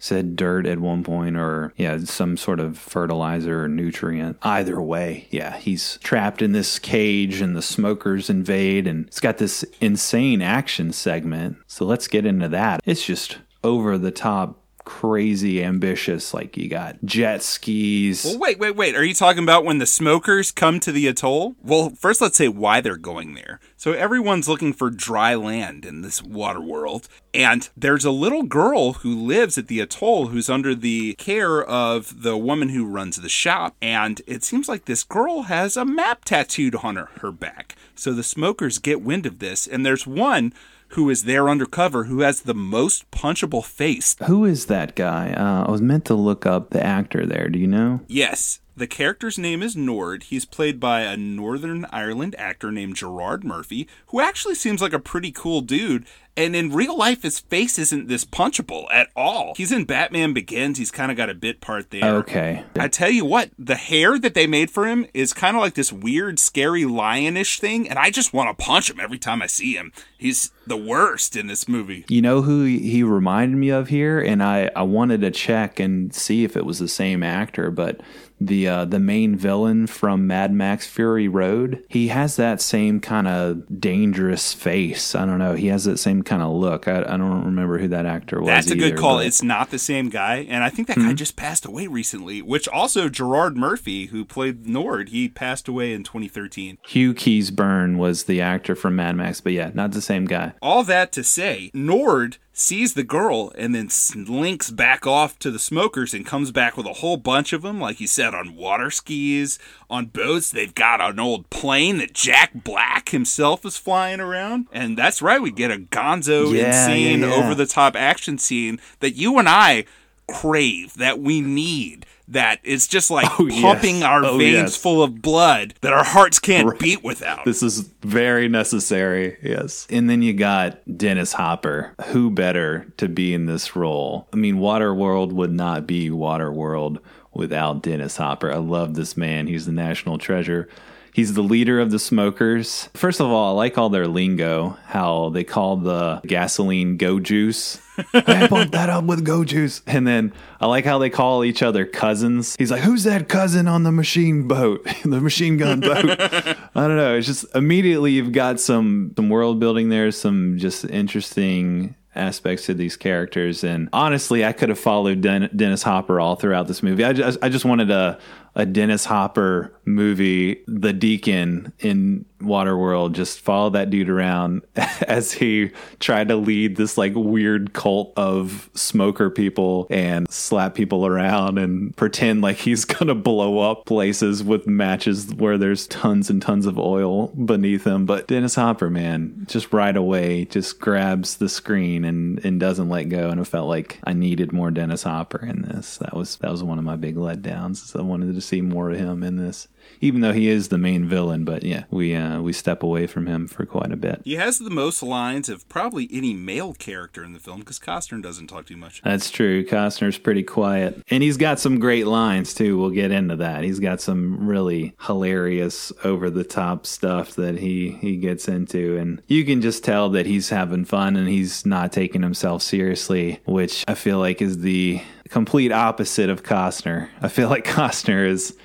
said 0.03 0.35
dirt 0.35 0.65
at 0.65 0.79
one 0.79 1.01
point 1.01 1.37
or 1.37 1.73
yeah 1.77 1.97
some 1.99 2.35
sort 2.35 2.59
of 2.59 2.77
fertilizer 2.77 3.63
or 3.63 3.67
nutrient. 3.69 4.37
Either 4.41 4.81
way 4.81 5.27
yeah 5.31 5.57
he's 5.57 5.97
trapped 6.03 6.41
in 6.41 6.51
this 6.51 6.77
cage 6.77 7.39
and 7.39 7.55
the 7.55 7.61
smokers 7.61 8.29
invade 8.29 8.85
and 8.85 9.07
it's 9.07 9.21
got 9.21 9.37
this 9.37 9.63
insane 9.79 10.41
action 10.41 10.91
segment. 10.91 11.55
So 11.67 11.85
let's 11.85 12.09
get 12.09 12.25
into 12.25 12.49
that. 12.49 12.81
It's 12.85 13.05
just 13.05 13.37
over 13.63 13.97
the 13.97 14.11
top 14.11 14.62
crazy 14.85 15.63
ambitious. 15.63 16.33
Like 16.33 16.57
you 16.57 16.69
got 16.69 17.03
jet 17.03 17.41
skis. 17.41 18.25
Well, 18.25 18.39
wait, 18.39 18.59
wait, 18.59 18.75
wait. 18.75 18.95
Are 18.95 19.03
you 19.03 19.13
talking 19.13 19.43
about 19.43 19.65
when 19.65 19.77
the 19.77 19.85
smokers 19.85 20.51
come 20.51 20.79
to 20.81 20.91
the 20.91 21.07
atoll? 21.07 21.55
Well, 21.61 21.91
first 21.91 22.21
let's 22.21 22.37
say 22.37 22.47
why 22.47 22.81
they're 22.81 22.97
going 22.97 23.33
there. 23.33 23.59
So 23.77 23.93
everyone's 23.93 24.47
looking 24.47 24.73
for 24.73 24.89
dry 24.89 25.35
land 25.35 25.85
in 25.85 26.01
this 26.01 26.23
water 26.23 26.61
world. 26.61 27.07
And 27.33 27.69
there's 27.75 28.05
a 28.05 28.11
little 28.11 28.43
girl 28.43 28.93
who 28.93 29.13
lives 29.15 29.57
at 29.57 29.67
the 29.67 29.79
atoll 29.79 30.27
who's 30.27 30.49
under 30.49 30.73
the 30.75 31.15
care 31.15 31.63
of 31.63 32.23
the 32.23 32.37
woman 32.37 32.69
who 32.69 32.85
runs 32.85 33.17
the 33.17 33.29
shop. 33.29 33.75
And 33.81 34.21
it 34.27 34.43
seems 34.43 34.69
like 34.69 34.85
this 34.85 35.03
girl 35.03 35.43
has 35.43 35.75
a 35.75 35.85
map 35.85 36.25
tattooed 36.25 36.75
on 36.75 36.95
her, 36.95 37.09
her 37.21 37.31
back. 37.31 37.75
So 37.95 38.13
the 38.13 38.23
smokers 38.23 38.79
get 38.79 39.01
wind 39.01 39.25
of 39.25 39.39
this. 39.39 39.67
And 39.67 39.85
there's 39.85 40.07
one 40.07 40.53
who 40.93 41.09
is 41.09 41.23
there 41.23 41.49
undercover 41.49 42.05
who 42.05 42.21
has 42.21 42.41
the 42.41 42.53
most 42.53 43.09
punchable 43.11 43.63
face. 43.65 44.15
Who 44.25 44.45
is 44.45 44.67
that 44.67 44.95
guy? 44.95 45.33
Uh, 45.33 45.67
I 45.67 45.71
was 45.71 45.81
meant 45.81 46.05
to 46.05 46.13
look 46.13 46.45
up 46.45 46.69
the 46.69 46.83
actor 46.83 47.25
there. 47.25 47.49
Do 47.49 47.59
you 47.59 47.67
know? 47.67 48.01
Yes. 48.07 48.59
The 48.75 48.87
character's 48.87 49.37
name 49.37 49.61
is 49.61 49.75
Nord. 49.75 50.23
He's 50.23 50.45
played 50.45 50.79
by 50.79 51.01
a 51.01 51.15
Northern 51.15 51.85
Ireland 51.91 52.35
actor 52.39 52.71
named 52.71 52.95
Gerard 52.95 53.43
Murphy, 53.43 53.87
who 54.07 54.19
actually 54.19 54.55
seems 54.55 54.81
like 54.81 54.93
a 54.93 54.99
pretty 54.99 55.31
cool 55.31 55.61
dude. 55.61 56.07
And 56.35 56.55
in 56.55 56.73
real 56.73 56.97
life, 56.97 57.21
his 57.21 57.39
face 57.39 57.77
isn't 57.77 58.07
this 58.07 58.25
punchable 58.25 58.91
at 58.91 59.09
all. 59.15 59.53
He's 59.55 59.71
in 59.71 59.85
Batman 59.85 60.33
Begins. 60.33 60.79
He's 60.79 60.89
kind 60.89 61.11
of 61.11 61.17
got 61.17 61.29
a 61.29 61.35
bit 61.35 61.61
part 61.61 61.91
there. 61.91 62.15
Okay. 62.15 62.63
I 62.75 62.87
tell 62.87 63.11
you 63.11 63.23
what, 63.23 63.51
the 63.59 63.75
hair 63.75 64.17
that 64.17 64.33
they 64.33 64.47
made 64.47 64.71
for 64.71 64.87
him 64.87 65.05
is 65.13 65.31
kind 65.31 65.55
of 65.55 65.61
like 65.61 65.75
this 65.75 65.93
weird, 65.93 66.39
scary 66.39 66.85
lionish 66.85 67.59
thing. 67.59 67.87
And 67.87 67.99
I 67.99 68.09
just 68.09 68.33
want 68.33 68.57
to 68.57 68.65
punch 68.65 68.89
him 68.89 68.99
every 68.99 69.19
time 69.19 69.43
I 69.43 69.47
see 69.47 69.75
him. 69.75 69.91
He's 70.17 70.49
the 70.65 70.77
worst 70.77 71.35
in 71.35 71.45
this 71.45 71.67
movie. 71.67 72.03
You 72.09 72.23
know 72.23 72.41
who 72.41 72.63
he 72.63 73.03
reminded 73.03 73.57
me 73.57 73.69
of 73.69 73.89
here? 73.89 74.19
And 74.19 74.41
I, 74.41 74.71
I 74.75 74.81
wanted 74.81 75.21
to 75.21 75.29
check 75.29 75.79
and 75.79 76.15
see 76.15 76.43
if 76.43 76.57
it 76.57 76.65
was 76.65 76.79
the 76.79 76.87
same 76.87 77.21
actor, 77.21 77.69
but 77.69 78.01
the 78.47 78.67
uh, 78.67 78.85
the 78.85 78.99
main 78.99 79.35
villain 79.35 79.87
from 79.87 80.27
Mad 80.27 80.53
Max 80.53 80.87
Fury 80.87 81.27
Road. 81.27 81.83
He 81.89 82.09
has 82.09 82.35
that 82.35 82.61
same 82.61 82.99
kind 82.99 83.27
of 83.27 83.79
dangerous 83.79 84.53
face. 84.53 85.15
I 85.15 85.25
don't 85.25 85.39
know. 85.39 85.53
He 85.53 85.67
has 85.67 85.85
that 85.85 85.97
same 85.97 86.23
kind 86.23 86.41
of 86.41 86.51
look. 86.51 86.87
I, 86.87 86.99
I 86.99 87.17
don't 87.17 87.45
remember 87.45 87.77
who 87.77 87.87
that 87.89 88.05
actor 88.05 88.39
was. 88.39 88.47
That's 88.47 88.71
a 88.71 88.75
either, 88.75 88.89
good 88.89 88.99
call. 88.99 89.17
But... 89.17 89.27
It's 89.27 89.43
not 89.43 89.71
the 89.71 89.79
same 89.79 90.09
guy, 90.09 90.45
and 90.49 90.63
I 90.63 90.69
think 90.69 90.87
that 90.87 90.97
mm-hmm. 90.97 91.09
guy 91.09 91.13
just 91.13 91.35
passed 91.35 91.65
away 91.65 91.87
recently. 91.87 92.41
Which 92.41 92.67
also 92.67 93.09
Gerard 93.09 93.57
Murphy, 93.57 94.07
who 94.07 94.25
played 94.25 94.67
Nord, 94.67 95.09
he 95.09 95.29
passed 95.29 95.67
away 95.67 95.93
in 95.93 96.03
2013. 96.03 96.77
Hugh 96.87 97.13
Keays-Byrne 97.13 97.97
was 97.97 98.23
the 98.23 98.41
actor 98.41 98.75
from 98.75 98.95
Mad 98.95 99.15
Max, 99.15 99.41
but 99.41 99.53
yeah, 99.53 99.71
not 99.73 99.91
the 99.91 100.01
same 100.01 100.25
guy. 100.25 100.53
All 100.61 100.83
that 100.83 101.11
to 101.13 101.23
say, 101.23 101.71
Nord 101.73 102.37
sees 102.53 102.93
the 102.93 103.03
girl 103.03 103.51
and 103.57 103.73
then 103.73 103.89
slinks 103.89 104.69
back 104.69 105.07
off 105.07 105.39
to 105.39 105.49
the 105.49 105.57
smokers 105.57 106.13
and 106.13 106.25
comes 106.25 106.51
back 106.51 106.77
with 106.77 106.85
a 106.85 106.93
whole 106.93 107.17
bunch 107.17 107.51
of 107.51 107.63
them 107.63 107.79
like 107.79 107.99
you 107.99 108.07
said 108.07 108.35
on 108.35 108.55
water 108.55 108.91
skis 108.91 109.57
on 109.89 110.05
boats. 110.05 110.51
They've 110.51 110.73
got 110.73 111.01
an 111.01 111.19
old 111.19 111.49
plane 111.49 111.97
that 111.97 112.13
jack 112.13 112.51
black 112.53 113.09
himself 113.09 113.65
is 113.65 113.75
flying 113.75 114.19
around. 114.19 114.67
And 114.71 114.95
that's 114.95 115.21
right 115.21 115.41
we 115.41 115.51
get 115.51 115.71
a 115.71 115.77
gonzo 115.77 116.53
yeah, 116.53 116.67
insane 116.67 117.21
yeah, 117.21 117.27
yeah. 117.27 117.33
over 117.33 117.55
the 117.55 117.65
top 117.65 117.95
action 117.95 118.37
scene 118.37 118.79
that 118.99 119.15
you 119.15 119.39
and 119.39 119.49
i 119.49 119.85
crave 120.27 120.93
that 120.95 121.19
we 121.19 121.41
need 121.41 122.05
that 122.27 122.59
it's 122.63 122.87
just 122.87 123.11
like 123.11 123.27
oh, 123.39 123.49
pumping 123.61 123.97
yes. 123.97 124.03
our 124.03 124.25
oh, 124.25 124.37
veins 124.37 124.53
yes. 124.53 124.77
full 124.77 125.03
of 125.03 125.21
blood 125.21 125.73
that 125.81 125.93
our 125.93 126.03
hearts 126.03 126.39
can't 126.39 126.67
right. 126.67 126.79
beat 126.79 127.03
without. 127.03 127.45
This 127.45 127.63
is 127.63 127.81
very 128.01 128.47
necessary. 128.47 129.37
Yes. 129.41 129.87
And 129.89 130.09
then 130.09 130.21
you 130.21 130.33
got 130.33 130.79
Dennis 130.97 131.33
Hopper. 131.33 131.93
Who 132.07 132.29
better 132.31 132.91
to 132.97 133.07
be 133.07 133.33
in 133.33 133.45
this 133.45 133.75
role? 133.75 134.27
I 134.33 134.37
mean, 134.37 134.55
Waterworld 134.55 135.33
would 135.33 135.53
not 135.53 135.85
be 135.85 136.09
Waterworld 136.09 136.99
without 137.33 137.81
Dennis 137.81 138.17
Hopper. 138.17 138.51
I 138.51 138.57
love 138.57 138.95
this 138.95 139.17
man. 139.17 139.47
He's 139.47 139.65
the 139.65 139.71
national 139.71 140.17
treasure. 140.17 140.69
He's 141.13 141.33
the 141.35 141.43
leader 141.43 141.79
of 141.79 141.91
the 141.91 141.99
smokers. 141.99 142.89
First 142.95 143.19
of 143.19 143.27
all, 143.27 143.53
I 143.53 143.55
like 143.55 143.77
all 143.77 143.89
their 143.89 144.07
lingo, 144.07 144.77
how 144.85 145.29
they 145.29 145.43
call 145.43 145.77
the 145.77 146.21
gasoline 146.25 146.97
go 146.97 147.19
juice. 147.19 147.79
I 148.15 148.47
pumped 148.47 148.71
that 148.71 148.89
up 148.89 149.03
with 149.03 149.23
go 149.23 149.43
juice. 149.43 149.83
And 149.85 150.07
then 150.07 150.33
I 150.59 150.65
like 150.65 150.85
how 150.85 150.97
they 150.97 151.11
call 151.11 151.43
each 151.43 151.61
other 151.61 151.85
cousins. 151.85 152.55
He's 152.57 152.71
like, 152.71 152.81
Who's 152.81 153.03
that 153.03 153.29
cousin 153.29 153.67
on 153.67 153.83
the 153.83 153.91
machine 153.91 154.47
boat? 154.47 154.87
the 155.05 155.21
machine 155.21 155.57
gun 155.57 155.81
boat. 155.81 156.19
I 156.19 156.55
don't 156.73 156.97
know. 156.97 157.15
It's 157.15 157.27
just 157.27 157.45
immediately 157.53 158.11
you've 158.13 158.31
got 158.31 158.59
some 158.59 159.13
some 159.15 159.29
world 159.29 159.59
building 159.59 159.89
there, 159.89 160.09
some 160.11 160.57
just 160.57 160.83
interesting 160.85 161.95
aspects 162.15 162.67
to 162.67 162.75
these 162.75 162.95
characters 162.95 163.63
and 163.63 163.89
honestly 163.91 164.45
i 164.45 164.51
could 164.51 164.69
have 164.69 164.77
followed 164.77 165.19
Den- 165.21 165.49
dennis 165.55 165.81
hopper 165.81 166.19
all 166.19 166.35
throughout 166.35 166.67
this 166.67 166.83
movie 166.83 167.03
i 167.03 167.11
just, 167.11 167.39
I 167.41 167.49
just 167.49 167.65
wanted 167.65 167.89
a, 167.89 168.19
a 168.55 168.65
Dennis 168.65 169.05
Hopper 169.05 169.73
movie, 169.85 170.63
The 170.67 170.93
Deacon 170.93 171.73
in 171.79 172.25
Waterworld. 172.39 173.13
Just 173.13 173.39
follow 173.39 173.69
that 173.71 173.89
dude 173.89 174.09
around 174.09 174.61
as 174.75 175.31
he 175.31 175.71
tried 175.99 176.27
to 176.27 176.35
lead 176.35 176.75
this 176.75 176.97
like 176.97 177.13
weird 177.15 177.73
cult 177.73 178.13
of 178.17 178.69
smoker 178.73 179.29
people 179.29 179.87
and 179.89 180.29
slap 180.29 180.75
people 180.75 181.05
around 181.05 181.57
and 181.57 181.95
pretend 181.95 182.41
like 182.41 182.57
he's 182.57 182.85
gonna 182.93 183.15
blow 183.15 183.59
up 183.59 183.85
places 183.85 184.43
with 184.43 184.67
matches 184.67 185.33
where 185.33 185.57
there's 185.57 185.87
tons 185.87 186.29
and 186.29 186.41
tons 186.41 186.65
of 186.65 186.77
oil 186.77 187.27
beneath 187.27 187.85
him. 187.85 188.05
But 188.05 188.27
Dennis 188.27 188.55
Hopper, 188.55 188.89
man, 188.89 189.45
just 189.47 189.73
right 189.73 189.95
away 189.95 190.45
just 190.45 190.79
grabs 190.79 191.37
the 191.37 191.49
screen 191.49 192.03
and, 192.03 192.43
and 192.45 192.59
doesn't 192.59 192.89
let 192.89 193.05
go. 193.05 193.29
And 193.29 193.39
it 193.39 193.45
felt 193.45 193.67
like 193.67 193.99
I 194.03 194.13
needed 194.13 194.51
more 194.51 194.71
Dennis 194.71 195.03
Hopper 195.03 195.43
in 195.45 195.63
this. 195.63 195.97
That 195.97 196.15
was 196.15 196.37
that 196.37 196.51
was 196.51 196.63
one 196.63 196.77
of 196.77 196.83
my 196.83 196.95
big 196.95 197.15
letdowns. 197.15 197.97
I 197.97 198.03
wanted 198.03 198.35
to 198.35 198.41
see 198.43 198.61
more 198.61 198.91
of 198.91 198.97
him 198.97 199.23
in 199.23 199.37
this 199.37 199.67
even 200.01 200.21
though 200.21 200.33
he 200.33 200.49
is 200.49 200.67
the 200.67 200.77
main 200.77 201.05
villain. 201.05 201.45
But 201.45 201.63
yeah, 201.63 201.83
we 201.89 202.15
uh, 202.15 202.41
we 202.41 202.53
step 202.53 202.83
away 202.83 203.07
from 203.07 203.27
him 203.27 203.47
for 203.47 203.65
quite 203.65 203.91
a 203.91 203.95
bit. 203.95 204.21
He 204.23 204.35
has 204.35 204.59
the 204.59 204.69
most 204.69 205.03
lines 205.03 205.49
of 205.49 205.67
probably 205.69 206.09
any 206.11 206.33
male 206.33 206.73
character 206.73 207.23
in 207.23 207.33
the 207.33 207.39
film 207.39 207.59
because 207.59 207.79
Costner 207.79 208.21
doesn't 208.21 208.47
talk 208.47 208.65
too 208.65 208.77
much. 208.77 209.01
That's 209.01 209.29
true. 209.29 209.65
Costner's 209.65 210.17
pretty 210.17 210.43
quiet, 210.43 211.01
and 211.09 211.23
he's 211.23 211.37
got 211.37 211.59
some 211.59 211.79
great 211.79 212.07
lines 212.07 212.53
too. 212.53 212.77
We'll 212.77 212.89
get 212.89 213.11
into 213.11 213.35
that. 213.37 213.63
He's 213.63 213.79
got 213.79 214.01
some 214.01 214.45
really 214.47 214.95
hilarious, 215.01 215.91
over 216.03 216.29
the 216.29 216.43
top 216.43 216.85
stuff 216.85 217.35
that 217.35 217.59
he 217.59 217.91
he 218.01 218.17
gets 218.17 218.47
into, 218.47 218.97
and 218.97 219.21
you 219.27 219.45
can 219.45 219.61
just 219.61 219.83
tell 219.83 220.09
that 220.09 220.25
he's 220.25 220.49
having 220.49 220.85
fun 220.85 221.15
and 221.15 221.27
he's 221.27 221.65
not 221.65 221.91
taking 221.91 222.21
himself 222.21 222.61
seriously, 222.61 223.39
which 223.45 223.83
I 223.87 223.95
feel 223.95 224.19
like 224.19 224.41
is 224.41 224.59
the 224.59 225.01
complete 225.33 225.71
opposite 225.71 226.29
of 226.29 226.43
Costner. 226.43 227.09
I 227.19 227.27
feel 227.27 227.49
like 227.49 227.65
Costner 227.65 228.27
is 228.27 228.55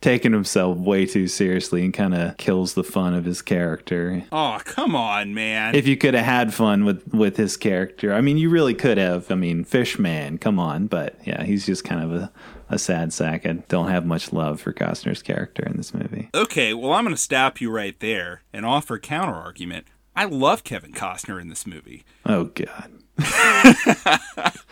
taking 0.00 0.32
himself 0.32 0.76
way 0.76 1.06
too 1.06 1.28
seriously 1.28 1.84
and 1.84 1.94
kind 1.94 2.14
of 2.14 2.36
kills 2.36 2.74
the 2.74 2.82
fun 2.82 3.14
of 3.14 3.24
his 3.24 3.40
character. 3.42 4.24
Oh, 4.32 4.60
come 4.64 4.96
on, 4.96 5.34
man. 5.34 5.76
If 5.76 5.86
you 5.86 5.96
could 5.96 6.14
have 6.14 6.24
had 6.24 6.52
fun 6.52 6.84
with 6.84 7.14
with 7.14 7.36
his 7.36 7.56
character. 7.56 8.12
I 8.12 8.22
mean, 8.22 8.38
you 8.38 8.50
really 8.50 8.74
could 8.74 8.98
have. 8.98 9.30
I 9.30 9.36
mean, 9.36 9.62
Fishman, 9.62 10.38
come 10.38 10.58
on, 10.58 10.88
but 10.88 11.16
yeah, 11.24 11.44
he's 11.44 11.64
just 11.64 11.84
kind 11.84 12.02
of 12.02 12.12
a 12.12 12.32
a 12.68 12.78
sad 12.78 13.12
sack. 13.12 13.46
I 13.46 13.52
don't 13.52 13.88
have 13.88 14.04
much 14.04 14.32
love 14.32 14.60
for 14.60 14.72
Costner's 14.72 15.22
character 15.22 15.64
in 15.64 15.76
this 15.76 15.94
movie. 15.94 16.28
Okay, 16.34 16.74
well, 16.74 16.92
I'm 16.92 17.04
going 17.04 17.14
to 17.14 17.22
stop 17.22 17.60
you 17.60 17.70
right 17.70 17.98
there 18.00 18.42
and 18.52 18.66
offer 18.66 18.96
a 18.96 19.00
counter 19.00 19.34
argument. 19.34 19.86
I 20.16 20.24
love 20.24 20.64
Kevin 20.64 20.92
Costner 20.92 21.40
in 21.40 21.48
this 21.48 21.68
movie. 21.68 22.04
Oh 22.24 22.46
God. 22.46 22.90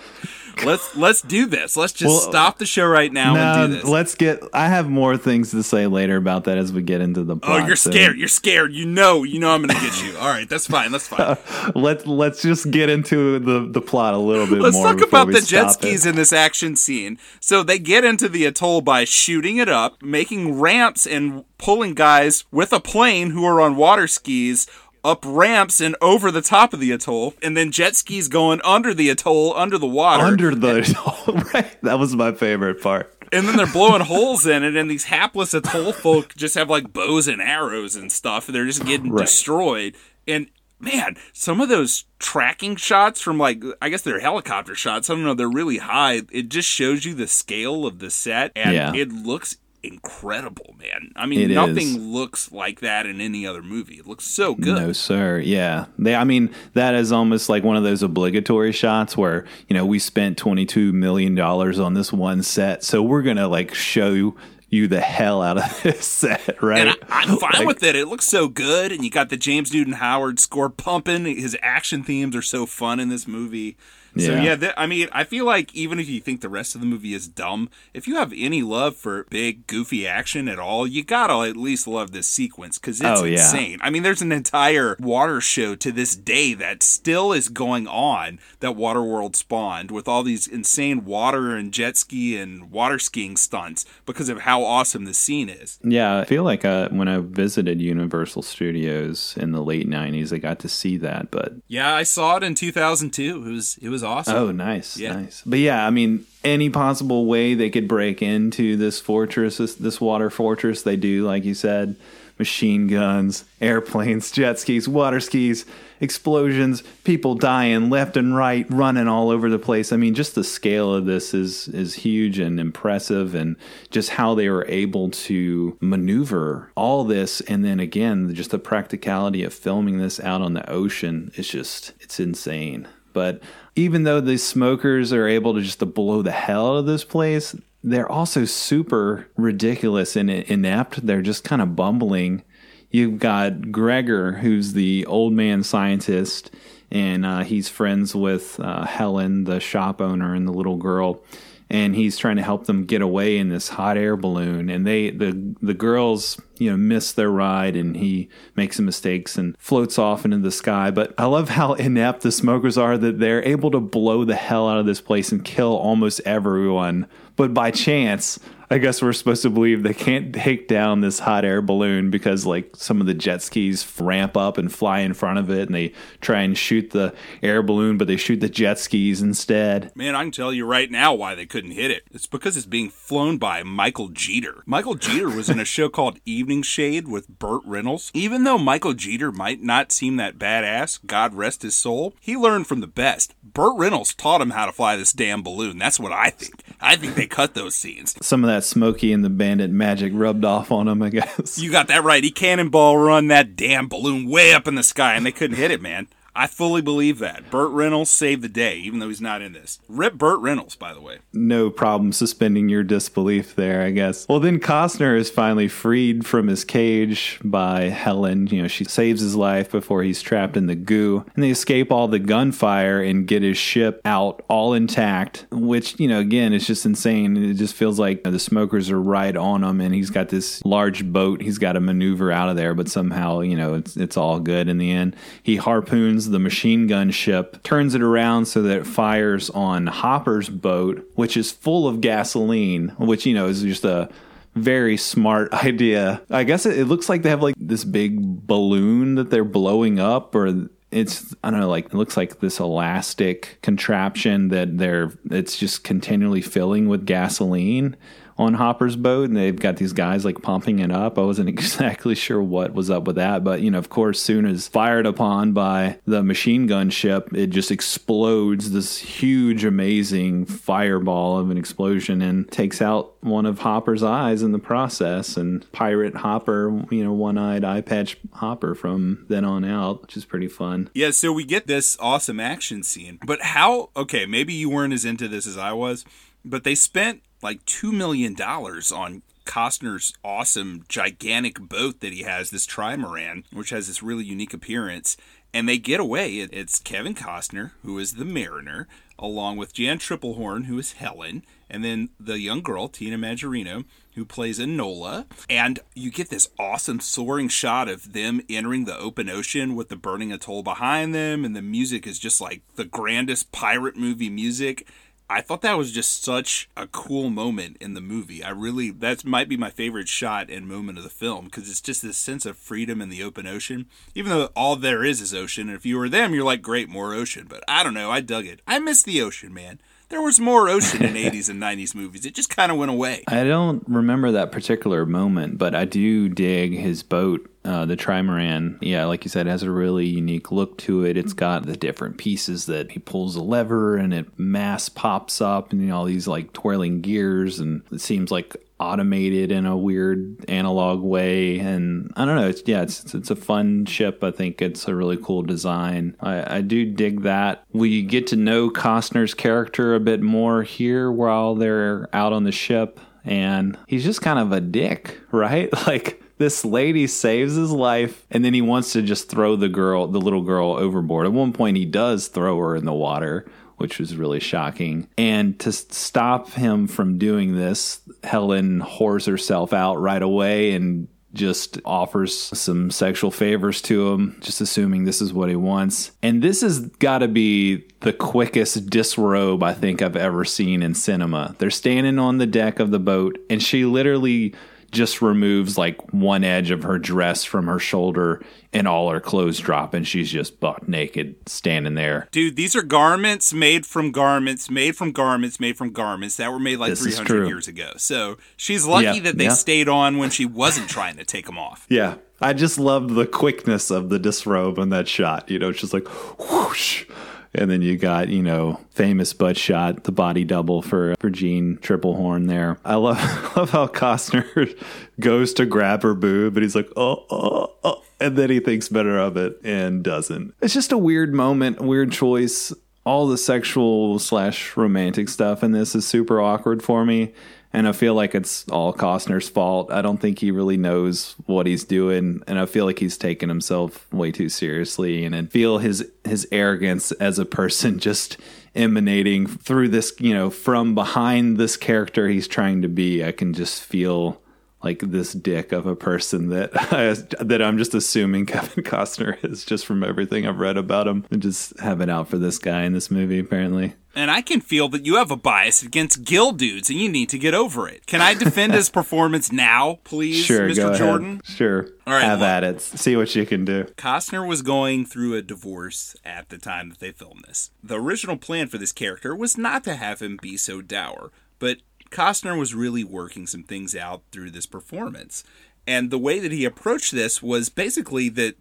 let's 0.63 0.97
let's 0.97 1.23
do 1.23 1.47
this. 1.47 1.77
Let's 1.77 1.93
just 1.93 2.11
well, 2.11 2.31
stop 2.31 2.59
the 2.59 2.67
show 2.67 2.87
right 2.87 3.13
now 3.13 3.35
and 3.37 3.73
do 3.73 3.77
this. 3.79 3.89
Let's 3.89 4.15
get. 4.15 4.43
I 4.53 4.69
have 4.69 4.89
more 4.89 5.17
things 5.17 5.51
to 5.53 5.63
say 5.63 5.87
later 5.87 6.17
about 6.17 6.45
that 6.45 6.59
as 6.59 6.73
we 6.73 6.83
get 6.83 7.01
into 7.01 7.25
the. 7.25 7.35
Oh, 7.35 7.39
plot, 7.39 7.63
oh, 7.63 7.67
you're 7.67 7.77
so. 7.77 7.91
scared. 7.91 8.19
You're 8.19 8.29
scared. 8.29 8.73
You 8.73 8.87
know. 8.87 9.23
You 9.23 9.41
know. 9.41 9.51
I'm 9.51 9.63
going 9.63 9.75
to 9.75 9.81
get 9.81 10.03
you. 10.03 10.17
All 10.19 10.29
right. 10.29 10.49
That's 10.49 10.67
fine. 10.67 10.93
That's 10.93 11.09
fine. 11.09 11.37
let's 11.75 12.07
let's 12.07 12.43
just 12.43 12.71
get 12.71 12.91
into 12.91 13.39
the 13.39 13.67
the 13.71 13.81
plot 13.81 14.15
a 14.15 14.19
little 14.19 14.47
bit. 14.47 14.59
Let's 14.59 14.77
talk 14.77 15.01
about 15.01 15.33
the 15.33 15.41
jet 15.41 15.69
skis 15.69 16.07
it. 16.07 16.11
in 16.11 16.17
this 16.17 16.33
action 16.33 16.77
scene. 16.77 17.19
So 17.41 17.63
they 17.63 17.79
get 17.79 18.05
into 18.05 18.29
the 18.29 18.45
atoll 18.45 18.81
by 18.81 19.05
shooting 19.05 19.57
it 19.57 19.69
up, 19.69 20.03
making 20.03 20.61
ramps, 20.61 21.07
and 21.07 21.45
pulling 21.59 21.95
guys 21.95 22.45
with 22.51 22.73
a 22.73 22.81
plane 22.81 23.31
who 23.31 23.45
are 23.45 23.61
on 23.61 23.77
water 23.77 24.07
skis 24.07 24.67
up 25.05 25.23
ramps 25.27 25.81
and 25.81 25.95
over 26.01 26.31
the 26.31 26.43
top 26.43 26.73
of 26.73 26.81
the 26.81 26.91
atoll, 26.91 27.35
and 27.43 27.57
then 27.57 27.71
jet 27.71 27.95
skis 27.95 28.29
going 28.29 28.61
under 28.65 28.95
the 28.95 29.11
atoll, 29.11 29.55
under 29.55 29.79
the 29.79 29.87
water. 29.87 30.25
Under 30.25 30.55
the 30.55 30.79
atoll, 30.79 31.35
right? 31.55 31.81
That 31.83 31.99
was 31.99 32.17
my 32.17 32.33
favorite 32.33 32.83
part. 32.83 33.11
And 33.33 33.47
then 33.47 33.57
they're 33.57 33.67
blowing 33.67 34.03
holes 34.03 34.47
in 34.47 34.63
it, 34.63 34.77
and 34.77 34.91
these 34.91 35.05
hapless 35.05 35.55
atoll 35.55 35.93
folk 35.93 36.35
just 36.35 36.55
have 36.55 36.71
like 36.71 36.93
bows 36.93 37.29
and 37.29 37.43
arrows 37.43 37.97
and 37.97 38.11
stuff, 38.11 38.49
and 38.49 38.55
they're 38.55 38.67
just 38.67 38.85
getting 38.85 39.11
right. 39.11 39.27
destroyed. 39.27 39.97
And 40.27 40.49
man, 40.81 41.17
some 41.33 41.61
of 41.61 41.69
those 41.69 42.05
tracking 42.19 42.77
shots 42.77 43.21
from 43.21 43.39
like 43.39 43.63
I 43.83 43.89
guess 43.89 44.03
they're 44.03 44.21
helicopter 44.21 44.75
shots. 44.75 45.11
I 45.11 45.15
don't 45.15 45.25
know, 45.25 45.35
they're 45.35 45.49
really 45.49 45.79
high. 45.79 46.23
It 46.31 46.49
just 46.49 46.69
shows 46.69 47.05
you 47.05 47.15
the 47.15 47.27
scale 47.27 47.87
of 47.87 47.99
the 47.99 48.11
set, 48.11 48.53
and 48.55 48.75
yeah. 48.75 48.95
it 48.95 49.11
looks 49.11 49.57
incredible, 49.85 50.75
man. 50.79 51.13
I 51.17 51.27
mean, 51.27 51.51
it 51.51 51.55
nothing 51.55 51.89
is. 51.89 51.97
looks 51.97 52.53
like 52.53 52.81
that 52.81 53.07
in 53.07 53.21
any 53.21 53.47
other 53.47 53.63
movie. 53.63 53.97
It 53.97 54.07
looks 54.07 54.25
so 54.25 54.55
good. 54.55 54.77
No, 54.77 54.93
sir. 54.93 55.39
Yeah. 55.39 55.87
They, 55.99 56.15
I 56.15 56.25
mean, 56.25 56.55
that 56.73 56.95
is 56.95 57.13
almost 57.13 57.49
like 57.49 57.63
one 57.63 57.77
of 57.77 57.83
those 57.83 58.03
obligatory 58.03 58.73
shots 58.73 59.17
where, 59.17 59.45
you 59.69 59.75
know, 59.75 59.85
we 59.87 59.99
spent 59.99 60.39
$22 60.39 60.93
million 60.93 61.39
on 61.39 61.95
this 61.95 62.13
one 62.13 62.43
set. 62.43 62.85
So 62.85 63.03
we're 63.03 63.23
going 63.23 63.37
to 63.37 63.49
like 63.49 63.75
show 63.75 64.13
you 64.13 64.37
you 64.75 64.89
the 64.89 65.01
hell 65.01 65.41
out 65.41 65.57
of 65.57 65.83
this 65.83 66.05
set, 66.05 66.61
right? 66.61 66.89
And 66.89 66.97
I, 67.09 67.23
am 67.23 67.39
fine 67.39 67.53
like, 67.59 67.67
with 67.67 67.83
it. 67.83 67.95
It 67.95 68.09
looks 68.09 68.27
so 68.27 68.49
good, 68.49 68.91
and 68.93 69.05
you 69.05 69.11
got 69.11 69.29
the 69.29 69.37
James 69.37 69.73
Newton 69.73 69.95
Howard 69.95 70.41
score 70.41 70.69
pumping. 70.69 71.25
His 71.25 71.57
action 71.63 72.03
themes 72.03 72.35
are 72.35 72.43
so 72.43 72.67
fun 72.67 72.99
in 72.99 73.09
this 73.09 73.29
movie. 73.29 73.77
Yeah. 74.15 74.27
So 74.27 74.35
yeah, 74.37 74.57
th- 74.57 74.75
I 74.77 74.87
mean, 74.87 75.09
I 75.13 75.25
feel 75.25 75.45
like 75.45 75.75
even 75.75 75.99
if 75.99 76.09
you 76.09 76.21
think 76.21 76.41
the 76.41 76.49
rest 76.49 76.75
of 76.75 76.81
the 76.81 76.87
movie 76.87 77.15
is 77.15 77.29
dumb, 77.29 77.71
if 77.93 78.07
you 78.07 78.17
have 78.17 78.33
any 78.37 78.63
love 78.63 78.97
for 78.97 79.25
big 79.31 79.67
goofy 79.67 80.07
action 80.07 80.49
at 80.49 80.59
all, 80.59 80.87
you 80.87 81.05
gotta 81.05 81.49
at 81.49 81.57
least 81.57 81.87
love 81.87 82.13
this 82.13 82.27
sequence 82.27 82.79
because 82.79 83.01
it's 83.01 83.21
oh, 83.21 83.25
yeah. 83.25 83.33
insane. 83.33 83.79
I 83.83 83.91
mean, 83.91 84.03
there's 84.03 84.23
an 84.23 84.33
entire 84.33 84.97
water 85.01 85.41
show 85.41 85.75
to 85.77 85.93
this 85.93 86.15
day 86.15 86.55
that 86.55 86.83
still 86.83 87.33
is 87.33 87.49
going 87.49 87.87
on 87.87 88.39
that 88.61 88.77
Waterworld 88.77 89.37
spawned 89.37 89.91
with 89.91 90.09
all 90.09 90.23
these 90.23 90.47
insane 90.47 91.05
water 91.05 91.57
and 91.57 91.73
jet 91.73 91.97
ski 91.97 92.37
and 92.37 92.71
water 92.71 92.99
skiing 92.99 93.37
stunts 93.37 93.85
because 94.07 94.29
of 94.29 94.41
how 94.41 94.63
awesome 94.63 95.05
the 95.05 95.15
scene 95.15 95.49
is. 95.49 95.79
Yeah, 95.83 96.19
I 96.19 96.25
feel 96.25 96.45
like 96.45 96.65
uh, 96.65 96.89
when 96.91 97.09
I 97.09 97.19
visited 97.19 97.81
Universal 97.81 98.43
Studios 98.43 99.37
in 99.37 99.53
the 99.53 99.63
late 99.63 99.89
'90s, 99.89 100.33
I 100.33 100.39
got 100.39 100.59
to 100.61 100.69
see 100.69 100.97
that. 100.99 101.31
But 101.31 101.55
yeah, 101.69 101.95
I 101.95 102.03
saw 102.05 102.37
it 102.37 102.43
in 102.43 102.55
2002. 102.55 103.37
It 103.37 103.51
was 103.51 103.79
it 103.83 103.89
was 103.89 104.04
awesome. 104.05 104.37
Oh, 104.37 104.53
nice, 104.53 104.97
yeah. 104.97 105.15
nice. 105.15 105.43
But 105.45 105.59
yeah, 105.59 105.87
I 105.87 105.91
mean, 105.91 106.27
any 106.43 106.71
possible 106.71 107.27
way 107.27 107.55
they 107.55 107.71
could 107.71 107.89
break 107.89 108.23
into 108.23 108.77
this 108.77 109.01
fortress, 109.01 109.57
this, 109.59 109.75
this 109.75 110.01
water 110.01 110.31
fortress, 110.31 110.83
they 110.83 110.97
do, 110.97 111.27
like 111.27 111.45
you 111.45 111.55
said, 111.55 111.97
machine 112.39 112.89
guns, 112.89 113.45
airplanes, 113.61 114.31
jet 114.31 114.59
skis, 114.59 114.89
water 114.89 115.21
skis, 115.21 115.65
explosions, 116.01 116.83
people 117.05 117.35
dying 117.35 117.91
left 117.91 118.17
and 118.17 118.37
right, 118.37 118.67
running 118.71 119.09
all 119.09 119.31
over 119.31 119.49
the 119.49 119.59
place. 119.59 119.93
I 119.93 119.97
mean, 119.97 120.15
just 120.15 120.35
the 120.35 120.45
scale 120.45 120.93
of 120.95 121.07
this 121.07 121.33
is 121.33 121.69
is 121.69 121.95
huge 121.95 122.39
and 122.39 122.59
impressive, 122.59 123.35
and 123.35 123.57
just 123.91 124.11
how 124.11 124.35
they 124.35 124.49
were 124.49 124.67
able 124.69 125.11
to 125.11 125.77
maneuver 125.81 126.71
all 126.75 127.05
this, 127.05 127.41
and 127.43 127.65
then 127.65 127.81
again, 127.81 128.35
just 128.35 128.51
the 128.51 128.59
practicality 128.59 129.43
of 129.45 129.55
filming 129.55 129.99
this 129.99 130.19
out 130.21 130.43
on 130.43 130.55
the 130.55 130.69
ocean 130.69 131.31
is 131.37 131.49
just 131.49 131.93
it's 132.01 132.19
insane. 132.19 132.89
But 133.13 133.41
even 133.77 134.05
though 134.05 134.21
the 134.21 134.37
smokers 134.37 135.13
are 135.13 135.27
able 135.27 135.55
to 135.55 135.61
just 135.61 135.81
to 135.81 135.87
blow 135.87 136.23
the 136.23 136.31
hell 136.31 136.73
out 136.73 136.79
of 136.79 136.87
this 136.87 137.05
place, 137.05 137.57
they're 137.83 138.11
also 138.11 138.45
super 138.45 139.29
ridiculous 139.37 140.17
and 140.17 140.31
inept. 140.31 141.07
They're 141.07 141.23
just 141.23 141.45
kind 141.45 141.61
of 141.61 141.77
bumbling. 141.77 142.43
You've 142.91 143.19
got 143.19 143.73
Gregor, 143.73 144.33
who's 144.33 144.73
the 144.73 145.05
old 145.07 145.33
man 145.33 145.65
scientist, 145.65 146.51
and 146.91 147.27
uh, 147.27 147.43
he's 147.43 147.69
friends 147.69 148.15
with 148.15 148.59
uh, 148.61 148.87
Helen, 148.87 149.45
the 149.45 149.59
shop 149.59 150.01
owner, 150.01 150.35
and 150.35 150.47
the 150.47 150.53
little 150.53 150.77
girl 150.77 151.23
and 151.71 151.95
he's 151.95 152.17
trying 152.17 152.37
to 152.37 152.43
help 152.43 152.67
them 152.67 152.85
get 152.85 153.01
away 153.01 153.39
in 153.39 153.49
this 153.49 153.69
hot 153.69 153.97
air 153.97 154.17
balloon. 154.17 154.69
And 154.69 154.87
they 154.87 155.11
the 155.11 155.55
the 155.63 155.75
girls 155.75 156.41
you 156.59 156.71
know 156.71 156.77
miss 156.77 157.13
their 157.13 157.31
ride 157.31 157.75
and 157.77 157.97
he 157.97 158.29
makes 158.55 158.77
some 158.77 158.85
mistakes 158.85 159.37
and 159.37 159.57
floats 159.59 159.99
off 159.99 160.25
into 160.25 160.39
the 160.39 160.51
sky. 160.51 160.91
But 160.91 161.15
i 161.19 161.25
love 161.25 161.51
how 161.51 161.73
inept 161.75 162.23
the 162.23 162.33
smokers 162.33 162.77
are 162.79 162.99
that 162.99 163.19
they're 163.19 163.45
able 163.45 163.71
to 163.71 163.81
blow 163.81 164.25
the 164.25 164.37
hell 164.37 164.69
out 164.69 164.79
of 164.79 164.87
this 164.87 165.01
place 165.01 165.33
and 165.33 165.45
kill 165.45 165.77
almost 165.77 166.21
everyone. 166.25 167.07
But 167.37 167.55
by 167.55 167.71
chance 167.71 168.39
I 168.71 168.79
guess 168.79 169.03
we're 169.03 169.13
supposed 169.13 169.43
to 169.43 169.51
believe 169.51 169.83
they 169.83 169.95
can't 169.95 170.35
take 170.35 170.69
down 170.69 171.01
this 171.01 171.19
hot 171.19 171.45
air 171.45 171.61
balloon 171.61 172.11
because 172.11 172.47
like 172.47 172.75
some 172.77 173.01
of 173.01 173.07
the 173.07 173.15
jet 173.15 173.43
skis 173.43 173.87
ramp 174.01 174.37
up 174.37 174.59
and 174.59 174.73
fly 174.73 175.01
in 175.01 175.15
front 175.15 175.39
of 175.39 175.51
it 175.51 175.69
and 175.69 175.75
they 175.75 175.93
try 176.21 176.41
and 176.41 176.57
shoot 176.57 176.91
the 176.91 177.15
air 177.43 177.63
balloon 177.63 177.99
but 177.99 178.07
they 178.07 178.17
shoot 178.17 178.41
the 178.41 178.49
jet 178.49 178.79
skis 178.79 179.21
instead. 179.21 179.93
Man, 179.95 180.15
I 180.15 180.23
can 180.23 180.33
tell 180.33 180.53
you 180.53 180.65
right 180.65 180.91
now 180.91 181.13
why 181.15 181.35
they 181.35 181.47
couldn't 181.47 181.73
hit 181.73 181.91
it. 181.91 182.05
It's 182.11 182.27
because 182.27 182.57
it's 182.57 182.67
being 182.67 182.91
flown 182.91 183.39
by 183.39 183.63
Michael 183.63 184.09
Jeter. 184.09 184.63
Michael 184.67 184.95
Jeter 184.95 185.29
was 185.29 185.51
in 185.51 185.61
a 185.61 185.65
show 185.65 185.89
called 185.95 186.19
Evening 186.25 186.63
Shade 186.63 187.09
with 187.09 187.29
Burt 187.29 187.63
Reynolds. 187.65 188.11
Even 188.15 188.45
though 188.45 188.59
Michael 188.59 188.95
Jeter 188.95 189.31
might 189.31 189.63
not 189.63 189.93
seem 189.93 190.17
that 190.17 190.39
badass, 190.39 191.05
God 191.07 191.35
rest 191.35 191.63
his 191.63 191.75
soul, 191.75 192.15
he 192.21 192.37
learned 192.37 192.67
from 192.67 192.81
the 192.81 192.87
best. 192.87 193.35
Burt 193.43 193.77
Reynolds 193.77 194.15
taught 194.15 194.41
him 194.41 194.51
how 194.51 194.67
to 194.67 194.73
fly 194.73 194.97
this 194.97 195.13
damn 195.13 195.43
balloon. 195.43 195.79
That's 195.79 196.01
what 196.01 196.13
I 196.13 196.31
think. 196.31 196.63
I 196.81 196.97
think 196.97 197.15
they 197.15 197.27
cut 197.27 197.55
those 197.55 197.75
scenes. 197.75 198.15
Some 198.21 198.45
of 198.45 198.49
that 198.49 198.54
Smokey 198.63 199.13
and 199.13 199.25
the 199.25 199.31
Bandit 199.31 199.71
magic 199.71 200.13
rubbed 200.15 200.45
off 200.45 200.71
on 200.71 200.87
him, 200.87 201.03
I 201.03 201.09
guess. 201.11 201.59
You 201.59 201.73
got 201.73 201.89
that 201.89 202.05
right. 202.05 202.23
He 202.23 202.31
cannonball 202.31 202.99
run 202.99 203.29
that 203.29 203.57
damn 203.57 203.89
balloon 203.89 204.29
way 204.29 204.53
up 204.53 204.69
in 204.69 204.77
the 204.77 204.83
sky, 204.83 205.15
and 205.15 205.27
they 205.27 205.33
couldn't 205.33 205.57
hit 205.57 205.71
it, 205.71 205.83
man. 205.83 206.09
I 206.35 206.47
fully 206.47 206.83
believe 206.83 207.19
that. 207.21 207.51
Burt 207.51 207.71
Reynolds 207.71 208.11
saved 208.11 208.43
the 208.43 208.49
day, 208.49 208.77
even 208.79 208.99
though 208.99 209.09
he's 209.09 209.21
not 209.21 209.41
in 209.41 209.53
this. 209.53 209.79
Rip 209.89 210.15
Burt 210.15 210.41
Reynolds, 210.41 210.75
by 210.75 210.93
the 210.93 211.01
way. 211.01 211.19
No 211.33 211.71
problem 211.71 212.13
suspending 212.13 212.69
your 212.69 212.83
disbelief 212.83 213.55
there, 213.55 213.83
I 213.83 213.91
guess. 213.91 214.27
Well, 214.29 214.41
then 214.41 214.59
Costner 214.59 215.17
is 215.17 215.31
finally 215.31 215.69
freed 215.69 216.27
from 216.27 216.49
his 216.49 216.65
cage 216.65 217.39
by 217.45 217.85
Helen. 217.85 218.49
You 218.49 218.63
know, 218.63 218.69
she 218.69 218.85
saves 218.85 219.21
his 219.21 219.37
life 219.37 219.71
before 219.71 220.03
he's 220.03 220.23
trapped 220.23 220.57
in 220.57 220.67
the 220.67 220.75
goo. 220.75 221.25
And 221.35 221.45
they 221.45 221.51
escape 221.51 221.93
all 221.93 222.09
the 222.09 222.19
gunfire 222.19 223.01
and 223.01 223.27
get 223.27 223.43
his 223.43 223.57
ship 223.57 224.01
out 224.05 224.43
all 224.49 224.75
intact, 224.75 225.47
which, 225.53 225.99
you 226.01 226.09
know, 226.09 226.19
again, 226.19 226.53
it's 226.53 226.67
just 226.67 226.85
insane. 226.85 227.37
It 227.37 227.55
just 227.55 227.75
feels 227.75 227.99
like 228.01 228.25
the 228.25 228.39
smokers 228.39 228.91
are 228.91 229.01
right 229.01 229.37
on 229.37 229.63
him 229.63 229.81
and 229.81 229.95
he's 229.95 230.11
got 230.11 230.31
this 230.31 230.65
large 230.65 231.05
boat 231.05 231.43
he's 231.45 231.59
got 231.59 231.73
to 231.73 231.81
maneuver 231.81 232.33
out 232.33 232.49
of 232.49 232.57
there, 232.57 232.75
but 232.75 232.89
somehow, 232.89 233.41
you 233.41 233.57
know, 233.57 233.75
it's, 233.75 233.97
it's 233.97 234.17
all 234.17 234.41
good 234.41 234.69
in 234.69 234.79
the 234.79 234.91
end. 234.91 235.15
He 235.43 235.57
harpoons 235.57 236.24
the 236.31 236.39
machine 236.39 236.87
gun 236.87 237.11
ship, 237.11 237.63
turns 237.63 237.95
it 237.95 238.03
around 238.03 238.47
so 238.47 238.63
that 238.63 238.79
it 238.79 238.87
fires 238.87 239.51
on 239.51 239.87
Hopper's 239.87 240.49
boat, 240.49 241.09
which 241.15 241.37
is 241.37 241.51
full 241.51 241.87
of 241.87 242.01
gasoline, 242.01 242.91
which, 242.99 243.27
you 243.27 243.35
know, 243.35 243.47
is 243.47 243.63
just 243.63 243.85
a 243.85 244.09
very 244.55 244.97
smart 244.97 245.53
idea. 245.65 246.23
I 246.31 246.45
guess 246.45 246.67
it, 246.67 246.79
it, 246.79 246.85
looks 246.87 247.09
like 247.09 247.23
they 247.23 247.31
have 247.31 247.43
like 247.43 247.55
this 247.59 247.85
big 247.85 248.47
balloon 248.47 249.17
that 249.17 249.31
they're 249.31 249.45
blowing 249.45 249.99
up 249.99 250.35
or 250.35 250.69
it's 250.91 251.35
I 251.43 251.51
don't 251.51 251.61
know 251.61 251.69
like 251.69 251.87
it 251.87 251.95
looks 251.95 252.17
like 252.17 252.39
this 252.39 252.61
elastic 252.61 253.59
contraption 253.63 254.49
that 254.49 254.79
they're 254.79 255.13
it's 255.29 255.59
just 255.59 255.83
continually 255.83 256.41
filling 256.41 256.89
with 256.89 257.05
gasoline 257.05 257.97
on 258.37 258.55
Hopper's 258.55 258.97
boat, 258.97 259.29
and 259.29 259.37
they've 259.37 259.59
got 259.59 259.77
these 259.77 259.93
guys 259.93 260.25
like 260.25 260.43
pumping 260.43 260.81
it 260.81 260.91
up. 260.91 261.19
I 261.19 261.23
wasn't 261.23 261.49
exactly 261.55 262.15
sure 262.15 262.43
what 262.43 262.75
was 262.75 262.91
up 262.91 263.05
with 263.05 263.17
that, 263.17 263.45
but 263.45 263.61
you 263.61 263.71
know, 263.71 263.79
of 263.79 263.89
course, 263.89 264.21
soon 264.21 264.47
as 264.47 264.69
fired 264.69 265.07
upon 265.07 265.53
by 265.53 265.99
the 266.07 266.23
machine 266.23 266.67
gun 266.67 266.91
ship, 266.91 267.29
it 267.35 267.49
just 267.49 267.71
explodes 267.71 268.73
this 268.73 268.99
huge, 268.99 269.65
amazing 269.65 270.47
fireball 270.47 271.39
of 271.39 271.51
an 271.51 271.59
explosion 271.59 272.23
and 272.23 272.51
takes 272.51 272.83
out 272.83 273.15
one 273.23 273.47
of 273.47 273.61
Hopper's 273.61 274.03
eyes 274.03 274.43
in 274.43 274.53
the 274.53 274.59
process. 274.59 275.37
And 275.37 275.71
pirate 275.73 276.17
Hopper, 276.17 276.85
you 276.91 277.05
know, 277.05 277.13
one 277.13 277.39
eyed 277.39 277.65
eye 277.65 277.81
patch 277.81 278.17
Hopper 278.33 278.75
from 278.75 279.25
then 279.29 279.45
on 279.45 279.65
out, 279.65 280.03
which 280.03 280.17
is 280.17 280.25
pretty 280.25 280.49
fun. 280.49 280.91
Yeah, 280.95 281.11
so 281.11 281.33
we 281.33 281.45
get 281.45 281.67
this 281.67 281.97
awesome 282.01 282.41
action 282.41 282.83
scene, 282.83 283.19
but 283.25 283.41
how? 283.43 283.91
Okay, 283.97 284.27
maybe 284.27 284.53
you 284.53 284.69
weren't 284.69 284.93
as 284.93 285.05
into 285.05 285.29
this 285.29 285.47
as 285.47 285.57
I 285.57 285.73
was, 285.73 286.05
but 286.45 286.65
they 286.65 286.75
spent 286.75 287.23
like 287.45 287.65
$2 287.67 287.93
million 287.93 288.35
on 288.41 289.23
Costner's 289.45 290.15
awesome, 290.25 290.85
gigantic 290.89 291.61
boat 291.61 292.01
that 292.01 292.15
he 292.15 292.23
has, 292.23 292.51
this 292.51 292.67
trimaran, 292.67 293.45
which 293.53 293.71
has 293.71 293.87
this 293.87 294.03
really 294.03 294.25
unique 294.25 294.55
appearance. 294.55 295.19
And 295.53 295.69
they 295.69 295.79
get 295.79 296.01
away. 296.01 296.39
It's 296.39 296.81
Kevin 296.81 297.15
Costner, 297.15 297.73
who 297.83 297.99
is 297.99 298.15
the 298.15 298.25
mariner, 298.25 298.89
along 299.19 299.59
with 299.59 299.75
Jeanne 299.75 299.99
Tripplehorn, 299.99 300.65
who 300.65 300.79
is 300.79 300.95
Helen, 300.95 301.45
and 301.71 301.85
then 301.85 302.09
the 302.19 302.41
young 302.41 302.61
girl, 302.63 302.89
Tina 302.89 303.17
Majorino, 303.17 303.85
who 304.15 304.25
plays 304.25 304.59
Enola. 304.59 305.27
And 305.49 305.79
you 305.95 306.11
get 306.11 306.31
this 306.31 306.49
awesome 306.59 306.99
soaring 306.99 307.49
shot 307.49 307.89
of 307.89 308.15
them 308.15 308.41
entering 308.49 308.85
the 308.87 308.99
open 308.99 309.29
ocean 309.29 309.77
with 309.77 309.91
the 309.91 309.97
burning 309.97 310.33
atoll 310.33 310.63
behind 310.63 311.15
them, 311.15 311.45
and 311.45 311.55
the 311.55 311.63
music 311.63 312.07
is 312.07 312.19
just 312.19 312.41
like 312.41 312.63
the 312.75 312.85
grandest 312.85 313.53
pirate 313.53 313.97
movie 313.97 314.31
music. 314.31 314.89
I 315.29 315.41
thought 315.41 315.63
that 315.63 315.79
was 315.79 315.91
just 315.91 316.23
such 316.23 316.69
a 316.77 316.87
cool 316.87 317.31
moment 317.31 317.79
in 317.81 317.95
the 317.95 318.01
movie. 318.01 318.45
I 318.45 318.51
really 318.51 318.91
that 318.91 319.25
might 319.25 319.49
be 319.49 319.57
my 319.57 319.71
favorite 319.71 320.09
shot 320.09 320.51
and 320.51 320.69
moment 320.69 320.99
of 320.99 321.05
the 321.05 321.11
film 321.11 321.47
because 321.47 321.71
it's 321.71 321.81
just 321.81 322.03
this 322.03 322.19
sense 322.19 322.45
of 322.45 322.57
freedom 322.57 323.01
in 323.01 323.09
the 323.09 323.23
open 323.23 323.47
ocean. 323.47 323.87
Even 324.15 324.31
though 324.31 324.51
all 324.55 324.77
there 324.77 325.05
is 325.05 325.21
is 325.21 325.35
ocean, 325.35 325.69
and 325.69 325.77
if 325.77 325.87
you 325.87 325.99
were 325.99 326.09
them, 326.09 326.35
you're 326.35 326.45
like, 326.45 326.63
great, 326.63 326.89
more 326.89 327.15
ocean. 327.15 327.47
But 327.49 327.65
I 327.67 327.83
don't 327.83 327.95
know, 327.95 328.11
I 328.11 328.21
dug 328.21 328.47
it. 328.47 328.61
I 328.67 328.79
miss 328.79 329.03
the 329.03 329.23
ocean, 329.23 329.53
man 329.55 329.81
there 330.11 330.23
was 330.23 330.39
more 330.39 330.69
ocean 330.69 331.03
in 331.03 331.15
80s 331.33 331.49
and 331.49 331.61
90s 331.61 331.95
movies. 331.95 332.25
It 332.25 332.35
just 332.35 332.55
kind 332.55 332.71
of 332.71 332.79
went 332.79 332.91
away. 332.91 333.25
I 333.27 333.43
don't 333.43 333.83
remember 333.89 334.31
that 334.33 334.53
particular 334.53 335.05
moment, 335.05 335.59
but 335.59 335.75
I 335.75 335.85
do 335.85 336.29
dig 336.29 336.79
his 336.79 337.03
boat, 337.03 337.51
uh, 337.65 337.87
the 337.87 337.97
trimaran. 337.97 338.79
Yeah, 338.81 339.07
like 339.07 339.25
you 339.25 339.31
said, 339.31 339.47
has 339.47 339.63
a 339.63 339.71
really 339.71 340.07
unique 340.07 340.53
look 340.53 340.77
to 340.79 341.05
it. 341.05 341.17
It's 341.17 341.33
got 341.33 341.67
the 341.67 341.77
different 341.77 342.19
pieces 342.19 342.67
that 342.67 342.93
he 342.93 342.99
pulls 342.99 343.37
a 343.37 343.43
lever 343.43 343.97
and 343.97 344.13
it 344.13 344.39
mass 344.39 344.89
pops 344.89 345.41
up 345.41 345.73
and 345.73 345.81
you 345.81 345.89
know, 345.89 345.97
all 345.97 346.05
these 346.05 346.29
like 346.29 346.53
twirling 346.53 347.01
gears 347.01 347.61
and 347.61 347.83
it 347.91 348.01
seems 348.01 348.31
like 348.31 348.57
automated 348.81 349.53
in 349.53 349.67
a 349.67 349.77
weird 349.77 350.45
analog 350.49 351.01
way 351.01 351.61
and 351.61 352.13
i 352.17 352.25
don't 352.25 352.35
know 352.35 352.49
it's 352.49 352.63
yeah 352.67 352.83
it's 352.83 353.15
it's 353.15 353.31
a 353.31 353.37
fun 353.37 353.87
ship 353.87 354.23
i 354.25 354.33
think 354.33 354.61
it's 354.61 354.89
a 354.89 354.95
really 354.95 355.17
cool 355.17 355.43
design 355.43 356.17
i 356.21 356.57
i 356.57 356.61
do 356.61 356.85
dig 356.85 357.23
that 357.23 357.65
we 357.73 358.03
get 358.03 358.27
to 358.27 358.35
know 358.35 358.69
costner's 358.69 359.33
character 359.33 359.95
a 359.95 360.01
bit 360.01 360.21
more 360.21 360.65
here 360.65 361.11
while 361.11 361.55
they're 361.55 362.09
out 362.13 362.33
on 362.33 362.43
the 362.43 362.53
ship 362.53 362.99
and 363.25 363.79
he's 363.87 364.05
just 364.05 364.21
kind 364.21 364.41
of 364.41 364.51
a 364.51 364.61
dick 364.61 365.21
right 365.31 365.73
like 365.87 366.21
this 366.39 366.65
lady 366.65 367.07
saves 367.07 367.55
his 367.55 367.71
life 367.71 368.27
and 368.31 368.45
then 368.45 368.55
he 368.55 368.63
wants 368.63 368.93
to 368.93 369.03
just 369.03 369.29
throw 369.29 369.57
the 369.57 369.69
girl 369.69 370.07
the 370.07 370.21
little 370.21 370.43
girl 370.43 370.73
overboard 370.73 371.27
at 371.27 371.33
one 371.33 371.53
point 371.53 371.77
he 371.77 371.85
does 371.85 372.29
throw 372.29 372.59
her 372.59 372.75
in 372.77 372.85
the 372.85 372.93
water 372.93 373.47
which 373.77 373.99
was 373.99 374.17
really 374.17 374.41
shocking. 374.41 375.09
And 375.19 375.59
to 375.61 375.73
stop 375.73 376.53
him 376.53 376.87
from 376.87 377.19
doing 377.19 377.57
this, 377.57 378.01
Helen 378.23 378.81
whores 378.81 379.27
herself 379.27 379.73
out 379.73 379.97
right 379.97 380.23
away 380.23 380.73
and 380.73 381.09
just 381.33 381.81
offers 381.85 382.39
some 382.57 382.93
sexual 382.93 383.33
favors 383.33 383.83
to 383.83 384.13
him, 384.13 384.37
just 384.41 384.61
assuming 384.61 385.05
this 385.05 385.21
is 385.21 385.33
what 385.33 385.49
he 385.49 385.57
wants. 385.57 386.13
And 386.23 386.41
this 386.41 386.61
has 386.61 386.81
got 386.81 387.19
to 387.19 387.29
be 387.29 387.89
the 388.01 388.13
quickest 388.13 388.89
disrobe 388.89 389.63
I 389.65 389.75
think 389.75 390.01
I've 390.01 390.17
ever 390.17 390.45
seen 390.45 390.81
in 390.81 390.95
cinema. 390.95 391.57
They're 391.59 391.71
standing 391.71 392.21
on 392.21 392.39
the 392.39 392.47
deck 392.47 392.79
of 392.79 392.93
the 392.93 393.01
boat, 393.01 393.37
and 393.51 393.61
she 393.61 393.85
literally 393.85 394.55
just 394.95 395.21
removes 395.21 395.77
like 395.77 396.13
one 396.13 396.45
edge 396.45 396.71
of 396.71 396.85
her 396.85 396.99
dress 396.99 397.45
from 397.45 397.67
her 397.67 397.79
shoulder 397.79 398.43
and 398.73 398.89
all 398.89 399.11
her 399.11 399.21
clothes 399.21 399.59
drop 399.59 399.93
and 399.93 400.07
she's 400.09 400.31
just 400.31 400.61
butt 400.61 400.89
naked 400.89 401.37
standing 401.47 401.95
there. 401.95 402.29
Dude, 402.33 402.57
these 402.57 402.75
are 402.75 402.83
garments 402.83 403.53
made 403.53 403.85
from 403.85 404.11
garments, 404.11 404.71
made 404.71 404.97
from 404.97 405.13
garments, 405.13 405.61
made 405.61 405.77
from 405.77 405.91
garments 405.91 406.37
that 406.39 406.51
were 406.51 406.59
made 406.59 406.79
like 406.79 406.91
this 406.91 407.03
300 407.03 407.47
years 407.47 407.69
ago. 407.69 407.93
So 407.97 408.39
she's 408.57 408.87
lucky 408.87 409.19
yeah, 409.19 409.21
that 409.21 409.37
they 409.37 409.45
yeah. 409.45 409.53
stayed 409.53 409.89
on 409.89 410.17
when 410.17 410.31
she 410.31 410.47
wasn't 410.47 410.89
trying 410.89 411.17
to 411.17 411.25
take 411.25 411.47
them 411.47 411.59
off. 411.59 411.87
Yeah. 411.95 412.17
I 412.41 412.53
just 412.55 412.77
loved 412.77 413.15
the 413.15 413.27
quickness 413.27 413.91
of 413.91 414.09
the 414.09 414.19
disrobe 414.19 414.79
in 414.79 414.89
that 414.89 415.07
shot. 415.07 415.49
You 415.49 415.61
know, 415.61 415.69
it's 415.69 415.81
just 415.81 415.95
like 415.95 416.09
whoosh 416.39 417.07
and 417.55 417.71
then 417.71 417.83
you 417.83 417.97
got, 417.97 418.29
you 418.29 418.43
know, 418.43 418.81
famous 418.91 419.33
butt 419.33 419.57
shot, 419.57 420.05
the 420.05 420.13
body 420.13 420.45
double 420.45 420.83
for 420.83 421.15
for 421.21 421.31
Jeanne 421.31 421.79
Tripplehorn 421.79 422.49
there. 422.49 422.79
I 422.85 422.97
love 422.97 423.19
love 423.57 423.71
how 423.71 423.87
Costner 423.87 424.77
goes 425.21 425.55
to 425.55 425.67
grab 425.67 426.03
her 426.03 426.15
boob, 426.15 426.55
but 426.55 426.63
he's 426.63 426.75
like, 426.75 426.91
oh, 426.97 427.25
oh, 427.31 427.73
oh, 427.85 428.03
and 428.21 428.37
then 428.37 428.51
he 428.51 428.61
thinks 428.61 428.89
better 428.89 429.19
of 429.19 429.37
it 429.37 429.61
and 429.65 430.03
doesn't. 430.03 430.55
It's 430.61 430.75
just 430.75 430.93
a 430.93 430.99
weird 430.99 431.35
moment, 431.35 431.81
weird 431.81 432.13
choice. 432.13 432.73
All 433.07 433.29
the 433.29 433.37
sexual 433.37 434.19
slash 434.19 434.79
romantic 434.79 435.29
stuff 435.29 435.63
in 435.63 435.73
this 435.73 435.95
is 435.95 436.07
super 436.07 436.41
awkward 436.41 436.83
for 436.83 437.05
me 437.05 437.35
and 437.75 437.89
I 437.89 437.93
feel 437.93 438.15
like 438.15 438.37
it's 438.37 438.69
all 438.69 438.95
Costner's 438.95 439.49
fault. 439.49 439.91
I 439.91 440.01
don't 440.01 440.19
think 440.19 440.39
he 440.39 440.53
really 440.53 440.77
knows 440.77 441.35
what 441.47 441.67
he's 441.67 441.83
doing, 441.83 442.41
and 442.47 442.57
I 442.57 442.67
feel 442.67 442.85
like 442.85 443.01
he's 443.01 443.19
taking 443.19 443.49
himself 443.49 444.11
way 444.13 444.31
too 444.31 444.49
seriously, 444.49 445.25
and 445.25 445.35
I 445.35 445.43
feel 445.43 445.79
his 445.79 446.09
his 446.25 446.47
arrogance 446.53 447.11
as 447.13 447.41
a 447.41 447.45
person 447.45 447.99
just 447.99 448.37
emanating 448.77 449.49
through 449.49 449.89
this, 449.89 450.15
you 450.21 450.33
know, 450.33 450.51
from 450.51 450.95
behind 450.95 451.57
this 451.57 451.77
character 451.77 452.29
he's 452.29 452.47
trying 452.47 452.81
to 452.83 452.89
be. 452.89 453.25
I 453.25 453.33
can 453.33 453.53
just 453.53 453.83
feel 453.83 454.41
like 454.85 455.01
this 455.01 455.33
dick 455.33 455.73
of 455.73 455.87
a 455.87 455.97
person 455.97 456.51
that 456.51 456.71
I, 456.93 457.15
that 457.43 457.63
I'm 457.63 457.79
just 457.79 457.95
assuming 457.95 458.47
Kevin 458.55 458.85
Costner 458.85 459.43
is 459.45 459.65
just 459.65 459.87
from 459.87 460.05
everything 460.05 460.47
I've 460.47 460.59
read 460.59 460.77
about 460.77 461.09
him 461.09 461.25
and 461.31 461.43
just 461.43 461.79
have 461.81 462.01
it 462.01 462.11
out 462.11 462.29
for 462.29 462.39
this 462.39 462.59
guy 462.59 462.83
in 462.83 462.93
this 462.93 463.11
movie 463.11 463.39
apparently. 463.39 463.95
And 464.17 464.31
I 464.31 464.43
can 464.43 464.61
feel 464.61 464.89
that 464.91 465.05
you 465.05 465.17
have 465.17 465.33
a 465.33 465.37
bias 465.37 465.83
against 465.83 466.23
Gill 466.23 466.53
dudes 466.53 466.89
and 466.89 467.01
you 467.01 467.09
need 467.09 467.29
to 467.31 467.39
get 467.39 467.53
over 467.53 467.89
it. 467.89 468.07
Can 468.07 468.21
I 468.21 468.35
defend 468.35 468.73
his 468.73 468.89
performance 468.91 469.51
now, 469.51 469.99
please, 470.05 470.45
sure, 470.45 470.69
Mr. 470.69 470.97
Jordan? 470.97 471.41
Ahead. 471.43 471.47
Sure. 471.47 471.89
All 472.07 472.13
right, 472.13 472.23
have 472.23 472.41
at 472.41 472.63
it. 472.63 472.81
See 472.81 473.17
what 473.17 473.35
you 473.35 473.45
can 473.45 473.65
do. 473.65 473.85
Costner 473.97 474.47
was 474.47 474.63
going 474.63 475.05
through 475.05 475.35
a 475.35 475.43
divorce 475.43 476.15
at 476.25 476.49
the 476.49 476.59
time 476.59 476.91
that 476.91 477.01
they 477.01 477.11
filmed 477.11 477.43
this. 477.49 477.73
The 477.83 478.01
original 478.01 478.37
plan 478.37 478.69
for 478.69 478.79
this 478.79 478.93
character 478.93 479.35
was 479.35 479.59
not 479.59 479.83
to 479.85 479.97
have 479.97 480.23
him 480.23 480.39
be 480.41 480.57
so 480.57 480.81
dour, 480.81 481.33
but 481.59 481.79
Costner 482.15 482.57
was 482.57 482.75
really 482.75 483.03
working 483.03 483.47
some 483.47 483.65
things 483.65 483.97
out 483.97 484.23
through 484.31 484.51
this 484.53 484.67
performance. 484.67 485.43
And 485.87 486.11
the 486.11 486.19
way 486.19 486.39
that 486.39 486.53
he 486.53 486.65
approached 486.65 487.13
this 487.13 487.43
was 487.43 487.69
basically 487.69 488.29
that 488.31 488.55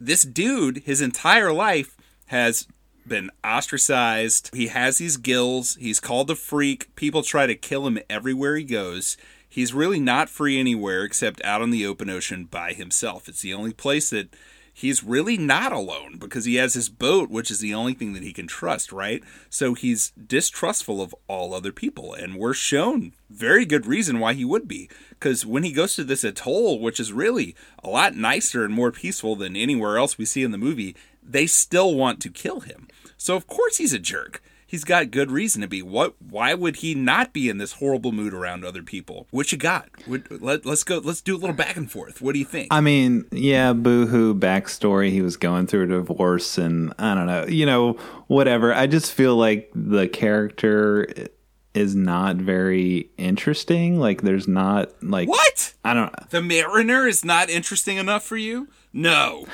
this 0.00 0.24
dude, 0.24 0.78
his 0.78 1.00
entire 1.00 1.52
life, 1.52 1.96
has 2.26 2.66
been 3.06 3.30
ostracized. 3.44 4.50
He 4.52 4.66
has 4.66 4.98
these 4.98 5.16
gills. 5.16 5.76
He's 5.76 6.00
called 6.00 6.30
a 6.30 6.34
freak. 6.34 6.94
People 6.96 7.22
try 7.22 7.46
to 7.46 7.54
kill 7.54 7.86
him 7.86 8.00
everywhere 8.10 8.56
he 8.56 8.64
goes. 8.64 9.16
He's 9.48 9.72
really 9.72 10.00
not 10.00 10.28
free 10.28 10.58
anywhere 10.58 11.04
except 11.04 11.42
out 11.44 11.62
on 11.62 11.70
the 11.70 11.86
open 11.86 12.10
ocean 12.10 12.44
by 12.44 12.72
himself. 12.72 13.28
It's 13.28 13.40
the 13.40 13.54
only 13.54 13.72
place 13.72 14.10
that 14.10 14.34
he's 14.76 15.02
really 15.02 15.38
not 15.38 15.72
alone 15.72 16.18
because 16.18 16.44
he 16.44 16.56
has 16.56 16.74
his 16.74 16.90
boat, 16.90 17.30
which 17.30 17.50
is 17.50 17.60
the 17.60 17.72
only 17.72 17.94
thing 17.94 18.12
that 18.12 18.22
he 18.22 18.30
can 18.30 18.46
trust, 18.46 18.92
right? 18.92 19.24
So 19.48 19.72
he's 19.72 20.10
distrustful 20.10 21.00
of 21.00 21.14
all 21.28 21.54
other 21.54 21.72
people. 21.72 22.12
And 22.12 22.36
we're 22.36 22.52
shown 22.52 23.12
very 23.30 23.64
good 23.64 23.86
reason 23.86 24.20
why 24.20 24.34
he 24.34 24.44
would 24.44 24.68
be. 24.68 24.90
Because 25.08 25.46
when 25.46 25.62
he 25.62 25.72
goes 25.72 25.96
to 25.96 26.04
this 26.04 26.24
atoll, 26.24 26.78
which 26.78 27.00
is 27.00 27.10
really 27.10 27.56
a 27.82 27.88
lot 27.88 28.16
nicer 28.16 28.66
and 28.66 28.74
more 28.74 28.92
peaceful 28.92 29.34
than 29.34 29.56
anywhere 29.56 29.96
else 29.96 30.18
we 30.18 30.26
see 30.26 30.42
in 30.42 30.50
the 30.50 30.58
movie, 30.58 30.94
they 31.22 31.46
still 31.46 31.94
want 31.94 32.20
to 32.20 32.28
kill 32.28 32.60
him. 32.60 32.86
So 33.16 33.34
of 33.34 33.46
course 33.46 33.78
he's 33.78 33.94
a 33.94 33.98
jerk 33.98 34.42
he's 34.66 34.84
got 34.84 35.10
good 35.10 35.30
reason 35.30 35.62
to 35.62 35.68
be. 35.68 35.82
What? 35.82 36.14
Why 36.20 36.52
would 36.54 36.76
he 36.76 36.94
not 36.94 37.32
be 37.32 37.48
in 37.48 37.58
this 37.58 37.74
horrible 37.74 38.12
mood 38.12 38.34
around 38.34 38.64
other 38.64 38.82
people? 38.82 39.26
What 39.30 39.52
you 39.52 39.58
got? 39.58 39.88
let, 40.06 40.66
us 40.66 40.84
go. 40.84 40.98
Let's 40.98 41.20
do 41.20 41.36
a 41.36 41.38
little 41.38 41.56
back 41.56 41.76
and 41.76 41.90
forth. 41.90 42.20
What 42.20 42.32
do 42.32 42.38
you 42.38 42.44
think? 42.44 42.68
I 42.70 42.80
mean, 42.80 43.24
yeah, 43.30 43.72
boohoo 43.72 44.34
backstory. 44.34 45.10
He 45.10 45.22
was 45.22 45.36
going 45.36 45.66
through 45.66 45.84
a 45.84 45.86
divorce, 45.86 46.58
and 46.58 46.92
I 46.98 47.14
don't 47.14 47.26
know, 47.26 47.46
you 47.46 47.64
know, 47.64 47.92
whatever. 48.26 48.74
I 48.74 48.86
just 48.86 49.12
feel 49.12 49.36
like 49.36 49.70
the 49.74 50.08
character 50.08 51.06
is 51.74 51.94
not 51.94 52.36
very 52.36 53.10
interesting. 53.18 54.00
Like, 54.00 54.22
there's 54.22 54.48
not 54.48 54.90
like 55.02 55.28
what? 55.28 55.74
I 55.84 55.94
don't. 55.94 56.12
Know. 56.12 56.26
The 56.30 56.42
Mariner 56.42 57.06
is 57.06 57.24
not 57.24 57.50
interesting 57.50 57.98
enough 57.98 58.24
for 58.24 58.36
you? 58.36 58.68
No. 58.92 59.46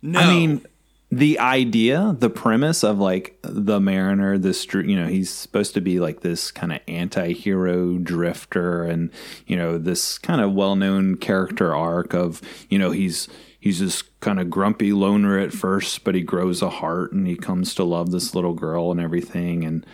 No. 0.00 0.18
I 0.18 0.26
mean, 0.26 0.66
the 1.12 1.38
idea, 1.38 2.16
the 2.18 2.30
premise 2.30 2.82
of 2.82 2.98
like 2.98 3.38
the 3.42 3.78
Mariner, 3.78 4.38
this 4.38 4.66
you 4.72 4.98
know, 4.98 5.08
he's 5.08 5.28
supposed 5.28 5.74
to 5.74 5.82
be 5.82 6.00
like 6.00 6.20
this 6.20 6.50
kind 6.50 6.72
of 6.72 6.80
anti-hero 6.88 7.98
drifter, 7.98 8.84
and 8.84 9.10
you 9.46 9.54
know, 9.54 9.76
this 9.76 10.16
kind 10.16 10.40
of 10.40 10.54
well-known 10.54 11.16
character 11.16 11.74
arc 11.74 12.14
of 12.14 12.40
you 12.70 12.78
know 12.78 12.92
he's 12.92 13.28
he's 13.60 13.80
this 13.80 14.00
kind 14.20 14.40
of 14.40 14.48
grumpy 14.48 14.94
loner 14.94 15.38
at 15.38 15.52
first, 15.52 16.02
but 16.02 16.14
he 16.14 16.22
grows 16.22 16.62
a 16.62 16.70
heart 16.70 17.12
and 17.12 17.26
he 17.26 17.36
comes 17.36 17.74
to 17.74 17.84
love 17.84 18.10
this 18.10 18.34
little 18.34 18.54
girl 18.54 18.90
and 18.90 18.98
everything, 18.98 19.64
and 19.64 19.84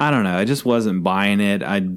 I 0.00 0.12
don't 0.12 0.22
know. 0.22 0.38
I 0.38 0.44
just 0.44 0.64
wasn't 0.64 1.02
buying 1.02 1.40
it. 1.40 1.60
I, 1.60 1.88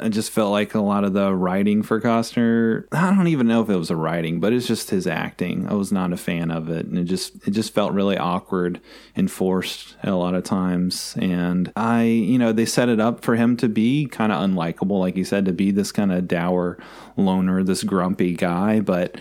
I 0.00 0.08
just 0.08 0.32
felt 0.32 0.50
like 0.50 0.74
a 0.74 0.80
lot 0.80 1.04
of 1.04 1.12
the 1.12 1.32
writing 1.32 1.84
for 1.84 2.00
Costner. 2.00 2.88
I 2.90 3.14
don't 3.14 3.28
even 3.28 3.46
know 3.46 3.62
if 3.62 3.70
it 3.70 3.76
was 3.76 3.90
a 3.90 3.96
writing, 3.96 4.40
but 4.40 4.52
it's 4.52 4.66
just 4.66 4.90
his 4.90 5.06
acting. 5.06 5.68
I 5.68 5.74
was 5.74 5.92
not 5.92 6.12
a 6.12 6.16
fan 6.16 6.50
of 6.50 6.68
it, 6.68 6.86
and 6.86 6.98
it 6.98 7.04
just 7.04 7.46
it 7.46 7.52
just 7.52 7.72
felt 7.72 7.92
really 7.92 8.18
awkward 8.18 8.80
and 9.14 9.30
forced 9.30 9.94
a 10.02 10.10
lot 10.10 10.34
of 10.34 10.42
times. 10.42 11.14
And 11.20 11.72
I, 11.76 12.02
you 12.02 12.38
know, 12.38 12.50
they 12.50 12.66
set 12.66 12.88
it 12.88 12.98
up 12.98 13.24
for 13.24 13.36
him 13.36 13.56
to 13.58 13.68
be 13.68 14.06
kind 14.06 14.32
of 14.32 14.42
unlikable, 14.42 14.98
like 14.98 15.16
you 15.16 15.24
said, 15.24 15.44
to 15.44 15.52
be 15.52 15.70
this 15.70 15.92
kind 15.92 16.10
of 16.10 16.26
dour 16.26 16.76
loner, 17.16 17.62
this 17.62 17.84
grumpy 17.84 18.34
guy. 18.34 18.80
But 18.80 19.16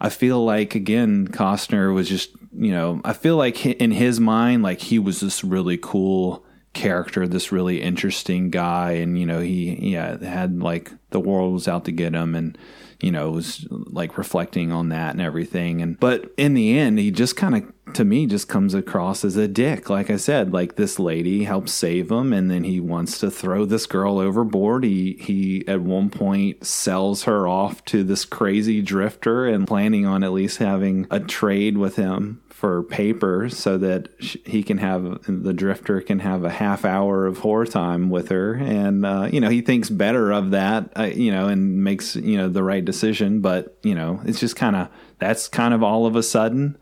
I 0.00 0.08
feel 0.08 0.42
like 0.42 0.74
again, 0.74 1.28
Costner 1.28 1.92
was 1.92 2.08
just, 2.08 2.30
you 2.56 2.70
know, 2.70 3.02
I 3.04 3.12
feel 3.12 3.36
like 3.36 3.66
in 3.66 3.90
his 3.90 4.20
mind, 4.20 4.62
like 4.62 4.80
he 4.80 4.98
was 4.98 5.20
this 5.20 5.44
really 5.44 5.76
cool 5.76 6.46
character, 6.74 7.26
this 7.26 7.52
really 7.52 7.80
interesting 7.80 8.50
guy, 8.50 8.92
and 8.92 9.18
you 9.18 9.24
know 9.24 9.40
he 9.40 9.92
yeah 9.92 10.22
had 10.22 10.60
like 10.60 10.92
the 11.10 11.20
world 11.20 11.54
was 11.54 11.68
out 11.68 11.84
to 11.86 11.92
get 11.92 12.14
him, 12.14 12.34
and 12.34 12.58
you 13.00 13.10
know 13.10 13.30
was 13.30 13.66
like 13.70 14.18
reflecting 14.18 14.70
on 14.72 14.90
that 14.90 15.12
and 15.12 15.22
everything. 15.22 15.80
And 15.80 15.98
but 15.98 16.32
in 16.36 16.54
the 16.54 16.78
end, 16.78 16.98
he 16.98 17.10
just 17.10 17.36
kind 17.36 17.56
of 17.56 17.94
to 17.94 18.04
me 18.04 18.26
just 18.26 18.48
comes 18.48 18.74
across 18.74 19.24
as 19.24 19.36
a 19.36 19.48
dick. 19.48 19.88
Like 19.88 20.10
I 20.10 20.16
said, 20.16 20.52
like 20.52 20.76
this 20.76 20.98
lady 20.98 21.44
helps 21.44 21.72
save 21.72 22.10
him, 22.10 22.32
and 22.32 22.50
then 22.50 22.64
he 22.64 22.80
wants 22.80 23.18
to 23.20 23.30
throw 23.30 23.64
this 23.64 23.86
girl 23.86 24.18
overboard. 24.18 24.84
He 24.84 25.16
he 25.20 25.64
at 25.66 25.80
one 25.80 26.10
point 26.10 26.66
sells 26.66 27.22
her 27.24 27.48
off 27.48 27.84
to 27.86 28.04
this 28.04 28.24
crazy 28.24 28.82
drifter, 28.82 29.46
and 29.46 29.66
planning 29.66 30.04
on 30.04 30.22
at 30.22 30.32
least 30.32 30.58
having 30.58 31.06
a 31.10 31.20
trade 31.20 31.78
with 31.78 31.96
him 31.96 32.42
for 32.64 32.82
paper 32.82 33.50
so 33.50 33.76
that 33.76 34.08
he 34.18 34.62
can 34.62 34.78
have 34.78 35.20
the 35.28 35.52
drifter 35.52 36.00
can 36.00 36.20
have 36.20 36.44
a 36.44 36.48
half 36.48 36.86
hour 36.86 37.26
of 37.26 37.40
whore 37.40 37.70
time 37.70 38.08
with 38.08 38.30
her. 38.30 38.54
And 38.54 39.04
uh, 39.04 39.28
you 39.30 39.38
know 39.38 39.50
he 39.50 39.60
thinks 39.60 39.90
better 39.90 40.32
of 40.32 40.52
that 40.52 40.90
uh, 40.98 41.02
you 41.02 41.30
know 41.30 41.48
and 41.48 41.84
makes 41.84 42.16
you 42.16 42.38
know 42.38 42.48
the 42.48 42.62
right 42.62 42.82
decision. 42.82 43.42
But 43.42 43.76
you 43.82 43.94
know 43.94 44.22
it's 44.24 44.40
just 44.40 44.56
kind 44.56 44.76
of 44.76 44.88
that's 45.18 45.46
kind 45.46 45.74
of 45.74 45.82
all 45.82 46.06
of 46.06 46.16
a 46.16 46.22
sudden. 46.22 46.78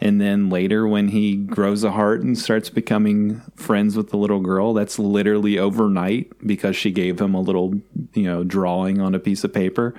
And 0.00 0.18
then 0.18 0.48
later 0.48 0.88
when 0.88 1.08
he 1.08 1.36
grows 1.36 1.84
a 1.84 1.90
heart 1.90 2.22
and 2.22 2.38
starts 2.38 2.70
becoming 2.70 3.42
friends 3.54 3.98
with 3.98 4.08
the 4.08 4.16
little 4.16 4.40
girl 4.40 4.72
that's 4.72 4.98
literally 4.98 5.58
overnight 5.58 6.32
because 6.46 6.74
she 6.74 6.90
gave 6.90 7.20
him 7.20 7.34
a 7.34 7.40
little 7.42 7.74
you 8.14 8.22
know 8.22 8.44
drawing 8.44 8.98
on 8.98 9.14
a 9.14 9.18
piece 9.18 9.44
of 9.44 9.52
paper 9.52 9.94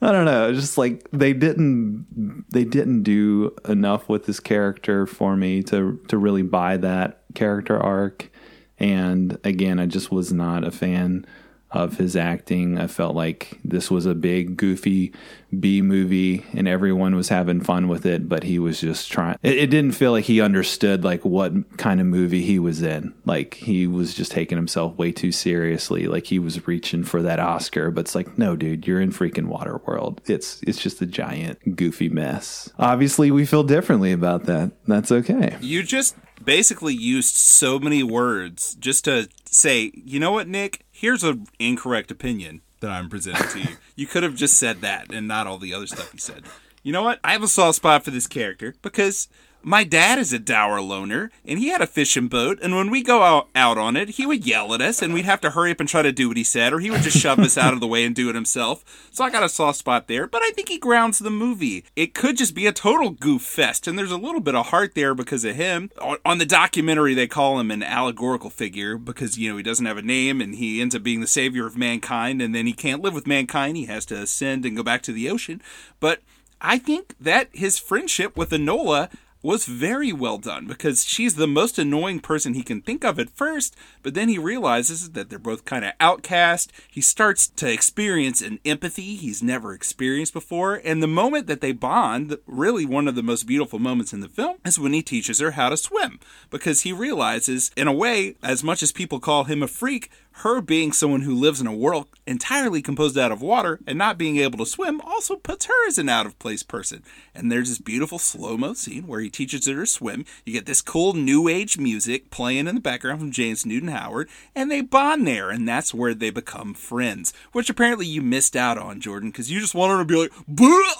I 0.02 0.12
don't 0.12 0.24
know. 0.24 0.52
Just 0.54 0.78
like 0.78 1.08
they 1.10 1.32
didn't 1.32 2.46
they 2.50 2.64
didn't 2.64 3.02
do 3.02 3.54
enough 3.68 4.08
with 4.08 4.24
this 4.24 4.40
character 4.40 5.06
for 5.06 5.36
me 5.36 5.62
to 5.64 6.00
to 6.08 6.16
really 6.16 6.42
buy 6.42 6.76
that 6.78 7.22
character 7.34 7.78
arc. 7.78 8.30
And 8.78 9.38
again, 9.44 9.78
I 9.78 9.86
just 9.86 10.10
was 10.10 10.32
not 10.32 10.64
a 10.64 10.70
fan 10.70 11.26
of 11.72 11.98
his 11.98 12.16
acting. 12.16 12.78
I 12.78 12.86
felt 12.86 13.14
like 13.14 13.58
this 13.64 13.90
was 13.90 14.06
a 14.06 14.14
big, 14.14 14.56
goofy 14.56 15.12
B 15.58 15.82
movie 15.82 16.44
and 16.52 16.68
everyone 16.68 17.16
was 17.16 17.28
having 17.28 17.60
fun 17.60 17.88
with 17.88 18.06
it, 18.06 18.28
but 18.28 18.42
he 18.42 18.58
was 18.58 18.80
just 18.80 19.10
trying. 19.10 19.36
It, 19.42 19.58
it, 19.58 19.70
didn't 19.70 19.92
feel 19.92 20.12
like 20.12 20.24
he 20.24 20.40
understood 20.40 21.04
like 21.04 21.24
what 21.24 21.76
kind 21.76 22.00
of 22.00 22.06
movie 22.06 22.42
he 22.42 22.58
was 22.58 22.82
in. 22.82 23.14
Like 23.24 23.54
he 23.54 23.86
was 23.86 24.14
just 24.14 24.32
taking 24.32 24.58
himself 24.58 24.96
way 24.96 25.12
too 25.12 25.32
seriously. 25.32 26.06
Like 26.06 26.26
he 26.26 26.38
was 26.38 26.66
reaching 26.66 27.04
for 27.04 27.22
that 27.22 27.40
Oscar, 27.40 27.90
but 27.90 28.02
it's 28.02 28.14
like, 28.14 28.38
no, 28.38 28.56
dude, 28.56 28.86
you're 28.86 29.00
in 29.00 29.10
freaking 29.12 29.48
Waterworld. 29.48 30.18
It's 30.28 30.62
it's 30.62 30.80
just 30.80 31.00
a 31.02 31.06
giant 31.06 31.76
goofy 31.76 32.08
mess. 32.08 32.70
Obviously, 32.78 33.30
we 33.30 33.46
feel 33.46 33.62
differently 33.62 34.12
about 34.12 34.44
that. 34.44 34.72
That's 34.86 35.10
okay. 35.12 35.56
You 35.60 35.82
just 35.82 36.16
basically 36.44 36.94
used 36.94 37.34
so 37.34 37.78
many 37.78 38.02
words 38.02 38.74
just 38.76 39.04
to 39.04 39.28
say, 39.44 39.90
you 39.94 40.18
know 40.20 40.32
what, 40.32 40.48
Nic? 40.48 40.84
Here's 41.00 41.24
an 41.24 41.46
incorrect 41.58 42.10
opinion 42.10 42.60
that 42.80 42.90
I'm 42.90 43.08
presenting 43.08 43.48
to 43.48 43.70
you. 43.70 43.76
You 43.96 44.06
could 44.06 44.22
have 44.22 44.34
just 44.34 44.58
said 44.58 44.82
that 44.82 45.10
and 45.10 45.26
not 45.26 45.46
all 45.46 45.56
the 45.56 45.72
other 45.72 45.86
stuff 45.86 46.12
you 46.12 46.18
said. 46.20 46.42
You 46.82 46.92
know 46.92 47.02
what? 47.02 47.20
I 47.24 47.32
have 47.32 47.42
a 47.42 47.48
soft 47.48 47.76
spot 47.76 48.04
for 48.04 48.10
this 48.10 48.26
character 48.26 48.74
because 48.82 49.26
my 49.62 49.84
dad 49.84 50.18
is 50.18 50.32
a 50.32 50.38
dour 50.38 50.80
loner, 50.80 51.30
and 51.44 51.58
he 51.58 51.68
had 51.68 51.80
a 51.80 51.86
fishing 51.86 52.28
boat, 52.28 52.58
and 52.62 52.74
when 52.74 52.90
we 52.90 53.02
go 53.02 53.22
out, 53.22 53.48
out 53.54 53.78
on 53.78 53.96
it, 53.96 54.10
he 54.10 54.26
would 54.26 54.46
yell 54.46 54.72
at 54.74 54.80
us, 54.80 55.02
and 55.02 55.12
we'd 55.12 55.24
have 55.24 55.40
to 55.42 55.50
hurry 55.50 55.70
up 55.70 55.80
and 55.80 55.88
try 55.88 56.02
to 56.02 56.12
do 56.12 56.28
what 56.28 56.36
he 56.36 56.44
said, 56.44 56.72
or 56.72 56.80
he 56.80 56.90
would 56.90 57.02
just 57.02 57.18
shove 57.18 57.38
us 57.38 57.58
out 57.58 57.74
of 57.74 57.80
the 57.80 57.86
way 57.86 58.04
and 58.04 58.14
do 58.14 58.28
it 58.28 58.34
himself. 58.34 59.10
So 59.12 59.24
I 59.24 59.30
got 59.30 59.42
a 59.42 59.48
soft 59.48 59.78
spot 59.78 60.08
there, 60.08 60.26
but 60.26 60.42
I 60.42 60.50
think 60.50 60.68
he 60.68 60.78
grounds 60.78 61.18
the 61.18 61.30
movie. 61.30 61.84
It 61.96 62.14
could 62.14 62.36
just 62.36 62.54
be 62.54 62.66
a 62.66 62.72
total 62.72 63.10
goof 63.10 63.42
fest, 63.42 63.86
and 63.86 63.98
there's 63.98 64.10
a 64.10 64.16
little 64.16 64.40
bit 64.40 64.54
of 64.54 64.66
heart 64.66 64.94
there 64.94 65.14
because 65.14 65.44
of 65.44 65.56
him. 65.56 65.90
On 66.24 66.38
the 66.38 66.46
documentary, 66.46 67.14
they 67.14 67.26
call 67.26 67.60
him 67.60 67.70
an 67.70 67.82
allegorical 67.82 68.50
figure 68.50 68.96
because, 68.96 69.38
you 69.38 69.50
know, 69.50 69.56
he 69.56 69.62
doesn't 69.62 69.86
have 69.86 69.98
a 69.98 70.02
name, 70.02 70.40
and 70.40 70.54
he 70.54 70.80
ends 70.80 70.94
up 70.94 71.02
being 71.02 71.20
the 71.20 71.26
savior 71.26 71.66
of 71.66 71.76
mankind, 71.76 72.40
and 72.40 72.54
then 72.54 72.66
he 72.66 72.72
can't 72.72 73.02
live 73.02 73.14
with 73.14 73.26
mankind. 73.26 73.76
He 73.76 73.86
has 73.86 74.06
to 74.06 74.16
ascend 74.16 74.64
and 74.64 74.76
go 74.76 74.82
back 74.82 75.02
to 75.02 75.12
the 75.12 75.28
ocean. 75.28 75.60
But 75.98 76.20
I 76.60 76.78
think 76.78 77.14
that 77.20 77.48
his 77.52 77.78
friendship 77.78 78.36
with 78.36 78.50
Enola 78.50 79.10
was 79.42 79.64
very 79.64 80.12
well 80.12 80.38
done 80.38 80.66
because 80.66 81.04
she's 81.04 81.34
the 81.34 81.46
most 81.46 81.78
annoying 81.78 82.20
person 82.20 82.54
he 82.54 82.62
can 82.62 82.82
think 82.82 83.04
of 83.04 83.18
at 83.18 83.30
first, 83.30 83.74
but 84.02 84.14
then 84.14 84.28
he 84.28 84.38
realizes 84.38 85.10
that 85.10 85.30
they're 85.30 85.38
both 85.38 85.64
kind 85.64 85.84
of 85.84 85.92
outcast. 85.98 86.72
He 86.90 87.00
starts 87.00 87.48
to 87.48 87.72
experience 87.72 88.42
an 88.42 88.58
empathy 88.64 89.16
he's 89.16 89.42
never 89.42 89.72
experienced 89.72 90.32
before, 90.32 90.80
and 90.84 91.02
the 91.02 91.06
moment 91.06 91.46
that 91.46 91.60
they 91.60 91.72
bond, 91.72 92.36
really 92.46 92.84
one 92.84 93.08
of 93.08 93.14
the 93.14 93.22
most 93.22 93.46
beautiful 93.46 93.78
moments 93.78 94.12
in 94.12 94.20
the 94.20 94.28
film, 94.28 94.58
is 94.64 94.78
when 94.78 94.92
he 94.92 95.02
teaches 95.02 95.38
her 95.38 95.52
how 95.52 95.70
to 95.70 95.76
swim 95.76 96.20
because 96.50 96.82
he 96.82 96.92
realizes, 96.92 97.70
in 97.76 97.88
a 97.88 97.92
way, 97.92 98.34
as 98.42 98.62
much 98.62 98.82
as 98.82 98.92
people 98.92 99.20
call 99.20 99.44
him 99.44 99.62
a 99.62 99.66
freak, 99.66 100.10
her 100.40 100.60
being 100.60 100.92
someone 100.92 101.22
who 101.22 101.34
lives 101.34 101.60
in 101.60 101.66
a 101.66 101.74
world 101.74 102.06
entirely 102.26 102.80
composed 102.80 103.18
out 103.18 103.32
of 103.32 103.42
water 103.42 103.80
and 103.86 103.98
not 103.98 104.16
being 104.16 104.36
able 104.36 104.58
to 104.58 104.66
swim 104.66 105.00
also 105.00 105.36
puts 105.36 105.66
her 105.66 105.88
as 105.88 105.98
an 105.98 106.08
out 106.08 106.26
of 106.26 106.38
place 106.38 106.62
person. 106.62 107.02
And 107.34 107.50
there's 107.50 107.68
this 107.68 107.78
beautiful 107.78 108.18
slow 108.18 108.56
mo 108.56 108.74
scene 108.74 109.06
where 109.06 109.20
he 109.20 109.28
teaches 109.28 109.66
her 109.66 109.74
to 109.74 109.86
swim. 109.86 110.24
You 110.44 110.52
get 110.52 110.66
this 110.66 110.82
cool 110.82 111.12
new 111.12 111.48
age 111.48 111.78
music 111.78 112.30
playing 112.30 112.66
in 112.68 112.74
the 112.74 112.80
background 112.80 113.20
from 113.20 113.32
James 113.32 113.66
Newton 113.66 113.88
Howard, 113.88 114.28
and 114.54 114.70
they 114.70 114.80
bond 114.80 115.26
there, 115.26 115.50
and 115.50 115.68
that's 115.68 115.92
where 115.92 116.14
they 116.14 116.30
become 116.30 116.74
friends, 116.74 117.32
which 117.52 117.68
apparently 117.68 118.06
you 118.06 118.22
missed 118.22 118.56
out 118.56 118.78
on, 118.78 119.00
Jordan, 119.00 119.30
because 119.30 119.50
you 119.50 119.60
just 119.60 119.74
wanted 119.74 119.98
to 119.98 120.04
be 120.04 120.16
like, 120.16 120.32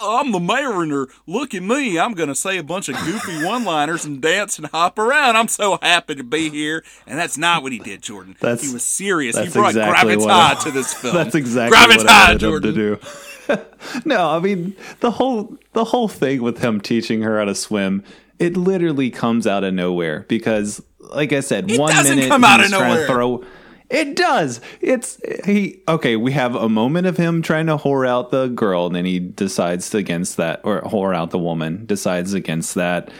I'm 0.02 0.32
the 0.32 0.40
mariner. 0.40 1.06
Look 1.26 1.54
at 1.54 1.62
me. 1.62 1.98
I'm 1.98 2.14
going 2.14 2.28
to 2.28 2.34
say 2.34 2.58
a 2.58 2.62
bunch 2.62 2.88
of 2.88 2.96
goofy 2.96 3.44
one 3.44 3.64
liners 3.64 4.04
and 4.04 4.20
dance 4.20 4.58
and 4.58 4.66
hop 4.68 4.98
around. 4.98 5.36
I'm 5.36 5.48
so 5.48 5.78
happy 5.80 6.14
to 6.16 6.24
be 6.24 6.50
here. 6.50 6.84
And 7.06 7.18
that's 7.18 7.38
not 7.38 7.62
what 7.62 7.72
he 7.72 7.78
did, 7.78 8.02
Jordan. 8.02 8.36
That's, 8.40 8.66
he 8.66 8.72
was 8.72 8.82
serious 8.82 9.29
hilarious. 9.36 9.54
He 9.54 9.58
brought 9.58 9.70
exactly 9.70 10.16
gravitas 10.16 10.62
to 10.64 10.70
this 10.70 10.94
film. 11.00 11.14
That's 11.14 11.34
exactly 11.34 11.78
gravitas, 11.78 11.96
what 11.98 12.08
I 12.08 12.24
wanted 12.24 12.40
Jordan. 12.40 12.68
him 12.70 12.74
to 12.74 12.98
do. 12.98 13.60
no, 14.04 14.30
I 14.30 14.38
mean 14.38 14.76
the 15.00 15.10
whole 15.10 15.56
the 15.72 15.84
whole 15.84 16.08
thing 16.08 16.42
with 16.42 16.58
him 16.58 16.80
teaching 16.80 17.22
her 17.22 17.38
how 17.38 17.44
to 17.46 17.54
swim, 17.54 18.02
it 18.38 18.56
literally 18.56 19.10
comes 19.10 19.46
out 19.46 19.64
of 19.64 19.74
nowhere 19.74 20.24
because, 20.28 20.82
like 20.98 21.32
I 21.32 21.40
said, 21.40 21.70
it 21.70 21.78
one 21.78 21.94
minute 22.04 22.28
come 22.28 22.44
out 22.44 22.64
of 22.64 22.70
nowhere. 22.70 23.06
throw 23.06 23.44
It 23.90 24.14
does. 24.14 24.60
It's 24.80 25.20
he. 25.44 25.82
Okay, 25.88 26.14
we 26.14 26.30
have 26.32 26.54
a 26.54 26.68
moment 26.68 27.08
of 27.08 27.16
him 27.16 27.42
trying 27.42 27.66
to 27.66 27.76
whore 27.76 28.08
out 28.08 28.30
the 28.30 28.46
girl, 28.46 28.86
and 28.86 28.94
then 28.94 29.04
he 29.04 29.18
decides 29.18 29.92
against 29.94 30.36
that, 30.36 30.60
or 30.62 30.80
whore 30.82 31.14
out 31.14 31.30
the 31.30 31.38
woman. 31.38 31.86
Decides 31.86 32.32
against 32.32 32.76
that. 32.76 33.10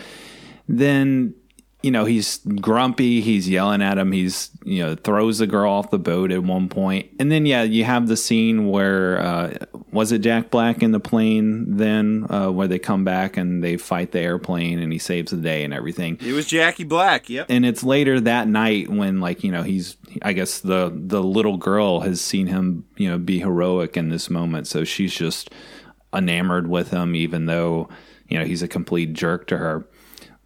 Then 0.68 1.34
you 1.82 1.90
know 1.90 2.04
he's 2.04 2.38
grumpy. 2.60 3.20
He's 3.20 3.48
yelling 3.48 3.82
at 3.82 3.98
him. 3.98 4.12
He's 4.12 4.50
you 4.64 4.84
know 4.84 4.94
throws 4.94 5.38
the 5.38 5.46
girl 5.46 5.72
off 5.72 5.90
the 5.90 5.98
boat 5.98 6.30
at 6.30 6.42
one 6.42 6.68
point, 6.68 7.10
and 7.18 7.32
then 7.32 7.46
yeah, 7.46 7.62
you 7.62 7.84
have 7.84 8.06
the 8.06 8.16
scene 8.16 8.68
where 8.68 9.18
uh, 9.20 9.54
was 9.90 10.12
it 10.12 10.18
Jack 10.18 10.50
Black 10.50 10.82
in 10.82 10.92
the 10.92 11.00
plane? 11.00 11.76
Then 11.76 12.26
uh, 12.28 12.50
where 12.50 12.68
they 12.68 12.78
come 12.78 13.04
back 13.04 13.36
and 13.36 13.64
they 13.64 13.76
fight 13.76 14.12
the 14.12 14.20
airplane, 14.20 14.78
and 14.78 14.92
he 14.92 14.98
saves 14.98 15.30
the 15.30 15.38
day 15.38 15.64
and 15.64 15.72
everything. 15.72 16.18
It 16.20 16.32
was 16.32 16.46
Jackie 16.46 16.84
Black. 16.84 17.30
Yep. 17.30 17.46
And 17.48 17.64
it's 17.64 17.82
later 17.82 18.20
that 18.20 18.46
night 18.46 18.88
when 18.90 19.20
like 19.20 19.42
you 19.42 19.50
know 19.50 19.62
he's 19.62 19.96
I 20.22 20.34
guess 20.34 20.60
the 20.60 20.92
the 20.94 21.22
little 21.22 21.56
girl 21.56 22.00
has 22.00 22.20
seen 22.20 22.46
him 22.46 22.84
you 22.96 23.08
know 23.08 23.16
be 23.16 23.40
heroic 23.40 23.96
in 23.96 24.10
this 24.10 24.28
moment, 24.28 24.66
so 24.66 24.84
she's 24.84 25.14
just 25.14 25.50
enamored 26.12 26.68
with 26.68 26.90
him, 26.90 27.14
even 27.14 27.46
though 27.46 27.88
you 28.28 28.38
know 28.38 28.44
he's 28.44 28.62
a 28.62 28.68
complete 28.68 29.14
jerk 29.14 29.46
to 29.46 29.56
her. 29.56 29.86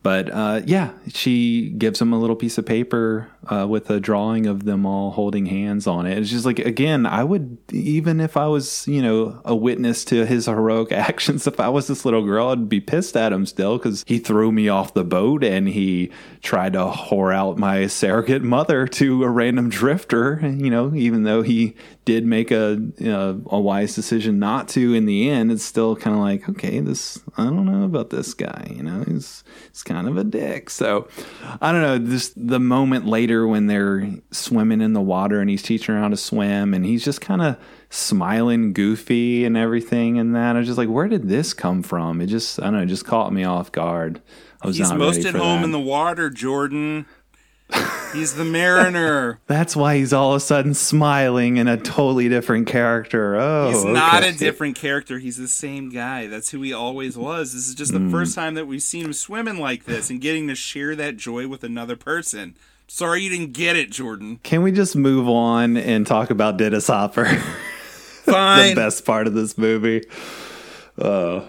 But 0.04 0.30
uh, 0.30 0.60
yeah, 0.66 0.90
she 1.08 1.70
gives 1.70 2.00
him 2.00 2.12
a 2.12 2.18
little 2.20 2.36
piece 2.36 2.58
of 2.58 2.66
paper 2.66 3.26
uh, 3.50 3.66
with 3.68 3.90
a 3.90 4.00
drawing 4.00 4.46
of 4.46 4.64
them 4.64 4.86
all 4.86 5.10
holding 5.10 5.46
hands 5.46 5.86
on 5.86 6.06
it. 6.06 6.18
It's 6.18 6.30
just 6.30 6.44
like 6.44 6.58
again, 6.58 7.06
I 7.06 7.24
would 7.24 7.58
even 7.72 8.20
if 8.20 8.36
I 8.36 8.46
was 8.46 8.86
you 8.88 9.02
know 9.02 9.40
a 9.44 9.54
witness 9.54 10.04
to 10.06 10.26
his 10.26 10.46
heroic 10.46 10.92
actions, 10.92 11.46
if 11.46 11.60
I 11.60 11.68
was 11.68 11.86
this 11.86 12.04
little 12.04 12.24
girl, 12.24 12.48
I'd 12.48 12.68
be 12.68 12.80
pissed 12.80 13.16
at 13.16 13.32
him 13.32 13.46
still 13.46 13.78
because 13.78 14.04
he 14.06 14.18
threw 14.18 14.52
me 14.52 14.68
off 14.68 14.94
the 14.94 15.04
boat 15.04 15.44
and 15.44 15.68
he 15.68 16.10
tried 16.42 16.74
to 16.74 16.80
whore 16.80 17.34
out 17.34 17.58
my 17.58 17.86
surrogate 17.86 18.42
mother 18.42 18.86
to 18.86 19.24
a 19.24 19.28
random 19.28 19.68
drifter. 19.68 20.40
You 20.42 20.70
know, 20.70 20.94
even 20.94 21.24
though 21.24 21.42
he 21.42 21.74
did 22.04 22.26
make 22.26 22.50
a 22.50 22.78
you 22.98 23.10
know, 23.10 23.42
a 23.46 23.60
wise 23.60 23.94
decision 23.94 24.38
not 24.38 24.68
to 24.68 24.94
in 24.94 25.06
the 25.06 25.28
end, 25.28 25.50
it's 25.50 25.64
still 25.64 25.96
kind 25.96 26.16
of 26.16 26.22
like 26.22 26.48
okay, 26.48 26.80
this 26.80 27.20
I 27.36 27.44
don't 27.44 27.66
know 27.66 27.84
about 27.84 28.10
this 28.10 28.34
guy. 28.34 28.72
You 28.74 28.82
know, 28.82 29.04
he's 29.06 29.44
he's 29.70 29.82
kind 29.82 30.08
of 30.08 30.16
a 30.16 30.24
dick. 30.24 30.70
So 30.70 31.08
I 31.60 31.72
don't 31.72 31.82
know. 31.82 31.98
Just 31.98 32.32
the 32.36 32.60
moment 32.60 33.06
later 33.06 33.33
when 33.46 33.66
they're 33.66 34.08
swimming 34.30 34.80
in 34.80 34.92
the 34.92 35.00
water 35.00 35.40
and 35.40 35.50
he's 35.50 35.62
teaching 35.62 35.94
her 35.94 36.00
how 36.00 36.08
to 36.08 36.16
swim 36.16 36.72
and 36.74 36.84
he's 36.86 37.04
just 37.04 37.20
kind 37.20 37.42
of 37.42 37.56
smiling 37.90 38.72
goofy 38.72 39.44
and 39.44 39.56
everything 39.56 40.18
and 40.18 40.34
that. 40.34 40.56
I 40.56 40.58
was 40.58 40.68
just 40.68 40.78
like, 40.78 40.88
where 40.88 41.08
did 41.08 41.28
this 41.28 41.52
come 41.54 41.82
from? 41.82 42.20
It 42.20 42.26
just 42.26 42.60
I 42.60 42.64
don't 42.64 42.74
know, 42.74 42.82
it 42.82 42.86
just 42.86 43.04
caught 43.06 43.32
me 43.32 43.44
off 43.44 43.72
guard. 43.72 44.20
I 44.62 44.66
was 44.66 44.76
He's 44.76 44.88
not 44.88 44.98
most 44.98 45.16
ready 45.16 45.28
at 45.28 45.34
home 45.34 45.60
that. 45.60 45.64
in 45.64 45.72
the 45.72 45.80
water, 45.80 46.30
Jordan. 46.30 47.06
He's 48.12 48.34
the 48.34 48.44
mariner. 48.44 49.40
That's 49.46 49.74
why 49.74 49.96
he's 49.96 50.12
all 50.12 50.32
of 50.32 50.36
a 50.36 50.40
sudden 50.40 50.74
smiling 50.74 51.56
in 51.56 51.66
a 51.66 51.76
totally 51.76 52.28
different 52.28 52.68
character. 52.68 53.34
Oh, 53.36 53.70
He's 53.72 53.84
not 53.84 54.22
okay. 54.22 54.28
a 54.28 54.32
different 54.32 54.76
character. 54.76 55.18
He's 55.18 55.36
the 55.38 55.48
same 55.48 55.90
guy. 55.90 56.28
That's 56.28 56.50
who 56.50 56.62
he 56.62 56.72
always 56.72 57.16
was. 57.18 57.52
This 57.52 57.66
is 57.66 57.74
just 57.74 57.92
the 57.92 57.98
Hmm. 57.98 58.10
first 58.10 58.34
time 58.36 58.54
that 58.54 58.66
we've 58.66 58.82
seen 58.82 59.06
him 59.06 59.12
swimming 59.12 59.58
like 59.58 59.84
this 59.84 60.10
and 60.10 60.20
getting 60.20 60.46
to 60.48 60.54
share 60.54 60.94
that 60.94 61.16
joy 61.16 61.48
with 61.48 61.64
another 61.64 61.96
person. 61.96 62.54
Sorry 62.86 63.22
you 63.22 63.30
didn't 63.30 63.52
get 63.52 63.76
it, 63.76 63.90
Jordan. 63.90 64.40
Can 64.42 64.62
we 64.62 64.72
just 64.72 64.94
move 64.94 65.28
on 65.28 65.76
and 65.76 66.06
talk 66.06 66.30
about 66.30 66.56
Dennis 66.56 66.86
Hopper? 66.86 67.26
Fine. 68.24 68.70
the 68.70 68.74
best 68.74 69.04
part 69.04 69.26
of 69.26 69.34
this 69.34 69.58
movie. 69.58 70.02
Uh, 70.98 71.46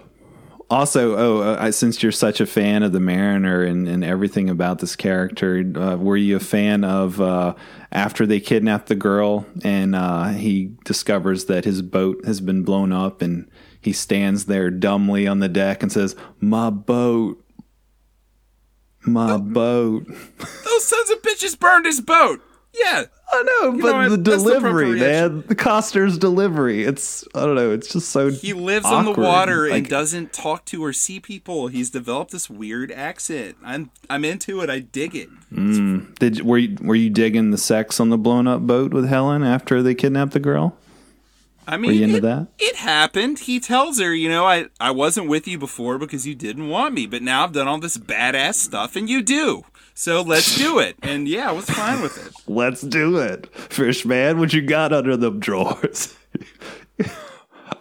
also, 0.69 1.15
oh, 1.15 1.41
uh, 1.41 1.57
I, 1.59 1.69
since 1.69 2.01
you're 2.01 2.11
such 2.11 2.41
a 2.41 2.45
fan 2.45 2.83
of 2.83 2.91
the 2.91 2.99
Mariner 2.99 3.61
and, 3.61 3.87
and 3.87 4.03
everything 4.03 4.49
about 4.49 4.79
this 4.79 4.95
character, 4.95 5.63
uh, 5.75 5.95
were 5.95 6.17
you 6.17 6.37
a 6.37 6.39
fan 6.39 6.83
of 6.83 7.21
uh, 7.21 7.53
after 7.91 8.25
they 8.25 8.39
kidnap 8.39 8.87
the 8.87 8.95
girl 8.95 9.45
and 9.63 9.95
uh, 9.95 10.29
he 10.29 10.71
discovers 10.83 11.45
that 11.45 11.65
his 11.65 11.81
boat 11.81 12.25
has 12.25 12.41
been 12.41 12.63
blown 12.63 12.91
up 12.91 13.21
and 13.21 13.49
he 13.79 13.93
stands 13.93 14.45
there 14.45 14.71
dumbly 14.71 15.27
on 15.27 15.39
the 15.39 15.47
deck 15.47 15.83
and 15.83 15.91
says, 15.91 16.15
"My 16.39 16.71
boat, 16.71 17.44
my 19.05 19.37
boat." 19.37 20.07
Those 20.07 20.85
sons 20.85 21.09
of 21.09 21.21
bitches 21.21 21.59
burned 21.59 21.85
his 21.85 22.01
boat. 22.01 22.41
Yeah. 22.73 23.05
I 23.31 23.41
know, 23.41 23.71
know 23.71 23.81
but 23.81 23.93
what? 23.93 24.09
the 24.09 24.17
That's 24.17 24.43
the 24.43 24.49
delivery, 24.51 24.99
man, 24.99 25.43
the 25.47 25.55
Costner's 25.55 26.17
delivery. 26.17 26.83
It's 26.83 27.25
I 27.33 27.41
don't 27.41 27.55
know. 27.55 27.71
It's 27.71 27.91
just 27.91 28.09
so 28.09 28.29
He 28.29 28.53
lives 28.53 28.85
on 28.85 29.05
the 29.05 29.11
awkward. 29.11 29.23
water 29.23 29.65
and 29.65 29.89
doesn't 29.89 30.31
talk 30.31 30.63
to 30.65 30.83
or 30.83 30.93
see 30.93 31.19
people. 31.19 31.67
He's 31.67 31.89
developed 31.89 32.31
this 32.31 32.49
weird 32.49 32.91
accent. 32.91 33.57
I'm 33.63 33.89
I'm 34.09 34.23
into 34.23 34.61
it. 34.61 34.69
I 34.69 34.79
dig 34.79 35.15
it. 35.15 35.29
Mm. 35.51 36.17
Did 36.19 36.41
were 36.43 36.59
you, 36.59 36.77
were 36.81 36.95
you 36.95 37.09
digging 37.09 37.49
the 37.49 37.57
sex 37.57 37.99
on 37.99 38.09
the 38.09 38.17
blown 38.17 38.47
up 38.47 38.61
boat 38.61 38.93
with 38.93 39.07
Helen 39.07 39.43
after 39.43 39.81
they 39.81 39.95
kidnapped 39.95 40.33
the 40.33 40.39
girl? 40.39 40.77
I 41.67 41.77
mean, 41.77 41.93
you 41.93 42.03
into 42.03 42.17
it, 42.17 42.21
that? 42.21 42.47
it 42.59 42.75
happened. 42.75 43.39
He 43.39 43.59
tells 43.59 43.99
her, 43.99 44.13
you 44.13 44.29
know, 44.29 44.45
I, 44.45 44.67
I 44.79 44.91
wasn't 44.91 45.29
with 45.29 45.47
you 45.47 45.57
before 45.57 45.97
because 45.97 46.27
you 46.27 46.35
didn't 46.35 46.69
want 46.69 46.93
me, 46.93 47.07
but 47.07 47.21
now 47.21 47.43
I've 47.43 47.53
done 47.53 47.67
all 47.67 47.79
this 47.79 47.97
badass 47.97 48.55
stuff 48.55 48.95
and 48.95 49.09
you 49.09 49.21
do. 49.21 49.63
So 49.93 50.21
let's 50.21 50.57
do 50.57 50.79
it. 50.79 50.97
And 51.01 51.27
yeah, 51.27 51.49
I 51.49 51.53
was 51.53 51.65
fine 51.65 52.01
with 52.01 52.17
it. 52.27 52.33
Let's 52.47 52.81
do 52.81 53.17
it, 53.17 53.47
fish 53.55 54.03
man. 54.03 54.39
What 54.39 54.51
you 54.51 54.61
got 54.61 54.91
under 54.91 55.15
them 55.15 55.39
drawers? 55.39 56.13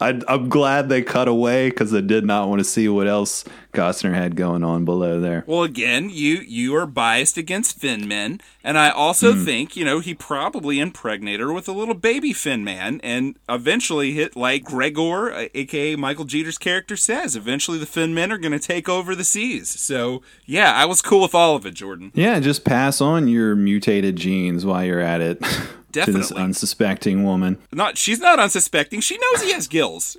I, 0.01 0.21
I'm 0.29 0.49
glad 0.49 0.89
they 0.89 1.03
cut 1.03 1.29
away 1.29 1.71
because 1.71 1.95
I 1.95 2.01
did 2.01 2.25
not 2.25 2.49
want 2.49 2.61
to 2.61 2.65
see 2.65 2.89
what 2.89 3.07
else 3.07 3.45
Costner 3.73 4.15
had 4.15 4.37
going 4.37 4.63
on 4.65 4.85
below 4.85 5.21
there. 5.21 5.45
Well, 5.47 5.63
again, 5.65 6.09
you 6.11 6.37
you 6.47 6.75
are 6.77 6.87
biased 6.87 7.37
against 7.37 7.79
fin 7.79 8.07
men, 8.07 8.41
and 8.63 8.79
I 8.79 8.91
also 8.91 9.33
Hmm. 9.33 9.45
think 9.45 9.77
you 9.77 9.85
know 9.85 10.01
he 10.01 10.15
probably 10.15 10.79
impregnated 10.81 11.41
her 11.41 11.53
with 11.53 11.69
a 11.69 11.73
little 11.73 11.95
baby 11.95 12.33
fin 12.33 12.63
man, 12.65 13.01
and 13.03 13.37
eventually 13.49 14.13
hit 14.13 14.37
like 14.37 14.65
Gregor, 14.65 15.33
uh, 15.33 15.47
aka 15.55 15.97
Michael 15.97 16.25
Jeter's 16.25 16.59
character 16.59 16.97
says. 16.97 17.35
Eventually, 17.37 17.79
the 17.79 17.87
fin 17.87 18.15
men 18.15 18.31
are 18.31 18.39
going 18.39 18.53
to 18.53 18.59
take 18.59 18.89
over 18.89 19.15
the 19.15 19.25
seas. 19.25 19.69
So 19.69 20.23
yeah, 20.47 20.73
I 20.75 20.85
was 20.85 21.03
cool 21.03 21.23
with 21.23 21.35
all 21.35 21.57
of 21.57 21.67
it, 21.67 21.75
Jordan. 21.75 22.13
Yeah, 22.15 22.39
just 22.41 22.65
pass 22.65 23.01
on 23.01 23.27
your 23.29 23.57
mutated 23.57 24.17
genes 24.17 24.65
while 24.65 24.85
you're 24.85 25.01
at 25.01 25.21
it 25.21 25.43
to 25.95 26.13
this 26.13 26.33
unsuspecting 26.33 27.25
woman. 27.25 27.59
Not 27.73 27.99
she's 27.99 28.21
not 28.21 28.39
unsuspecting. 28.39 29.01
She 29.01 29.19
knows 29.19 29.43
he 29.43 29.53
has 29.53 29.69
gills. 29.69 30.17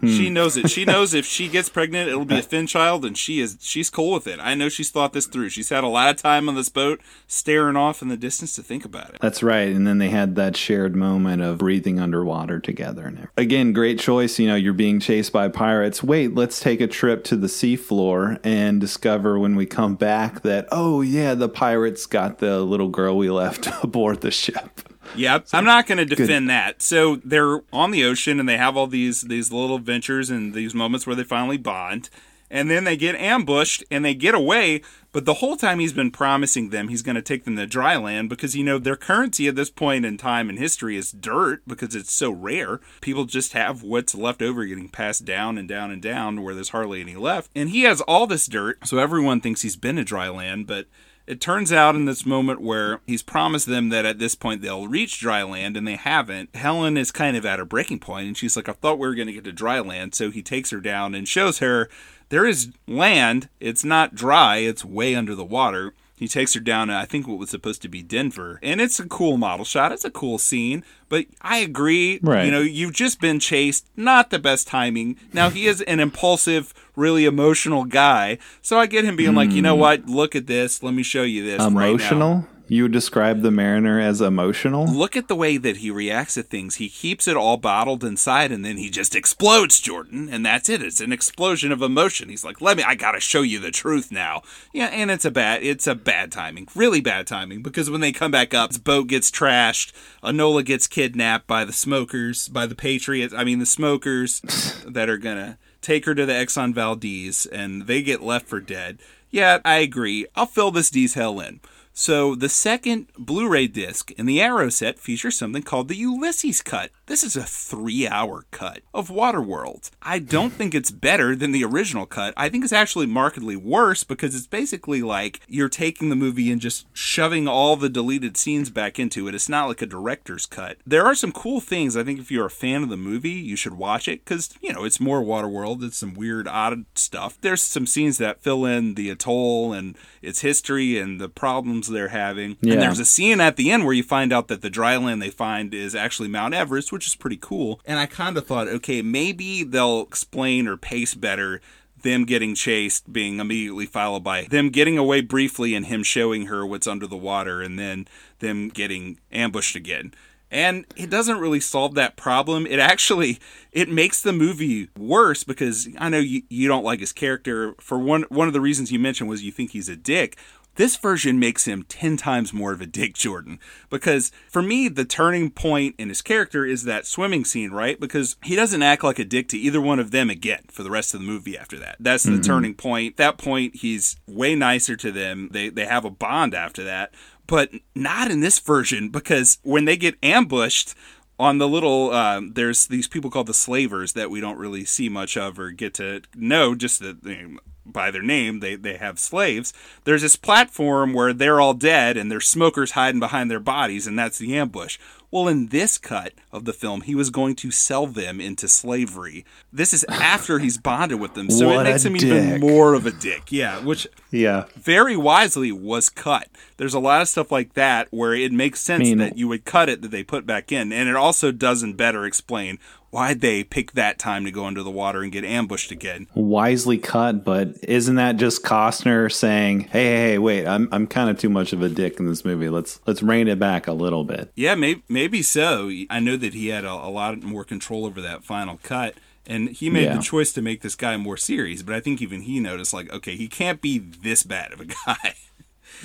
Hmm. 0.00 0.06
She 0.06 0.30
knows 0.30 0.56
it. 0.56 0.70
She 0.70 0.84
knows 0.84 1.12
if 1.12 1.26
she 1.26 1.48
gets 1.48 1.68
pregnant, 1.68 2.08
it'll 2.08 2.24
be 2.24 2.38
a 2.38 2.42
fin 2.42 2.66
child, 2.66 3.04
and 3.04 3.18
she 3.18 3.40
is 3.40 3.58
she's 3.60 3.90
cool 3.90 4.12
with 4.12 4.26
it. 4.28 4.38
I 4.40 4.54
know 4.54 4.68
she's 4.68 4.90
thought 4.90 5.12
this 5.12 5.26
through. 5.26 5.48
She's 5.48 5.70
had 5.70 5.82
a 5.82 5.88
lot 5.88 6.10
of 6.10 6.16
time 6.16 6.48
on 6.48 6.54
this 6.54 6.68
boat, 6.68 7.00
staring 7.26 7.76
off 7.76 8.00
in 8.00 8.08
the 8.08 8.16
distance 8.16 8.54
to 8.56 8.62
think 8.62 8.84
about 8.84 9.10
it. 9.10 9.18
That's 9.20 9.42
right. 9.42 9.68
And 9.68 9.86
then 9.86 9.98
they 9.98 10.10
had 10.10 10.36
that 10.36 10.56
shared 10.56 10.94
moment 10.94 11.42
of 11.42 11.58
breathing 11.58 11.98
underwater 11.98 12.60
together. 12.60 13.06
And 13.06 13.16
everything. 13.18 13.32
again, 13.36 13.72
great 13.72 13.98
choice. 13.98 14.38
You 14.38 14.46
know, 14.46 14.54
you're 14.54 14.72
being 14.72 15.00
chased 15.00 15.32
by 15.32 15.48
pirates. 15.48 16.02
Wait, 16.02 16.34
let's 16.34 16.60
take 16.60 16.80
a 16.80 16.86
trip 16.86 17.24
to 17.24 17.36
the 17.36 17.48
seafloor 17.48 18.38
and 18.44 18.80
discover 18.80 19.38
when 19.38 19.56
we 19.56 19.66
come 19.66 19.96
back 19.96 20.42
that, 20.42 20.68
oh, 20.70 21.00
yeah, 21.00 21.34
the 21.34 21.48
pirates 21.48 22.06
got 22.06 22.38
the 22.38 22.60
little 22.60 22.88
girl 22.88 23.16
we 23.16 23.30
left 23.30 23.68
aboard 23.82 24.20
the 24.20 24.30
ship. 24.30 24.80
Yep. 25.16 25.48
I'm 25.52 25.64
not 25.64 25.86
going 25.86 25.98
to 25.98 26.04
defend 26.04 26.48
that. 26.50 26.82
So 26.82 27.16
they're 27.16 27.60
on 27.72 27.90
the 27.90 28.04
ocean 28.04 28.38
and 28.40 28.48
they 28.48 28.56
have 28.56 28.76
all 28.76 28.86
these 28.86 29.22
these 29.22 29.52
little 29.52 29.76
adventures 29.76 30.30
and 30.30 30.54
these 30.54 30.74
moments 30.74 31.06
where 31.06 31.16
they 31.16 31.24
finally 31.24 31.56
bond. 31.56 32.10
And 32.50 32.70
then 32.70 32.84
they 32.84 32.96
get 32.96 33.14
ambushed 33.16 33.84
and 33.90 34.04
they 34.04 34.14
get 34.14 34.34
away. 34.34 34.80
But 35.12 35.24
the 35.24 35.34
whole 35.34 35.56
time 35.56 35.80
he's 35.80 35.92
been 35.92 36.10
promising 36.10 36.70
them 36.70 36.88
he's 36.88 37.02
going 37.02 37.16
to 37.16 37.22
take 37.22 37.44
them 37.44 37.56
to 37.56 37.66
dry 37.66 37.96
land 37.96 38.28
because, 38.28 38.56
you 38.56 38.64
know, 38.64 38.78
their 38.78 38.96
currency 38.96 39.48
at 39.48 39.56
this 39.56 39.70
point 39.70 40.06
in 40.06 40.16
time 40.16 40.48
in 40.48 40.56
history 40.56 40.96
is 40.96 41.12
dirt 41.12 41.62
because 41.66 41.94
it's 41.94 42.12
so 42.12 42.30
rare. 42.30 42.80
People 43.00 43.24
just 43.24 43.52
have 43.52 43.82
what's 43.82 44.14
left 44.14 44.40
over 44.40 44.64
getting 44.64 44.88
passed 44.88 45.24
down 45.24 45.58
and 45.58 45.68
down 45.68 45.90
and 45.90 46.00
down 46.00 46.42
where 46.42 46.54
there's 46.54 46.70
hardly 46.70 47.00
any 47.00 47.16
left. 47.16 47.50
And 47.54 47.70
he 47.70 47.82
has 47.82 48.00
all 48.02 48.26
this 48.26 48.46
dirt. 48.46 48.86
So 48.86 48.98
everyone 48.98 49.40
thinks 49.40 49.62
he's 49.62 49.76
been 49.76 49.96
to 49.96 50.04
dry 50.04 50.28
land. 50.28 50.66
But 50.66 50.86
it 51.28 51.42
turns 51.42 51.70
out 51.70 51.94
in 51.94 52.06
this 52.06 52.24
moment 52.24 52.62
where 52.62 53.00
he's 53.06 53.22
promised 53.22 53.66
them 53.66 53.90
that 53.90 54.06
at 54.06 54.18
this 54.18 54.34
point 54.34 54.62
they'll 54.62 54.88
reach 54.88 55.20
dry 55.20 55.42
land 55.42 55.76
and 55.76 55.86
they 55.86 55.96
haven't, 55.96 56.56
Helen 56.56 56.96
is 56.96 57.12
kind 57.12 57.36
of 57.36 57.44
at 57.44 57.60
a 57.60 57.66
breaking 57.66 57.98
point 57.98 58.28
and 58.28 58.36
she's 58.36 58.56
like, 58.56 58.66
I 58.66 58.72
thought 58.72 58.98
we 58.98 59.06
were 59.06 59.14
going 59.14 59.26
to 59.26 59.34
get 59.34 59.44
to 59.44 59.52
dry 59.52 59.78
land. 59.80 60.14
So 60.14 60.30
he 60.30 60.42
takes 60.42 60.70
her 60.70 60.80
down 60.80 61.14
and 61.14 61.28
shows 61.28 61.58
her 61.58 61.90
there 62.30 62.46
is 62.46 62.70
land. 62.86 63.50
It's 63.60 63.84
not 63.84 64.14
dry, 64.14 64.56
it's 64.56 64.86
way 64.86 65.14
under 65.14 65.34
the 65.34 65.44
water. 65.44 65.92
He 66.16 66.26
takes 66.26 66.54
her 66.54 66.60
down 66.60 66.88
to, 66.88 66.94
I 66.94 67.04
think, 67.04 67.28
what 67.28 67.38
was 67.38 67.50
supposed 67.50 67.80
to 67.82 67.88
be 67.88 68.02
Denver. 68.02 68.58
And 68.60 68.80
it's 68.80 68.98
a 68.98 69.06
cool 69.06 69.36
model 69.36 69.64
shot. 69.64 69.92
It's 69.92 70.04
a 70.04 70.10
cool 70.10 70.38
scene. 70.38 70.84
But 71.08 71.26
I 71.40 71.58
agree. 71.58 72.18
Right. 72.20 72.44
You 72.44 72.50
know, 72.50 72.60
you've 72.60 72.92
just 72.92 73.20
been 73.20 73.38
chased. 73.38 73.86
Not 73.96 74.30
the 74.30 74.40
best 74.40 74.66
timing. 74.66 75.16
Now, 75.32 75.48
he 75.48 75.68
is 75.68 75.80
an 75.82 76.00
impulsive, 76.00 76.74
really 76.98 77.24
emotional 77.24 77.84
guy. 77.84 78.38
So 78.60 78.78
I 78.78 78.86
get 78.86 79.04
him 79.04 79.16
being 79.16 79.34
like, 79.34 79.52
you 79.52 79.62
know 79.62 79.74
hmm. 79.74 79.80
what? 79.80 80.06
Look 80.06 80.36
at 80.36 80.46
this. 80.46 80.82
Let 80.82 80.94
me 80.94 81.02
show 81.02 81.22
you 81.22 81.44
this 81.44 81.60
right 81.60 81.72
now. 81.72 81.78
Emotional? 81.78 82.46
You 82.70 82.82
would 82.82 82.92
describe 82.92 83.40
the 83.40 83.50
Mariner 83.50 83.98
as 83.98 84.20
emotional? 84.20 84.86
Look 84.86 85.16
at 85.16 85.28
the 85.28 85.34
way 85.34 85.56
that 85.56 85.78
he 85.78 85.90
reacts 85.90 86.34
to 86.34 86.42
things. 86.42 86.76
He 86.76 86.90
keeps 86.90 87.26
it 87.26 87.34
all 87.34 87.56
bottled 87.56 88.04
inside 88.04 88.52
and 88.52 88.62
then 88.62 88.76
he 88.76 88.90
just 88.90 89.16
explodes, 89.16 89.80
Jordan. 89.80 90.28
And 90.30 90.44
that's 90.44 90.68
it. 90.68 90.82
It's 90.82 91.00
an 91.00 91.10
explosion 91.10 91.72
of 91.72 91.80
emotion. 91.80 92.28
He's 92.28 92.44
like, 92.44 92.60
let 92.60 92.76
me, 92.76 92.82
I 92.82 92.94
gotta 92.94 93.20
show 93.20 93.40
you 93.40 93.58
the 93.58 93.70
truth 93.70 94.12
now. 94.12 94.42
Yeah, 94.74 94.86
and 94.86 95.10
it's 95.10 95.24
a 95.24 95.30
bad, 95.30 95.62
it's 95.62 95.86
a 95.86 95.94
bad 95.94 96.30
timing. 96.30 96.68
Really 96.74 97.00
bad 97.00 97.26
timing 97.26 97.62
because 97.62 97.88
when 97.88 98.02
they 98.02 98.12
come 98.12 98.30
back 98.30 98.52
up, 98.52 98.70
his 98.70 98.78
boat 98.78 99.06
gets 99.06 99.30
trashed. 99.30 99.92
Enola 100.22 100.62
gets 100.62 100.86
kidnapped 100.86 101.46
by 101.46 101.64
the 101.64 101.72
smokers, 101.72 102.48
by 102.48 102.66
the 102.66 102.74
Patriots. 102.74 103.32
I 103.32 103.44
mean, 103.44 103.60
the 103.60 103.66
smokers 103.66 104.40
that 104.86 105.08
are 105.08 105.18
gonna 105.18 105.56
take 105.80 106.04
her 106.06 106.14
to 106.14 106.26
the 106.26 106.32
Exxon 106.32 106.74
Valdez 106.74 107.46
and 107.46 107.86
they 107.86 108.02
get 108.02 108.22
left 108.22 108.46
for 108.46 108.60
dead. 108.60 108.98
Yeah, 109.30 109.58
I 109.64 109.78
agree. 109.78 110.26
I'll 110.34 110.46
fill 110.46 110.70
this 110.70 110.90
detail 110.90 111.40
in. 111.40 111.60
So, 112.00 112.36
the 112.36 112.48
second 112.48 113.08
Blu 113.18 113.48
ray 113.48 113.66
disc 113.66 114.12
in 114.12 114.26
the 114.26 114.40
Arrow 114.40 114.68
set 114.68 115.00
features 115.00 115.36
something 115.36 115.64
called 115.64 115.88
the 115.88 115.96
Ulysses 115.96 116.62
cut. 116.62 116.92
This 117.06 117.24
is 117.24 117.34
a 117.34 117.42
three 117.42 118.06
hour 118.06 118.44
cut 118.52 118.82
of 118.94 119.08
Waterworld. 119.08 119.90
I 120.00 120.20
don't 120.20 120.52
think 120.52 120.76
it's 120.76 120.92
better 120.92 121.34
than 121.34 121.50
the 121.50 121.64
original 121.64 122.06
cut. 122.06 122.34
I 122.36 122.50
think 122.50 122.62
it's 122.62 122.72
actually 122.72 123.06
markedly 123.06 123.56
worse 123.56 124.04
because 124.04 124.36
it's 124.36 124.46
basically 124.46 125.02
like 125.02 125.40
you're 125.48 125.68
taking 125.68 126.08
the 126.08 126.14
movie 126.14 126.52
and 126.52 126.60
just 126.60 126.86
shoving 126.92 127.48
all 127.48 127.74
the 127.74 127.88
deleted 127.88 128.36
scenes 128.36 128.70
back 128.70 129.00
into 129.00 129.26
it. 129.26 129.34
It's 129.34 129.48
not 129.48 129.66
like 129.66 129.82
a 129.82 129.86
director's 129.86 130.46
cut. 130.46 130.76
There 130.86 131.04
are 131.04 131.16
some 131.16 131.32
cool 131.32 131.60
things. 131.60 131.96
I 131.96 132.04
think 132.04 132.20
if 132.20 132.30
you're 132.30 132.46
a 132.46 132.50
fan 132.50 132.84
of 132.84 132.90
the 132.90 132.96
movie, 132.96 133.30
you 133.30 133.56
should 133.56 133.74
watch 133.74 134.06
it 134.06 134.24
because, 134.24 134.50
you 134.60 134.72
know, 134.72 134.84
it's 134.84 135.00
more 135.00 135.20
Waterworld. 135.20 135.82
It's 135.82 135.98
some 135.98 136.14
weird, 136.14 136.46
odd 136.46 136.84
stuff. 136.94 137.38
There's 137.40 137.62
some 137.62 137.86
scenes 137.86 138.18
that 138.18 138.40
fill 138.40 138.64
in 138.64 138.94
the 138.94 139.10
atoll 139.10 139.72
and 139.72 139.96
its 140.22 140.42
history 140.42 140.96
and 140.96 141.20
the 141.20 141.28
problems 141.28 141.87
they're 141.88 142.08
having. 142.08 142.56
Yeah. 142.60 142.74
And 142.74 142.82
there's 142.82 142.98
a 142.98 143.04
scene 143.04 143.40
at 143.40 143.56
the 143.56 143.70
end 143.70 143.84
where 143.84 143.94
you 143.94 144.02
find 144.02 144.32
out 144.32 144.48
that 144.48 144.62
the 144.62 144.70
dry 144.70 144.96
land 144.96 145.20
they 145.20 145.30
find 145.30 145.74
is 145.74 145.94
actually 145.94 146.28
Mount 146.28 146.54
Everest, 146.54 146.92
which 146.92 147.06
is 147.06 147.14
pretty 147.14 147.38
cool. 147.40 147.80
And 147.84 147.98
I 147.98 148.06
kind 148.06 148.36
of 148.36 148.46
thought, 148.46 148.68
okay, 148.68 149.02
maybe 149.02 149.64
they'll 149.64 150.02
explain 150.02 150.66
or 150.66 150.76
pace 150.76 151.14
better 151.14 151.60
them 152.02 152.24
getting 152.24 152.54
chased 152.54 153.12
being 153.12 153.40
immediately 153.40 153.86
followed 153.86 154.22
by 154.22 154.42
them 154.44 154.70
getting 154.70 154.98
away 154.98 155.20
briefly 155.20 155.74
and 155.74 155.86
him 155.86 156.02
showing 156.02 156.46
her 156.46 156.64
what's 156.64 156.86
under 156.86 157.06
the 157.06 157.16
water 157.16 157.60
and 157.60 157.78
then 157.78 158.06
them 158.38 158.68
getting 158.68 159.18
ambushed 159.32 159.74
again 159.74 160.12
and 160.50 160.86
it 160.96 161.10
doesn't 161.10 161.38
really 161.38 161.60
solve 161.60 161.94
that 161.94 162.16
problem 162.16 162.66
it 162.66 162.78
actually 162.78 163.38
it 163.72 163.88
makes 163.88 164.22
the 164.22 164.32
movie 164.32 164.88
worse 164.96 165.44
because 165.44 165.88
i 165.98 166.08
know 166.08 166.18
you, 166.18 166.42
you 166.48 166.68
don't 166.68 166.84
like 166.84 167.00
his 167.00 167.12
character 167.12 167.74
for 167.80 167.98
one 167.98 168.22
one 168.28 168.46
of 168.46 168.54
the 168.54 168.60
reasons 168.60 168.92
you 168.92 168.98
mentioned 168.98 169.28
was 169.28 169.42
you 169.42 169.52
think 169.52 169.72
he's 169.72 169.88
a 169.88 169.96
dick 169.96 170.36
this 170.78 170.96
version 170.96 171.40
makes 171.40 171.64
him 171.64 171.82
10 171.88 172.16
times 172.16 172.52
more 172.52 172.72
of 172.72 172.80
a 172.80 172.86
Dick 172.86 173.12
Jordan. 173.14 173.58
Because 173.90 174.30
for 174.48 174.62
me, 174.62 174.88
the 174.88 175.04
turning 175.04 175.50
point 175.50 175.96
in 175.98 176.08
his 176.08 176.22
character 176.22 176.64
is 176.64 176.84
that 176.84 177.04
swimming 177.04 177.44
scene, 177.44 177.72
right? 177.72 177.98
Because 177.98 178.36
he 178.44 178.54
doesn't 178.54 178.80
act 178.80 179.02
like 179.02 179.18
a 179.18 179.24
dick 179.24 179.48
to 179.48 179.58
either 179.58 179.80
one 179.80 179.98
of 179.98 180.12
them 180.12 180.30
again 180.30 180.62
for 180.70 180.84
the 180.84 180.90
rest 180.90 181.14
of 181.14 181.20
the 181.20 181.26
movie 181.26 181.58
after 181.58 181.80
that. 181.80 181.96
That's 181.98 182.22
the 182.22 182.38
turning 182.38 182.74
point. 182.74 183.16
That 183.16 183.38
point, 183.38 183.74
he's 183.74 184.16
way 184.28 184.54
nicer 184.54 184.94
to 184.96 185.10
them. 185.10 185.48
They, 185.50 185.68
they 185.68 185.84
have 185.84 186.04
a 186.04 186.10
bond 186.10 186.54
after 186.54 186.84
that. 186.84 187.12
But 187.48 187.72
not 187.96 188.30
in 188.30 188.38
this 188.38 188.60
version 188.60 189.08
because 189.08 189.58
when 189.64 189.84
they 189.84 189.96
get 189.96 190.14
ambushed, 190.22 190.94
on 191.40 191.58
the 191.58 191.68
little 191.68 192.12
um, 192.12 192.54
there's 192.54 192.88
these 192.88 193.06
people 193.06 193.30
called 193.30 193.46
the 193.46 193.54
slavers 193.54 194.14
that 194.14 194.28
we 194.28 194.40
don't 194.40 194.58
really 194.58 194.84
see 194.84 195.08
much 195.08 195.36
of 195.36 195.56
or 195.56 195.70
get 195.70 195.94
to 195.94 196.20
know 196.34 196.74
just 196.74 197.00
you 197.00 197.16
know, 197.24 197.58
by 197.92 198.10
their 198.10 198.22
name 198.22 198.60
they, 198.60 198.74
they 198.74 198.96
have 198.96 199.18
slaves 199.18 199.72
there's 200.04 200.22
this 200.22 200.36
platform 200.36 201.12
where 201.12 201.32
they're 201.32 201.60
all 201.60 201.74
dead 201.74 202.16
and 202.16 202.30
there's 202.30 202.46
smokers 202.46 202.92
hiding 202.92 203.20
behind 203.20 203.50
their 203.50 203.60
bodies 203.60 204.06
and 204.06 204.18
that's 204.18 204.38
the 204.38 204.56
ambush 204.56 204.98
well 205.30 205.46
in 205.48 205.66
this 205.68 205.98
cut 205.98 206.32
of 206.52 206.64
the 206.64 206.72
film 206.72 207.02
he 207.02 207.14
was 207.14 207.30
going 207.30 207.54
to 207.54 207.70
sell 207.70 208.06
them 208.06 208.40
into 208.40 208.66
slavery 208.68 209.44
this 209.72 209.92
is 209.92 210.04
after 210.04 210.58
he's 210.58 210.78
bonded 210.88 211.20
with 211.20 211.34
them 211.34 211.50
so 211.50 211.66
What 211.68 211.86
it 211.86 211.90
makes 211.90 212.04
him 212.04 212.16
even 212.16 212.60
more 212.60 212.94
of 212.94 213.04
a 213.06 213.10
dick 213.10 213.50
yeah 213.50 213.78
which 213.84 214.06
Yeah. 214.30 214.64
very 214.76 215.16
wisely 215.16 215.72
was 215.72 216.08
cut. 216.10 216.48
There's 216.78 216.94
a 216.94 216.98
lot 217.00 217.20
of 217.20 217.28
stuff 217.28 217.52
like 217.52 217.74
that 217.74 218.08
where 218.10 218.32
it 218.34 218.52
makes 218.52 218.80
sense 218.80 219.02
mean- 219.04 219.18
that 219.18 219.36
you 219.36 219.46
would 219.48 219.64
cut 219.66 219.88
it 219.90 220.00
that 220.02 220.10
they 220.10 220.22
put 220.22 220.46
back 220.46 220.72
in, 220.72 220.92
and 220.92 221.08
it 221.08 221.14
also 221.16 221.52
doesn't 221.52 221.94
better 221.94 222.24
explain 222.24 222.78
why 223.10 223.32
they 223.34 223.64
pick 223.64 223.92
that 223.92 224.18
time 224.18 224.44
to 224.44 224.50
go 224.50 224.64
under 224.66 224.82
the 224.82 224.90
water 224.90 225.22
and 225.22 225.32
get 225.32 225.42
ambushed 225.42 225.90
again. 225.90 226.26
Wisely 226.34 226.98
cut, 226.98 227.42
but 227.44 227.74
isn't 227.82 228.16
that 228.16 228.36
just 228.36 228.62
Costner 228.62 229.30
saying, 229.32 229.80
"Hey, 229.90 230.04
hey, 230.04 230.16
hey 230.32 230.38
wait, 230.38 230.66
I'm 230.66 230.88
I'm 230.92 231.06
kind 231.06 231.28
of 231.30 231.38
too 231.38 231.48
much 231.48 231.72
of 231.72 231.82
a 231.82 231.88
dick 231.88 232.18
in 232.20 232.26
this 232.26 232.44
movie. 232.44 232.68
Let's 232.68 233.00
let's 233.06 233.22
rein 233.22 233.48
it 233.48 233.58
back 233.58 233.86
a 233.86 233.92
little 233.92 234.24
bit." 234.24 234.52
Yeah, 234.54 234.74
maybe, 234.74 235.02
maybe 235.08 235.42
so. 235.42 235.90
I 236.10 236.20
know 236.20 236.36
that 236.36 236.54
he 236.54 236.68
had 236.68 236.84
a, 236.84 236.92
a 236.92 237.10
lot 237.10 237.42
more 237.42 237.64
control 237.64 238.04
over 238.06 238.20
that 238.20 238.44
final 238.44 238.78
cut. 238.82 239.14
And 239.50 239.70
he 239.70 239.88
made 239.88 240.04
Yeah. 240.04 240.16
the 240.16 240.22
choice 240.22 240.52
to 240.52 240.60
make 240.60 240.82
this 240.82 240.94
guy 240.94 241.16
more 241.16 241.38
serious, 241.38 241.82
but 241.82 241.94
I 241.94 242.00
think 242.00 242.20
even 242.20 242.42
he 242.42 242.60
noticed, 242.60 242.92
like, 242.92 243.10
okay, 243.10 243.34
he 243.34 243.48
can't 243.48 243.80
be 243.80 243.96
this 243.98 244.42
bad 244.42 244.74
of 244.74 244.80
a 244.80 244.84
guy. 245.06 245.36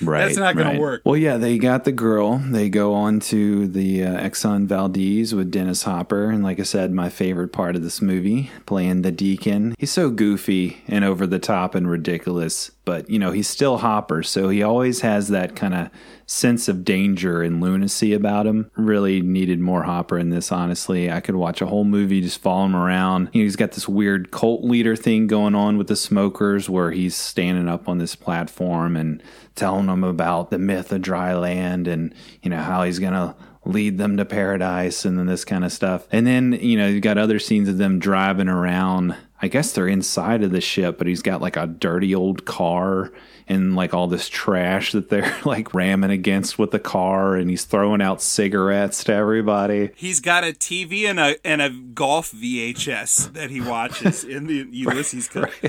Right. 0.02 0.26
That's 0.26 0.38
not 0.38 0.56
gonna 0.56 0.80
work. 0.80 1.02
Well, 1.06 1.18
yeah, 1.18 1.38
they 1.38 1.58
got 1.58 1.84
the 1.84 1.92
girl. 1.92 2.38
They 2.38 2.70
go 2.70 2.94
on 2.94 3.20
to 3.22 3.68
the 3.68 4.04
uh, 4.04 4.28
Exxon 4.28 4.66
Valdez 4.66 5.36
with 5.36 5.52
Dennis 5.52 5.84
Hopper. 5.84 6.30
And 6.30 6.44
like 6.44 6.60
I 6.60 6.64
said, 6.64 6.92
my 6.92 7.10
favorite 7.10 7.50
part 7.50 7.76
of 7.76 7.84
this 7.84 8.02
movie, 8.02 8.52
playing 8.66 9.04
the 9.04 9.12
deacon. 9.12 9.76
He's 9.78 9.92
so 9.92 10.10
goofy 10.10 10.84
and 10.88 11.06
over 11.06 11.28
the 11.28 11.40
top 11.40 11.76
and 11.76 11.90
ridiculous, 11.90 12.72
but, 12.86 13.10
you 13.10 13.20
know, 13.20 13.32
he's 13.32 13.48
still 13.48 13.78
Hopper. 13.78 14.24
So 14.24 14.50
he 14.50 14.64
always 14.64 15.02
has 15.02 15.28
that 15.30 15.56
kind 15.56 15.74
of 15.74 15.90
sense 16.34 16.68
of 16.68 16.84
danger 16.84 17.44
and 17.44 17.62
lunacy 17.62 18.12
about 18.12 18.48
him. 18.48 18.72
Really 18.76 19.22
needed 19.22 19.60
more 19.60 19.84
Hopper 19.84 20.18
in 20.18 20.32
this, 20.32 20.52
honestly. 20.52 21.12
I 21.12 21.20
could 21.20 21.36
watch 21.36 21.62
a 21.62 21.68
whole 21.68 21.84
movie 21.84 22.22
just 22.22 22.42
follow 22.42 22.66
him 22.66 22.76
around. 22.76 23.30
You 23.34 23.42
know, 23.42 23.46
he's 23.46 23.56
got 23.56 23.74
this 23.74 23.88
weird 23.88 24.32
cult 24.32 24.64
leader 24.64 24.96
thing 24.96 25.28
going 25.28 25.54
on 25.54 25.78
with 25.78 25.88
the 25.88 25.96
smokers 25.96 26.68
where 26.68 26.90
he's 26.90 27.16
standing 27.16 27.70
up 27.70 27.88
on 27.88 28.00
this 28.00 28.16
platform 28.16 28.98
and 28.98 29.22
telling 29.56 29.86
them 29.86 30.04
about 30.04 30.50
the 30.50 30.58
myth 30.58 30.92
of 30.92 31.04
dry 31.04 31.36
land 31.36 31.88
and, 31.88 32.16
you 32.42 32.50
know, 32.50 32.62
how 32.62 32.82
he's 32.82 32.98
going 32.98 33.14
to 33.14 33.36
lead 33.66 34.00
them 34.00 34.18
to 34.18 34.26
paradise 34.26 35.06
and 35.06 35.18
then 35.20 35.28
this 35.28 35.46
kind 35.46 35.64
of 35.64 35.72
stuff. 35.72 36.08
And 36.12 36.26
then, 36.26 36.54
you 36.54 36.78
know, 36.78 36.88
you've 36.88 37.04
got 37.04 37.20
other 37.20 37.38
scenes 37.38 37.70
of 37.70 37.78
them 37.78 38.00
driving 38.00 38.50
around. 38.50 39.16
I 39.44 39.48
guess 39.48 39.74
they're 39.74 39.90
inside 39.90 40.42
of 40.42 40.52
the 40.52 40.62
ship, 40.62 40.98
but 40.98 41.06
he's 41.06 41.22
got 41.22 41.42
like 41.42 41.58
a 41.58 41.68
dirty 41.68 42.16
old 42.16 42.46
car 42.46 43.12
and 43.46 43.76
like 43.76 43.94
all 43.94 44.08
this 44.08 44.30
trash 44.30 44.94
that 44.94 45.10
they're 45.10 45.38
like 45.46 45.74
ramming 45.74 46.12
against 46.12 46.58
with 46.58 46.72
the 46.72 46.80
car 46.80 47.36
and 47.36 47.50
he's 47.50 47.66
throwing 47.66 48.02
out 48.02 48.22
cigarettes 48.22 49.04
to 49.04 49.14
everybody. 49.14 49.90
He's 49.98 50.22
got 50.22 50.46
a 50.46 50.54
TV 50.54 51.04
and 51.10 51.20
a 51.20 51.36
and 51.46 51.62
a 51.62 51.70
golf 51.70 52.32
VHS 52.32 53.34
that 53.34 53.50
he 53.50 53.60
watches 53.60 54.24
in 54.24 54.48
the 54.48 54.66
Ulysses 54.72 55.28
cut. 55.28 55.52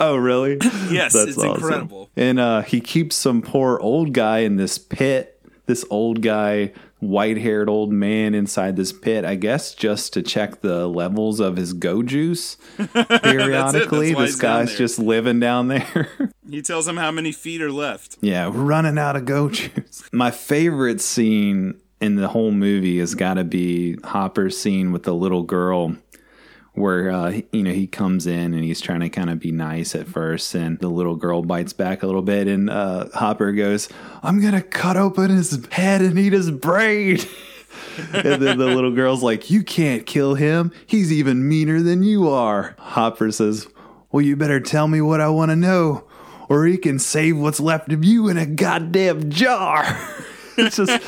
Oh, 0.00 0.16
really? 0.16 0.56
Yes, 0.90 1.14
it's 1.14 1.36
incredible. 1.36 2.08
And 2.16 2.40
uh, 2.40 2.62
he 2.62 2.80
keeps 2.80 3.16
some 3.16 3.42
poor 3.42 3.78
old 3.78 4.14
guy 4.14 4.38
in 4.38 4.56
this 4.56 4.78
pit. 4.78 5.38
This 5.66 5.84
old 5.90 6.22
guy, 6.22 6.72
white 7.04 7.38
haired 7.38 7.68
old 7.68 7.92
man 7.92 8.34
inside 8.34 8.76
this 8.76 8.92
pit, 8.92 9.24
I 9.24 9.34
guess 9.34 9.74
just 9.74 10.12
to 10.14 10.22
check 10.22 10.60
the 10.60 10.86
levels 10.86 11.40
of 11.40 11.56
his 11.56 11.72
go 11.72 12.02
juice 12.02 12.56
periodically. 12.76 14.08
That's 14.08 14.16
why 14.16 14.26
this 14.26 14.36
guy's 14.36 14.74
just 14.76 14.98
living 14.98 15.40
down 15.40 15.68
there. 15.68 16.08
He 16.48 16.62
tells 16.62 16.86
him 16.88 16.96
how 16.96 17.10
many 17.10 17.32
feet 17.32 17.62
are 17.62 17.72
left. 17.72 18.18
Yeah, 18.20 18.48
we're 18.48 18.62
running 18.62 18.98
out 18.98 19.16
of 19.16 19.24
go 19.24 19.50
juice. 19.50 20.02
My 20.12 20.30
favorite 20.30 21.00
scene 21.00 21.80
in 22.00 22.16
the 22.16 22.28
whole 22.28 22.50
movie 22.50 22.98
has 22.98 23.14
got 23.14 23.34
to 23.34 23.44
be 23.44 23.96
Hopper's 24.04 24.58
scene 24.58 24.92
with 24.92 25.04
the 25.04 25.14
little 25.14 25.42
girl 25.42 25.96
where 26.74 27.10
uh, 27.10 27.40
you 27.52 27.62
know 27.62 27.72
he 27.72 27.86
comes 27.86 28.26
in 28.26 28.52
and 28.52 28.62
he's 28.62 28.80
trying 28.80 29.00
to 29.00 29.08
kind 29.08 29.30
of 29.30 29.38
be 29.38 29.52
nice 29.52 29.94
at 29.94 30.06
first 30.06 30.54
and 30.54 30.78
the 30.80 30.88
little 30.88 31.14
girl 31.16 31.42
bites 31.42 31.72
back 31.72 32.02
a 32.02 32.06
little 32.06 32.22
bit 32.22 32.46
and 32.48 32.68
uh, 32.68 33.08
Hopper 33.14 33.52
goes 33.52 33.88
I'm 34.22 34.40
to 34.40 34.62
cut 34.62 34.96
open 34.96 35.30
his 35.30 35.66
head 35.70 36.02
and 36.02 36.18
eat 36.18 36.32
his 36.32 36.50
brain. 36.50 37.18
and 38.12 38.42
then 38.42 38.58
the 38.58 38.66
little 38.66 38.92
girl's 38.92 39.22
like, 39.22 39.50
You 39.50 39.62
can't 39.62 40.06
kill 40.06 40.34
him. 40.34 40.72
He's 40.86 41.12
even 41.12 41.48
meaner 41.48 41.80
than 41.80 42.02
you 42.02 42.28
are. 42.28 42.74
Hopper 42.78 43.30
says, 43.30 43.68
Well, 44.10 44.22
you 44.22 44.36
better 44.36 44.60
tell 44.60 44.88
me 44.88 45.00
what 45.00 45.20
I 45.20 45.28
want 45.28 45.50
to 45.50 45.56
know, 45.56 46.04
or 46.48 46.66
he 46.66 46.76
can 46.76 46.98
save 46.98 47.38
what's 47.38 47.60
left 47.60 47.92
of 47.92 48.04
you 48.04 48.28
in 48.28 48.36
a 48.36 48.46
goddamn 48.46 49.30
jar. 49.30 49.84
it's 50.56 50.76
just, 50.76 51.02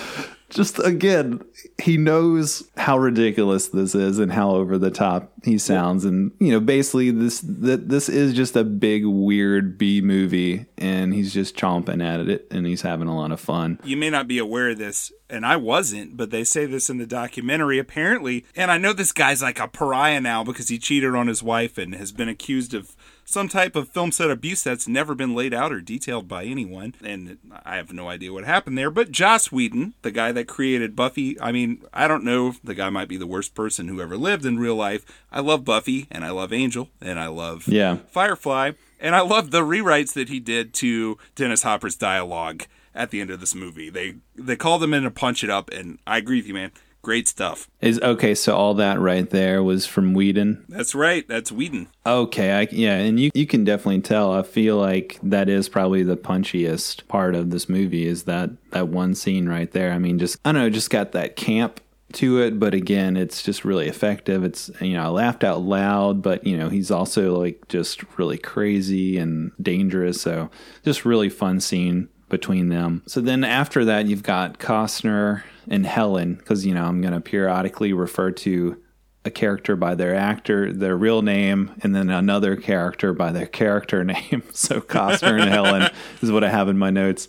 just 0.48 0.78
again, 0.78 1.44
he 1.82 1.96
knows 1.96 2.68
how 2.76 2.98
ridiculous 2.98 3.68
this 3.68 3.94
is 3.94 4.18
and 4.18 4.32
how 4.32 4.50
over 4.50 4.78
the 4.78 4.90
top 4.90 5.32
he 5.44 5.58
sounds. 5.58 6.04
And, 6.04 6.32
you 6.38 6.52
know, 6.52 6.60
basically, 6.60 7.10
this, 7.10 7.40
that 7.40 7.88
this 7.88 8.08
is 8.08 8.32
just 8.32 8.54
a 8.56 8.64
big, 8.64 9.04
weird 9.04 9.76
B 9.76 10.00
movie, 10.00 10.66
and 10.78 11.12
he's 11.12 11.32
just 11.34 11.56
chomping 11.56 12.04
at 12.04 12.20
it 12.28 12.46
and 12.50 12.66
he's 12.66 12.82
having 12.82 13.08
a 13.08 13.16
lot 13.16 13.32
of 13.32 13.40
fun. 13.40 13.78
You 13.84 13.96
may 13.96 14.10
not 14.10 14.28
be 14.28 14.38
aware 14.38 14.70
of 14.70 14.78
this, 14.78 15.12
and 15.28 15.44
I 15.44 15.56
wasn't, 15.56 16.16
but 16.16 16.30
they 16.30 16.44
say 16.44 16.66
this 16.66 16.88
in 16.88 16.98
the 16.98 17.06
documentary 17.06 17.78
apparently. 17.78 18.44
And 18.54 18.70
I 18.70 18.78
know 18.78 18.92
this 18.92 19.12
guy's 19.12 19.42
like 19.42 19.58
a 19.58 19.68
pariah 19.68 20.20
now 20.20 20.44
because 20.44 20.68
he 20.68 20.78
cheated 20.78 21.14
on 21.14 21.26
his 21.26 21.42
wife 21.42 21.76
and 21.76 21.94
has 21.94 22.12
been 22.12 22.28
accused 22.28 22.72
of 22.72 22.94
some 23.26 23.48
type 23.48 23.74
of 23.76 23.88
film 23.88 24.12
set 24.12 24.30
abuse 24.30 24.62
that's 24.62 24.86
never 24.86 25.14
been 25.14 25.34
laid 25.34 25.52
out 25.52 25.72
or 25.72 25.80
detailed 25.80 26.28
by 26.28 26.44
anyone. 26.44 26.94
And 27.04 27.38
I 27.64 27.76
have 27.76 27.92
no 27.92 28.08
idea 28.08 28.32
what 28.32 28.44
happened 28.44 28.78
there. 28.78 28.90
But 28.90 29.10
Joss 29.10 29.50
Whedon, 29.52 29.94
the 30.02 30.12
guy 30.12 30.30
that 30.32 30.46
created 30.46 30.96
Buffy, 30.96 31.38
I 31.40 31.50
mean, 31.52 31.82
I 31.92 32.06
don't 32.08 32.24
know. 32.24 32.54
The 32.62 32.74
guy 32.74 32.88
might 32.88 33.08
be 33.08 33.16
the 33.16 33.26
worst 33.26 33.54
person 33.54 33.88
who 33.88 34.00
ever 34.00 34.16
lived 34.16 34.46
in 34.46 34.58
real 34.58 34.76
life. 34.76 35.04
I 35.30 35.40
love 35.40 35.64
Buffy 35.64 36.06
and 36.10 36.24
I 36.24 36.30
love 36.30 36.52
Angel 36.52 36.88
and 37.02 37.18
I 37.18 37.26
love 37.26 37.66
Yeah. 37.68 37.96
Firefly. 38.08 38.72
And 38.98 39.14
I 39.14 39.20
love 39.20 39.50
the 39.50 39.60
rewrites 39.60 40.14
that 40.14 40.30
he 40.30 40.40
did 40.40 40.72
to 40.74 41.18
Dennis 41.34 41.64
Hopper's 41.64 41.96
dialogue 41.96 42.62
at 42.94 43.10
the 43.10 43.20
end 43.20 43.30
of 43.30 43.40
this 43.40 43.54
movie. 43.54 43.90
They 43.90 44.14
they 44.34 44.56
called 44.56 44.82
him 44.82 44.94
in 44.94 45.02
to 45.02 45.10
punch 45.10 45.44
it 45.44 45.50
up, 45.50 45.70
and 45.70 45.98
I 46.06 46.16
agree 46.16 46.38
with 46.38 46.46
you, 46.46 46.54
man. 46.54 46.70
Great 47.06 47.28
stuff. 47.28 47.70
Is 47.80 48.00
okay. 48.00 48.34
So 48.34 48.56
all 48.56 48.74
that 48.74 48.98
right 48.98 49.30
there 49.30 49.62
was 49.62 49.86
from 49.86 50.12
Whedon. 50.12 50.64
That's 50.68 50.92
right. 50.92 51.24
That's 51.28 51.52
Whedon. 51.52 51.86
Okay, 52.04 52.50
I, 52.50 52.68
yeah, 52.72 52.96
and 52.96 53.20
you 53.20 53.30
you 53.32 53.46
can 53.46 53.62
definitely 53.62 54.00
tell. 54.00 54.32
I 54.32 54.42
feel 54.42 54.76
like 54.76 55.20
that 55.22 55.48
is 55.48 55.68
probably 55.68 56.02
the 56.02 56.16
punchiest 56.16 57.06
part 57.06 57.36
of 57.36 57.50
this 57.50 57.68
movie 57.68 58.06
is 58.08 58.24
that 58.24 58.50
that 58.72 58.88
one 58.88 59.14
scene 59.14 59.48
right 59.48 59.70
there. 59.70 59.92
I 59.92 59.98
mean, 59.98 60.18
just 60.18 60.36
I 60.44 60.50
don't 60.50 60.62
know, 60.62 60.68
just 60.68 60.90
got 60.90 61.12
that 61.12 61.36
camp 61.36 61.80
to 62.14 62.42
it, 62.42 62.58
but 62.58 62.74
again, 62.74 63.16
it's 63.16 63.40
just 63.40 63.64
really 63.64 63.86
effective. 63.86 64.42
It's 64.42 64.68
you 64.80 64.94
know, 64.94 65.04
I 65.04 65.06
laughed 65.06 65.44
out 65.44 65.60
loud, 65.62 66.22
but 66.22 66.44
you 66.44 66.58
know, 66.58 66.70
he's 66.70 66.90
also 66.90 67.38
like 67.38 67.68
just 67.68 68.02
really 68.18 68.36
crazy 68.36 69.16
and 69.16 69.52
dangerous. 69.62 70.20
So 70.20 70.50
just 70.84 71.04
really 71.04 71.28
fun 71.28 71.60
scene 71.60 72.08
between 72.28 72.68
them. 72.68 73.02
So 73.06 73.20
then 73.20 73.44
after 73.44 73.84
that, 73.84 74.06
you've 74.06 74.22
got 74.22 74.58
Costner 74.58 75.42
and 75.68 75.86
Helen, 75.86 76.34
because 76.34 76.66
you 76.66 76.74
know, 76.74 76.84
I'm 76.84 77.00
going 77.00 77.14
to 77.14 77.20
periodically 77.20 77.92
refer 77.92 78.30
to 78.32 78.80
a 79.24 79.30
character 79.30 79.74
by 79.74 79.94
their 79.94 80.14
actor, 80.14 80.72
their 80.72 80.96
real 80.96 81.20
name, 81.20 81.72
and 81.82 81.94
then 81.94 82.10
another 82.10 82.56
character 82.56 83.12
by 83.12 83.32
their 83.32 83.46
character 83.46 84.04
name. 84.04 84.42
So 84.52 84.80
Costner 84.80 85.40
and 85.40 85.50
Helen 85.50 85.90
is 86.22 86.30
what 86.30 86.44
I 86.44 86.50
have 86.50 86.68
in 86.68 86.78
my 86.78 86.90
notes. 86.90 87.28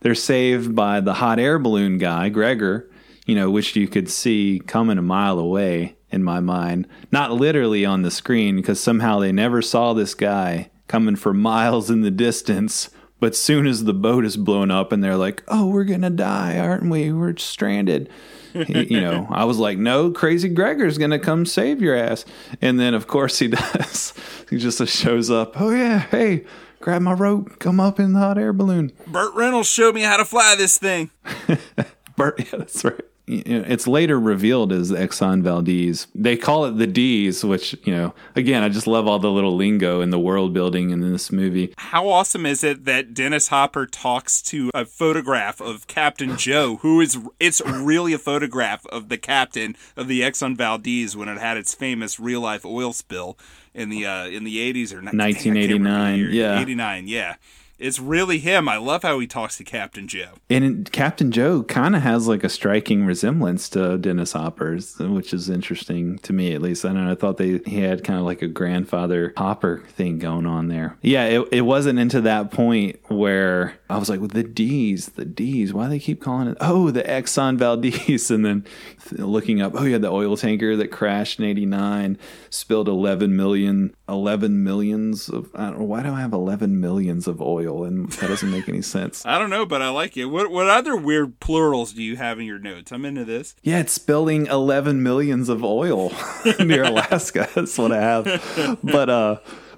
They're 0.00 0.14
saved 0.14 0.76
by 0.76 1.00
the 1.00 1.14
hot 1.14 1.40
air 1.40 1.58
balloon 1.58 1.98
guy, 1.98 2.28
Gregor, 2.28 2.88
you 3.26 3.34
know, 3.34 3.50
which 3.50 3.74
you 3.74 3.88
could 3.88 4.08
see 4.08 4.60
coming 4.66 4.98
a 4.98 5.02
mile 5.02 5.38
away 5.38 5.96
in 6.10 6.22
my 6.22 6.40
mind. 6.40 6.86
Not 7.10 7.32
literally 7.32 7.84
on 7.84 8.02
the 8.02 8.10
screen, 8.10 8.56
because 8.56 8.80
somehow 8.80 9.18
they 9.18 9.32
never 9.32 9.60
saw 9.60 9.92
this 9.92 10.14
guy 10.14 10.70
coming 10.86 11.16
for 11.16 11.34
miles 11.34 11.90
in 11.90 12.02
the 12.02 12.10
distance. 12.10 12.90
But 13.20 13.34
soon 13.34 13.66
as 13.66 13.84
the 13.84 13.94
boat 13.94 14.24
is 14.24 14.36
blown 14.36 14.70
up 14.70 14.92
and 14.92 15.02
they're 15.02 15.16
like, 15.16 15.42
oh, 15.48 15.66
we're 15.66 15.84
going 15.84 16.02
to 16.02 16.10
die, 16.10 16.58
aren't 16.58 16.88
we? 16.88 17.12
We're 17.12 17.36
stranded. 17.36 18.08
You 18.54 19.00
know, 19.00 19.26
I 19.30 19.44
was 19.44 19.58
like, 19.58 19.76
no, 19.78 20.10
crazy 20.10 20.48
Gregor's 20.48 20.98
going 20.98 21.10
to 21.10 21.18
come 21.18 21.44
save 21.44 21.82
your 21.82 21.94
ass. 21.96 22.24
And 22.62 22.78
then, 22.80 22.94
of 22.94 23.06
course, 23.06 23.38
he 23.38 23.48
does. 23.48 24.14
he 24.48 24.56
just 24.58 24.84
shows 24.88 25.30
up. 25.30 25.60
Oh, 25.60 25.70
yeah. 25.70 25.98
Hey, 25.98 26.44
grab 26.80 27.02
my 27.02 27.12
rope. 27.12 27.58
Come 27.58 27.78
up 27.80 28.00
in 28.00 28.14
the 28.14 28.20
hot 28.20 28.38
air 28.38 28.52
balloon. 28.52 28.92
Burt 29.06 29.34
Reynolds 29.34 29.68
showed 29.68 29.94
me 29.94 30.02
how 30.02 30.16
to 30.16 30.24
fly 30.24 30.54
this 30.56 30.78
thing. 30.78 31.10
Bert, 32.16 32.38
yeah, 32.38 32.58
that's 32.58 32.84
right. 32.84 33.00
It's 33.28 33.86
later 33.86 34.18
revealed 34.18 34.72
as 34.72 34.90
Exxon 34.90 35.42
Valdez. 35.42 36.06
They 36.14 36.36
call 36.36 36.64
it 36.64 36.78
the 36.78 36.86
D's, 36.86 37.44
which, 37.44 37.76
you 37.84 37.94
know, 37.94 38.14
again, 38.34 38.62
I 38.62 38.68
just 38.68 38.86
love 38.86 39.06
all 39.06 39.18
the 39.18 39.30
little 39.30 39.54
lingo 39.54 40.00
and 40.00 40.12
the 40.12 40.18
world 40.18 40.54
building 40.54 40.90
in 40.90 41.00
this 41.12 41.30
movie. 41.30 41.74
How 41.76 42.08
awesome 42.08 42.46
is 42.46 42.64
it 42.64 42.84
that 42.86 43.12
Dennis 43.12 43.48
Hopper 43.48 43.86
talks 43.86 44.40
to 44.42 44.70
a 44.74 44.84
photograph 44.84 45.60
of 45.60 45.86
Captain 45.86 46.36
Joe, 46.36 46.76
who 46.76 47.00
is 47.00 47.18
it's 47.38 47.60
really 47.60 48.12
a 48.12 48.18
photograph 48.18 48.86
of 48.86 49.08
the 49.08 49.18
captain 49.18 49.76
of 49.96 50.08
the 50.08 50.22
Exxon 50.22 50.56
Valdez 50.56 51.16
when 51.16 51.28
it 51.28 51.38
had 51.38 51.56
its 51.56 51.74
famous 51.74 52.18
real 52.18 52.40
life 52.40 52.64
oil 52.64 52.92
spill 52.92 53.38
in 53.74 53.90
the 53.90 54.06
uh, 54.06 54.26
in 54.26 54.44
the 54.44 54.60
eighties 54.60 54.92
or 54.92 54.96
1989, 54.96 56.28
yeah. 56.30 56.60
eighty 56.60 56.74
nine, 56.74 57.06
yeah. 57.06 57.36
It's 57.78 58.00
really 58.00 58.38
him. 58.38 58.68
I 58.68 58.76
love 58.76 59.02
how 59.02 59.20
he 59.20 59.26
talks 59.26 59.56
to 59.58 59.64
Captain 59.64 60.08
Joe. 60.08 60.32
And 60.50 60.90
Captain 60.90 61.30
Joe 61.30 61.62
kind 61.62 61.94
of 61.94 62.02
has 62.02 62.26
like 62.26 62.42
a 62.42 62.48
striking 62.48 63.06
resemblance 63.06 63.68
to 63.70 63.96
Dennis 63.98 64.32
Hopper's, 64.32 64.98
which 64.98 65.32
is 65.32 65.48
interesting 65.48 66.18
to 66.20 66.32
me 66.32 66.54
at 66.54 66.62
least. 66.62 66.84
I 66.84 66.88
don't 66.88 67.04
know. 67.04 67.12
I 67.12 67.14
thought 67.14 67.36
they 67.36 67.58
he 67.66 67.80
had 67.80 68.02
kind 68.02 68.18
of 68.18 68.24
like 68.24 68.42
a 68.42 68.48
grandfather 68.48 69.32
Hopper 69.36 69.84
thing 69.90 70.18
going 70.18 70.46
on 70.46 70.68
there. 70.68 70.96
Yeah, 71.02 71.26
it, 71.26 71.48
it 71.52 71.60
wasn't 71.62 72.00
into 72.00 72.20
that 72.22 72.50
point 72.50 72.98
where 73.08 73.78
I 73.88 73.96
was 73.96 74.08
like, 74.08 74.18
well, 74.18 74.28
the 74.28 74.42
D's, 74.42 75.06
the 75.06 75.24
D's, 75.24 75.72
why 75.72 75.84
do 75.84 75.90
they 75.90 75.98
keep 76.00 76.20
calling 76.20 76.48
it? 76.48 76.58
Oh, 76.60 76.90
the 76.90 77.02
Exxon 77.02 77.56
Valdez. 77.56 78.30
And 78.38 78.44
then 78.44 78.66
looking 79.12 79.62
up, 79.62 79.72
oh, 79.74 79.84
yeah, 79.84 79.98
the 79.98 80.10
oil 80.10 80.36
tanker 80.36 80.76
that 80.76 80.88
crashed 80.88 81.38
in 81.38 81.46
89 81.46 82.18
spilled 82.50 82.88
11 82.88 83.34
million, 83.34 83.94
11 84.08 84.62
millions 84.62 85.28
of, 85.28 85.50
I 85.54 85.70
don't 85.70 85.78
know, 85.78 85.84
why 85.84 86.02
do 86.02 86.12
I 86.12 86.20
have 86.20 86.32
11 86.32 86.78
millions 86.78 87.26
of 87.26 87.40
oil? 87.40 87.67
And 87.84 88.10
that 88.12 88.28
doesn't 88.28 88.50
make 88.50 88.68
any 88.68 88.82
sense. 88.82 89.24
I 89.26 89.38
don't 89.38 89.50
know, 89.50 89.66
but 89.66 89.82
I 89.82 89.90
like 89.90 90.16
it. 90.16 90.26
What 90.26 90.50
what 90.50 90.68
other 90.68 90.96
weird 90.96 91.40
plurals 91.40 91.92
do 91.92 92.02
you 92.02 92.16
have 92.16 92.38
in 92.38 92.46
your 92.46 92.58
notes? 92.58 92.92
I'm 92.92 93.04
into 93.04 93.24
this. 93.24 93.54
Yeah, 93.62 93.80
it's 93.80 93.92
spilling 93.92 94.46
11 94.46 95.02
millions 95.02 95.48
of 95.48 95.62
oil 95.64 96.12
near 96.58 96.84
Alaska. 96.92 97.48
That's 97.54 97.76
what 97.78 97.92
I 97.92 98.00
have. 98.00 98.78
But 98.82 99.10
uh 99.10 99.36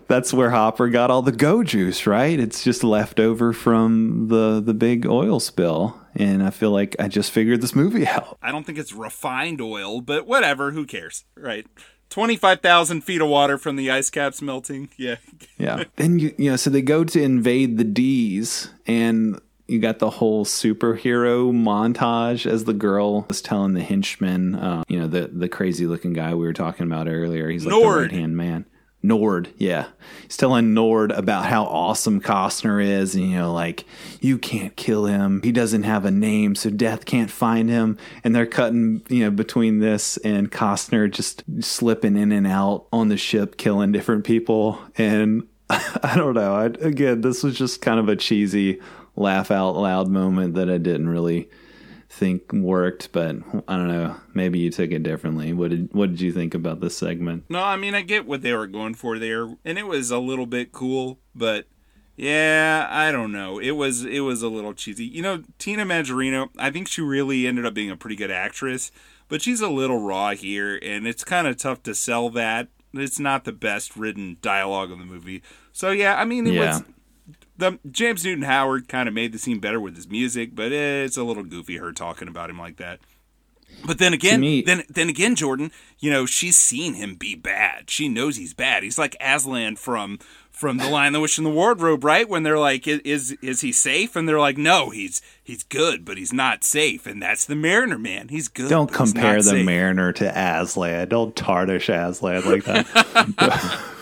that's 0.08 0.32
where 0.32 0.50
Hopper 0.50 0.88
got 0.88 1.08
all 1.12 1.22
the 1.22 1.30
go 1.30 1.62
juice, 1.62 2.04
right? 2.04 2.38
It's 2.40 2.64
just 2.64 2.82
left 2.82 3.20
over 3.20 3.52
from 3.52 4.26
the 4.28 4.60
the 4.60 4.74
big 4.74 5.06
oil 5.06 5.38
spill. 5.38 5.96
And 6.16 6.42
I 6.42 6.50
feel 6.50 6.72
like 6.72 6.96
I 6.98 7.06
just 7.06 7.30
figured 7.30 7.60
this 7.60 7.76
movie 7.76 8.06
out. 8.06 8.36
I 8.42 8.50
don't 8.50 8.64
think 8.66 8.78
it's 8.78 8.92
refined 8.92 9.60
oil, 9.60 10.00
but 10.00 10.26
whatever. 10.26 10.72
Who 10.72 10.84
cares, 10.84 11.24
right? 11.36 11.64
Twenty 12.10 12.36
five 12.36 12.60
thousand 12.60 13.02
feet 13.02 13.20
of 13.20 13.28
water 13.28 13.56
from 13.56 13.76
the 13.76 13.90
ice 13.90 14.10
caps 14.10 14.42
melting. 14.42 14.88
Yeah. 14.96 15.16
Yeah. 15.56 15.84
then 15.96 16.18
you 16.18 16.34
you 16.36 16.50
know, 16.50 16.56
so 16.56 16.68
they 16.68 16.82
go 16.82 17.04
to 17.04 17.22
invade 17.22 17.78
the 17.78 17.84
D's 17.84 18.70
and 18.86 19.40
you 19.68 19.78
got 19.78 20.00
the 20.00 20.10
whole 20.10 20.44
superhero 20.44 21.52
montage 21.52 22.44
as 22.44 22.64
the 22.64 22.72
girl 22.72 23.22
was 23.28 23.40
telling 23.40 23.74
the 23.74 23.82
henchman, 23.82 24.56
uh, 24.56 24.82
you 24.88 24.98
know, 24.98 25.06
the 25.06 25.28
the 25.32 25.48
crazy 25.48 25.86
looking 25.86 26.12
guy 26.12 26.34
we 26.34 26.44
were 26.44 26.52
talking 26.52 26.86
about 26.86 27.08
earlier. 27.08 27.48
He's 27.48 27.64
like 27.64 27.70
Nord. 27.70 27.98
the 27.98 28.02
right 28.02 28.12
hand 28.12 28.36
man. 28.36 28.66
Nord, 29.02 29.48
yeah. 29.56 29.86
He's 30.22 30.36
telling 30.36 30.74
Nord 30.74 31.10
about 31.10 31.46
how 31.46 31.64
awesome 31.64 32.20
Costner 32.20 32.84
is, 32.84 33.14
and 33.14 33.30
you 33.30 33.38
know, 33.38 33.52
like, 33.52 33.84
you 34.20 34.36
can't 34.36 34.76
kill 34.76 35.06
him. 35.06 35.40
He 35.42 35.52
doesn't 35.52 35.84
have 35.84 36.04
a 36.04 36.10
name, 36.10 36.54
so 36.54 36.68
death 36.68 37.06
can't 37.06 37.30
find 37.30 37.70
him. 37.70 37.96
And 38.22 38.34
they're 38.34 38.46
cutting, 38.46 39.02
you 39.08 39.24
know, 39.24 39.30
between 39.30 39.78
this 39.78 40.18
and 40.18 40.52
Costner 40.52 41.10
just 41.10 41.44
slipping 41.60 42.16
in 42.16 42.30
and 42.30 42.46
out 42.46 42.86
on 42.92 43.08
the 43.08 43.16
ship, 43.16 43.56
killing 43.56 43.90
different 43.90 44.24
people. 44.24 44.78
And 44.98 45.46
I 45.70 46.14
don't 46.16 46.34
know. 46.34 46.54
I, 46.54 46.66
again, 46.66 47.22
this 47.22 47.42
was 47.42 47.56
just 47.56 47.80
kind 47.80 47.98
of 47.98 48.08
a 48.08 48.16
cheesy 48.16 48.80
laugh 49.16 49.50
out 49.50 49.76
loud 49.76 50.08
moment 50.08 50.54
that 50.54 50.68
I 50.68 50.78
didn't 50.78 51.08
really 51.08 51.48
think 52.12 52.52
worked, 52.52 53.12
but 53.12 53.36
I 53.68 53.76
don't 53.76 53.88
know. 53.88 54.16
Maybe 54.34 54.58
you 54.58 54.70
took 54.70 54.90
it 54.90 55.02
differently. 55.02 55.52
What 55.52 55.70
did 55.70 55.94
what 55.94 56.10
did 56.10 56.20
you 56.20 56.32
think 56.32 56.54
about 56.54 56.80
this 56.80 56.98
segment? 56.98 57.44
No, 57.48 57.62
I 57.62 57.76
mean 57.76 57.94
I 57.94 58.02
get 58.02 58.26
what 58.26 58.42
they 58.42 58.52
were 58.52 58.66
going 58.66 58.94
for 58.94 59.18
there, 59.18 59.56
and 59.64 59.78
it 59.78 59.86
was 59.86 60.10
a 60.10 60.18
little 60.18 60.46
bit 60.46 60.72
cool, 60.72 61.20
but 61.34 61.66
yeah, 62.16 62.86
I 62.90 63.12
don't 63.12 63.32
know. 63.32 63.58
It 63.58 63.70
was 63.72 64.04
it 64.04 64.20
was 64.20 64.42
a 64.42 64.48
little 64.48 64.74
cheesy. 64.74 65.04
You 65.06 65.22
know, 65.22 65.42
Tina 65.58 65.84
Majorino, 65.86 66.50
I 66.58 66.70
think 66.70 66.88
she 66.88 67.00
really 67.00 67.46
ended 67.46 67.64
up 67.64 67.74
being 67.74 67.90
a 67.90 67.96
pretty 67.96 68.16
good 68.16 68.30
actress, 68.30 68.90
but 69.28 69.40
she's 69.40 69.60
a 69.60 69.68
little 69.70 70.00
raw 70.00 70.30
here, 70.32 70.78
and 70.82 71.06
it's 71.06 71.24
kind 71.24 71.46
of 71.46 71.56
tough 71.56 71.82
to 71.84 71.94
sell 71.94 72.28
that. 72.30 72.68
It's 72.92 73.20
not 73.20 73.44
the 73.44 73.52
best 73.52 73.96
written 73.96 74.36
dialogue 74.42 74.90
of 74.90 74.98
the 74.98 75.04
movie. 75.04 75.42
So 75.72 75.92
yeah, 75.92 76.16
I 76.20 76.24
mean 76.24 76.46
it 76.48 76.54
Yeah. 76.54 76.66
was 76.74 76.82
the 77.60 77.78
James 77.90 78.24
Newton 78.24 78.42
Howard 78.44 78.88
kind 78.88 79.08
of 79.08 79.14
made 79.14 79.32
the 79.32 79.38
scene 79.38 79.60
better 79.60 79.80
with 79.80 79.94
his 79.94 80.08
music, 80.08 80.54
but 80.54 80.72
it's 80.72 81.16
a 81.16 81.22
little 81.22 81.44
goofy 81.44 81.76
her 81.76 81.92
talking 81.92 82.26
about 82.28 82.50
him 82.50 82.58
like 82.58 82.76
that. 82.78 82.98
But 83.86 83.98
then 83.98 84.12
again, 84.12 84.40
me- 84.40 84.62
then 84.62 84.82
then 84.90 85.08
again, 85.08 85.34
Jordan, 85.36 85.70
you 85.98 86.10
know, 86.10 86.26
she's 86.26 86.56
seen 86.56 86.94
him 86.94 87.14
be 87.14 87.34
bad. 87.34 87.88
She 87.88 88.08
knows 88.08 88.36
he's 88.36 88.52
bad. 88.52 88.82
He's 88.82 88.98
like 88.98 89.16
Aslan 89.20 89.76
from 89.76 90.18
from 90.50 90.76
the 90.76 90.88
Lion, 90.90 91.14
the 91.14 91.20
Witch, 91.20 91.38
and 91.38 91.46
the 91.46 91.50
Wardrobe, 91.50 92.04
right? 92.04 92.28
When 92.28 92.42
they're 92.42 92.58
like, 92.58 92.86
"Is 92.86 93.32
is 93.40 93.60
he 93.62 93.72
safe?" 93.72 94.16
and 94.16 94.28
they're 94.28 94.40
like, 94.40 94.58
"No, 94.58 94.90
he's 94.90 95.22
he's 95.42 95.62
good, 95.62 96.04
but 96.04 96.18
he's 96.18 96.32
not 96.32 96.64
safe." 96.64 97.06
And 97.06 97.22
that's 97.22 97.46
the 97.46 97.54
Mariner 97.54 97.98
man. 97.98 98.28
He's 98.28 98.48
good. 98.48 98.68
Don't 98.68 98.92
compare 98.92 99.36
the 99.36 99.42
safe. 99.44 99.64
Mariner 99.64 100.12
to 100.14 100.26
Aslan. 100.36 101.08
Don't 101.08 101.34
tarnish 101.34 101.88
Aslan 101.88 102.44
like 102.44 102.64
that. 102.64 103.80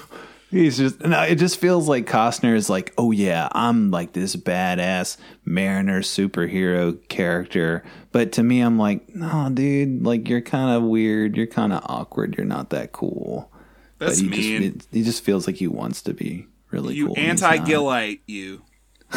He's 0.50 0.78
just 0.78 1.00
no. 1.00 1.22
It 1.22 1.34
just 1.34 1.58
feels 1.58 1.88
like 1.88 2.06
Costner 2.06 2.54
is 2.54 2.70
like, 2.70 2.94
oh 2.96 3.10
yeah, 3.10 3.48
I'm 3.52 3.90
like 3.90 4.14
this 4.14 4.34
badass 4.34 5.18
Mariner 5.44 6.00
superhero 6.00 7.06
character. 7.08 7.84
But 8.12 8.32
to 8.32 8.42
me, 8.42 8.60
I'm 8.60 8.78
like, 8.78 9.14
no, 9.14 9.50
dude. 9.52 10.04
Like 10.04 10.28
you're 10.28 10.40
kind 10.40 10.74
of 10.74 10.84
weird. 10.84 11.36
You're 11.36 11.46
kind 11.46 11.72
of 11.72 11.82
awkward. 11.84 12.36
You're 12.36 12.46
not 12.46 12.70
that 12.70 12.92
cool. 12.92 13.52
That's 13.98 14.22
but 14.22 14.24
he 14.24 14.28
mean. 14.30 14.62
just 14.62 14.86
it, 14.86 14.96
he 14.96 15.02
just 15.02 15.22
feels 15.22 15.46
like 15.46 15.56
he 15.56 15.68
wants 15.68 16.00
to 16.02 16.14
be 16.14 16.46
really 16.70 16.94
you 16.94 17.08
cool. 17.08 17.16
and 17.18 17.32
he's 17.32 17.42
not. 17.42 17.52
anti-Gillite, 17.54 18.20
you. 18.26 18.62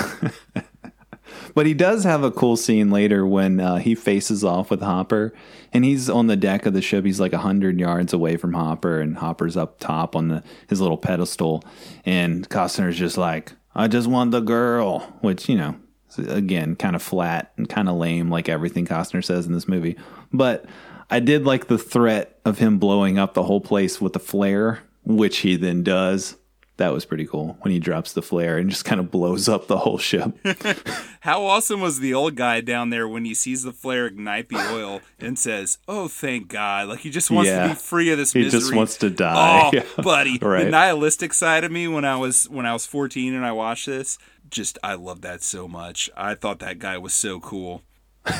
But 1.53 1.65
he 1.65 1.73
does 1.73 2.03
have 2.03 2.23
a 2.23 2.31
cool 2.31 2.57
scene 2.57 2.91
later 2.91 3.25
when 3.25 3.59
uh, 3.59 3.77
he 3.77 3.95
faces 3.95 4.43
off 4.43 4.69
with 4.69 4.81
Hopper, 4.81 5.33
and 5.73 5.83
he's 5.85 6.09
on 6.09 6.27
the 6.27 6.35
deck 6.35 6.65
of 6.65 6.73
the 6.73 6.81
ship. 6.81 7.05
He's 7.05 7.19
like 7.19 7.33
hundred 7.33 7.79
yards 7.79 8.13
away 8.13 8.37
from 8.37 8.53
Hopper, 8.53 8.99
and 8.99 9.17
Hopper's 9.17 9.57
up 9.57 9.79
top 9.79 10.15
on 10.15 10.27
the 10.27 10.43
his 10.67 10.81
little 10.81 10.97
pedestal, 10.97 11.63
and 12.05 12.47
Costner's 12.49 12.97
just 12.97 13.17
like, 13.17 13.53
"I 13.75 13.87
just 13.87 14.07
want 14.07 14.31
the 14.31 14.41
girl," 14.41 14.99
which 15.21 15.49
you 15.49 15.55
know, 15.57 15.75
again, 16.17 16.75
kind 16.75 16.95
of 16.95 17.01
flat 17.01 17.51
and 17.57 17.69
kind 17.69 17.89
of 17.89 17.95
lame, 17.95 18.29
like 18.29 18.49
everything 18.49 18.85
Costner 18.85 19.23
says 19.23 19.45
in 19.45 19.53
this 19.53 19.67
movie. 19.67 19.97
But 20.31 20.65
I 21.09 21.19
did 21.19 21.45
like 21.45 21.67
the 21.67 21.77
threat 21.77 22.39
of 22.45 22.59
him 22.59 22.79
blowing 22.79 23.19
up 23.19 23.33
the 23.33 23.43
whole 23.43 23.61
place 23.61 23.99
with 23.99 24.15
a 24.15 24.19
flare, 24.19 24.79
which 25.03 25.39
he 25.39 25.55
then 25.57 25.83
does 25.83 26.37
that 26.81 26.93
was 26.93 27.05
pretty 27.05 27.27
cool 27.27 27.57
when 27.61 27.71
he 27.71 27.77
drops 27.77 28.13
the 28.13 28.23
flare 28.23 28.57
and 28.57 28.67
just 28.67 28.85
kind 28.85 28.99
of 28.99 29.11
blows 29.11 29.47
up 29.47 29.67
the 29.67 29.77
whole 29.77 29.99
ship. 29.99 30.35
How 31.19 31.45
awesome 31.45 31.79
was 31.79 31.99
the 31.99 32.15
old 32.15 32.35
guy 32.35 32.59
down 32.61 32.89
there 32.89 33.07
when 33.07 33.23
he 33.23 33.35
sees 33.35 33.61
the 33.61 33.71
flare 33.71 34.07
ignite 34.07 34.49
the 34.49 34.57
oil 34.73 35.01
and 35.19 35.37
says, 35.37 35.77
"Oh, 35.87 36.07
thank 36.07 36.47
God!" 36.47 36.87
Like 36.87 37.01
he 37.01 37.11
just 37.11 37.29
wants 37.29 37.51
yeah. 37.51 37.63
to 37.63 37.69
be 37.69 37.75
free 37.75 38.09
of 38.09 38.17
this 38.17 38.33
he 38.33 38.39
misery. 38.39 38.59
He 38.59 38.63
just 38.63 38.75
wants 38.75 38.97
to 38.97 39.07
oh, 39.07 39.09
die. 39.09 39.61
Oh, 39.65 39.69
yeah. 39.73 40.03
buddy, 40.03 40.39
right. 40.41 40.65
the 40.65 40.71
nihilistic 40.71 41.33
side 41.33 41.63
of 41.63 41.71
me 41.71 41.87
when 41.87 42.03
I 42.03 42.15
was 42.15 42.49
when 42.49 42.65
I 42.65 42.73
was 42.73 42.87
14 42.87 43.35
and 43.35 43.45
I 43.45 43.51
watched 43.51 43.85
this, 43.85 44.17
just 44.49 44.79
I 44.83 44.95
love 44.95 45.21
that 45.21 45.43
so 45.43 45.67
much. 45.67 46.09
I 46.17 46.33
thought 46.33 46.57
that 46.59 46.79
guy 46.79 46.97
was 46.97 47.13
so 47.13 47.39
cool. 47.39 47.83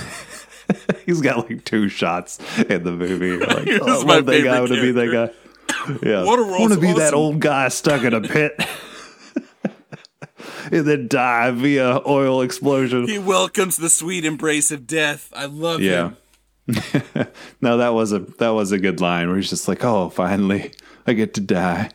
He's 1.06 1.22
got 1.22 1.48
like 1.48 1.64
two 1.64 1.90
shots 1.90 2.40
in 2.58 2.84
the 2.84 2.92
movie. 2.92 3.38
Like, 3.38 3.68
oh, 3.82 4.04
one 4.04 4.26
thing 4.26 4.48
I 4.48 4.62
would 4.62 4.70
be 4.70 4.92
that 4.92 5.12
guy. 5.12 5.34
Yeah. 6.04 6.22
I 6.22 6.24
want 6.24 6.74
to 6.74 6.80
be 6.80 6.88
awesome. 6.88 7.00
that 7.00 7.14
old 7.14 7.40
guy 7.40 7.68
stuck 7.70 8.04
in 8.04 8.14
a 8.14 8.22
pit. 8.22 8.60
and 10.72 10.86
then 10.86 11.08
die 11.08 11.52
via 11.52 12.02
oil 12.06 12.42
explosion. 12.42 13.08
He 13.08 13.20
welcomes 13.20 13.78
the 13.78 13.90
sweet 13.90 14.26
embrace 14.26 14.72
of 14.72 14.88
death. 14.88 15.32
I 15.34 15.46
love 15.46 15.82
yeah. 15.82 16.10
him. 16.10 16.18
no, 17.62 17.78
that 17.78 17.94
was 17.94 18.14
a 18.14 18.20
that 18.20 18.50
was 18.50 18.72
a 18.72 18.80
good 18.80 19.02
line 19.02 19.28
where 19.28 19.38
he's 19.38 19.50
just 19.50 19.68
like, 19.68 19.84
"Oh, 19.84 20.10
finally, 20.10 20.72
I 21.06 21.14
get 21.14 21.34
to 21.36 21.42
die." 21.42 21.92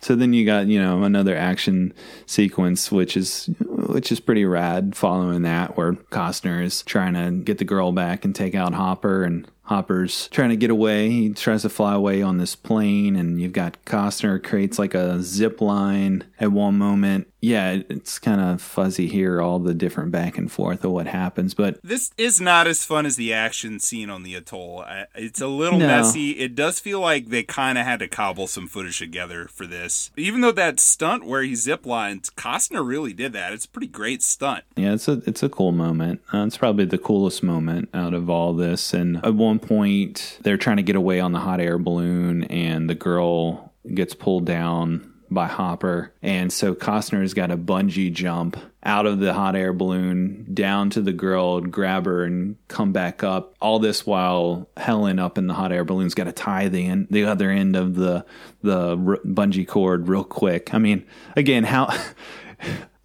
So 0.00 0.14
then 0.14 0.32
you 0.32 0.46
got 0.46 0.66
you 0.66 0.80
know 0.80 1.02
another 1.02 1.36
action 1.36 1.92
sequence, 2.26 2.92
which 2.92 3.16
is 3.16 3.50
which 3.60 4.12
is 4.12 4.20
pretty 4.20 4.44
rad. 4.44 4.96
Following 4.96 5.42
that, 5.42 5.76
where 5.76 5.94
Costner 5.94 6.62
is 6.62 6.82
trying 6.82 7.14
to 7.14 7.42
get 7.42 7.58
the 7.58 7.64
girl 7.64 7.92
back 7.92 8.24
and 8.24 8.34
take 8.34 8.54
out 8.54 8.74
Hopper, 8.74 9.24
and 9.24 9.48
Hopper's 9.64 10.28
trying 10.28 10.50
to 10.50 10.56
get 10.56 10.70
away. 10.70 11.08
He 11.08 11.30
tries 11.30 11.62
to 11.62 11.70
fly 11.70 11.94
away 11.94 12.20
on 12.20 12.38
this 12.38 12.54
plane, 12.54 13.16
and 13.16 13.40
you've 13.40 13.52
got 13.52 13.82
Costner 13.84 14.42
creates 14.42 14.78
like 14.78 14.94
a 14.94 15.22
zip 15.22 15.60
line 15.60 16.24
at 16.38 16.52
one 16.52 16.76
moment. 16.76 17.28
Yeah, 17.44 17.82
it's 17.90 18.18
kind 18.18 18.40
of 18.40 18.62
fuzzy 18.62 19.06
here, 19.06 19.42
all 19.42 19.58
the 19.58 19.74
different 19.74 20.10
back 20.10 20.38
and 20.38 20.50
forth 20.50 20.82
of 20.82 20.92
what 20.92 21.06
happens. 21.06 21.52
But 21.52 21.78
this 21.82 22.10
is 22.16 22.40
not 22.40 22.66
as 22.66 22.86
fun 22.86 23.04
as 23.04 23.16
the 23.16 23.34
action 23.34 23.80
scene 23.80 24.08
on 24.08 24.22
the 24.22 24.34
atoll. 24.34 24.82
It's 25.14 25.42
a 25.42 25.46
little 25.46 25.78
no. 25.78 25.86
messy. 25.86 26.30
It 26.38 26.54
does 26.54 26.80
feel 26.80 27.00
like 27.00 27.26
they 27.26 27.42
kind 27.42 27.76
of 27.76 27.84
had 27.84 27.98
to 27.98 28.08
cobble 28.08 28.46
some 28.46 28.66
footage 28.66 28.98
together 28.98 29.46
for 29.46 29.66
this. 29.66 30.10
Even 30.16 30.40
though 30.40 30.52
that 30.52 30.80
stunt 30.80 31.26
where 31.26 31.42
he 31.42 31.54
zip 31.54 31.84
lines, 31.84 32.30
Costner 32.30 32.86
really 32.86 33.12
did 33.12 33.34
that. 33.34 33.52
It's 33.52 33.66
a 33.66 33.68
pretty 33.68 33.88
great 33.88 34.22
stunt. 34.22 34.64
Yeah, 34.76 34.94
it's 34.94 35.06
a 35.06 35.22
it's 35.26 35.42
a 35.42 35.50
cool 35.50 35.72
moment. 35.72 36.22
Uh, 36.32 36.46
it's 36.46 36.56
probably 36.56 36.86
the 36.86 36.96
coolest 36.96 37.42
moment 37.42 37.90
out 37.92 38.14
of 38.14 38.30
all 38.30 38.54
this. 38.54 38.94
And 38.94 39.18
at 39.18 39.34
one 39.34 39.58
point, 39.58 40.38
they're 40.40 40.56
trying 40.56 40.78
to 40.78 40.82
get 40.82 40.96
away 40.96 41.20
on 41.20 41.32
the 41.32 41.40
hot 41.40 41.60
air 41.60 41.76
balloon, 41.76 42.44
and 42.44 42.88
the 42.88 42.94
girl 42.94 43.74
gets 43.92 44.14
pulled 44.14 44.46
down 44.46 45.13
by 45.34 45.46
Hopper. 45.46 46.12
And 46.22 46.52
so 46.52 46.74
Costner's 46.74 47.34
got 47.34 47.50
a 47.50 47.56
bungee 47.56 48.12
jump 48.12 48.56
out 48.82 49.06
of 49.06 49.18
the 49.18 49.34
hot 49.34 49.56
air 49.56 49.72
balloon 49.72 50.46
down 50.54 50.90
to 50.90 51.00
the 51.00 51.12
girl, 51.12 51.60
grab 51.60 52.06
her, 52.06 52.24
and 52.24 52.56
come 52.68 52.92
back 52.92 53.22
up. 53.22 53.54
All 53.60 53.78
this 53.78 54.06
while 54.06 54.68
Helen 54.76 55.18
up 55.18 55.36
in 55.36 55.46
the 55.46 55.54
hot 55.54 55.72
air 55.72 55.84
balloon's 55.84 56.14
got 56.14 56.24
to 56.24 56.32
tie 56.32 56.68
the 56.68 56.86
end, 56.86 57.08
the 57.10 57.24
other 57.24 57.50
end 57.50 57.76
of 57.76 57.94
the 57.94 58.24
the 58.62 58.96
bungee 58.96 59.66
cord 59.66 60.08
real 60.08 60.24
quick. 60.24 60.72
I 60.72 60.78
mean, 60.78 61.04
again, 61.36 61.64
how. 61.64 61.94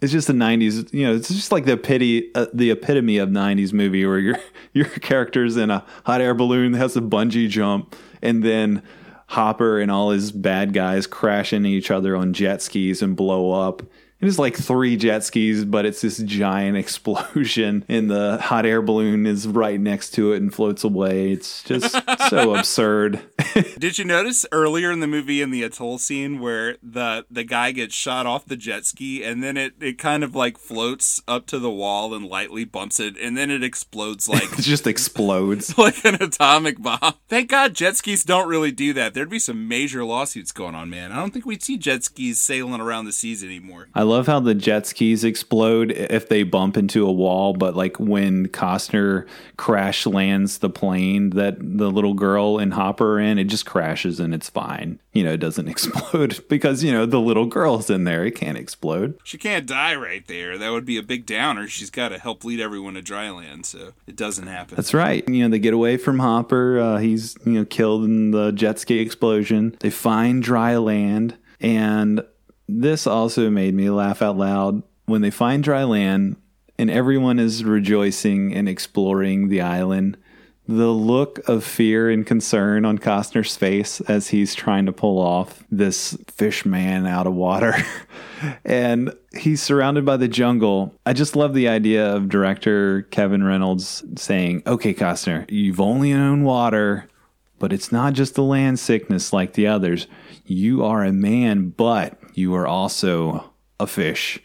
it's 0.02 0.14
just 0.14 0.28
the 0.28 0.34
90s 0.34 0.94
you 0.94 1.06
know 1.06 1.14
it's 1.14 1.28
just 1.28 1.52
like 1.52 1.66
the 1.66 1.76
pity 1.76 2.34
uh, 2.34 2.46
the 2.54 2.72
epitome 2.72 3.18
of 3.18 3.28
90s 3.28 3.74
movie 3.74 4.06
where 4.06 4.20
your 4.20 4.40
your 4.74 4.86
character's 4.86 5.58
in 5.58 5.70
a 5.70 5.84
hot 6.06 6.22
air 6.22 6.34
balloon 6.34 6.74
has 6.74 6.96
a 6.96 7.02
bungee 7.02 7.50
jump 7.50 7.96
and 8.22 8.44
then 8.44 8.82
hopper 9.30 9.80
and 9.80 9.92
all 9.92 10.10
his 10.10 10.32
bad 10.32 10.74
guys 10.74 11.06
crash 11.06 11.54
into 11.54 11.70
each 11.70 11.92
other 11.92 12.16
on 12.16 12.34
jet 12.34 12.64
skis 12.64 13.04
and 13.04 13.16
blow 13.16 13.52
up 13.52 13.84
it's 14.22 14.40
like 14.40 14.58
three 14.58 14.98
jet 14.98 15.24
skis, 15.24 15.66
but 15.66 15.86
it's 15.86 16.02
this 16.02 16.18
giant 16.20 16.78
explosion, 16.78 17.86
and 17.88 18.10
the 18.10 18.38
hot 18.38 18.66
air 18.66 18.82
balloon 18.82 19.26
is 19.26 19.48
right 19.48 19.80
next 19.80 20.12
to 20.12 20.34
it 20.34 20.42
and 20.42 20.54
floats 20.54 20.84
away. 20.84 21.32
It's 21.32 21.64
just 21.64 21.96
so 22.30 22.56
absurd. 22.56 23.22
Did 23.78 23.98
you 23.98 24.06
notice 24.06 24.46
earlier 24.52 24.92
in 24.92 25.00
the 25.00 25.08
movie 25.08 25.42
in 25.42 25.52
the 25.52 25.64
atoll 25.64 25.98
scene 25.98 26.40
where 26.40 26.78
the 26.84 27.26
the 27.30 27.44
guy 27.44 27.72
gets 27.72 27.96
shot 27.96 28.26
off 28.26 28.46
the 28.46 28.58
jet 28.58 28.86
ski 28.86 29.24
and 29.24 29.44
then 29.44 29.58
it, 29.58 29.74
it 29.80 29.98
kind 29.98 30.24
of 30.24 30.36
like 30.36 30.58
floats 30.58 31.22
up 31.28 31.46
to 31.48 31.60
the 31.60 31.70
wall 31.70 32.14
and 32.14 32.26
lightly 32.26 32.66
bumps 32.66 33.00
it 33.00 33.18
and 33.18 33.38
then 33.38 33.50
it 33.50 33.64
explodes 33.64 34.28
like 34.30 34.52
it 34.58 34.62
just 34.62 34.88
explodes 34.88 35.78
like 35.78 36.04
an 36.06 36.16
atomic 36.16 36.82
bomb. 36.82 37.14
Thank 37.28 37.50
God 37.50 37.74
jet 37.74 37.98
skis 37.98 38.24
don't 38.24 38.48
really 38.48 38.72
do 38.72 38.94
that. 38.94 39.14
There'd 39.14 39.30
be 39.30 39.40
some 39.40 39.68
major 39.68 40.04
lawsuits 40.04 40.52
going 40.52 40.76
on, 40.76 40.90
man. 40.90 41.12
I 41.12 41.16
don't 41.16 41.32
think 41.32 41.46
we'd 41.46 41.64
see 41.64 41.78
jet 41.78 42.04
skis 42.04 42.40
sailing 42.40 42.82
around 42.82 43.06
the 43.06 43.14
seas 43.14 43.44
anymore. 43.44 43.88
I 43.94 44.04
love 44.10 44.28
how 44.28 44.40
the 44.40 44.56
jet 44.56 44.88
skis 44.88 45.24
explode 45.24 45.92
if 45.92 46.28
they 46.28 46.44
bump 46.44 46.76
into 46.76 47.08
a 47.08 47.12
wall, 47.12 47.54
but 47.54 47.76
like 47.76 48.00
when 48.00 48.48
Costner 48.48 49.28
crash 49.58 50.06
lands 50.06 50.58
the 50.58 50.70
plane 50.70 51.30
that 51.32 51.58
the 51.60 51.90
little 51.90 52.14
girl 52.14 52.58
and 52.58 52.74
Hopper 52.74 53.20
in, 53.20 53.38
it 53.38 53.46
just 53.46 53.66
crashes 53.66 54.20
and 54.20 54.34
it's 54.34 54.50
fine. 54.50 55.00
You 55.14 55.24
know, 55.24 55.34
it 55.34 55.40
doesn't 55.40 55.68
explode 55.70 56.44
because, 56.50 56.84
you 56.84 56.92
know, 56.92 57.06
the 57.06 57.20
little 57.20 57.46
girl's 57.46 57.90
in 57.90 58.04
there. 58.04 58.26
It 58.26 58.36
can't 58.36 58.58
explode. 58.58 59.18
She 59.24 59.38
can't 59.38 59.66
die 59.66 59.96
right 59.96 60.26
there. 60.28 60.58
That 60.58 60.72
would 60.72 60.86
be 60.86 60.98
a 60.98 61.04
big 61.04 61.26
downer. 61.26 61.68
She's 61.68 61.90
got 61.90 62.10
to 62.10 62.20
help 62.20 62.44
lead 62.44 62.60
everyone 62.60 62.96
to 62.96 63.02
dry 63.02 63.30
land, 63.30 63.66
so 63.66 63.94
it 64.08 64.16
doesn't 64.16 64.48
happen. 64.48 64.76
That's 64.76 64.94
right. 64.94 65.28
You 65.30 65.44
know, 65.44 65.50
they 65.50 65.60
get 65.60 65.74
away 65.74 65.98
from 65.98 66.20
Hopper. 66.20 66.80
Uh, 66.80 66.98
he's, 66.98 67.38
you 67.46 67.54
know, 67.54 67.66
killed 67.66 68.04
in 68.06 68.32
the 68.32 68.52
jet 68.52 68.80
ski 68.80 69.00
explosion. 69.00 69.78
They 69.80 69.92
find 69.92 70.42
dry 70.42 70.78
land 70.78 71.38
and 71.62 72.24
this 72.70 73.08
also 73.08 73.50
made 73.50 73.74
me 73.74 73.90
laugh 73.90 74.22
out 74.22 74.38
loud 74.38 74.84
when 75.06 75.22
they 75.22 75.32
find 75.32 75.64
dry 75.64 75.84
land 75.84 76.36
and 76.78 76.90
everyone 76.90 77.40
is 77.40 77.64
rejoicing 77.64 78.54
and 78.54 78.70
exploring 78.70 79.50
the 79.50 79.60
island. 79.60 80.18
The 80.66 80.88
look 80.88 81.40
of 81.50 81.64
fear 81.64 82.10
and 82.10 82.26
concern 82.26 82.86
on 82.86 83.00
Costner's 83.00 83.58
face 83.58 84.02
as 84.02 84.30
he's 84.30 84.54
trying 84.54 84.86
to 84.86 84.94
pull 84.94 85.20
off 85.20 85.64
this 85.72 86.16
fish 86.28 86.64
man 86.64 87.08
out 87.08 87.26
of 87.26 87.34
water. 87.34 87.74
and 88.66 89.12
he's 89.36 89.62
surrounded 89.64 90.06
by 90.06 90.16
the 90.16 90.28
jungle. 90.28 90.94
I 91.06 91.14
just 91.14 91.36
love 91.36 91.56
the 91.56 91.68
idea 91.68 92.16
of 92.16 92.30
director 92.30 93.02
Kevin 93.10 93.44
Reynolds 93.44 94.04
saying, 94.16 94.64
Okay, 94.68 94.94
Costner, 94.94 95.50
you've 95.50 95.82
only 95.82 96.14
known 96.14 96.44
water, 96.44 97.10
but 97.58 97.74
it's 97.74 97.92
not 97.92 98.14
just 98.14 98.36
the 98.36 98.44
land 98.44 98.80
sickness 98.80 99.34
like 99.34 99.54
the 99.54 99.68
others. 99.68 100.06
You 100.46 100.86
are 100.86 101.04
a 101.04 101.12
man, 101.12 101.70
but 101.70 102.19
you 102.34 102.56
are 102.56 102.68
also 102.68 103.52
a 103.80 103.88
fish. 103.88 104.40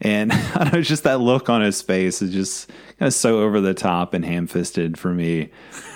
And 0.00 0.32
I 0.54 0.64
don't 0.64 0.72
know, 0.74 0.82
just 0.82 1.04
that 1.04 1.20
look 1.20 1.48
on 1.48 1.62
his 1.62 1.82
face 1.82 2.22
is 2.22 2.32
just 2.32 2.68
kind 2.98 3.06
of 3.06 3.14
so 3.14 3.40
over 3.40 3.60
the 3.60 3.74
top 3.74 4.14
and 4.14 4.24
ham 4.24 4.46
fisted 4.46 4.98
for 4.98 5.12
me. 5.12 5.50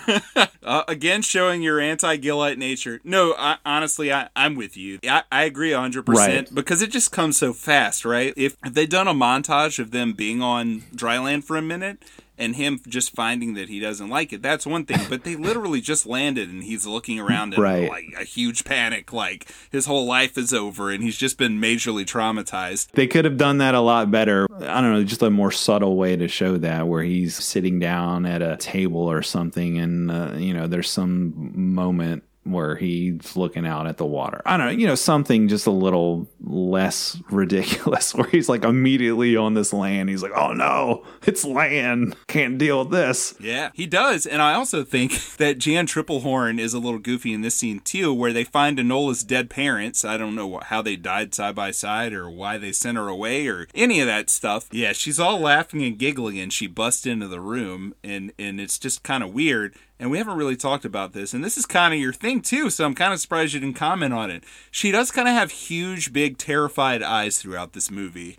uh, 0.62 0.82
again, 0.88 1.22
showing 1.22 1.62
your 1.62 1.80
anti 1.80 2.16
Gillite 2.16 2.59
nature. 2.59 3.01
No, 3.05 3.34
I, 3.38 3.59
honestly, 3.64 4.12
I, 4.12 4.28
am 4.36 4.55
with 4.55 4.76
you. 4.76 4.99
I, 5.05 5.22
I 5.30 5.45
agree 5.45 5.70
100% 5.70 6.07
right. 6.09 6.55
because 6.55 6.82
it 6.82 6.91
just 6.91 7.12
comes 7.12 7.36
so 7.36 7.53
fast, 7.53 8.05
right? 8.05 8.34
If, 8.36 8.57
if 8.64 8.74
they'd 8.74 8.91
done 8.91 9.09
a 9.09 9.14
montage 9.14 9.78
of 9.78 9.91
them 9.91 10.12
being 10.12 10.43
on 10.43 10.84
dry 10.95 11.18
land 11.18 11.45
for 11.45 11.57
a 11.57 11.62
minute, 11.62 12.03
and 12.41 12.57
him 12.57 12.80
just 12.88 13.14
finding 13.14 13.55
that 13.55 13.68
he 13.68 13.78
doesn't 13.78 14.09
like 14.09 14.32
it 14.32 14.43
that's 14.43 14.66
one 14.66 14.84
thing. 14.84 15.01
But 15.09 15.24
they 15.24 15.36
literally 15.36 15.80
just 15.80 16.07
landed 16.07 16.49
and 16.49 16.62
he's 16.62 16.86
looking 16.86 17.18
around 17.20 17.55
in 17.55 17.61
right. 17.61 17.88
like 17.88 18.07
a 18.18 18.24
huge 18.24 18.64
panic 18.64 19.12
like 19.12 19.53
his 19.70 19.86
whole 19.86 20.07
life 20.07 20.36
is 20.38 20.53
over 20.53 20.91
and 20.91 21.03
he's 21.03 21.16
just 21.16 21.38
been 21.38 21.61
majorly 21.61 22.05
traumatized. 22.05 22.91
They 22.93 23.07
could 23.07 23.24
have 23.24 23.36
done 23.36 23.59
that 23.59 23.74
a 23.74 23.80
lot 23.80 24.11
better. 24.11 24.47
I 24.61 24.80
don't 24.80 24.93
know 24.93 25.05
just 25.05 25.22
a 25.22 25.30
more 25.30 25.53
subtle 25.53 25.97
way 25.97 26.16
to 26.16 26.28
show 26.28 26.57
that 26.59 26.88
where 26.88 27.03
he's 27.03 27.36
sitting 27.36 27.78
down 27.78 28.26
at 28.26 28.43
a 28.43 28.57
table 28.57 29.11
or 29.11 29.22
something 29.22 29.78
and 29.78 30.11
uh, 30.11 30.32
you 30.36 30.55
know 30.55 30.66
there's 30.66 30.91
some 30.91 31.53
moment 31.75 32.25
where 32.45 32.76
he's 32.76 33.37
looking 33.37 33.67
out 33.67 33.87
at 33.87 33.99
the 33.99 34.07
water. 34.07 34.42
I 34.46 34.57
don't 34.57 34.67
know, 34.67 34.72
you 34.72 34.87
know, 34.87 34.95
something 34.95 35.49
just 35.49 35.67
a 35.67 35.71
little 35.71 36.29
less 36.41 37.21
ridiculous 37.30 38.14
where 38.14 38.29
he's 38.29 38.49
like 38.49 38.64
immediately 38.64 39.37
on 39.37 39.54
this 39.54 39.72
land 39.72 40.08
he's 40.08 40.22
like 40.22 40.33
oh 40.34 40.53
no 40.53 41.04
it's 41.26 41.45
land 41.45 42.17
can't 42.26 42.58
deal 42.58 42.80
with 42.80 42.91
this 42.91 43.34
Yeah, 43.41 43.71
he 43.75 43.87
does. 43.87 44.26
And 44.26 44.41
I 44.42 44.54
also 44.54 44.84
think 44.84 45.37
that 45.37 45.58
Jeanne 45.58 45.87
Tripplehorn 45.87 46.58
is 46.58 46.75
a 46.75 46.79
little 46.79 46.99
goofy 46.99 47.33
in 47.33 47.42
this 47.42 47.54
scene 47.54 47.80
too, 47.80 48.12
where 48.12 48.33
they 48.33 48.45
find 48.45 48.79
Enola's 48.79 49.25
dead 49.25 49.50
parents. 49.50 50.04
I 50.04 50.17
don't 50.17 50.34
know 50.34 50.61
how 50.62 50.83
they 50.83 50.96
died 50.96 51.34
side 51.34 51.54
by 51.54 51.71
side 51.71 52.12
or 52.12 52.29
why 52.30 52.58
they 52.58 52.72
sent 52.72 52.99
her 52.99 53.08
away 53.08 53.46
or 53.49 53.67
any 53.75 54.00
of 54.00 54.07
that 54.07 54.30
stuff. 54.30 54.68
Yeah, 54.72 54.92
she's 54.92 55.21
all 55.21 55.38
laughing 55.41 55.83
and 55.83 55.99
giggling 55.99 56.38
and 56.38 56.53
she 56.53 56.67
busts 56.67 57.07
into 57.07 57.29
the 57.29 57.41
room 57.41 57.95
and, 58.03 58.33
and 58.38 58.61
it's 58.61 58.79
just 58.79 59.03
kind 59.03 59.22
of 59.22 59.33
weird. 59.33 59.75
And 60.01 60.11
we 60.11 60.17
haven't 60.17 60.39
really 60.39 60.57
talked 60.57 60.87
about 60.87 61.13
this. 61.13 61.35
And 61.35 61.45
this 61.45 61.59
is 61.59 61.67
kind 61.67 61.93
of 61.93 62.01
your 62.01 62.14
thing 62.14 62.41
too, 62.41 62.71
so 62.71 62.87
I'm 62.87 62.95
kind 62.95 63.13
of 63.13 63.21
surprised 63.21 63.53
you 63.53 63.61
didn't 63.61 63.77
comment 63.77 64.14
on 64.14 64.31
it. 64.31 64.43
She 64.71 64.91
does 64.91 65.11
kind 65.11 65.29
of 65.29 65.35
have 65.35 65.51
huge, 65.51 66.13
big, 66.13 66.39
terrified 66.39 67.03
eyes 67.03 67.37
throughout 67.39 67.75
this 67.75 67.91
movie. 67.91 68.39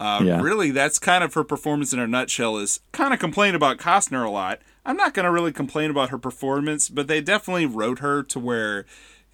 Uh, 0.00 0.20
Yeah. 0.24 0.42
Really, 0.42 0.72
that's 0.72 0.98
kind 0.98 1.22
of 1.22 1.32
her 1.34 1.44
performance 1.44 1.92
in 1.92 2.00
a 2.00 2.08
nutshell. 2.08 2.58
Is 2.58 2.80
kind 2.90 3.14
of 3.14 3.20
complain 3.20 3.54
about 3.54 3.78
Costner 3.78 4.26
a 4.26 4.30
lot. 4.30 4.60
I'm 4.84 4.96
not 4.96 5.14
going 5.14 5.24
to 5.24 5.30
really 5.30 5.52
complain 5.52 5.90
about 5.90 6.10
her 6.10 6.18
performance, 6.18 6.88
but 6.88 7.06
they 7.06 7.20
definitely 7.20 7.66
wrote 7.66 8.00
her 8.00 8.22
to 8.24 8.38
where 8.40 8.84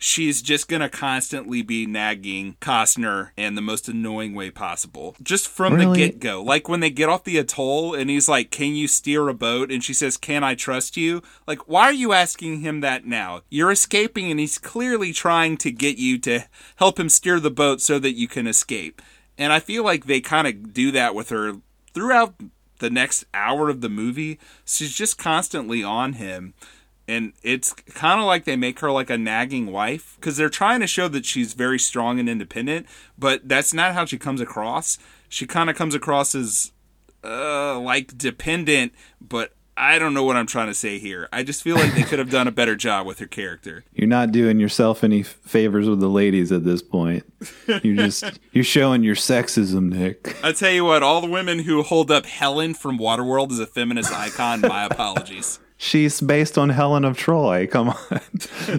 she's 0.02 0.42
just 0.42 0.66
going 0.68 0.82
to 0.82 0.88
constantly 0.88 1.62
be 1.62 1.86
nagging 1.86 2.56
Costner 2.60 3.30
in 3.36 3.54
the 3.54 3.60
most 3.62 3.88
annoying 3.88 4.34
way 4.34 4.50
possible, 4.50 5.14
just 5.22 5.46
from 5.48 5.74
Really? 5.74 5.86
the 5.86 6.08
get 6.08 6.18
go. 6.20 6.42
Like 6.42 6.68
when 6.68 6.80
they 6.80 6.90
get 6.90 7.08
off 7.08 7.22
the 7.22 7.38
atoll 7.38 7.94
and 7.94 8.10
he's 8.10 8.28
like, 8.28 8.50
"Can 8.50 8.74
you 8.74 8.88
steer 8.88 9.28
a 9.28 9.34
boat?" 9.34 9.70
and 9.70 9.82
she 9.82 9.94
says, 9.94 10.16
"Can 10.16 10.42
I 10.42 10.54
trust 10.56 10.96
you?" 10.96 11.22
Like, 11.46 11.68
why 11.68 11.82
are 11.84 11.92
you 11.92 12.12
asking 12.12 12.60
him 12.60 12.80
that 12.80 13.06
now? 13.06 13.42
You're 13.48 13.70
escaping, 13.70 14.30
and 14.30 14.40
he's 14.40 14.58
clearly 14.58 15.12
trying 15.12 15.56
to 15.58 15.70
get 15.70 15.98
you 15.98 16.18
to 16.18 16.40
help 16.76 16.98
him 16.98 17.08
steer 17.08 17.38
the 17.38 17.50
boat 17.50 17.80
so 17.80 17.98
that 18.00 18.16
you 18.16 18.26
can 18.26 18.46
escape. 18.48 19.00
And 19.38 19.52
I 19.52 19.60
feel 19.60 19.84
like 19.84 20.06
they 20.06 20.20
kind 20.20 20.46
of 20.48 20.74
do 20.74 20.90
that 20.90 21.14
with 21.14 21.28
her 21.30 21.54
throughout 21.94 22.34
the 22.80 22.90
next 22.90 23.24
hour 23.32 23.68
of 23.68 23.80
the 23.80 23.88
movie. 23.88 24.40
She's 24.64 24.92
just 24.94 25.16
constantly 25.16 25.84
on 25.84 26.14
him. 26.14 26.54
And 27.08 27.32
it's 27.42 27.72
kind 27.72 28.20
of 28.20 28.26
like 28.26 28.44
they 28.44 28.56
make 28.56 28.78
her 28.80 28.90
like 28.90 29.10
a 29.10 29.18
nagging 29.18 29.72
wife 29.72 30.16
because 30.20 30.36
they're 30.36 30.48
trying 30.48 30.80
to 30.80 30.86
show 30.86 31.08
that 31.08 31.26
she's 31.26 31.52
very 31.52 31.78
strong 31.78 32.20
and 32.20 32.28
independent, 32.28 32.86
but 33.18 33.48
that's 33.48 33.74
not 33.74 33.94
how 33.94 34.04
she 34.04 34.18
comes 34.18 34.40
across. 34.40 34.98
She 35.28 35.46
kind 35.46 35.68
of 35.68 35.76
comes 35.76 35.94
across 35.94 36.34
as 36.34 36.72
uh, 37.24 37.78
like 37.80 38.16
dependent, 38.16 38.92
but 39.20 39.52
I 39.76 39.98
don't 39.98 40.12
know 40.12 40.22
what 40.22 40.36
I'm 40.36 40.46
trying 40.46 40.66
to 40.68 40.74
say 40.74 40.98
here. 40.98 41.28
I 41.32 41.42
just 41.42 41.62
feel 41.62 41.76
like 41.76 41.94
they 41.94 42.02
could 42.02 42.18
have 42.18 42.28
done 42.30 42.46
a 42.46 42.52
better 42.52 42.76
job 42.76 43.06
with 43.06 43.18
her 43.20 43.26
character. 43.26 43.84
you're 43.94 44.06
not 44.06 44.30
doing 44.30 44.60
yourself 44.60 45.02
any 45.02 45.22
favors 45.22 45.88
with 45.88 45.98
the 45.98 46.08
ladies 46.10 46.52
at 46.52 46.62
this 46.62 46.82
point 46.82 47.24
you 47.82 47.96
just 47.96 48.38
you're 48.52 48.64
showing 48.64 49.02
your 49.02 49.14
sexism 49.14 49.90
Nic 49.90 50.36
I 50.44 50.52
tell 50.52 50.70
you 50.70 50.84
what, 50.84 51.02
all 51.02 51.20
the 51.22 51.26
women 51.30 51.60
who 51.60 51.82
hold 51.82 52.10
up 52.10 52.26
Helen 52.26 52.74
from 52.74 52.98
Waterworld 52.98 53.50
as 53.50 53.58
a 53.58 53.66
feminist 53.66 54.12
icon, 54.12 54.60
my 54.60 54.84
apologies. 54.90 55.58
She's 55.82 56.20
based 56.20 56.58
on 56.58 56.68
Helen 56.68 57.04
of 57.04 57.16
Troy. 57.16 57.66
Come 57.70 57.88
on. 57.88 58.20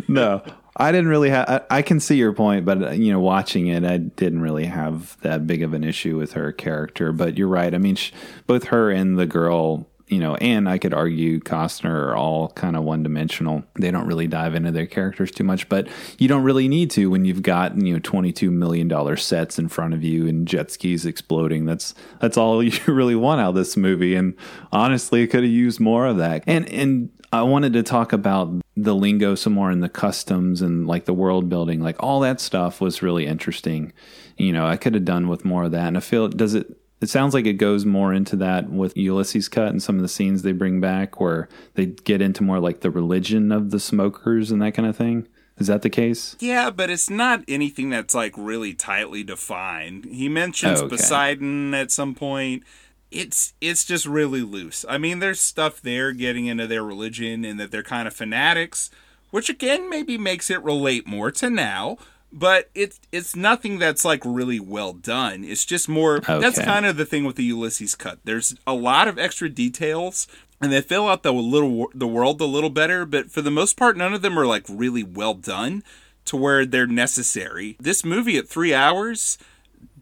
no, 0.08 0.42
I 0.78 0.94
didn't 0.94 1.10
really 1.10 1.32
have. 1.32 1.50
I, 1.50 1.80
I 1.80 1.82
can 1.82 2.00
see 2.00 2.16
your 2.16 2.32
point, 2.32 2.64
but 2.64 2.98
you 2.98 3.12
know, 3.12 3.20
watching 3.20 3.68
it, 3.68 3.84
I 3.84 3.98
didn't 3.98 4.40
really 4.40 4.68
have 4.68 5.20
that 5.20 5.46
big 5.46 5.64
of 5.64 5.74
an 5.74 5.84
issue 5.84 6.16
with 6.16 6.32
her 6.32 6.54
character. 6.54 7.12
But 7.12 7.38
you're 7.38 7.50
right. 7.50 7.76
I 7.76 7.78
mean, 7.78 7.96
sh 7.96 8.14
both 8.48 8.66
her 8.66 8.90
and 8.90 9.20
the 9.20 9.26
girl, 9.26 9.86
you 10.14 10.20
know, 10.20 10.36
and 10.36 10.70
I 10.70 10.78
could 10.78 10.94
argue 10.94 11.40
Costner 11.40 11.90
are 11.90 12.16
all 12.16 12.50
kind 12.50 12.78
of 12.78 12.84
one 12.84 13.02
dimensional. 13.02 13.64
They 13.74 13.90
don't 13.90 14.06
really 14.06 14.28
dive 14.28 14.54
into 14.54 14.72
their 14.72 14.86
characters 14.86 15.32
too 15.32 15.44
much, 15.44 15.68
but 15.70 15.88
you 16.20 16.28
don't 16.28 16.44
really 16.44 16.68
need 16.68 16.92
to 16.92 17.10
when 17.10 17.26
you've 17.26 17.42
got 17.42 17.76
you 17.82 17.94
know 17.94 18.00
twenty 18.00 18.32
two 18.32 18.52
million 18.52 18.88
dollar 18.88 19.18
sets 19.18 19.58
in 19.58 19.70
front 19.70 19.96
of 19.96 20.04
you 20.04 20.28
and 20.28 20.48
jet 20.48 20.70
skis 20.70 21.08
exploding. 21.08 21.66
That's 21.66 21.96
that's 22.20 22.38
all 22.38 22.62
you 22.64 22.78
really 22.86 23.16
want 23.16 23.42
out 23.42 23.50
of 23.50 23.56
this 23.56 23.76
movie. 23.76 24.14
And 24.14 24.36
honestly, 24.72 25.24
it 25.24 25.28
could 25.28 25.42
have 25.42 25.52
used 25.52 25.80
more 25.80 26.06
of 26.06 26.18
that. 26.18 26.44
And 26.46 26.70
and 26.70 27.10
I 27.32 27.42
wanted 27.42 27.74
to 27.74 27.82
talk 27.82 28.14
about 28.14 28.62
the 28.78 28.94
lingo 28.94 29.34
some 29.34 29.54
more 29.54 29.72
and 29.72 29.82
the 29.82 29.90
customs 29.90 30.62
and 30.62 30.86
like 30.86 31.06
the 31.06 31.14
world 31.16 31.50
building, 31.50 31.82
like 31.82 31.96
all 32.00 32.20
that 32.20 32.40
stuff 32.40 32.80
was 32.80 33.02
really 33.02 33.26
interesting. 33.26 33.94
You 34.38 34.54
know, 34.54 34.68
I 34.68 34.78
could 34.78 34.94
have 34.94 35.06
done 35.06 35.28
with 35.28 35.44
more 35.44 35.64
of 35.64 35.72
that. 35.72 35.88
And 35.88 35.98
I 35.98 36.02
feel 36.02 36.28
does 36.28 36.54
it 36.54 36.78
it 37.04 37.10
sounds 37.10 37.34
like 37.34 37.46
it 37.46 37.54
goes 37.54 37.86
more 37.86 38.14
into 38.14 38.36
that 38.38 38.70
with 38.70 38.98
Ulysses 38.98 39.48
cut 39.50 39.68
and 39.68 39.84
some 39.84 39.98
of 39.98 40.02
the 40.02 40.08
scenes 40.08 40.42
they 40.42 40.52
bring 40.54 40.80
back 40.82 41.20
where 41.20 41.48
they 41.76 41.88
get 41.88 42.22
into 42.22 42.44
more 42.44 42.60
like 42.60 42.80
the 42.80 42.90
religion 42.90 43.52
of 43.52 43.70
the 43.72 43.80
smokers 43.80 44.50
and 44.52 44.62
that 44.62 44.74
kind 44.74 44.88
of 44.88 44.96
thing. 44.96 45.28
Is 45.60 45.68
that 45.68 45.84
the 45.84 45.90
case? 45.90 46.36
Yeah, 46.40 46.72
but 46.72 46.90
it's 46.90 47.10
not 47.12 47.44
anything 47.48 47.90
that's 47.92 48.16
like 48.16 48.34
really 48.36 48.74
tightly 48.74 49.24
defined. 49.24 50.06
He 50.06 50.28
mentions 50.28 50.82
Oh, 50.82 50.86
okay. 50.86 50.96
Poseidon 50.96 51.74
at 51.76 51.92
some 51.92 52.16
point. 52.16 52.64
It's 53.12 53.54
it's 53.62 53.86
just 53.86 54.08
really 54.08 54.42
loose. 54.42 54.84
I 54.90 54.98
mean, 54.98 55.20
there's 55.20 55.40
stuff 55.40 55.80
there 55.82 56.12
getting 56.12 56.48
into 56.48 56.66
their 56.66 56.84
religion 56.84 57.46
and 57.46 57.60
that 57.60 57.70
they're 57.70 57.84
kind 57.84 58.08
of 58.08 58.16
fanatics, 58.16 58.90
which 59.30 59.50
again 59.50 59.90
maybe 59.90 60.18
makes 60.18 60.50
it 60.50 60.64
relate 60.64 61.06
more 61.06 61.30
to 61.32 61.50
now. 61.52 61.98
But 62.36 62.72
it's 62.74 63.00
it's 63.12 63.36
nothing 63.36 63.78
that's 63.78 64.04
like 64.04 64.24
really 64.26 64.60
well 64.60 64.94
done. 64.94 65.44
It's 65.44 65.66
just 65.66 65.88
more. 65.88 66.20
That's 66.42 66.58
kind 66.66 66.86
of 66.88 66.98
the 66.98 67.06
thing 67.06 67.26
with 67.26 67.36
the 67.36 67.44
Ulysses 67.44 67.94
cut. 67.94 68.20
There's 68.24 68.56
a 68.66 68.74
lot 68.74 69.08
of 69.08 69.20
extra 69.20 69.50
details, 69.50 70.28
and 70.60 70.72
they 70.72 70.82
fill 70.82 71.08
out 71.08 71.22
the 71.22 71.32
little 71.32 71.90
the 71.94 72.08
world 72.08 72.42
a 72.42 72.46
little 72.46 72.72
better. 72.72 73.06
But 73.06 73.30
for 73.30 73.44
the 73.44 73.52
most 73.52 73.78
part, 73.78 73.98
none 73.98 74.16
of 74.16 74.24
them 74.24 74.38
are 74.40 74.48
like 74.48 74.66
really 74.68 75.04
well 75.04 75.36
done 75.36 75.84
to 76.26 76.36
where 76.36 76.66
they're 76.66 76.88
necessary. 76.88 77.76
This 77.80 78.04
movie 78.04 78.38
at 78.38 78.48
three 78.48 78.74
hours 78.74 79.38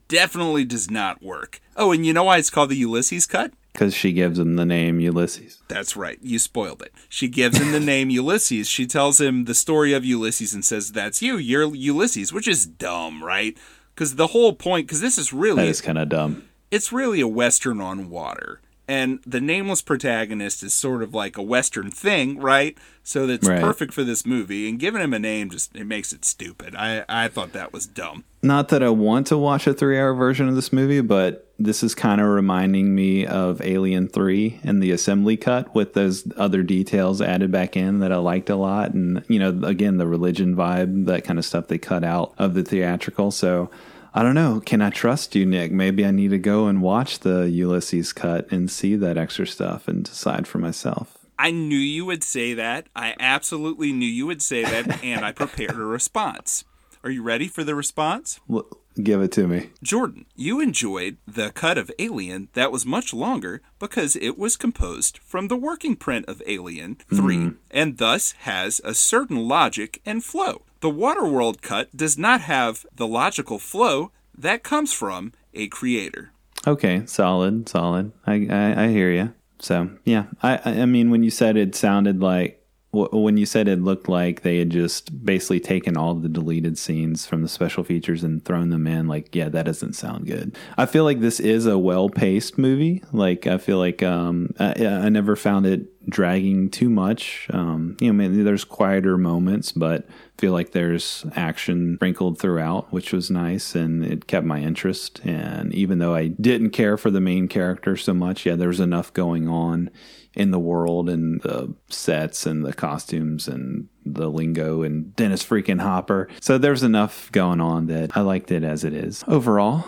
definitely 0.08 0.66
does 0.66 0.90
not 0.90 1.22
work. 1.22 1.60
Oh, 1.76 1.92
and 1.92 2.06
you 2.06 2.14
know 2.14 2.24
why 2.24 2.38
it's 2.38 2.50
called 2.50 2.70
the 2.70 2.76
Ulysses 2.78 3.26
cut? 3.26 3.52
Because 3.74 3.94
she 3.96 4.12
gives 4.12 4.38
him 4.38 4.56
the 4.56 4.66
name 4.66 5.00
Ulysses. 5.00 5.62
That's 5.70 5.96
right. 5.96 6.18
You 6.22 6.40
spoiled 6.40 6.82
it. 6.82 6.94
She 7.08 7.28
gives 7.30 7.58
him 7.58 7.72
the 7.72 7.80
name 7.94 8.10
Ulysses. 8.10 8.68
She 8.68 8.86
tells 8.86 9.22
him 9.22 9.46
the 9.46 9.54
story 9.56 9.94
of 9.94 10.04
Ulysses 10.04 10.54
and 10.54 10.64
says, 10.66 10.92
That's 10.92 11.22
you. 11.22 11.38
You're 11.38 11.74
Ulysses, 11.74 12.34
which 12.34 12.48
is 12.48 12.66
dumb, 12.66 13.24
right? 13.24 13.58
Because 13.96 14.16
the 14.16 14.28
whole 14.28 14.54
point, 14.54 14.88
because 14.88 15.00
this 15.02 15.18
is 15.18 15.32
really 15.32 15.64
That 15.64 15.70
is 15.70 15.82
kind 15.82 15.98
of 15.98 16.10
dumb. 16.10 16.44
it's 16.70 16.92
really 16.92 17.22
a 17.22 17.28
western 17.28 17.80
on 17.82 18.10
water 18.10 18.62
and 18.92 19.20
the 19.26 19.40
nameless 19.40 19.82
protagonist 19.82 20.64
is 20.64 20.74
sort 20.74 21.02
of 21.02 21.14
like 21.14 21.38
a 21.38 21.42
western 21.42 21.90
thing 21.90 22.38
right 22.40 22.78
so 23.04 23.26
that's 23.26 23.48
Right. 23.48 23.62
perfect 23.62 23.94
for 23.94 24.04
this 24.04 24.26
movie 24.26 24.68
and 24.70 24.80
giving 24.80 25.02
him 25.02 25.14
a 25.14 25.20
name 25.20 25.50
just 25.50 25.76
it 25.76 25.86
makes 25.86 26.12
it 26.12 26.26
stupid 26.26 26.76
i 26.76 27.04
i 27.08 27.28
thought 27.28 27.54
that 27.54 27.72
was 27.74 27.86
dumb 27.86 28.24
not 28.44 28.70
that 28.70 28.82
I 28.82 28.90
want 28.90 29.28
to 29.28 29.38
watch 29.38 29.68
a 29.68 29.74
three 29.74 30.00
hour 30.00 30.16
version 30.16 30.50
of 30.50 30.56
this 30.56 30.74
movie, 30.74 31.02
but 31.02 31.48
this 31.60 31.84
is 31.84 31.94
kind 31.94 32.20
of 32.20 32.26
reminding 32.26 32.96
me 32.96 33.24
of 33.24 33.62
Alien 33.62 34.08
3 34.08 34.62
and 34.64 34.82
the 34.82 34.90
assembly 34.90 35.38
cut 35.38 35.76
with 35.76 35.94
those 35.94 36.26
other 36.38 36.64
details 36.64 37.22
added 37.22 37.52
back 37.52 37.78
in 37.78 38.00
that 38.00 38.12
I 38.12 38.16
liked 38.18 38.50
a 38.50 38.56
lot. 38.56 38.96
And, 38.96 39.24
you 39.28 39.38
know, 39.38 39.50
again, 39.64 39.98
the 39.98 40.08
religion 40.08 40.56
vibe, 40.56 41.06
that 41.06 41.24
kind 41.24 41.38
of 41.38 41.46
stuff 41.46 41.68
they 41.68 41.78
cut 41.78 42.04
out 42.04 42.34
of 42.40 42.56
the 42.56 42.64
theatrical. 42.64 43.30
So 43.30 43.70
I 44.14 44.24
don't 44.24 44.36
know. 44.36 44.62
Can 44.66 44.82
I 44.82 44.90
trust 44.90 45.36
you, 45.36 45.46
Nic? 45.46 45.72
Maybe 45.72 46.06
I 46.06 46.12
need 46.12 46.32
to 46.32 46.38
go 46.38 46.68
and 46.68 46.82
watch 46.82 47.20
the 47.20 47.50
Ulysses 47.50 48.12
cut 48.12 48.52
and 48.52 48.70
see 48.70 48.96
that 48.98 49.18
extra 49.18 49.48
stuff 49.48 49.88
and 49.88 50.04
decide 50.04 50.48
for 50.48 50.58
myself. 50.60 51.18
i 51.40 51.50
knew 51.50 51.78
you 51.78 52.06
would 52.06 52.24
say 52.24 52.54
that 52.54 52.86
i 52.96 53.16
absolutely 53.20 53.92
knew 53.92 54.06
you 54.06 54.28
would 54.28 54.42
say 54.42 54.64
that 54.64 55.04
and 55.12 55.26
i 55.26 55.32
prepared 55.32 55.72
a 55.72 55.84
response 55.84 56.64
are 57.04 57.10
you 57.10 57.24
ready 57.24 57.48
for 57.48 57.64
the 57.64 57.74
response 57.74 58.40
L- 58.50 58.68
give 59.02 59.22
it 59.22 59.32
to 59.32 59.48
me. 59.48 59.70
Jordan, 59.82 60.26
you 60.36 60.60
enjoyed 60.60 61.16
the 61.26 61.50
cut 61.52 61.78
of 61.78 61.90
Alien 61.98 62.50
that 62.54 62.72
was 62.72 62.86
much 62.86 63.14
longer 63.14 63.62
because 63.80 64.16
it 64.18 64.38
was 64.38 64.58
composed 64.58 65.18
from 65.20 65.48
the 65.48 65.56
working 65.56 65.96
print 65.96 66.26
of 66.28 66.44
Alien 66.46 66.98
3 67.10 67.38
mm. 67.38 67.56
and 67.72 67.98
thus 67.98 68.34
has 68.40 68.82
a 68.84 68.94
certain 68.94 69.48
logic 69.48 70.02
and 70.06 70.24
flow. 70.24 70.64
The 70.82 70.92
Waterworld 70.92 71.62
cut 71.62 71.96
does 71.96 72.18
not 72.18 72.42
have 72.42 72.86
the 72.96 73.08
logical 73.08 73.60
flow 73.60 74.12
that 74.36 74.64
comes 74.64 74.92
from 74.92 75.32
a 75.54 75.68
creator. 75.68 76.32
Okay, 76.66 77.04
solid, 77.06 77.70
solid. 77.70 78.12
I 78.26 78.48
I, 78.50 78.86
I 78.86 78.88
hear 78.90 79.12
you. 79.12 79.34
So 79.60 79.92
yeah, 80.06 80.26
I 80.42 80.82
I 80.82 80.86
mean 80.86 81.12
when 81.12 81.24
you 81.24 81.30
said 81.30 81.56
it 81.56 81.76
sounded 81.76 82.20
like 82.20 82.58
when 82.94 83.38
you 83.38 83.46
said 83.46 83.70
it 83.70 83.82
looked 83.82 84.10
like 84.10 84.42
they 84.42 84.58
had 84.58 84.70
just 84.70 85.24
basically 85.26 85.62
taken 85.62 85.96
all 85.96 86.14
the 86.14 86.28
deleted 86.28 86.78
scenes 86.78 87.26
from 87.26 87.42
the 87.42 87.48
special 87.48 87.86
features 87.86 88.22
and 88.22 88.44
thrown 88.44 88.70
them 88.70 88.86
in, 88.86 89.08
like 89.08 89.34
yeah, 89.34 89.48
that 89.50 89.66
doesn't 89.66 89.94
sound 89.94 90.26
good. 90.26 90.58
I 90.78 90.88
feel 90.88 91.06
like 91.06 91.22
this 91.22 91.40
is 91.40 91.66
a 91.68 91.78
well 91.78 92.10
paced 92.10 92.58
movie. 92.58 93.04
Like 93.14 93.48
I 93.48 93.60
feel 93.60 93.78
like 93.78 94.04
um 94.04 94.54
I, 94.60 94.86
I 94.86 95.10
never 95.10 95.36
found 95.36 95.68
it 95.68 96.10
dragging 96.10 96.70
too 96.70 96.90
much. 96.90 97.48
Um, 97.52 97.96
you 98.02 98.08
know, 98.08 98.14
maybe 98.14 98.44
there's 98.44 98.64
quieter 98.64 99.18
moments, 99.18 99.72
but 99.72 100.08
feel 100.42 100.54
like 100.54 100.72
there's 100.72 101.24
action 101.36 101.98
sprinkled 101.98 102.40
throughout, 102.40 102.92
which 102.92 103.14
was 103.14 103.30
nice 103.30 103.76
and 103.76 104.04
it 104.04 104.26
kept 104.26 104.44
my 104.44 104.60
interest. 104.60 105.22
And 105.24 105.72
even 105.72 106.00
though 106.00 106.16
I 106.16 106.30
didn't 106.30 106.72
care 106.72 106.98
for 106.98 107.12
the 107.12 107.22
main 107.22 107.48
character 107.48 107.96
so 107.96 108.16
much, 108.16 108.44
yeah, 108.44 108.56
there's 108.56 108.80
enough 108.80 109.14
going 109.14 109.48
on 109.48 109.92
in 110.34 110.50
the 110.50 110.58
world 110.58 111.10
and 111.10 111.40
the 111.42 111.76
sets 111.90 112.48
and 112.48 112.66
the 112.66 112.74
costumes 112.74 113.48
and 113.48 113.88
the 114.04 114.32
lingo 114.32 114.82
and 114.82 115.16
Dennis 115.16 115.44
freaking 115.44 115.80
Hopper. 115.80 116.28
So 116.40 116.58
there's 116.58 116.82
enough 116.82 117.32
going 117.32 117.62
on 117.62 117.86
that 117.88 118.18
I 118.18 118.22
liked 118.22 118.50
it 118.52 118.64
as 118.64 118.84
it 118.84 118.96
is. 118.96 119.24
Overall, 119.28 119.86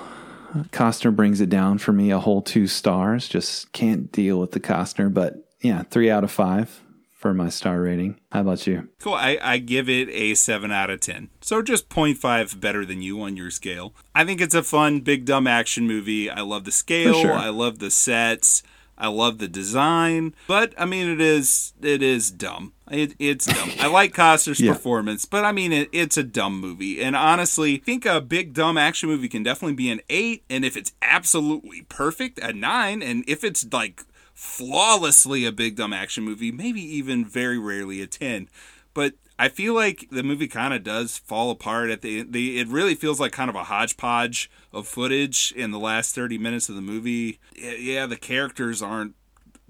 Costner 0.72 1.16
brings 1.16 1.42
it 1.42 1.50
down 1.50 1.80
for 1.80 1.94
me 1.94 2.12
a 2.12 2.20
whole 2.20 2.44
two 2.44 2.68
stars. 2.68 3.28
Just 3.28 3.72
can't 3.72 4.12
deal 4.12 4.40
with 4.40 4.52
the 4.52 4.60
Costner, 4.60 5.12
but 5.12 5.50
yeah, 5.62 5.82
three 5.82 6.12
out 6.12 6.24
of 6.24 6.30
five 6.30 6.84
for 7.24 7.34
my 7.34 7.48
star 7.48 7.80
rating. 7.80 8.20
How 8.34 8.41
about 8.41 8.68
you? 8.68 8.90
Cool. 9.00 9.14
I, 9.14 9.38
I 9.41 9.58
give 9.58 9.88
it 9.88 10.10
a 10.10 10.36
7 10.36 10.74
out 10.74 10.90
of 10.90 11.00
10. 11.00 11.30
So 11.40 11.62
just 11.62 11.88
0.5 11.88 12.60
better 12.60 12.84
than 12.84 13.02
you 13.02 13.22
on 13.22 13.38
your 13.38 13.50
scale. 13.50 13.95
I 14.14 14.26
think 14.26 14.41
it's 14.41 14.54
a 14.54 14.62
fun, 14.62 15.00
big, 15.00 15.24
dumb 15.24 15.48
action 15.48 15.88
movie. 15.88 16.30
I 16.30 16.41
love 16.41 16.66
the 16.66 16.72
scale. 16.74 17.14
sure. 17.14 17.32
I 17.32 17.48
love 17.48 17.80
the 17.80 17.90
sets. 17.91 18.62
I 18.98 19.08
love 19.08 19.38
the 19.38 19.48
design. 19.48 20.36
But, 20.48 20.74
I 20.78 20.84
mean, 20.86 21.10
it 21.10 21.22
is 21.22 21.72
it 21.82 22.04
is 22.04 22.30
dumb. 22.30 22.74
It, 22.91 23.16
it's 23.20 23.45
dumb. 23.45 23.72
I 23.80 23.88
like 23.88 24.14
Costner's 24.16 24.60
Yeah. 24.60 24.74
performance, 24.74 25.24
but 25.24 25.45
I 25.45 25.54
mean, 25.54 25.72
it, 25.72 25.88
it's 25.94 26.18
a 26.18 26.24
dumb 26.24 26.60
movie. 26.60 27.02
And 27.02 27.16
honestly, 27.16 27.76
I 27.76 27.78
think 27.78 28.06
a 28.06 28.20
big, 28.20 28.54
dumb 28.54 28.78
action 28.78 29.08
movie 29.08 29.30
can 29.30 29.44
definitely 29.44 29.76
be 29.76 29.90
an 29.90 30.02
8. 30.10 30.44
And 30.50 30.66
if 30.66 30.76
it's 30.76 30.91
absolutely 31.02 31.84
perfect, 31.84 32.38
a 32.40 32.52
9. 32.52 33.02
And 33.02 33.24
if 33.28 33.45
it's 33.45 33.66
like 33.72 34.04
flawlessly 34.34 35.46
a 35.46 35.52
big, 35.52 35.76
dumb 35.76 35.94
action 35.94 36.24
movie, 36.24 36.52
maybe 36.52 36.82
even 36.82 37.26
very 37.26 37.58
rarely 37.58 38.02
a 38.02 38.08
10. 38.08 38.50
But 38.94 39.14
I 39.40 39.50
feel 39.50 39.74
like 39.74 40.08
the 40.12 40.24
movie 40.24 40.48
kind 40.48 40.74
of 40.74 40.84
does 40.84 41.18
fall 41.18 41.50
apart 41.52 41.90
at 41.90 42.02
the, 42.02 42.24
the 42.24 42.60
it 42.60 42.68
really 42.68 42.96
feels 42.96 43.20
like 43.20 43.32
kind 43.32 43.50
of 43.50 43.56
a 43.56 43.64
hodgepodge 43.66 44.50
of 44.72 44.88
footage 44.88 45.52
in 45.56 45.72
the 45.72 45.80
last 45.80 46.14
30 46.16 46.38
minutes 46.38 46.70
of 46.70 46.76
the 46.76 46.82
movie. 46.82 47.40
Yeah, 47.56 47.72
Yeah, 47.72 48.06
the 48.06 48.16
characters 48.18 48.82
aren't 48.82 49.16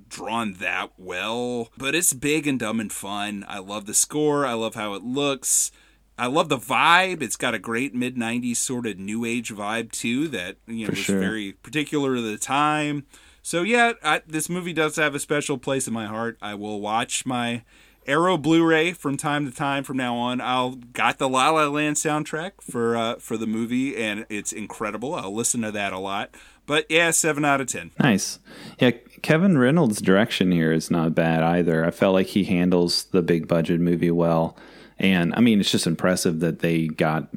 drawn 0.10 0.54
that 0.56 0.92
well, 0.98 1.70
but 1.78 1.96
it's 1.96 2.14
big 2.14 2.46
and 2.46 2.60
dumb 2.60 2.80
and 2.80 2.92
fun. 2.92 3.46
I 3.48 3.60
love 3.60 3.86
the 3.86 3.94
score. 3.94 4.46
I 4.46 4.54
love 4.54 4.76
how 4.76 4.94
it 4.94 5.04
looks. 5.04 5.72
I 6.20 6.28
love 6.28 6.50
the 6.50 6.58
vibe. 6.58 7.24
It's 7.24 7.38
got 7.38 7.56
a 7.56 7.60
great 7.60 7.96
mid 7.96 8.16
90s 8.16 8.58
sort 8.58 8.86
of 8.86 9.00
new 9.00 9.26
age 9.26 9.52
vibe 9.52 9.92
too 9.92 10.28
that 10.28 10.58
you 10.68 10.82
know 10.86 10.92
For 10.92 10.92
was 10.92 11.00
sure. 11.06 11.20
very 11.20 11.54
particular 11.54 12.16
to 12.16 12.22
the 12.22 12.38
time. 12.38 13.06
So 13.46 13.62
yeah, 13.62 13.94
I, 14.02 14.22
this 14.26 14.50
movie 14.50 14.74
does 14.74 14.96
have 14.96 15.14
a 15.14 15.20
special 15.20 15.58
place 15.58 15.86
in 15.88 15.94
my 15.94 16.08
heart. 16.08 16.38
I 16.42 16.56
will 16.56 16.80
watch 16.80 17.26
my 17.26 17.64
Arrow 18.08 18.38
Blu-ray 18.38 18.94
from 18.94 19.18
time 19.18 19.46
to 19.46 19.56
time 19.56 19.84
from 19.84 19.98
now 19.98 20.16
on. 20.16 20.42
I'll 20.42 20.72
got 20.72 21.20
the 21.20 21.28
La 21.30 21.50
La 21.52 21.68
Land 21.68 21.98
soundtrack 21.98 22.54
for 22.62 22.96
uh, 22.96 23.16
for 23.18 23.38
the 23.38 23.46
movie, 23.46 23.96
and 23.98 24.26
it's 24.30 24.54
incredible. 24.54 25.14
I'll 25.14 25.36
listen 25.36 25.62
to 25.62 25.72
that 25.72 25.92
a 25.94 26.00
lot. 26.00 26.34
But 26.66 26.86
yeah, 26.90 27.12
seven 27.12 27.44
out 27.44 27.60
of 27.60 27.68
ten. 27.68 27.92
Nice. 28.00 28.40
Yeah, 28.80 28.92
Kevin 29.22 29.58
Reynolds' 29.58 30.02
direction 30.02 30.52
here 30.52 30.72
is 30.72 30.90
not 30.90 31.14
bad 31.14 31.44
either. 31.44 31.86
I 31.86 31.92
felt 31.92 32.14
like 32.14 32.28
he 32.28 32.46
handles 32.46 33.06
the 33.06 33.22
big 33.22 33.48
budget 33.48 33.82
movie 33.82 34.12
well. 34.12 34.58
And 34.98 35.34
I 35.36 35.42
mean, 35.42 35.60
it's 35.60 35.72
just 35.72 35.88
impressive 35.88 36.40
that 36.40 36.60
they 36.60 36.88
got 36.88 37.28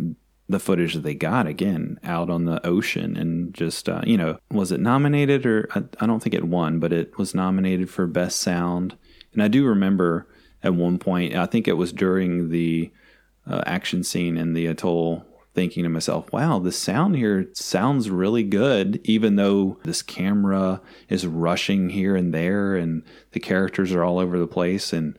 the 0.49 0.61
footage 0.61 0.95
that 0.95 1.03
they 1.03 1.15
got 1.15 1.47
again 1.47 1.99
out 2.05 2.31
on 2.31 2.45
the 2.45 2.65
ocean 2.65 3.17
and 3.17 3.53
just, 3.53 3.89
uh, 3.89 4.03
you 4.05 4.17
know, 4.17 4.39
was 4.51 4.71
it 4.71 4.81
nominated 4.81 5.45
or 5.45 5.69
I, 5.75 5.83
I 6.01 6.07
don't 6.07 6.23
think 6.23 6.35
it 6.35 6.45
won, 6.45 6.79
but 6.79 6.93
it 6.93 7.19
was 7.19 7.35
nominated 7.35 7.91
for 7.91 8.07
Best 8.07 8.39
Sound. 8.41 8.97
And 9.33 9.43
I 9.43 9.49
do 9.49 9.67
remember 9.67 10.29
at 10.63 10.75
one 10.75 10.99
point, 10.99 11.35
I 11.35 11.47
think 11.47 11.67
it 11.67 11.77
was 11.77 11.93
during 11.93 12.51
the 12.51 12.93
uh, 13.47 13.63
action 13.67 14.05
scene 14.05 14.37
in 14.37 14.53
the 14.53 14.67
atoll 14.67 15.27
thinking 15.55 15.83
to 15.85 15.89
myself, 15.89 16.31
wow, 16.33 16.59
the 16.59 16.71
sound 16.71 17.17
here 17.17 17.49
sounds 17.55 18.11
really 18.11 18.43
good, 18.43 19.01
even 19.05 19.37
though 19.37 19.79
this 19.85 20.03
camera 20.03 20.83
is 21.09 21.27
rushing 21.27 21.89
here 21.89 22.15
and 22.15 22.33
there 22.35 22.77
and 22.77 23.03
the 23.33 23.41
characters 23.41 23.91
are 23.93 24.05
all 24.05 24.19
over 24.19 24.39
the 24.39 24.47
place. 24.47 24.93
And, 24.93 25.19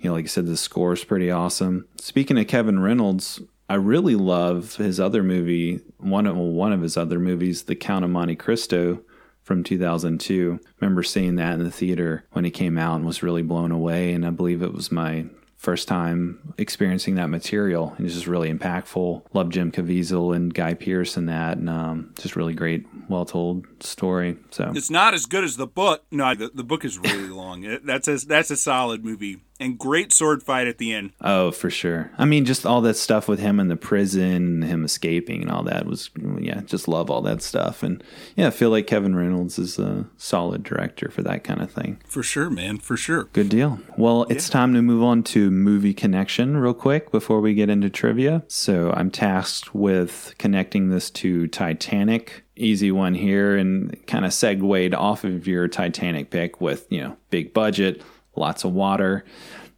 you 0.00 0.10
know, 0.10 0.14
like 0.14 0.24
I 0.24 0.28
said, 0.28 0.46
the 0.46 0.56
score 0.56 0.92
is 0.92 1.04
pretty 1.04 1.30
awesome. 1.30 1.86
Speaking 2.00 2.36
of 2.36 2.48
Kevin 2.48 2.80
Reynolds, 2.80 3.40
I 3.68 3.74
really 3.74 4.14
love 4.14 4.76
his 4.76 5.00
other 5.00 5.22
movie, 5.22 5.80
one 5.98 6.26
of, 6.26 6.36
one 6.36 6.72
of 6.72 6.82
his 6.82 6.96
other 6.96 7.18
movies, 7.18 7.64
The 7.64 7.74
Count 7.74 8.04
of 8.04 8.10
Monte 8.10 8.36
Cristo 8.36 9.02
from 9.42 9.64
2002. 9.64 10.60
Remember 10.80 11.02
seeing 11.02 11.36
that 11.36 11.54
in 11.54 11.64
the 11.64 11.70
theater 11.70 12.24
when 12.32 12.44
it 12.44 12.50
came 12.50 12.78
out 12.78 12.96
and 12.96 13.06
was 13.06 13.22
really 13.22 13.42
blown 13.42 13.72
away. 13.72 14.12
And 14.12 14.24
I 14.26 14.30
believe 14.30 14.62
it 14.62 14.72
was 14.72 14.92
my 14.92 15.26
first 15.56 15.88
time 15.88 16.54
experiencing 16.58 17.16
that 17.16 17.28
material. 17.28 17.94
And 17.96 18.06
it's 18.06 18.14
just 18.14 18.26
really 18.26 18.52
impactful. 18.52 19.22
Love 19.32 19.48
Jim 19.50 19.72
Caviezel 19.72 20.34
and 20.36 20.54
Guy 20.54 20.74
Pearce 20.74 21.16
in 21.16 21.26
that, 21.26 21.58
and 21.58 21.68
um, 21.68 22.14
just 22.20 22.36
really 22.36 22.54
great, 22.54 22.86
well 23.08 23.24
told 23.24 23.66
story. 23.80 24.36
So 24.50 24.72
It's 24.76 24.90
not 24.90 25.14
as 25.14 25.26
good 25.26 25.44
as 25.44 25.56
the 25.56 25.66
book. 25.66 26.04
No, 26.10 26.34
the, 26.34 26.50
the 26.54 26.62
book 26.62 26.84
is 26.84 26.98
really 26.98 27.28
long. 27.28 27.80
That's 27.84 28.06
a 28.06 28.18
that's 28.18 28.50
a 28.50 28.56
solid 28.56 29.04
movie 29.04 29.40
and 29.58 29.78
great 29.78 30.12
sword 30.12 30.42
fight 30.42 30.66
at 30.66 30.78
the 30.78 30.92
end. 30.92 31.12
Oh, 31.20 31.50
for 31.50 31.70
sure. 31.70 32.10
I 32.18 32.24
mean, 32.24 32.44
just 32.44 32.66
all 32.66 32.80
that 32.82 32.96
stuff 32.96 33.28
with 33.28 33.38
him 33.38 33.58
in 33.60 33.68
the 33.68 33.76
prison, 33.76 34.62
him 34.62 34.84
escaping, 34.84 35.42
and 35.42 35.50
all 35.50 35.62
that 35.64 35.86
was, 35.86 36.10
yeah, 36.38 36.60
just 36.62 36.88
love 36.88 37.10
all 37.10 37.22
that 37.22 37.42
stuff. 37.42 37.82
And 37.82 38.02
yeah, 38.36 38.48
I 38.48 38.50
feel 38.50 38.70
like 38.70 38.86
Kevin 38.86 39.14
Reynolds 39.16 39.58
is 39.58 39.78
a 39.78 40.06
solid 40.16 40.62
director 40.62 41.10
for 41.10 41.22
that 41.22 41.44
kind 41.44 41.60
of 41.60 41.70
thing. 41.70 42.00
For 42.06 42.22
sure, 42.22 42.50
man. 42.50 42.78
For 42.78 42.96
sure. 42.96 43.24
Good 43.32 43.48
deal. 43.48 43.78
Well, 43.96 44.24
it's 44.28 44.48
time 44.48 44.74
to 44.74 44.82
move 44.82 45.02
on 45.02 45.22
to 45.24 45.50
movie 45.50 45.94
connection 45.94 46.56
real 46.56 46.74
quick 46.74 47.10
before 47.10 47.40
we 47.40 47.54
get 47.54 47.70
into 47.70 47.90
trivia. 47.90 48.44
So 48.48 48.92
I'm 48.92 49.10
tasked 49.10 49.74
with 49.74 50.34
connecting 50.38 50.90
this 50.90 51.10
to 51.10 51.46
Titanic. 51.46 52.42
Easy 52.58 52.90
one 52.90 53.12
here, 53.12 53.54
and 53.54 53.94
kind 54.06 54.24
of 54.24 54.32
segued 54.32 54.94
off 54.94 55.24
of 55.24 55.46
your 55.46 55.68
Titanic 55.68 56.30
pick 56.30 56.58
with, 56.58 56.86
you 56.88 57.02
know, 57.02 57.16
big 57.28 57.52
budget, 57.52 58.02
lots 58.36 58.64
of 58.64 58.72
water, 58.72 59.24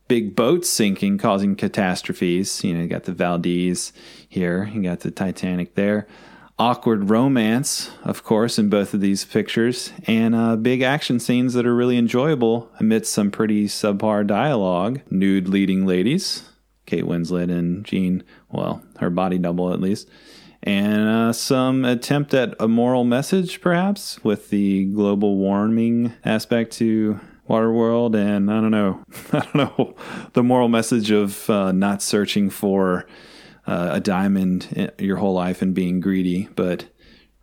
big 0.08 0.34
boats 0.34 0.68
sinking, 0.68 1.18
causing 1.18 1.54
catastrophes. 1.54 2.64
You 2.64 2.74
know, 2.74 2.82
you 2.82 2.88
got 2.88 3.04
the 3.04 3.12
Valdez 3.12 3.92
here, 4.28 4.70
you 4.72 4.82
got 4.82 5.00
the 5.00 5.10
Titanic 5.10 5.74
there. 5.74 6.06
Awkward 6.60 7.08
romance, 7.08 7.92
of 8.02 8.24
course, 8.24 8.58
in 8.58 8.68
both 8.68 8.92
of 8.92 9.00
these 9.00 9.24
pictures, 9.24 9.92
and 10.08 10.34
uh, 10.34 10.56
big 10.56 10.82
action 10.82 11.20
scenes 11.20 11.54
that 11.54 11.64
are 11.64 11.74
really 11.74 11.96
enjoyable 11.96 12.68
amidst 12.80 13.12
some 13.12 13.30
pretty 13.30 13.66
subpar 13.68 14.26
dialogue. 14.26 15.00
Nude 15.08 15.48
leading 15.48 15.86
ladies, 15.86 16.50
Kate 16.84 17.04
Winslet 17.04 17.48
and 17.48 17.84
Jeanne, 17.84 18.24
well, 18.50 18.82
her 18.98 19.08
body 19.08 19.38
double 19.38 19.72
at 19.72 19.80
least, 19.80 20.08
and 20.64 21.08
uh, 21.08 21.32
some 21.32 21.84
attempt 21.84 22.34
at 22.34 22.56
a 22.58 22.66
moral 22.66 23.04
message, 23.04 23.60
perhaps, 23.60 24.24
with 24.24 24.50
the 24.50 24.86
global 24.86 25.36
warming 25.36 26.12
aspect 26.24 26.72
to 26.72 27.20
Waterworld, 27.48 28.14
and 28.14 28.50
I 28.50 28.60
don't 28.60 28.70
know, 28.70 29.02
I 29.32 29.40
don't 29.40 29.54
know, 29.54 29.94
the 30.34 30.42
moral 30.42 30.68
message 30.68 31.10
of 31.10 31.48
uh, 31.48 31.72
not 31.72 32.02
searching 32.02 32.50
for 32.50 33.06
uh, 33.66 33.90
a 33.92 34.00
diamond 34.00 34.92
your 34.98 35.16
whole 35.16 35.34
life 35.34 35.62
and 35.62 35.74
being 35.74 36.00
greedy, 36.00 36.48
but 36.54 36.86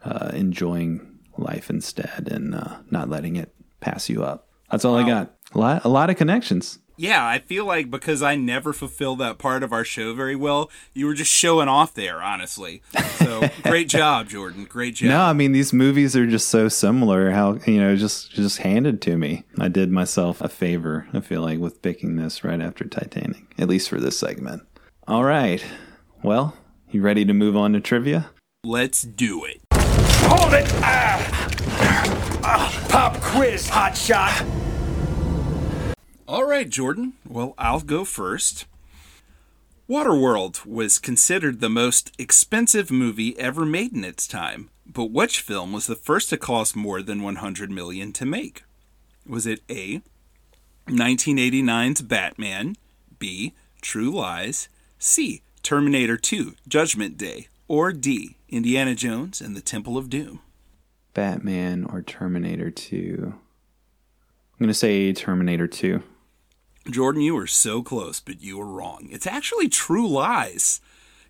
uh, 0.03 0.32
enjoying 0.34 1.19
life 1.38 1.69
instead 1.69 2.27
and 2.32 2.56
uh, 2.56 2.77
not 2.91 3.10
letting 3.10 3.36
it 3.36 3.53
pass 3.80 4.10
you 4.10 4.23
up. 4.23 4.49
That's 4.72 4.86
all 4.86 4.95
I 4.95 5.07
got. 5.07 5.36
A 5.53 5.57
lot, 5.60 5.86
a 5.86 5.90
lot 5.90 6.10
of 6.10 6.18
connections. 6.18 6.80
Yeah, 6.97 7.26
I 7.26 7.39
feel 7.39 7.65
like 7.65 7.91
because 7.91 8.22
I 8.22 8.35
never 8.35 8.72
fulfilled 8.73 9.19
that 9.19 9.38
part 9.38 9.63
of 9.63 9.73
our 9.73 9.84
show 9.84 10.13
very 10.13 10.35
well, 10.35 10.69
you 10.93 11.05
were 11.05 11.13
just 11.13 11.31
showing 11.31 11.67
off 11.67 11.93
there, 11.93 12.22
honestly. 12.22 12.81
So 13.17 13.49
great 13.63 13.89
job, 13.89 14.30
Jordan. 14.30 14.65
Great 14.65 14.95
job. 14.95 15.09
No, 15.09 15.22
I 15.22 15.34
mean 15.34 15.51
these 15.51 15.73
movies 15.73 16.15
are 16.15 16.26
just 16.26 16.47
so 16.47 16.69
similar. 16.69 17.31
How 17.31 17.59
you 17.65 17.80
know, 17.80 17.95
just 17.95 18.31
just 18.31 18.59
handed 18.59 19.01
to 19.03 19.17
me. 19.17 19.43
I 19.59 19.67
did 19.67 19.91
myself 19.91 20.41
a 20.41 20.47
favor. 20.49 21.07
I 21.13 21.19
feel 21.19 21.41
like 21.41 21.59
with 21.59 21.81
picking 21.81 22.15
this 22.15 22.43
right 22.43 22.61
after 22.61 22.85
Titanic, 22.85 23.43
at 23.57 23.67
least 23.67 23.89
for 23.89 23.99
this 23.99 24.17
segment. 24.17 24.63
All 25.07 25.23
right. 25.23 25.63
Well, 26.23 26.57
you 26.91 27.01
ready 27.01 27.26
to 27.26 27.34
move 27.34 27.55
on 27.55 27.73
to 27.73 27.80
trivia? 27.81 28.31
Let's 28.63 29.01
do 29.03 29.45
it. 29.45 29.61
Hold 29.72 30.53
it! 30.53 30.65
Ah. 30.77 31.51
Ah, 32.43 32.85
pop 32.89 33.22
quiz, 33.22 33.69
hot 33.69 33.95
shot. 33.95 34.43
All 36.27 36.47
right, 36.47 36.68
Jordan. 36.68 37.14
Well, 37.27 37.53
I'll 37.56 37.81
go 37.81 38.03
first. 38.03 38.65
Waterworld 39.88 40.65
was 40.65 40.97
considered 40.97 41.60
the 41.61 41.69
most 41.69 42.11
expensive 42.18 42.89
movie 42.89 43.38
ever 43.38 43.64
made 43.64 43.93
in 43.93 44.03
its 44.03 44.26
time, 44.26 44.72
but 44.88 45.11
which 45.11 45.41
film 45.41 45.72
was 45.72 45.85
the 45.85 45.95
first 45.95 46.30
to 46.30 46.38
cost 46.38 46.76
more 46.76 47.03
than 47.03 47.22
100 47.22 47.69
million 47.69 48.11
to 48.14 48.26
make? 48.26 48.64
Was 49.27 49.45
it 49.45 49.61
A, 49.69 50.02
1989's 50.88 52.02
Batman, 52.02 52.76
B, 53.19 53.53
True 53.81 54.10
Lies, 54.10 54.68
C, 54.97 55.43
Terminator 55.61 56.18
2, 56.18 56.56
Judgment 56.68 57.18
Day, 57.19 57.49
or 57.68 57.91
D, 57.91 58.38
Indiana 58.49 58.95
Jones 58.95 59.41
and 59.41 59.56
the 59.56 59.61
Temple 59.61 59.95
of 59.95 60.10
Doom? 60.10 60.39
Batman 61.14 61.85
or 61.85 62.02
Terminator 62.02 62.72
2? 62.72 63.31
I'm 63.31 64.60
going 64.60 64.69
to 64.69 64.73
say 64.73 65.14
Terminator 65.14 65.68
2. 65.68 66.02
Jordan, 66.90 67.22
you 67.22 67.36
were 67.36 67.48
so 67.48 67.82
close, 67.82 68.20
but 68.20 68.41
you 68.41 68.57
were 68.57 68.66
wrong. 68.66 69.07
It's 69.12 69.28
actually 69.28 69.68
True 69.68 70.07
Lies. 70.07 70.82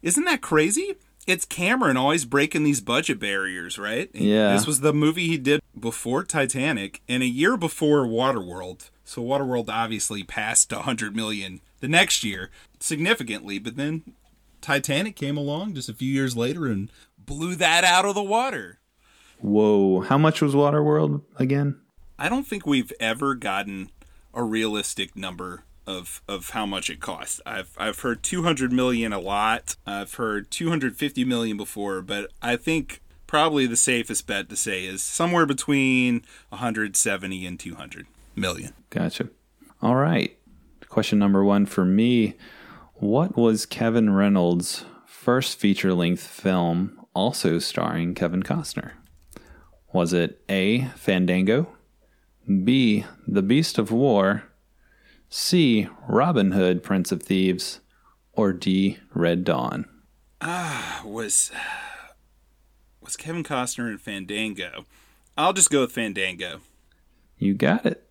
Isn't 0.01 0.25
that 0.25 0.41
crazy? 0.41 0.95
It's 1.25 1.45
Cameron 1.45 1.97
always 1.97 2.25
breaking 2.25 2.63
these 2.63 2.81
budget 2.81 3.19
barriers, 3.19 3.79
right? 3.79 4.09
Yeah. 4.13 4.53
This 4.53 4.67
was 4.67 4.81
the 4.81 4.93
movie 4.93 5.27
he 5.27 5.37
did 5.37 5.61
before 5.79 6.23
Titanic 6.23 7.01
and 7.09 7.23
a 7.23 7.27
year 7.27 7.57
before 7.57 8.05
Waterworld. 8.05 8.91
So 9.03 9.23
Waterworld 9.23 9.69
obviously 9.69 10.23
passed 10.23 10.71
100 10.71 11.15
million 11.15 11.61
the 11.79 11.87
next 11.87 12.23
year 12.23 12.51
significantly, 12.79 13.57
but 13.57 13.75
then 13.75 14.03
Titanic 14.61 15.15
came 15.15 15.37
along 15.37 15.73
just 15.73 15.89
a 15.89 15.93
few 15.93 16.11
years 16.11 16.37
later 16.37 16.67
and 16.67 16.91
blew 17.17 17.55
that 17.55 17.83
out 17.83 18.05
of 18.05 18.13
the 18.13 18.23
water. 18.23 18.79
Whoa. 19.39 20.01
How 20.01 20.17
much 20.17 20.41
was 20.41 20.53
Waterworld 20.53 21.21
again? 21.37 21.79
I 22.17 22.29
don't 22.29 22.47
think 22.47 22.65
we've 22.65 22.93
ever 22.99 23.35
gotten 23.35 23.89
a 24.35 24.43
realistic 24.43 25.15
number 25.15 25.63
of 25.87 26.21
of 26.27 26.49
how 26.51 26.65
much 26.65 26.89
it 26.89 26.99
costs. 26.99 27.41
I've 27.45 27.75
I've 27.77 27.99
heard 27.99 28.21
200 28.23 28.71
million 28.71 29.13
a 29.13 29.19
lot. 29.19 29.75
I've 29.85 30.15
heard 30.15 30.51
250 30.51 31.23
million 31.25 31.57
before, 31.57 32.01
but 32.01 32.31
I 32.41 32.57
think 32.57 33.01
probably 33.27 33.65
the 33.65 33.77
safest 33.77 34.27
bet 34.27 34.49
to 34.49 34.55
say 34.55 34.85
is 34.85 35.03
somewhere 35.03 35.45
between 35.45 36.23
170 36.49 37.45
and 37.45 37.59
200 37.59 38.07
million. 38.35 38.73
Gotcha. 38.89 39.29
All 39.81 39.95
right. 39.95 40.37
Question 40.89 41.19
number 41.19 41.43
one 41.43 41.65
for 41.65 41.85
me 41.85 42.35
What 42.95 43.35
was 43.37 43.65
Kevin 43.65 44.13
Reynolds' 44.13 44.85
first 45.05 45.59
feature 45.59 45.93
length 45.93 46.25
film 46.25 47.05
also 47.13 47.59
starring 47.59 48.13
Kevin 48.15 48.43
Costner? 48.43 48.91
Was 49.93 50.13
it 50.13 50.41
A. 50.49 50.85
Fandango, 50.95 51.74
B. 52.63 53.05
The 53.27 53.41
Beast 53.41 53.77
of 53.77 53.91
War, 53.91 54.43
C. 55.29 55.87
Robin 56.07 56.51
Hood, 56.51 56.83
Prince 56.83 57.11
of 57.11 57.23
Thieves, 57.23 57.79
or 58.33 58.53
D. 58.53 58.97
Red 59.13 59.43
Dawn? 59.43 59.85
Ah, 60.41 61.01
Was 61.05 61.51
was 63.01 63.15
Kevin 63.15 63.43
Costner 63.43 63.89
in 63.91 63.97
Fandango? 63.97 64.85
I'll 65.37 65.53
just 65.53 65.69
go 65.69 65.81
with 65.81 65.91
Fandango. 65.91 66.61
You 67.37 67.53
got 67.53 67.85
it. 67.85 68.07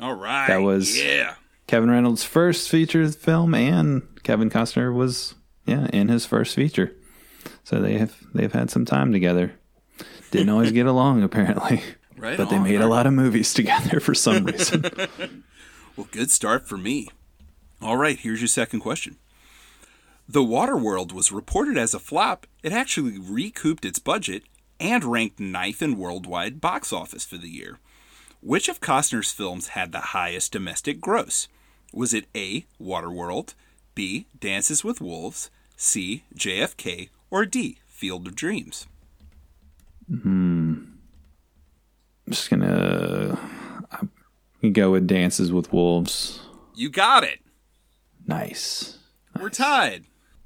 All 0.00 0.14
right. 0.14 0.46
That 0.48 0.62
was- 0.62 0.98
yeah. 1.00 1.34
Kevin 1.68 1.90
Reynolds' 1.90 2.24
first 2.24 2.68
feature 2.68 3.08
film, 3.08 3.54
and 3.54 4.02
Kevin 4.24 4.50
Costner 4.50 4.92
was 4.94 5.34
yeah 5.64 5.86
in 5.92 6.08
his 6.08 6.26
first 6.26 6.54
feature. 6.54 6.92
So 7.64 7.80
they 7.80 7.96
have 7.98 8.16
they've 8.34 8.52
had 8.52 8.70
some 8.70 8.84
time 8.84 9.10
together. 9.12 9.52
Didn't 10.30 10.50
always 10.50 10.72
get 10.72 10.86
along 10.86 11.22
apparently, 11.22 11.82
Right. 12.22 12.36
but 12.36 12.50
they 12.50 12.56
on. 12.56 12.62
made 12.64 12.80
a 12.80 12.86
lot 12.86 13.06
of 13.06 13.12
movies 13.12 13.52
together 13.54 13.98
for 14.00 14.14
some 14.14 14.44
reason. 14.46 14.84
Well, 15.96 16.08
good 16.10 16.30
start 16.30 16.68
for 16.68 16.76
me. 16.78 17.08
All 17.82 17.96
right, 17.96 18.18
here's 18.18 18.40
your 18.40 18.48
second 18.48 18.80
question. 18.80 19.16
The 20.28 20.40
Waterworld 20.40 21.12
was 21.12 21.32
reported 21.32 21.76
as 21.76 21.94
a 21.94 21.98
flop. 21.98 22.46
It 22.62 22.72
actually 22.72 23.18
recouped 23.18 23.84
its 23.84 23.98
budget 23.98 24.44
and 24.78 25.04
ranked 25.04 25.40
ninth 25.40 25.82
in 25.82 25.98
worldwide 25.98 26.60
box 26.60 26.92
office 26.92 27.24
for 27.24 27.36
the 27.36 27.48
year. 27.48 27.80
Which 28.40 28.68
of 28.68 28.80
Costner's 28.80 29.32
films 29.32 29.68
had 29.68 29.90
the 29.92 30.00
highest 30.00 30.52
domestic 30.52 31.00
gross? 31.00 31.48
Was 31.92 32.14
it 32.14 32.26
A. 32.36 32.66
Waterworld, 32.80 33.54
B. 33.94 34.26
Dances 34.38 34.82
with 34.84 35.00
Wolves, 35.00 35.50
C. 35.76 36.22
JFK, 36.36 37.10
or 37.30 37.44
D. 37.44 37.78
Field 37.88 38.26
of 38.28 38.34
Dreams? 38.36 38.86
Hmm. 40.08 40.61
I'm 42.26 42.32
just 42.32 42.50
gonna 42.50 43.38
uh, 43.90 44.68
go 44.72 44.92
with 44.92 45.06
Dances 45.06 45.52
with 45.52 45.72
Wolves. 45.72 46.40
You 46.74 46.88
got 46.90 47.24
it. 47.24 47.40
Nice, 48.26 48.98
We're 49.40 49.50
tied. 49.50 50.04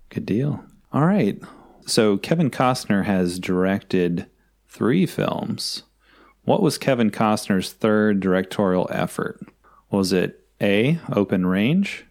good 0.09 0.25
deal. 0.27 0.65
All 0.93 1.05
right, 1.05 1.39
so 1.87 2.17
Kevin 2.17 2.51
Costner 2.51 3.05
has 3.05 3.39
directed 3.39 4.27
three 4.67 5.05
films. 5.07 5.83
What 6.45 6.63
was 6.63 6.79
Kevin 6.79 7.11
Costner's 7.11 7.73
third 7.73 8.21
directorial 8.21 8.89
effort? 8.91 9.41
Was 9.91 10.13
it 10.13 10.47
A. 10.61 10.99
Open 11.13 11.45
Range, 11.47 12.05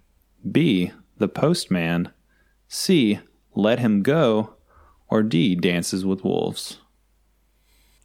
B. 0.52 0.92
The 1.18 1.28
Postman, 1.30 2.10
C. 2.68 3.20
Let 3.56 3.80
Him 3.80 4.04
Go, 4.04 4.54
or 5.08 5.24
D. 5.24 5.56
Dances 5.56 6.06
with 6.06 6.24
Wolves? 6.24 6.78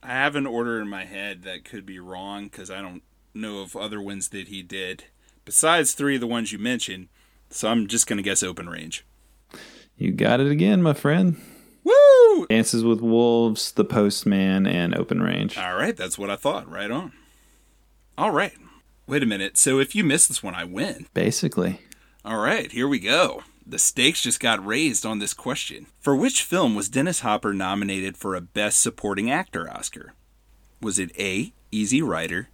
I 0.03 0.09
have 0.09 0.37
an 0.37 0.47
order 0.47 0.81
in 0.81 0.89
my 0.89 1.05
head 1.05 1.43
that 1.43 1.65
could 1.65 1.85
be 1.85 1.99
wrong 1.99 2.45
because 2.45 2.71
I 2.71 2.81
don't 2.81 3.03
know 3.35 3.61
of 3.61 3.77
other 3.77 4.01
ones 4.01 4.29
that 4.31 4.49
he 4.49 4.63
did 4.63 5.05
besides 5.45 5.93
three 5.93 6.15
of 6.15 6.21
the 6.21 6.27
ones 6.27 6.53
you 6.53 6.59
mentioned. 6.59 7.09
So 7.51 7.69
I'm 7.69 7.87
just 7.87 8.07
going 8.07 8.17
to 8.17 8.23
guess 8.23 8.43
open 8.43 8.69
range. 8.69 9.05
You 9.97 10.13
got 10.13 10.41
it 10.41 10.51
again, 10.51 10.83
my 10.83 10.95
friend. 10.95 11.37
Woo! 11.85 12.47
Dances 12.47 12.85
with 12.85 13.01
Wolves, 13.01 13.73
The 13.73 13.85
Postman, 13.85 14.67
and 14.67 14.95
Open 14.95 15.21
Range. 15.21 15.57
All 15.59 15.77
right, 15.77 15.97
that's 15.97 16.19
what 16.19 16.31
I 16.31 16.37
thought. 16.37 16.71
Right 16.71 16.91
on. 16.91 17.13
All 18.17 18.31
right. 18.31 18.53
Wait 19.07 19.23
a 19.23 19.27
minute. 19.27 19.59
So 19.59 19.81
if 19.81 19.95
you 19.95 20.05
miss 20.05 20.27
this 20.27 20.43
one, 20.43 20.55
I 20.55 20.65
win. 20.65 21.07
Basically. 21.13 21.81
All 22.25 22.39
right, 22.39 22.71
here 22.71 22.87
we 22.87 23.01
go. 23.01 23.43
The 23.67 23.79
stakes 23.79 24.23
just 24.23 24.41
got 24.41 24.65
raised 24.65 25.07
on 25.07 25.19
this 25.19 25.35
question. 25.35 25.87
For 26.01 26.17
which 26.17 26.43
film 26.43 26.75
was 26.75 26.89
Dennis 26.89 27.21
Hopper 27.21 27.53
nominated 27.53 28.17
for 28.17 28.35
a 28.35 28.41
Best 28.41 28.81
Supporting 28.81 29.31
Actor 29.31 29.71
Oscar? 29.71 30.15
Was 30.81 30.99
it 30.99 31.13
A. 31.19 31.53
Easy 31.71 32.03
Rider, 32.03 32.49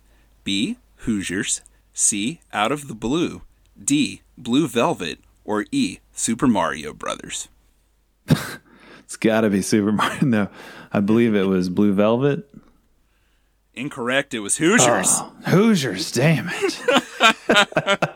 B. 0.44 0.76
Hoosiers, 1.00 1.62
C. 1.92 2.40
Out 2.52 2.72
of 2.72 2.88
the 2.88 2.94
Blue, 2.94 3.42
D. 3.82 4.22
Blue 4.36 4.68
Velvet, 4.68 5.20
or 5.44 5.64
E. 5.72 5.98
Super 6.12 6.46
Mario 6.46 6.92
Brothers? 6.92 7.48
It's 9.06 9.16
got 9.16 9.42
to 9.42 9.50
be 9.50 9.62
Super 9.62 9.92
Mario. 9.92 10.24
No, 10.26 10.48
I 10.92 10.98
believe 10.98 11.36
it 11.36 11.46
was 11.46 11.68
Blue 11.68 11.92
Velvet. 11.92 12.52
Incorrect. 13.72 14.34
It 14.34 14.40
was 14.40 14.56
Hoosiers. 14.56 15.06
Oh, 15.08 15.32
Hoosiers, 15.46 16.10
damn 16.10 16.48
it. 16.50 16.80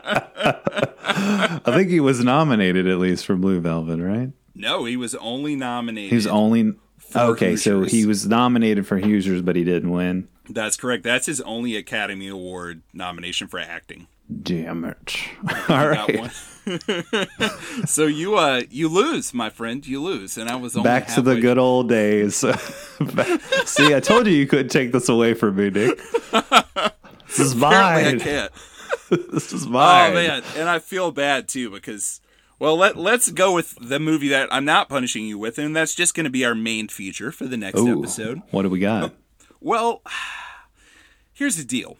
I 1.65 1.75
think 1.75 1.89
he 1.89 1.99
was 1.99 2.23
nominated 2.23 2.87
at 2.87 2.97
least 2.99 3.25
for 3.25 3.35
Blue 3.35 3.59
Velvet, 3.59 3.99
right? 3.99 4.31
No, 4.55 4.85
he 4.85 4.97
was 4.97 5.15
only 5.15 5.55
nominated. 5.55 6.09
He 6.09 6.15
was 6.15 6.27
only. 6.27 6.73
Okay, 7.15 7.57
so 7.57 7.83
he 7.83 8.05
was 8.05 8.25
nominated 8.25 8.87
for 8.87 8.97
Hoosiers, 8.97 9.41
but 9.41 9.55
he 9.57 9.65
didn't 9.65 9.91
win. 9.91 10.29
That's 10.49 10.77
correct. 10.77 11.03
That's 11.03 11.25
his 11.25 11.41
only 11.41 11.75
Academy 11.75 12.27
Award 12.27 12.83
nomination 12.93 13.47
for 13.47 13.59
acting. 13.59 14.07
Damn 14.41 14.85
it. 14.85 15.17
All 15.69 15.89
right. 15.89 16.31
so 17.85 18.05
you 18.05 18.37
uh 18.37 18.61
you 18.69 18.87
lose, 18.87 19.33
my 19.33 19.49
friend. 19.49 19.85
You 19.85 20.01
lose, 20.01 20.37
and 20.37 20.49
I 20.49 20.55
was 20.55 20.77
only 20.77 20.87
Back 20.87 21.07
to 21.07 21.21
the 21.21 21.39
good 21.39 21.57
old 21.57 21.89
days. 21.89 22.37
See, 23.65 23.93
I 23.93 23.99
told 23.99 24.27
you 24.27 24.33
you 24.33 24.47
couldn't 24.47 24.69
take 24.69 24.91
this 24.93 25.09
away 25.09 25.33
from 25.33 25.57
me, 25.57 25.69
Nic. 25.69 25.99
This 27.27 27.39
is 27.39 27.53
Apparently, 27.53 28.21
I 28.21 28.23
can't. 28.23 28.51
This 29.31 29.51
is 29.51 29.65
oh, 29.65 29.69
mine. 29.69 30.11
Oh 30.11 30.13
man, 30.13 30.43
and 30.55 30.69
I 30.69 30.79
feel 30.79 31.11
bad 31.11 31.49
too 31.49 31.69
because 31.69 32.21
well, 32.59 32.77
let 32.77 32.95
let's 32.95 33.29
go 33.31 33.53
with 33.53 33.75
the 33.81 33.99
movie 33.99 34.29
that 34.29 34.47
I'm 34.53 34.65
not 34.65 34.87
punishing 34.87 35.25
you 35.25 35.37
with, 35.37 35.57
and 35.57 35.75
that's 35.75 35.95
just 35.95 36.13
going 36.13 36.25
to 36.25 36.29
be 36.29 36.45
our 36.45 36.55
main 36.55 36.87
feature 36.87 37.31
for 37.31 37.45
the 37.45 37.57
next 37.57 37.79
Ooh, 37.79 37.99
episode. 37.99 38.41
What 38.51 38.61
do 38.61 38.69
we 38.69 38.79
got? 38.79 39.13
Well, 39.63 40.01
here's 41.33 41.55
the 41.55 41.63
deal. 41.63 41.97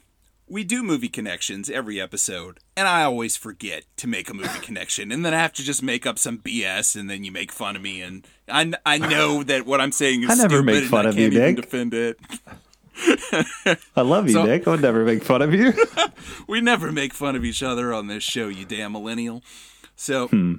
We 0.48 0.64
do 0.64 0.82
movie 0.82 1.10
connections 1.10 1.70
every 1.70 2.02
episode, 2.02 2.60
and 2.76 2.88
I 2.88 3.04
always 3.04 3.38
forget 3.38 3.86
to 3.98 4.08
make 4.08 4.32
a 4.32 4.34
movie 4.34 4.60
connection, 4.62 5.12
and 5.12 5.24
then 5.24 5.36
I 5.36 5.38
have 5.38 5.54
to 5.54 5.64
just 5.64 5.84
make 5.84 6.08
up 6.08 6.18
some 6.18 6.40
BS, 6.40 7.00
and 7.00 7.08
then 7.08 7.24
you 7.24 7.32
make 7.32 7.52
fun 7.52 7.76
of 7.76 7.84
me, 7.84 8.02
and 8.02 8.28
I, 8.50 8.74
I 8.84 8.98
know 8.98 9.44
that 9.44 9.68
what 9.68 9.80
I'm 9.80 9.92
saying 9.92 10.24
is 10.24 10.32
I 10.32 10.36
never 10.36 10.56
stupid, 10.56 10.66
make 10.66 10.82
and 10.82 10.90
fun 10.90 11.06
I 11.06 11.10
of 11.10 11.16
can't 11.16 11.34
you, 11.34 11.40
even 11.40 11.56
Nic. 11.56 11.64
defend 11.64 11.94
it. 11.94 12.20
I 13.96 14.02
love 14.02 14.28
you, 14.28 14.34
So- 14.34 14.46
Nic. 14.46 14.68
I 14.68 14.72
would 14.72 14.82
never 14.82 15.04
make 15.04 15.24
fun 15.24 15.42
of 15.42 15.54
you. 15.54 15.74
We 16.48 16.62
never 16.62 16.92
make 16.92 17.14
fun 17.14 17.36
of 17.36 17.44
each 17.46 17.64
other 17.64 17.94
on 17.94 18.08
this 18.08 18.24
show, 18.24 18.48
you 18.48 18.66
damn 18.66 18.92
millennial. 18.92 19.44
So 19.96 20.28
Hmm. 20.28 20.56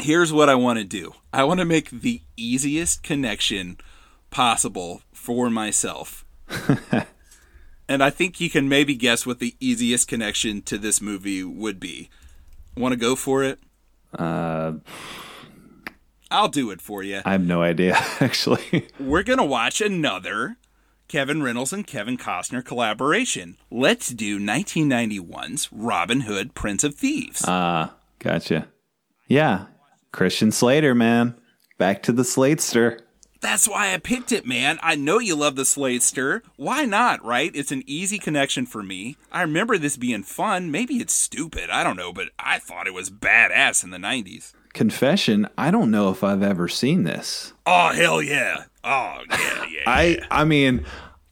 here's 0.00 0.32
what 0.32 0.48
I 0.48 0.54
want 0.54 0.78
to 0.78 0.84
do. 0.84 1.14
I 1.32 1.44
want 1.44 1.60
to 1.60 1.64
make 1.66 1.90
the 1.90 2.22
easiest 2.36 3.02
connection 3.02 3.76
possible 4.30 5.02
for 5.12 5.50
myself. 5.50 6.24
and 7.88 8.02
I 8.02 8.10
think 8.10 8.40
you 8.40 8.48
can 8.50 8.68
maybe 8.68 8.94
guess 8.94 9.26
what 9.26 9.38
the 9.38 9.54
easiest 9.60 10.08
connection 10.08 10.62
to 10.62 10.78
this 10.78 11.00
movie 11.00 11.44
would 11.44 11.78
be. 11.78 12.08
Want 12.76 12.92
to 12.92 12.98
go 12.98 13.14
for 13.16 13.42
it? 13.44 13.58
Uh, 14.18 14.74
I'll 16.30 16.48
do 16.48 16.70
it 16.70 16.80
for 16.80 17.02
you. 17.02 17.20
I 17.24 17.32
have 17.32 17.44
no 17.46 17.62
idea, 17.62 17.96
actually. 18.20 18.86
We're 18.98 19.22
going 19.22 19.38
to 19.38 19.44
watch 19.44 19.80
another 19.80 20.56
Kevin 21.08 21.42
Reynolds 21.42 21.72
and 21.72 21.86
Kevin 21.86 22.18
Costner 22.18 22.62
collaboration. 22.62 23.56
Let's 23.70 24.10
do 24.10 24.38
1991's 24.38 25.70
Robin 25.72 26.20
Hood, 26.20 26.54
Prince 26.54 26.84
of 26.84 26.94
Thieves. 26.96 27.42
Ah, 27.48 27.94
gotcha. 28.18 28.68
Yeah, 29.26 29.66
Christian 30.12 30.52
Slater, 30.52 30.94
man. 30.94 31.34
Back 31.78 32.02
to 32.02 32.12
the 32.12 32.24
Slatester. 32.24 33.00
That's 33.40 33.66
why 33.66 33.94
I 33.94 33.98
picked 33.98 34.32
it, 34.32 34.46
man. 34.46 34.78
I 34.82 34.96
know 34.96 35.18
you 35.18 35.34
love 35.34 35.56
the 35.56 35.62
Slatester. 35.62 36.42
Why 36.56 36.84
not, 36.84 37.24
right? 37.24 37.52
It's 37.54 37.72
an 37.72 37.84
easy 37.86 38.18
connection 38.18 38.66
for 38.66 38.82
me. 38.82 39.16
I 39.32 39.40
remember 39.40 39.78
this 39.78 39.96
being 39.96 40.24
fun. 40.24 40.70
Maybe 40.70 40.96
it's 40.96 41.14
stupid. 41.14 41.70
I 41.70 41.84
don't 41.84 41.96
know, 41.96 42.12
but 42.12 42.28
I 42.38 42.58
thought 42.58 42.86
it 42.86 42.92
was 42.94 43.08
badass 43.08 43.82
in 43.82 43.90
the 43.90 43.96
90s. 43.96 44.52
Confession, 44.74 45.48
I 45.56 45.70
don't 45.70 45.90
know 45.90 46.10
if 46.10 46.22
I've 46.22 46.42
ever 46.42 46.68
seen 46.68 47.04
this. 47.04 47.54
Oh, 47.64 47.88
hell 47.94 48.20
yeah. 48.20 48.64
Oh, 48.84 49.22
yeah, 49.30 49.64
yeah. 49.66 49.82
I 49.86 50.18
I 50.30 50.44
mean, 50.44 50.84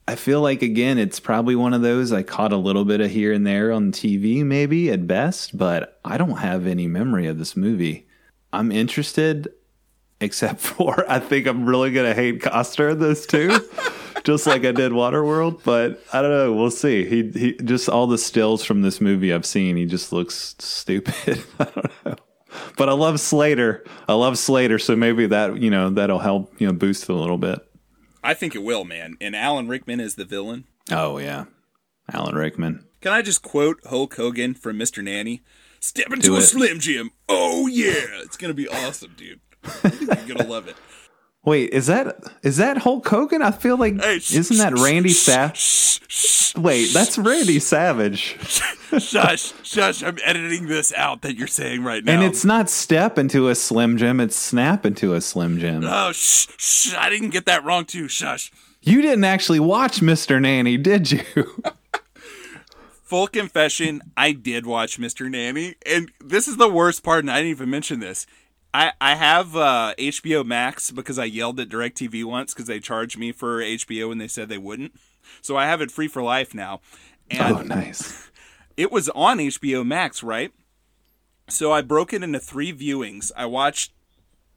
I 0.09 0.14
feel 0.14 0.40
like 0.40 0.62
again, 0.62 0.98
it's 0.98 1.18
probably 1.18 1.56
one 1.56 1.74
of 1.74 1.82
those 1.82 2.12
I 2.12 2.23
caught 2.23 2.52
a 2.52 2.56
little 2.56 2.85
bit 2.85 3.01
of 3.01 3.10
here 3.10 3.32
and 3.32 3.47
there 3.47 3.73
on 3.73 3.90
TV, 3.93 4.44
maybe 4.44 4.90
at 4.90 5.06
best, 5.06 5.56
but 5.56 5.98
I 6.05 6.16
don't 6.16 6.39
have 6.39 6.66
any 6.66 6.86
memory 6.86 7.27
of 7.27 7.39
this 7.39 7.56
movie. 7.56 8.06
I'm 8.52 8.70
interested, 8.70 9.48
except 10.20 10.60
for 10.60 11.05
I 11.10 11.18
think 11.18 11.47
I'm 11.47 11.66
really 11.66 11.90
gonna 11.93 12.14
hate 12.14 12.40
Coster 12.43 12.90
in 12.90 13.01
this 13.01 13.27
too, 13.27 13.59
just 14.24 14.47
like 14.47 14.64
I 14.64 14.73
did 14.73 14.93
Waterworld. 14.93 15.62
But 15.64 16.02
I 16.12 16.23
don't 16.23 16.31
know. 16.31 16.52
We'll 16.52 16.70
see. 16.70 17.05
He 17.05 17.31
he 17.31 17.52
just 17.64 17.89
all 17.89 18.06
the 18.06 18.18
stills 18.18 18.64
from 18.64 18.82
this 18.82 19.01
movie 19.01 19.32
I've 19.32 19.47
seen, 19.47 19.77
he 19.77 19.86
just 19.86 20.12
looks 20.12 20.55
stupid. 20.59 21.43
I 21.59 21.64
don't 21.64 22.05
know. 22.05 22.16
But 22.77 22.89
I 22.89 22.93
love 22.93 23.20
Slater. 23.20 23.85
I 24.09 24.15
love 24.15 24.39
Slater, 24.39 24.78
so 24.78 24.97
maybe 24.97 25.27
that 25.27 25.61
you 25.61 25.70
know 25.70 25.91
that'll 25.91 26.19
help 26.19 26.53
you 26.61 26.66
know 26.66 26.73
boost 26.73 27.05
it 27.05 27.11
a 27.11 27.15
little 27.15 27.39
bit. 27.39 27.61
I 28.23 28.35
think 28.35 28.55
it 28.55 28.62
will, 28.62 28.85
man. 28.85 29.16
And 29.20 29.37
Alan 29.37 29.69
Rickman 29.69 30.01
is 30.01 30.16
the 30.16 30.24
villain. 30.24 30.65
Oh 30.91 31.19
yeah, 31.19 31.45
Alan 32.12 32.35
Rickman. 32.35 32.85
Can 33.01 33.12
I 33.12 33.23
just 33.23 33.43
quote 33.43 33.81
Hulk 33.89 34.15
Hogan 34.16 34.55
from 34.55 34.78
Mr. 34.78 35.03
Nanny? 35.03 35.43
Step 35.81 36.12
into 36.12 36.35
a. 36.37 36.43
Slim 36.43 36.81
Jim. 36.81 37.11
Oh 37.28 37.66
yeah, 37.66 38.23
it's 38.23 38.37
gonna 38.37 38.55
be 38.55 38.69
awesome, 38.69 39.15
dude. 39.16 39.41
You're 40.01 40.37
gonna 40.37 40.49
love 40.49 40.69
it. 40.69 40.77
Wait, 41.47 41.70
is 41.73 41.86
that 41.86 42.18
is 42.43 42.56
that 42.59 42.78
Hulk 42.78 43.09
Hogan? 43.09 43.40
I 43.40 43.52
feel 43.52 43.77
like 43.78 43.98
Hey, 44.01 44.16
isn't 44.16 44.59
that 44.59 44.74
Randy 44.74 45.10
sh- 45.10 45.16
Savage? 45.16 46.55
Wait, 46.56 46.86
that's 46.93 47.16
Randy 47.18 47.60
Savage, 47.60 48.36
shush, 48.98 49.52
shush. 49.62 50.02
I'm 50.02 50.16
editing 50.24 50.66
this 50.66 50.93
out 50.94 51.23
that 51.23 51.36
you're 51.36 51.47
saying 51.47 51.85
right 51.85 52.02
now. 52.02 52.12
and 52.14 52.23
it's 52.23 52.44
not 52.44 52.68
step 52.70 53.16
into 53.18 53.48
a 53.48 53.55
Slim 53.55 53.97
Jim; 53.97 54.20
it's 54.20 54.35
snap 54.36 54.85
into 54.86 55.14
a 55.14 55.20
Slim 55.20 55.59
Jim. 55.59 55.85
oh, 55.85 56.12
shh, 56.12 56.48
shh. 56.56 56.94
I 56.94 57.10
didn't 57.10 57.31
get 57.31 57.47
that 57.47 57.62
wrong 57.64 57.85
too. 57.85 58.09
Shush. 58.09 58.51
You 58.82 59.02
didn't 59.02 59.24
actually 59.24 59.60
watch 59.60 60.01
Mr. 60.01 60.40
Nanny, 60.40 60.77
did 60.77 61.10
you? 61.12 61.23
Full 63.05 63.28
confession, 63.28 64.02
I 64.16 64.32
did 64.32 64.66
watch 64.66 64.98
Mr. 64.98 65.31
Nanny, 65.31 65.77
and 65.86 66.10
this 66.20 66.48
is 66.48 66.56
the 66.56 66.68
worst 66.68 67.05
part, 67.05 67.20
and 67.23 67.31
I 67.31 67.36
didn't 67.36 67.51
even 67.51 67.70
mention 67.70 68.01
this. 68.01 68.27
I, 68.74 68.93
I 69.01 69.14
have 69.14 69.56
uh, 69.56 69.94
HBO 69.98 70.44
Max 70.44 70.90
because 70.90 71.18
I 71.18 71.24
yelled 71.24 71.59
at 71.60 71.68
DirecTV 71.68 72.24
once 72.24 72.52
because 72.52 72.66
they 72.66 72.80
charged 72.80 73.18
me 73.18 73.32
for 73.32 73.60
HBO 73.60 74.12
and 74.12 74.20
they 74.20 74.28
said 74.28 74.48
they 74.48 74.59
wouldn't. 74.59 74.94
So 75.40 75.56
I 75.56 75.66
have 75.66 75.80
it 75.80 75.90
free 75.90 76.09
for 76.09 76.22
life 76.22 76.55
now. 76.55 76.80
And 77.30 77.56
oh, 77.56 77.62
nice. 77.62 78.30
it 78.76 78.93
was 78.93 79.09
on 79.10 79.38
HBO 79.38 79.84
Max, 79.86 80.22
right? 80.22 80.52
So 81.48 81.72
I 81.72 81.80
broke 81.80 82.12
it 82.12 82.22
into 82.22 82.38
three 82.38 82.72
viewings. 82.72 83.30
I 83.36 83.47
watched 83.47 83.93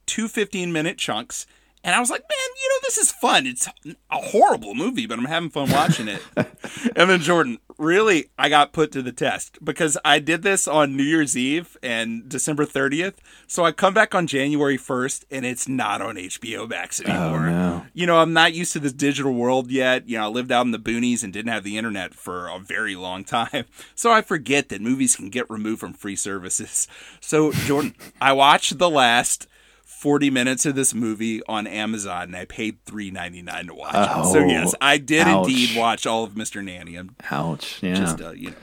two 0.06 0.28
15 0.28 0.72
minute 0.72 0.98
chunks, 0.98 1.46
and 1.82 1.94
I 1.94 2.00
was 2.00 2.10
like, 2.10 2.20
man, 2.20 2.56
you 2.62 2.68
know, 2.68 2.78
this 2.82 2.98
is 2.98 3.10
fun. 3.10 3.46
It's 3.46 3.66
a 3.86 4.16
horrible 4.16 4.74
movie, 4.74 5.06
but 5.06 5.18
I'm 5.18 5.24
having 5.24 5.48
fun 5.48 5.70
watching 5.70 6.08
it. 6.08 6.22
and 6.36 7.08
then, 7.08 7.20
Jordan, 7.20 7.58
really, 7.78 8.26
I 8.38 8.50
got 8.50 8.74
put 8.74 8.92
to 8.92 9.02
the 9.02 9.12
test 9.12 9.64
because 9.64 9.96
I 10.04 10.18
did 10.18 10.42
this 10.42 10.68
on 10.68 10.94
New 10.94 11.02
Year's 11.02 11.38
Eve 11.38 11.78
and 11.82 12.28
December 12.28 12.66
30th. 12.66 13.14
So 13.46 13.64
I 13.64 13.72
come 13.72 13.94
back 13.94 14.14
on 14.14 14.26
January 14.26 14.76
1st, 14.76 15.24
and 15.30 15.46
it's 15.46 15.68
not 15.68 16.02
on 16.02 16.16
HBO 16.16 16.68
Max 16.68 17.00
oh, 17.04 17.10
anymore. 17.10 17.46
no. 17.46 17.86
You 17.94 18.06
know, 18.06 18.18
I'm 18.18 18.34
not 18.34 18.52
used 18.52 18.74
to 18.74 18.78
this 18.78 18.92
digital 18.92 19.32
world 19.32 19.70
yet. 19.70 20.06
You 20.06 20.18
know, 20.18 20.24
I 20.24 20.28
lived 20.28 20.52
out 20.52 20.66
in 20.66 20.72
the 20.72 20.78
boonies 20.78 21.24
and 21.24 21.32
didn't 21.32 21.52
have 21.52 21.64
the 21.64 21.78
internet 21.78 22.14
for 22.14 22.46
a 22.48 22.58
very 22.58 22.94
long 22.94 23.24
time. 23.24 23.64
So 23.94 24.10
I 24.10 24.22
forget 24.22 24.68
that 24.68 24.80
movies 24.80 25.16
can 25.16 25.30
get 25.30 25.50
removed 25.50 25.80
from 25.80 25.92
free 25.92 26.16
services. 26.16 26.88
So, 27.20 27.52
Jordan, 27.52 27.94
I 28.20 28.32
watched 28.32 28.78
the 28.78 28.88
last 28.88 29.46
40 30.00 30.30
minutes 30.30 30.64
of 30.64 30.74
this 30.74 30.94
movie 30.94 31.42
on 31.46 31.66
Amazon 31.66 32.22
and 32.22 32.36
I 32.36 32.46
paid 32.46 32.82
$3.99 32.86 33.66
to 33.68 33.74
watch 33.74 33.94
it. 33.94 34.24
So, 34.32 34.38
Oh, 34.40 34.46
yes, 34.46 34.74
I 34.80 34.96
did 34.96 35.26
ouch. 35.26 35.46
indeed 35.46 35.76
watch 35.76 36.06
all 36.06 36.24
of 36.24 36.32
Mr. 36.32 36.64
Nanny. 36.64 36.96
I'm 36.96 37.14
Ouch. 37.30 37.82
Yeah. 37.82 37.96
just, 37.96 38.18
uh, 38.22 38.30
you 38.30 38.48
know, 38.50 38.56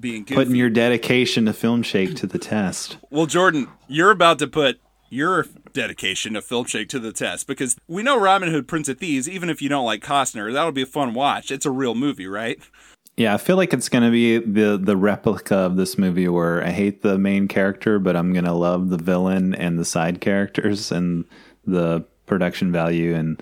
being 0.00 0.22
goofy. 0.22 0.34
Putting 0.36 0.54
your 0.56 0.70
dedication 0.70 1.44
to 1.44 1.52
Filmshake 1.52 2.16
to 2.16 2.26
the 2.26 2.38
test. 2.38 2.96
Well, 3.10 3.26
Jordan, 3.26 3.68
you're 3.86 4.10
about 4.10 4.38
to 4.38 4.46
put 4.46 4.80
your 5.10 5.44
dedication 5.74 6.32
to 6.32 6.40
Filmshake 6.40 6.88
to 6.88 6.98
the 6.98 7.12
test 7.12 7.46
because 7.46 7.76
we 7.86 8.02
know 8.02 8.18
Robin 8.18 8.50
Hood, 8.50 8.66
Prince 8.66 8.88
of 8.88 8.98
Thieves, 8.98 9.28
even 9.28 9.50
if 9.50 9.60
you 9.60 9.68
don't 9.68 9.84
like 9.84 10.02
Costner, 10.02 10.50
that'll 10.54 10.72
be 10.72 10.82
a 10.82 10.86
fun 10.86 11.12
watch. 11.12 11.50
It's 11.50 11.66
a 11.66 11.70
real 11.70 11.94
movie, 11.94 12.26
right? 12.26 12.58
Yeah, 13.16 13.34
I 13.34 13.36
feel 13.36 13.56
like 13.56 13.74
it's 13.74 13.88
going 13.90 14.04
to 14.04 14.10
be 14.10 14.38
the 14.38 14.78
the 14.78 14.96
replica 14.96 15.56
of 15.56 15.76
this 15.76 15.98
movie 15.98 16.28
where 16.28 16.64
I 16.64 16.70
hate 16.70 17.02
the 17.02 17.18
main 17.18 17.46
character, 17.46 17.98
but 17.98 18.16
I'm 18.16 18.32
going 18.32 18.46
to 18.46 18.52
love 18.52 18.88
the 18.88 18.96
villain 18.96 19.54
and 19.54 19.78
the 19.78 19.84
side 19.84 20.20
characters 20.20 20.90
and 20.90 21.24
the 21.66 22.04
production 22.26 22.72
value 22.72 23.14
and 23.14 23.40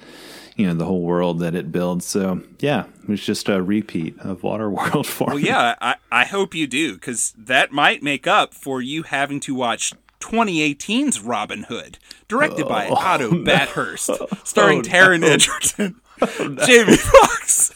you 0.57 0.67
know 0.67 0.75
the 0.75 0.85
whole 0.85 1.03
world 1.03 1.39
that 1.41 1.55
it 1.55 1.71
builds. 1.71 2.05
So 2.05 2.43
yeah, 2.59 2.85
it 3.03 3.09
was 3.09 3.25
just 3.25 3.49
a 3.49 3.63
repeat 3.63 4.19
of 4.19 4.41
Waterworld 4.43 5.07
for 5.07 5.29
Well, 5.29 5.37
me. 5.37 5.45
yeah, 5.47 5.77
I, 5.81 5.97
I 6.11 6.25
hope 6.25 6.55
you 6.55 6.67
do 6.67 6.95
because 6.95 7.33
that 7.39 7.71
might 7.73 8.03
make 8.03 8.27
up 8.27 8.53
for 8.55 8.83
you 8.83 9.05
having 9.05 9.39
to 9.41 9.55
watch 9.55 9.95
2018's 10.21 11.21
Robin 11.21 11.63
Hood, 11.65 11.99
directed 12.29 12.69
by 12.69 12.89
oh. 12.89 12.95
Otto 12.95 13.31
oh, 13.41 13.45
Bathurst, 13.45 14.11
starring 14.45 14.81
oh, 14.81 14.83
Taron 14.83 15.23
Egerton, 15.25 16.01
Jamie 16.67 16.97
Foxx, 16.97 17.73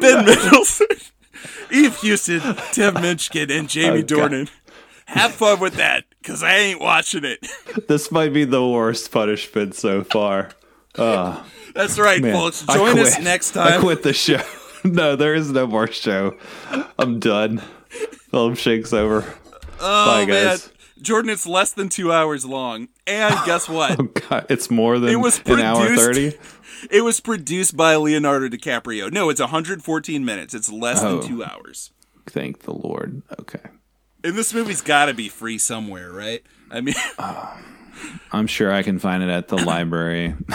Ben 0.00 0.26
Mendelsohn, 0.26 0.86
Eve 1.70 1.96
Hewson, 1.96 2.56
Tim 2.72 2.94
Minchin, 2.94 3.50
and 3.50 3.68
Jamie 3.68 3.98
oh, 3.98 4.02
God. 4.02 4.32
Dornan. 4.32 4.50
Have 5.06 5.32
fun 5.32 5.58
with 5.58 5.74
that 5.74 6.04
because 6.22 6.42
I 6.42 6.54
ain't 6.56 6.80
watching 6.80 7.24
it. 7.24 7.46
This 7.88 8.12
might 8.12 8.32
be 8.32 8.44
the 8.44 8.64
worst 8.66 9.10
punishment 9.10 9.74
so 9.74 10.04
far. 10.04 10.50
Uh, 10.94 11.42
That's 11.74 11.98
right, 11.98 12.20
Man, 12.20 12.32
folks. 12.34 12.64
Join 12.64 12.98
us 12.98 13.18
next 13.18 13.52
time. 13.52 13.78
I 13.78 13.80
quit 13.80 14.02
the 14.02 14.12
show. 14.12 14.40
no, 14.84 15.16
there 15.16 15.34
is 15.34 15.50
no 15.50 15.66
more 15.66 15.86
show. 15.90 16.36
I'm 16.98 17.18
done. 17.18 17.62
Filmshake's 18.30 18.92
over. 18.92 19.24
Oh, 19.80 20.06
Bye, 20.06 20.26
man. 20.26 20.28
guys. 20.28 20.70
Jordan, 21.00 21.30
it's 21.30 21.46
less 21.46 21.72
than 21.72 21.88
two 21.88 22.12
hours 22.12 22.44
long. 22.44 22.88
And 23.06 23.34
guess 23.46 23.68
what? 23.68 23.98
Oh, 23.98 24.04
God, 24.04 24.46
it's 24.48 24.70
more 24.70 24.98
than 24.98 25.10
It 25.10 25.16
was 25.16 25.40
an 25.46 25.60
hour 25.60 25.86
produced- 25.86 26.02
thirty. 26.04 26.38
It 26.90 27.02
was 27.02 27.20
produced 27.20 27.76
by 27.76 27.96
Leonardo 27.96 28.48
DiCaprio. 28.48 29.10
No, 29.12 29.28
it's 29.30 29.40
114 29.40 30.24
minutes. 30.24 30.54
It's 30.54 30.70
less 30.70 31.02
Oh. 31.02 31.18
than 31.18 31.28
two 31.28 31.44
hours. 31.44 31.90
Thank 32.26 32.60
the 32.62 32.72
Lord. 32.72 33.22
Okay. 33.40 33.60
And 34.22 34.36
this 34.36 34.54
movie's 34.54 34.82
got 34.82 35.06
to 35.06 35.14
be 35.14 35.28
free 35.28 35.58
somewhere, 35.58 36.12
right? 36.12 36.42
I 36.70 36.80
mean, 36.80 36.94
I'm 38.32 38.46
sure 38.46 38.72
I 38.72 38.82
can 38.82 38.98
find 38.98 39.22
it 39.22 39.28
at 39.30 39.48
the 39.48 39.56
library. 39.56 40.34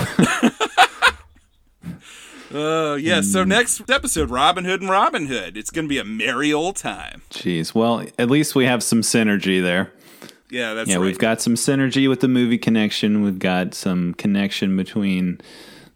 uh, 2.53 2.95
yeah. 2.95 3.21
So 3.21 3.43
Hmm. 3.43 3.49
next 3.49 3.89
episode, 3.89 4.29
Robin 4.29 4.65
Hood 4.65 4.81
and 4.81 4.89
Robin 4.89 5.27
Hood. 5.27 5.57
It's 5.57 5.69
going 5.71 5.85
to 5.85 5.89
be 5.89 5.97
a 5.99 6.03
merry 6.05 6.53
old 6.53 6.75
time. 6.77 7.21
Jeez. 7.31 7.73
Well, 7.75 8.05
at 8.17 8.29
least 8.29 8.55
we 8.55 8.65
have 8.65 8.83
some 8.83 9.01
synergy 9.01 9.61
there. 9.61 9.91
Yeah, 10.49 10.73
that's 10.75 10.89
yeah, 10.89 10.97
right. 10.97 11.03
we've 11.05 11.17
got 11.17 11.41
some 11.41 11.55
synergy 11.55 12.07
with 12.07 12.19
the 12.21 12.27
movie 12.27 12.57
connection. 12.59 13.23
We've 13.23 13.39
got 13.39 13.73
some 13.73 14.13
connection 14.13 14.77
between 14.77 15.41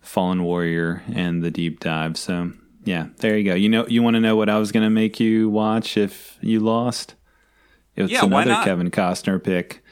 Fallen 0.02 0.44
Warrior 0.44 1.04
and 1.14 1.44
the 1.44 1.52
deep 1.52 1.80
dive. 1.80 2.18
So 2.18 2.52
yeah, 2.84 3.08
there 3.18 3.38
you 3.38 3.44
go. 3.44 3.56
You 3.56 3.70
know, 3.70 3.86
you 3.88 4.02
want 4.02 4.16
to 4.16 4.20
know 4.20 4.36
what 4.36 4.50
I 4.50 4.58
was 4.58 4.72
going 4.72 4.84
to 4.84 4.90
make 4.90 5.20
you 5.20 5.50
watch 5.50 5.98
if 5.98 6.38
you 6.42 6.60
lost? 6.60 7.16
It's 7.96 8.12
Yeah, 8.12 8.26
another 8.26 8.52
not? 8.52 8.66
Kevin 8.66 8.90
Costner 8.92 9.44
pick. 9.44 9.84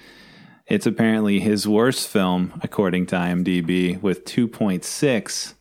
It's 0.65 0.85
apparently 0.85 1.39
his 1.39 1.67
worst 1.67 2.07
film, 2.07 2.59
according 2.61 3.05
to 3.07 3.15
IMDb, 3.15 4.01
with 4.01 4.25
2.6 4.25 5.53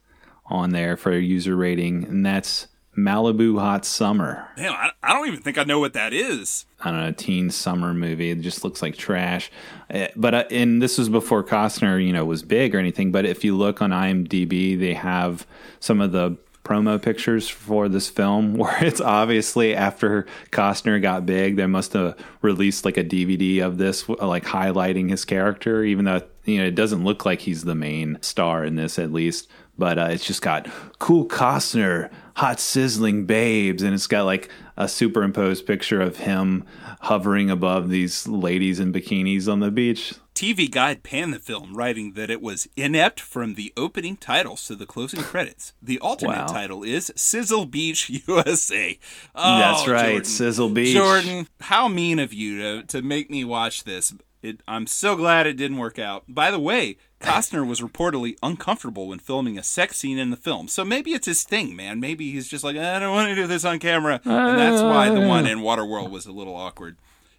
on 0.46 0.70
there 0.70 0.96
for 0.96 1.12
a 1.12 1.20
user 1.20 1.56
rating, 1.56 2.04
and 2.04 2.24
that's 2.24 2.68
Malibu 2.96 3.58
Hot 3.60 3.84
Summer. 3.84 4.48
Damn, 4.56 4.72
I, 4.72 4.90
I 5.02 5.12
don't 5.12 5.28
even 5.28 5.40
think 5.40 5.58
I 5.58 5.64
know 5.64 5.78
what 5.80 5.92
that 5.92 6.12
is. 6.12 6.64
I 6.80 6.90
don't 6.90 7.00
know, 7.00 7.12
teen 7.12 7.50
summer 7.50 7.92
movie. 7.92 8.30
It 8.30 8.40
just 8.40 8.64
looks 8.64 8.82
like 8.82 8.96
trash. 8.96 9.50
Uh, 9.92 10.08
But 10.16 10.34
uh, 10.34 10.44
and 10.50 10.80
this 10.80 10.98
was 10.98 11.08
before 11.08 11.44
Costner, 11.44 12.04
you 12.04 12.12
know, 12.12 12.24
was 12.24 12.42
big 12.42 12.74
or 12.74 12.78
anything. 12.78 13.12
But 13.12 13.26
if 13.26 13.44
you 13.44 13.56
look 13.56 13.82
on 13.82 13.90
IMDb, 13.90 14.78
they 14.78 14.94
have 14.94 15.46
some 15.80 16.00
of 16.00 16.12
the 16.12 16.36
promo 16.64 17.00
pictures 17.00 17.48
for 17.48 17.88
this 17.88 18.08
film 18.08 18.54
where 18.58 18.82
it's 18.84 19.00
obviously 19.00 19.74
after 19.74 20.26
Costner 20.50 21.00
got 21.00 21.24
big, 21.26 21.56
they 21.56 21.66
must 21.66 21.92
have 21.92 22.16
released 22.42 22.84
like 22.84 22.96
a 22.96 23.04
DVD 23.04 23.64
of 23.64 23.78
this, 23.78 24.08
like 24.08 24.44
highlighting 24.44 25.08
his 25.10 25.24
character, 25.24 25.84
even 25.84 26.04
though 26.06 26.22
you 26.44 26.58
know 26.58 26.66
it 26.66 26.74
doesn't 26.74 27.04
look 27.04 27.24
like 27.24 27.40
he's 27.42 27.64
the 27.64 27.74
main 27.74 28.18
star 28.22 28.64
in 28.64 28.76
this 28.76 28.98
at 28.98 29.12
least. 29.12 29.48
But 29.78 29.98
uh, 29.98 30.08
it's 30.10 30.24
just 30.24 30.40
got 30.42 30.66
cool 30.98 31.28
Costner, 31.28 32.10
hot 32.36 32.60
sizzling 32.60 33.24
babes, 33.26 33.82
and 33.82 33.94
it's 33.94 34.06
got 34.06 34.24
like 34.24 34.48
a 34.76 34.88
superimposed 34.88 35.66
picture 35.66 36.00
of 36.00 36.18
him 36.18 36.64
hovering 37.00 37.50
above 37.50 37.88
these 37.88 38.26
ladies 38.28 38.78
in 38.80 38.92
bikinis 38.92 39.50
on 39.50 39.60
the 39.60 39.70
beach. 39.70 40.14
TV 40.34 40.70
Guide 40.70 41.02
panned 41.02 41.32
the 41.32 41.38
film, 41.38 41.74
writing 41.74 42.12
that 42.12 42.28
it 42.28 42.42
was 42.42 42.68
inept 42.76 43.20
from 43.20 43.54
the 43.54 43.72
opening 43.74 44.18
titles 44.18 44.66
to 44.66 44.74
the 44.76 44.84
closing 44.84 45.20
credits. 45.32 45.72
The 45.80 45.98
alternate 45.98 46.40
Wow. 46.40 46.46
title 46.46 46.82
is 46.84 47.10
Sizzle 47.16 47.64
Beach, 47.64 48.10
USA. 48.28 48.98
Oh, 49.34 49.58
That's 49.58 49.88
right, 49.88 50.08
Jordan. 50.08 50.24
Sizzle 50.24 50.68
Beach. 50.68 50.94
Jordan, 50.94 51.48
how 51.60 51.88
mean 51.88 52.18
of 52.18 52.34
you 52.34 52.58
to, 52.60 52.82
to 52.88 53.02
make 53.02 53.30
me 53.30 53.44
watch 53.44 53.84
this. 53.84 54.12
It, 54.42 54.60
I'm 54.68 54.86
so 54.86 55.16
glad 55.16 55.46
it 55.46 55.54
didn't 55.56 55.78
work 55.78 55.98
out. 55.98 56.24
By 56.28 56.50
the 56.50 56.60
way, 56.60 56.98
Costner 57.26 57.66
was 57.66 57.80
reportedly 57.80 58.36
uncomfortable 58.42 59.08
when 59.08 59.18
filming 59.18 59.58
a 59.58 59.62
sex 59.62 59.96
scene 59.96 60.18
in 60.18 60.30
the 60.30 60.36
film. 60.36 60.68
So 60.68 60.84
maybe 60.84 61.12
it's 61.12 61.26
his 61.26 61.42
thing, 61.42 61.74
man. 61.76 61.98
Maybe 62.00 62.30
he's 62.32 62.48
just 62.48 62.62
like, 62.64 62.76
I 62.76 62.98
don't 62.98 63.12
want 63.14 63.28
to 63.28 63.34
do 63.34 63.46
this 63.46 63.64
on 63.64 63.78
camera. 63.78 64.20
And 64.24 64.58
that's 64.58 64.82
why 64.82 65.08
the 65.10 65.20
one 65.26 65.46
in 65.46 65.58
Waterworld 65.58 66.10
was 66.10 66.26
a 66.26 66.32
little 66.32 66.54
awkward. 66.54 66.96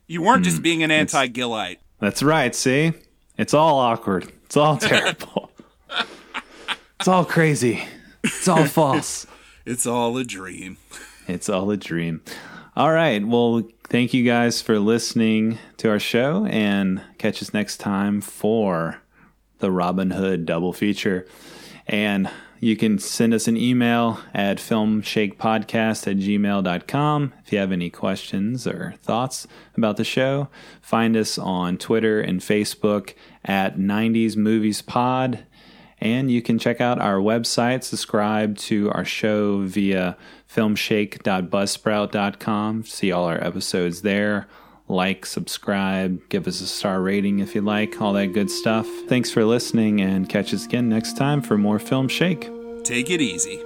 You 0.07 0.22
weren't 0.22 0.39
Hmm. 0.39 0.49
just 0.49 0.61
being 0.61 0.84
an 0.84 0.91
anti 0.91 1.27
Gillite. 1.27 1.77
That's 1.99 2.22
right. 2.22 2.53
See, 2.53 2.93
it's 3.38 3.53
all 3.53 3.80
awkward. 3.80 4.31
It's 4.45 4.57
all 4.57 4.77
terrible. 4.77 5.51
it's 6.99 7.07
all 7.07 7.26
crazy. 7.26 7.84
It's 8.23 8.47
all 8.47 8.65
false. 8.65 9.26
It's 9.65 9.85
all 9.85 10.15
a 10.18 10.23
dream. 10.23 10.77
It's 11.27 11.49
all 11.49 11.69
a 11.72 11.76
dream. 11.76 12.22
All 12.77 12.93
right. 12.93 13.22
Well, 13.27 13.64
thank 13.89 14.14
you 14.14 14.23
guys 14.23 14.61
for 14.61 14.80
listening 14.80 15.57
to 15.76 15.89
our 15.89 15.99
show 15.99 16.45
and 16.45 17.01
catch 17.18 17.41
us 17.41 17.53
next 17.53 17.76
time 17.81 18.22
for 18.22 19.01
the 19.59 19.71
Robin 19.71 20.11
Hood 20.11 20.45
double 20.45 20.73
feature. 20.73 21.25
And 21.88 22.29
you 22.59 22.75
can 22.75 22.97
send 22.97 23.34
us 23.34 23.47
an 23.47 23.55
email 23.55 24.19
at 24.34 24.57
filmshakepodcast 24.57 26.07
at 26.07 26.17
gmail.com 26.17 27.34
if 27.45 27.53
you 27.53 27.59
have 27.59 27.71
any 27.71 27.91
questions 27.91 28.65
or 28.65 28.95
thoughts 29.03 29.45
about 29.75 29.97
the 29.97 30.03
show. 30.03 30.47
Find 30.81 31.15
us 31.15 31.38
on 31.38 31.77
Twitter 31.77 32.19
and 32.19 32.41
Facebook 32.41 33.13
at 33.45 33.77
90s 33.77 34.35
Movies 34.35 34.81
Pod. 34.81 35.45
And 35.99 36.31
you 36.31 36.41
can 36.41 36.57
check 36.59 36.81
out 36.81 36.99
our 36.99 37.17
website, 37.17 37.84
subscribe 37.84 38.55
to 38.57 38.91
our 38.91 39.05
show 39.05 39.61
via 39.61 40.15
filmshake.buzzsprout.com. 40.51 42.85
See 42.85 43.11
all 43.11 43.25
our 43.25 43.43
episodes 43.43 44.03
there. 44.03 44.47
Like, 44.89 45.26
subscribe, 45.26 46.22
give 46.30 46.47
us 46.47 46.61
a 46.61 46.68
star 46.68 47.01
rating 47.01 47.39
if 47.39 47.55
you 47.55 47.61
like, 47.61 48.01
all 48.01 48.14
that 48.14 48.27
good 48.27 48.49
stuff. 48.49 48.88
Thanks 49.07 49.30
for 49.30 49.43
listening 49.43 49.99
and 49.99 50.30
catch 50.30 50.53
us 50.53 50.65
again 50.65 50.88
next 50.88 51.18
time 51.18 51.41
for 51.41 51.57
more 51.57 51.77
Filmshake. 51.77 52.84
Take 52.85 53.09
it 53.09 53.22
easy. 53.22 53.61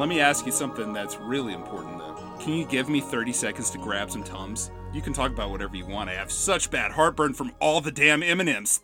Let 0.00 0.08
me 0.08 0.18
ask 0.18 0.46
you 0.46 0.52
something 0.52 0.94
that's 0.94 1.18
really 1.18 1.52
important 1.52 1.98
though. 1.98 2.16
Can 2.40 2.54
you 2.54 2.64
give 2.64 2.88
me 2.88 3.02
30 3.02 3.34
seconds 3.34 3.68
to 3.68 3.78
grab 3.78 4.10
some 4.10 4.24
Tums? 4.24 4.70
You 4.94 5.02
can 5.02 5.12
talk 5.12 5.30
about 5.30 5.50
whatever 5.50 5.76
you 5.76 5.84
want. 5.84 6.08
I 6.08 6.14
have 6.14 6.32
such 6.32 6.70
bad 6.70 6.90
heartburn 6.90 7.34
from 7.34 7.52
all 7.60 7.82
the 7.82 7.92
damn 7.92 8.22
M&Ms. 8.22 8.80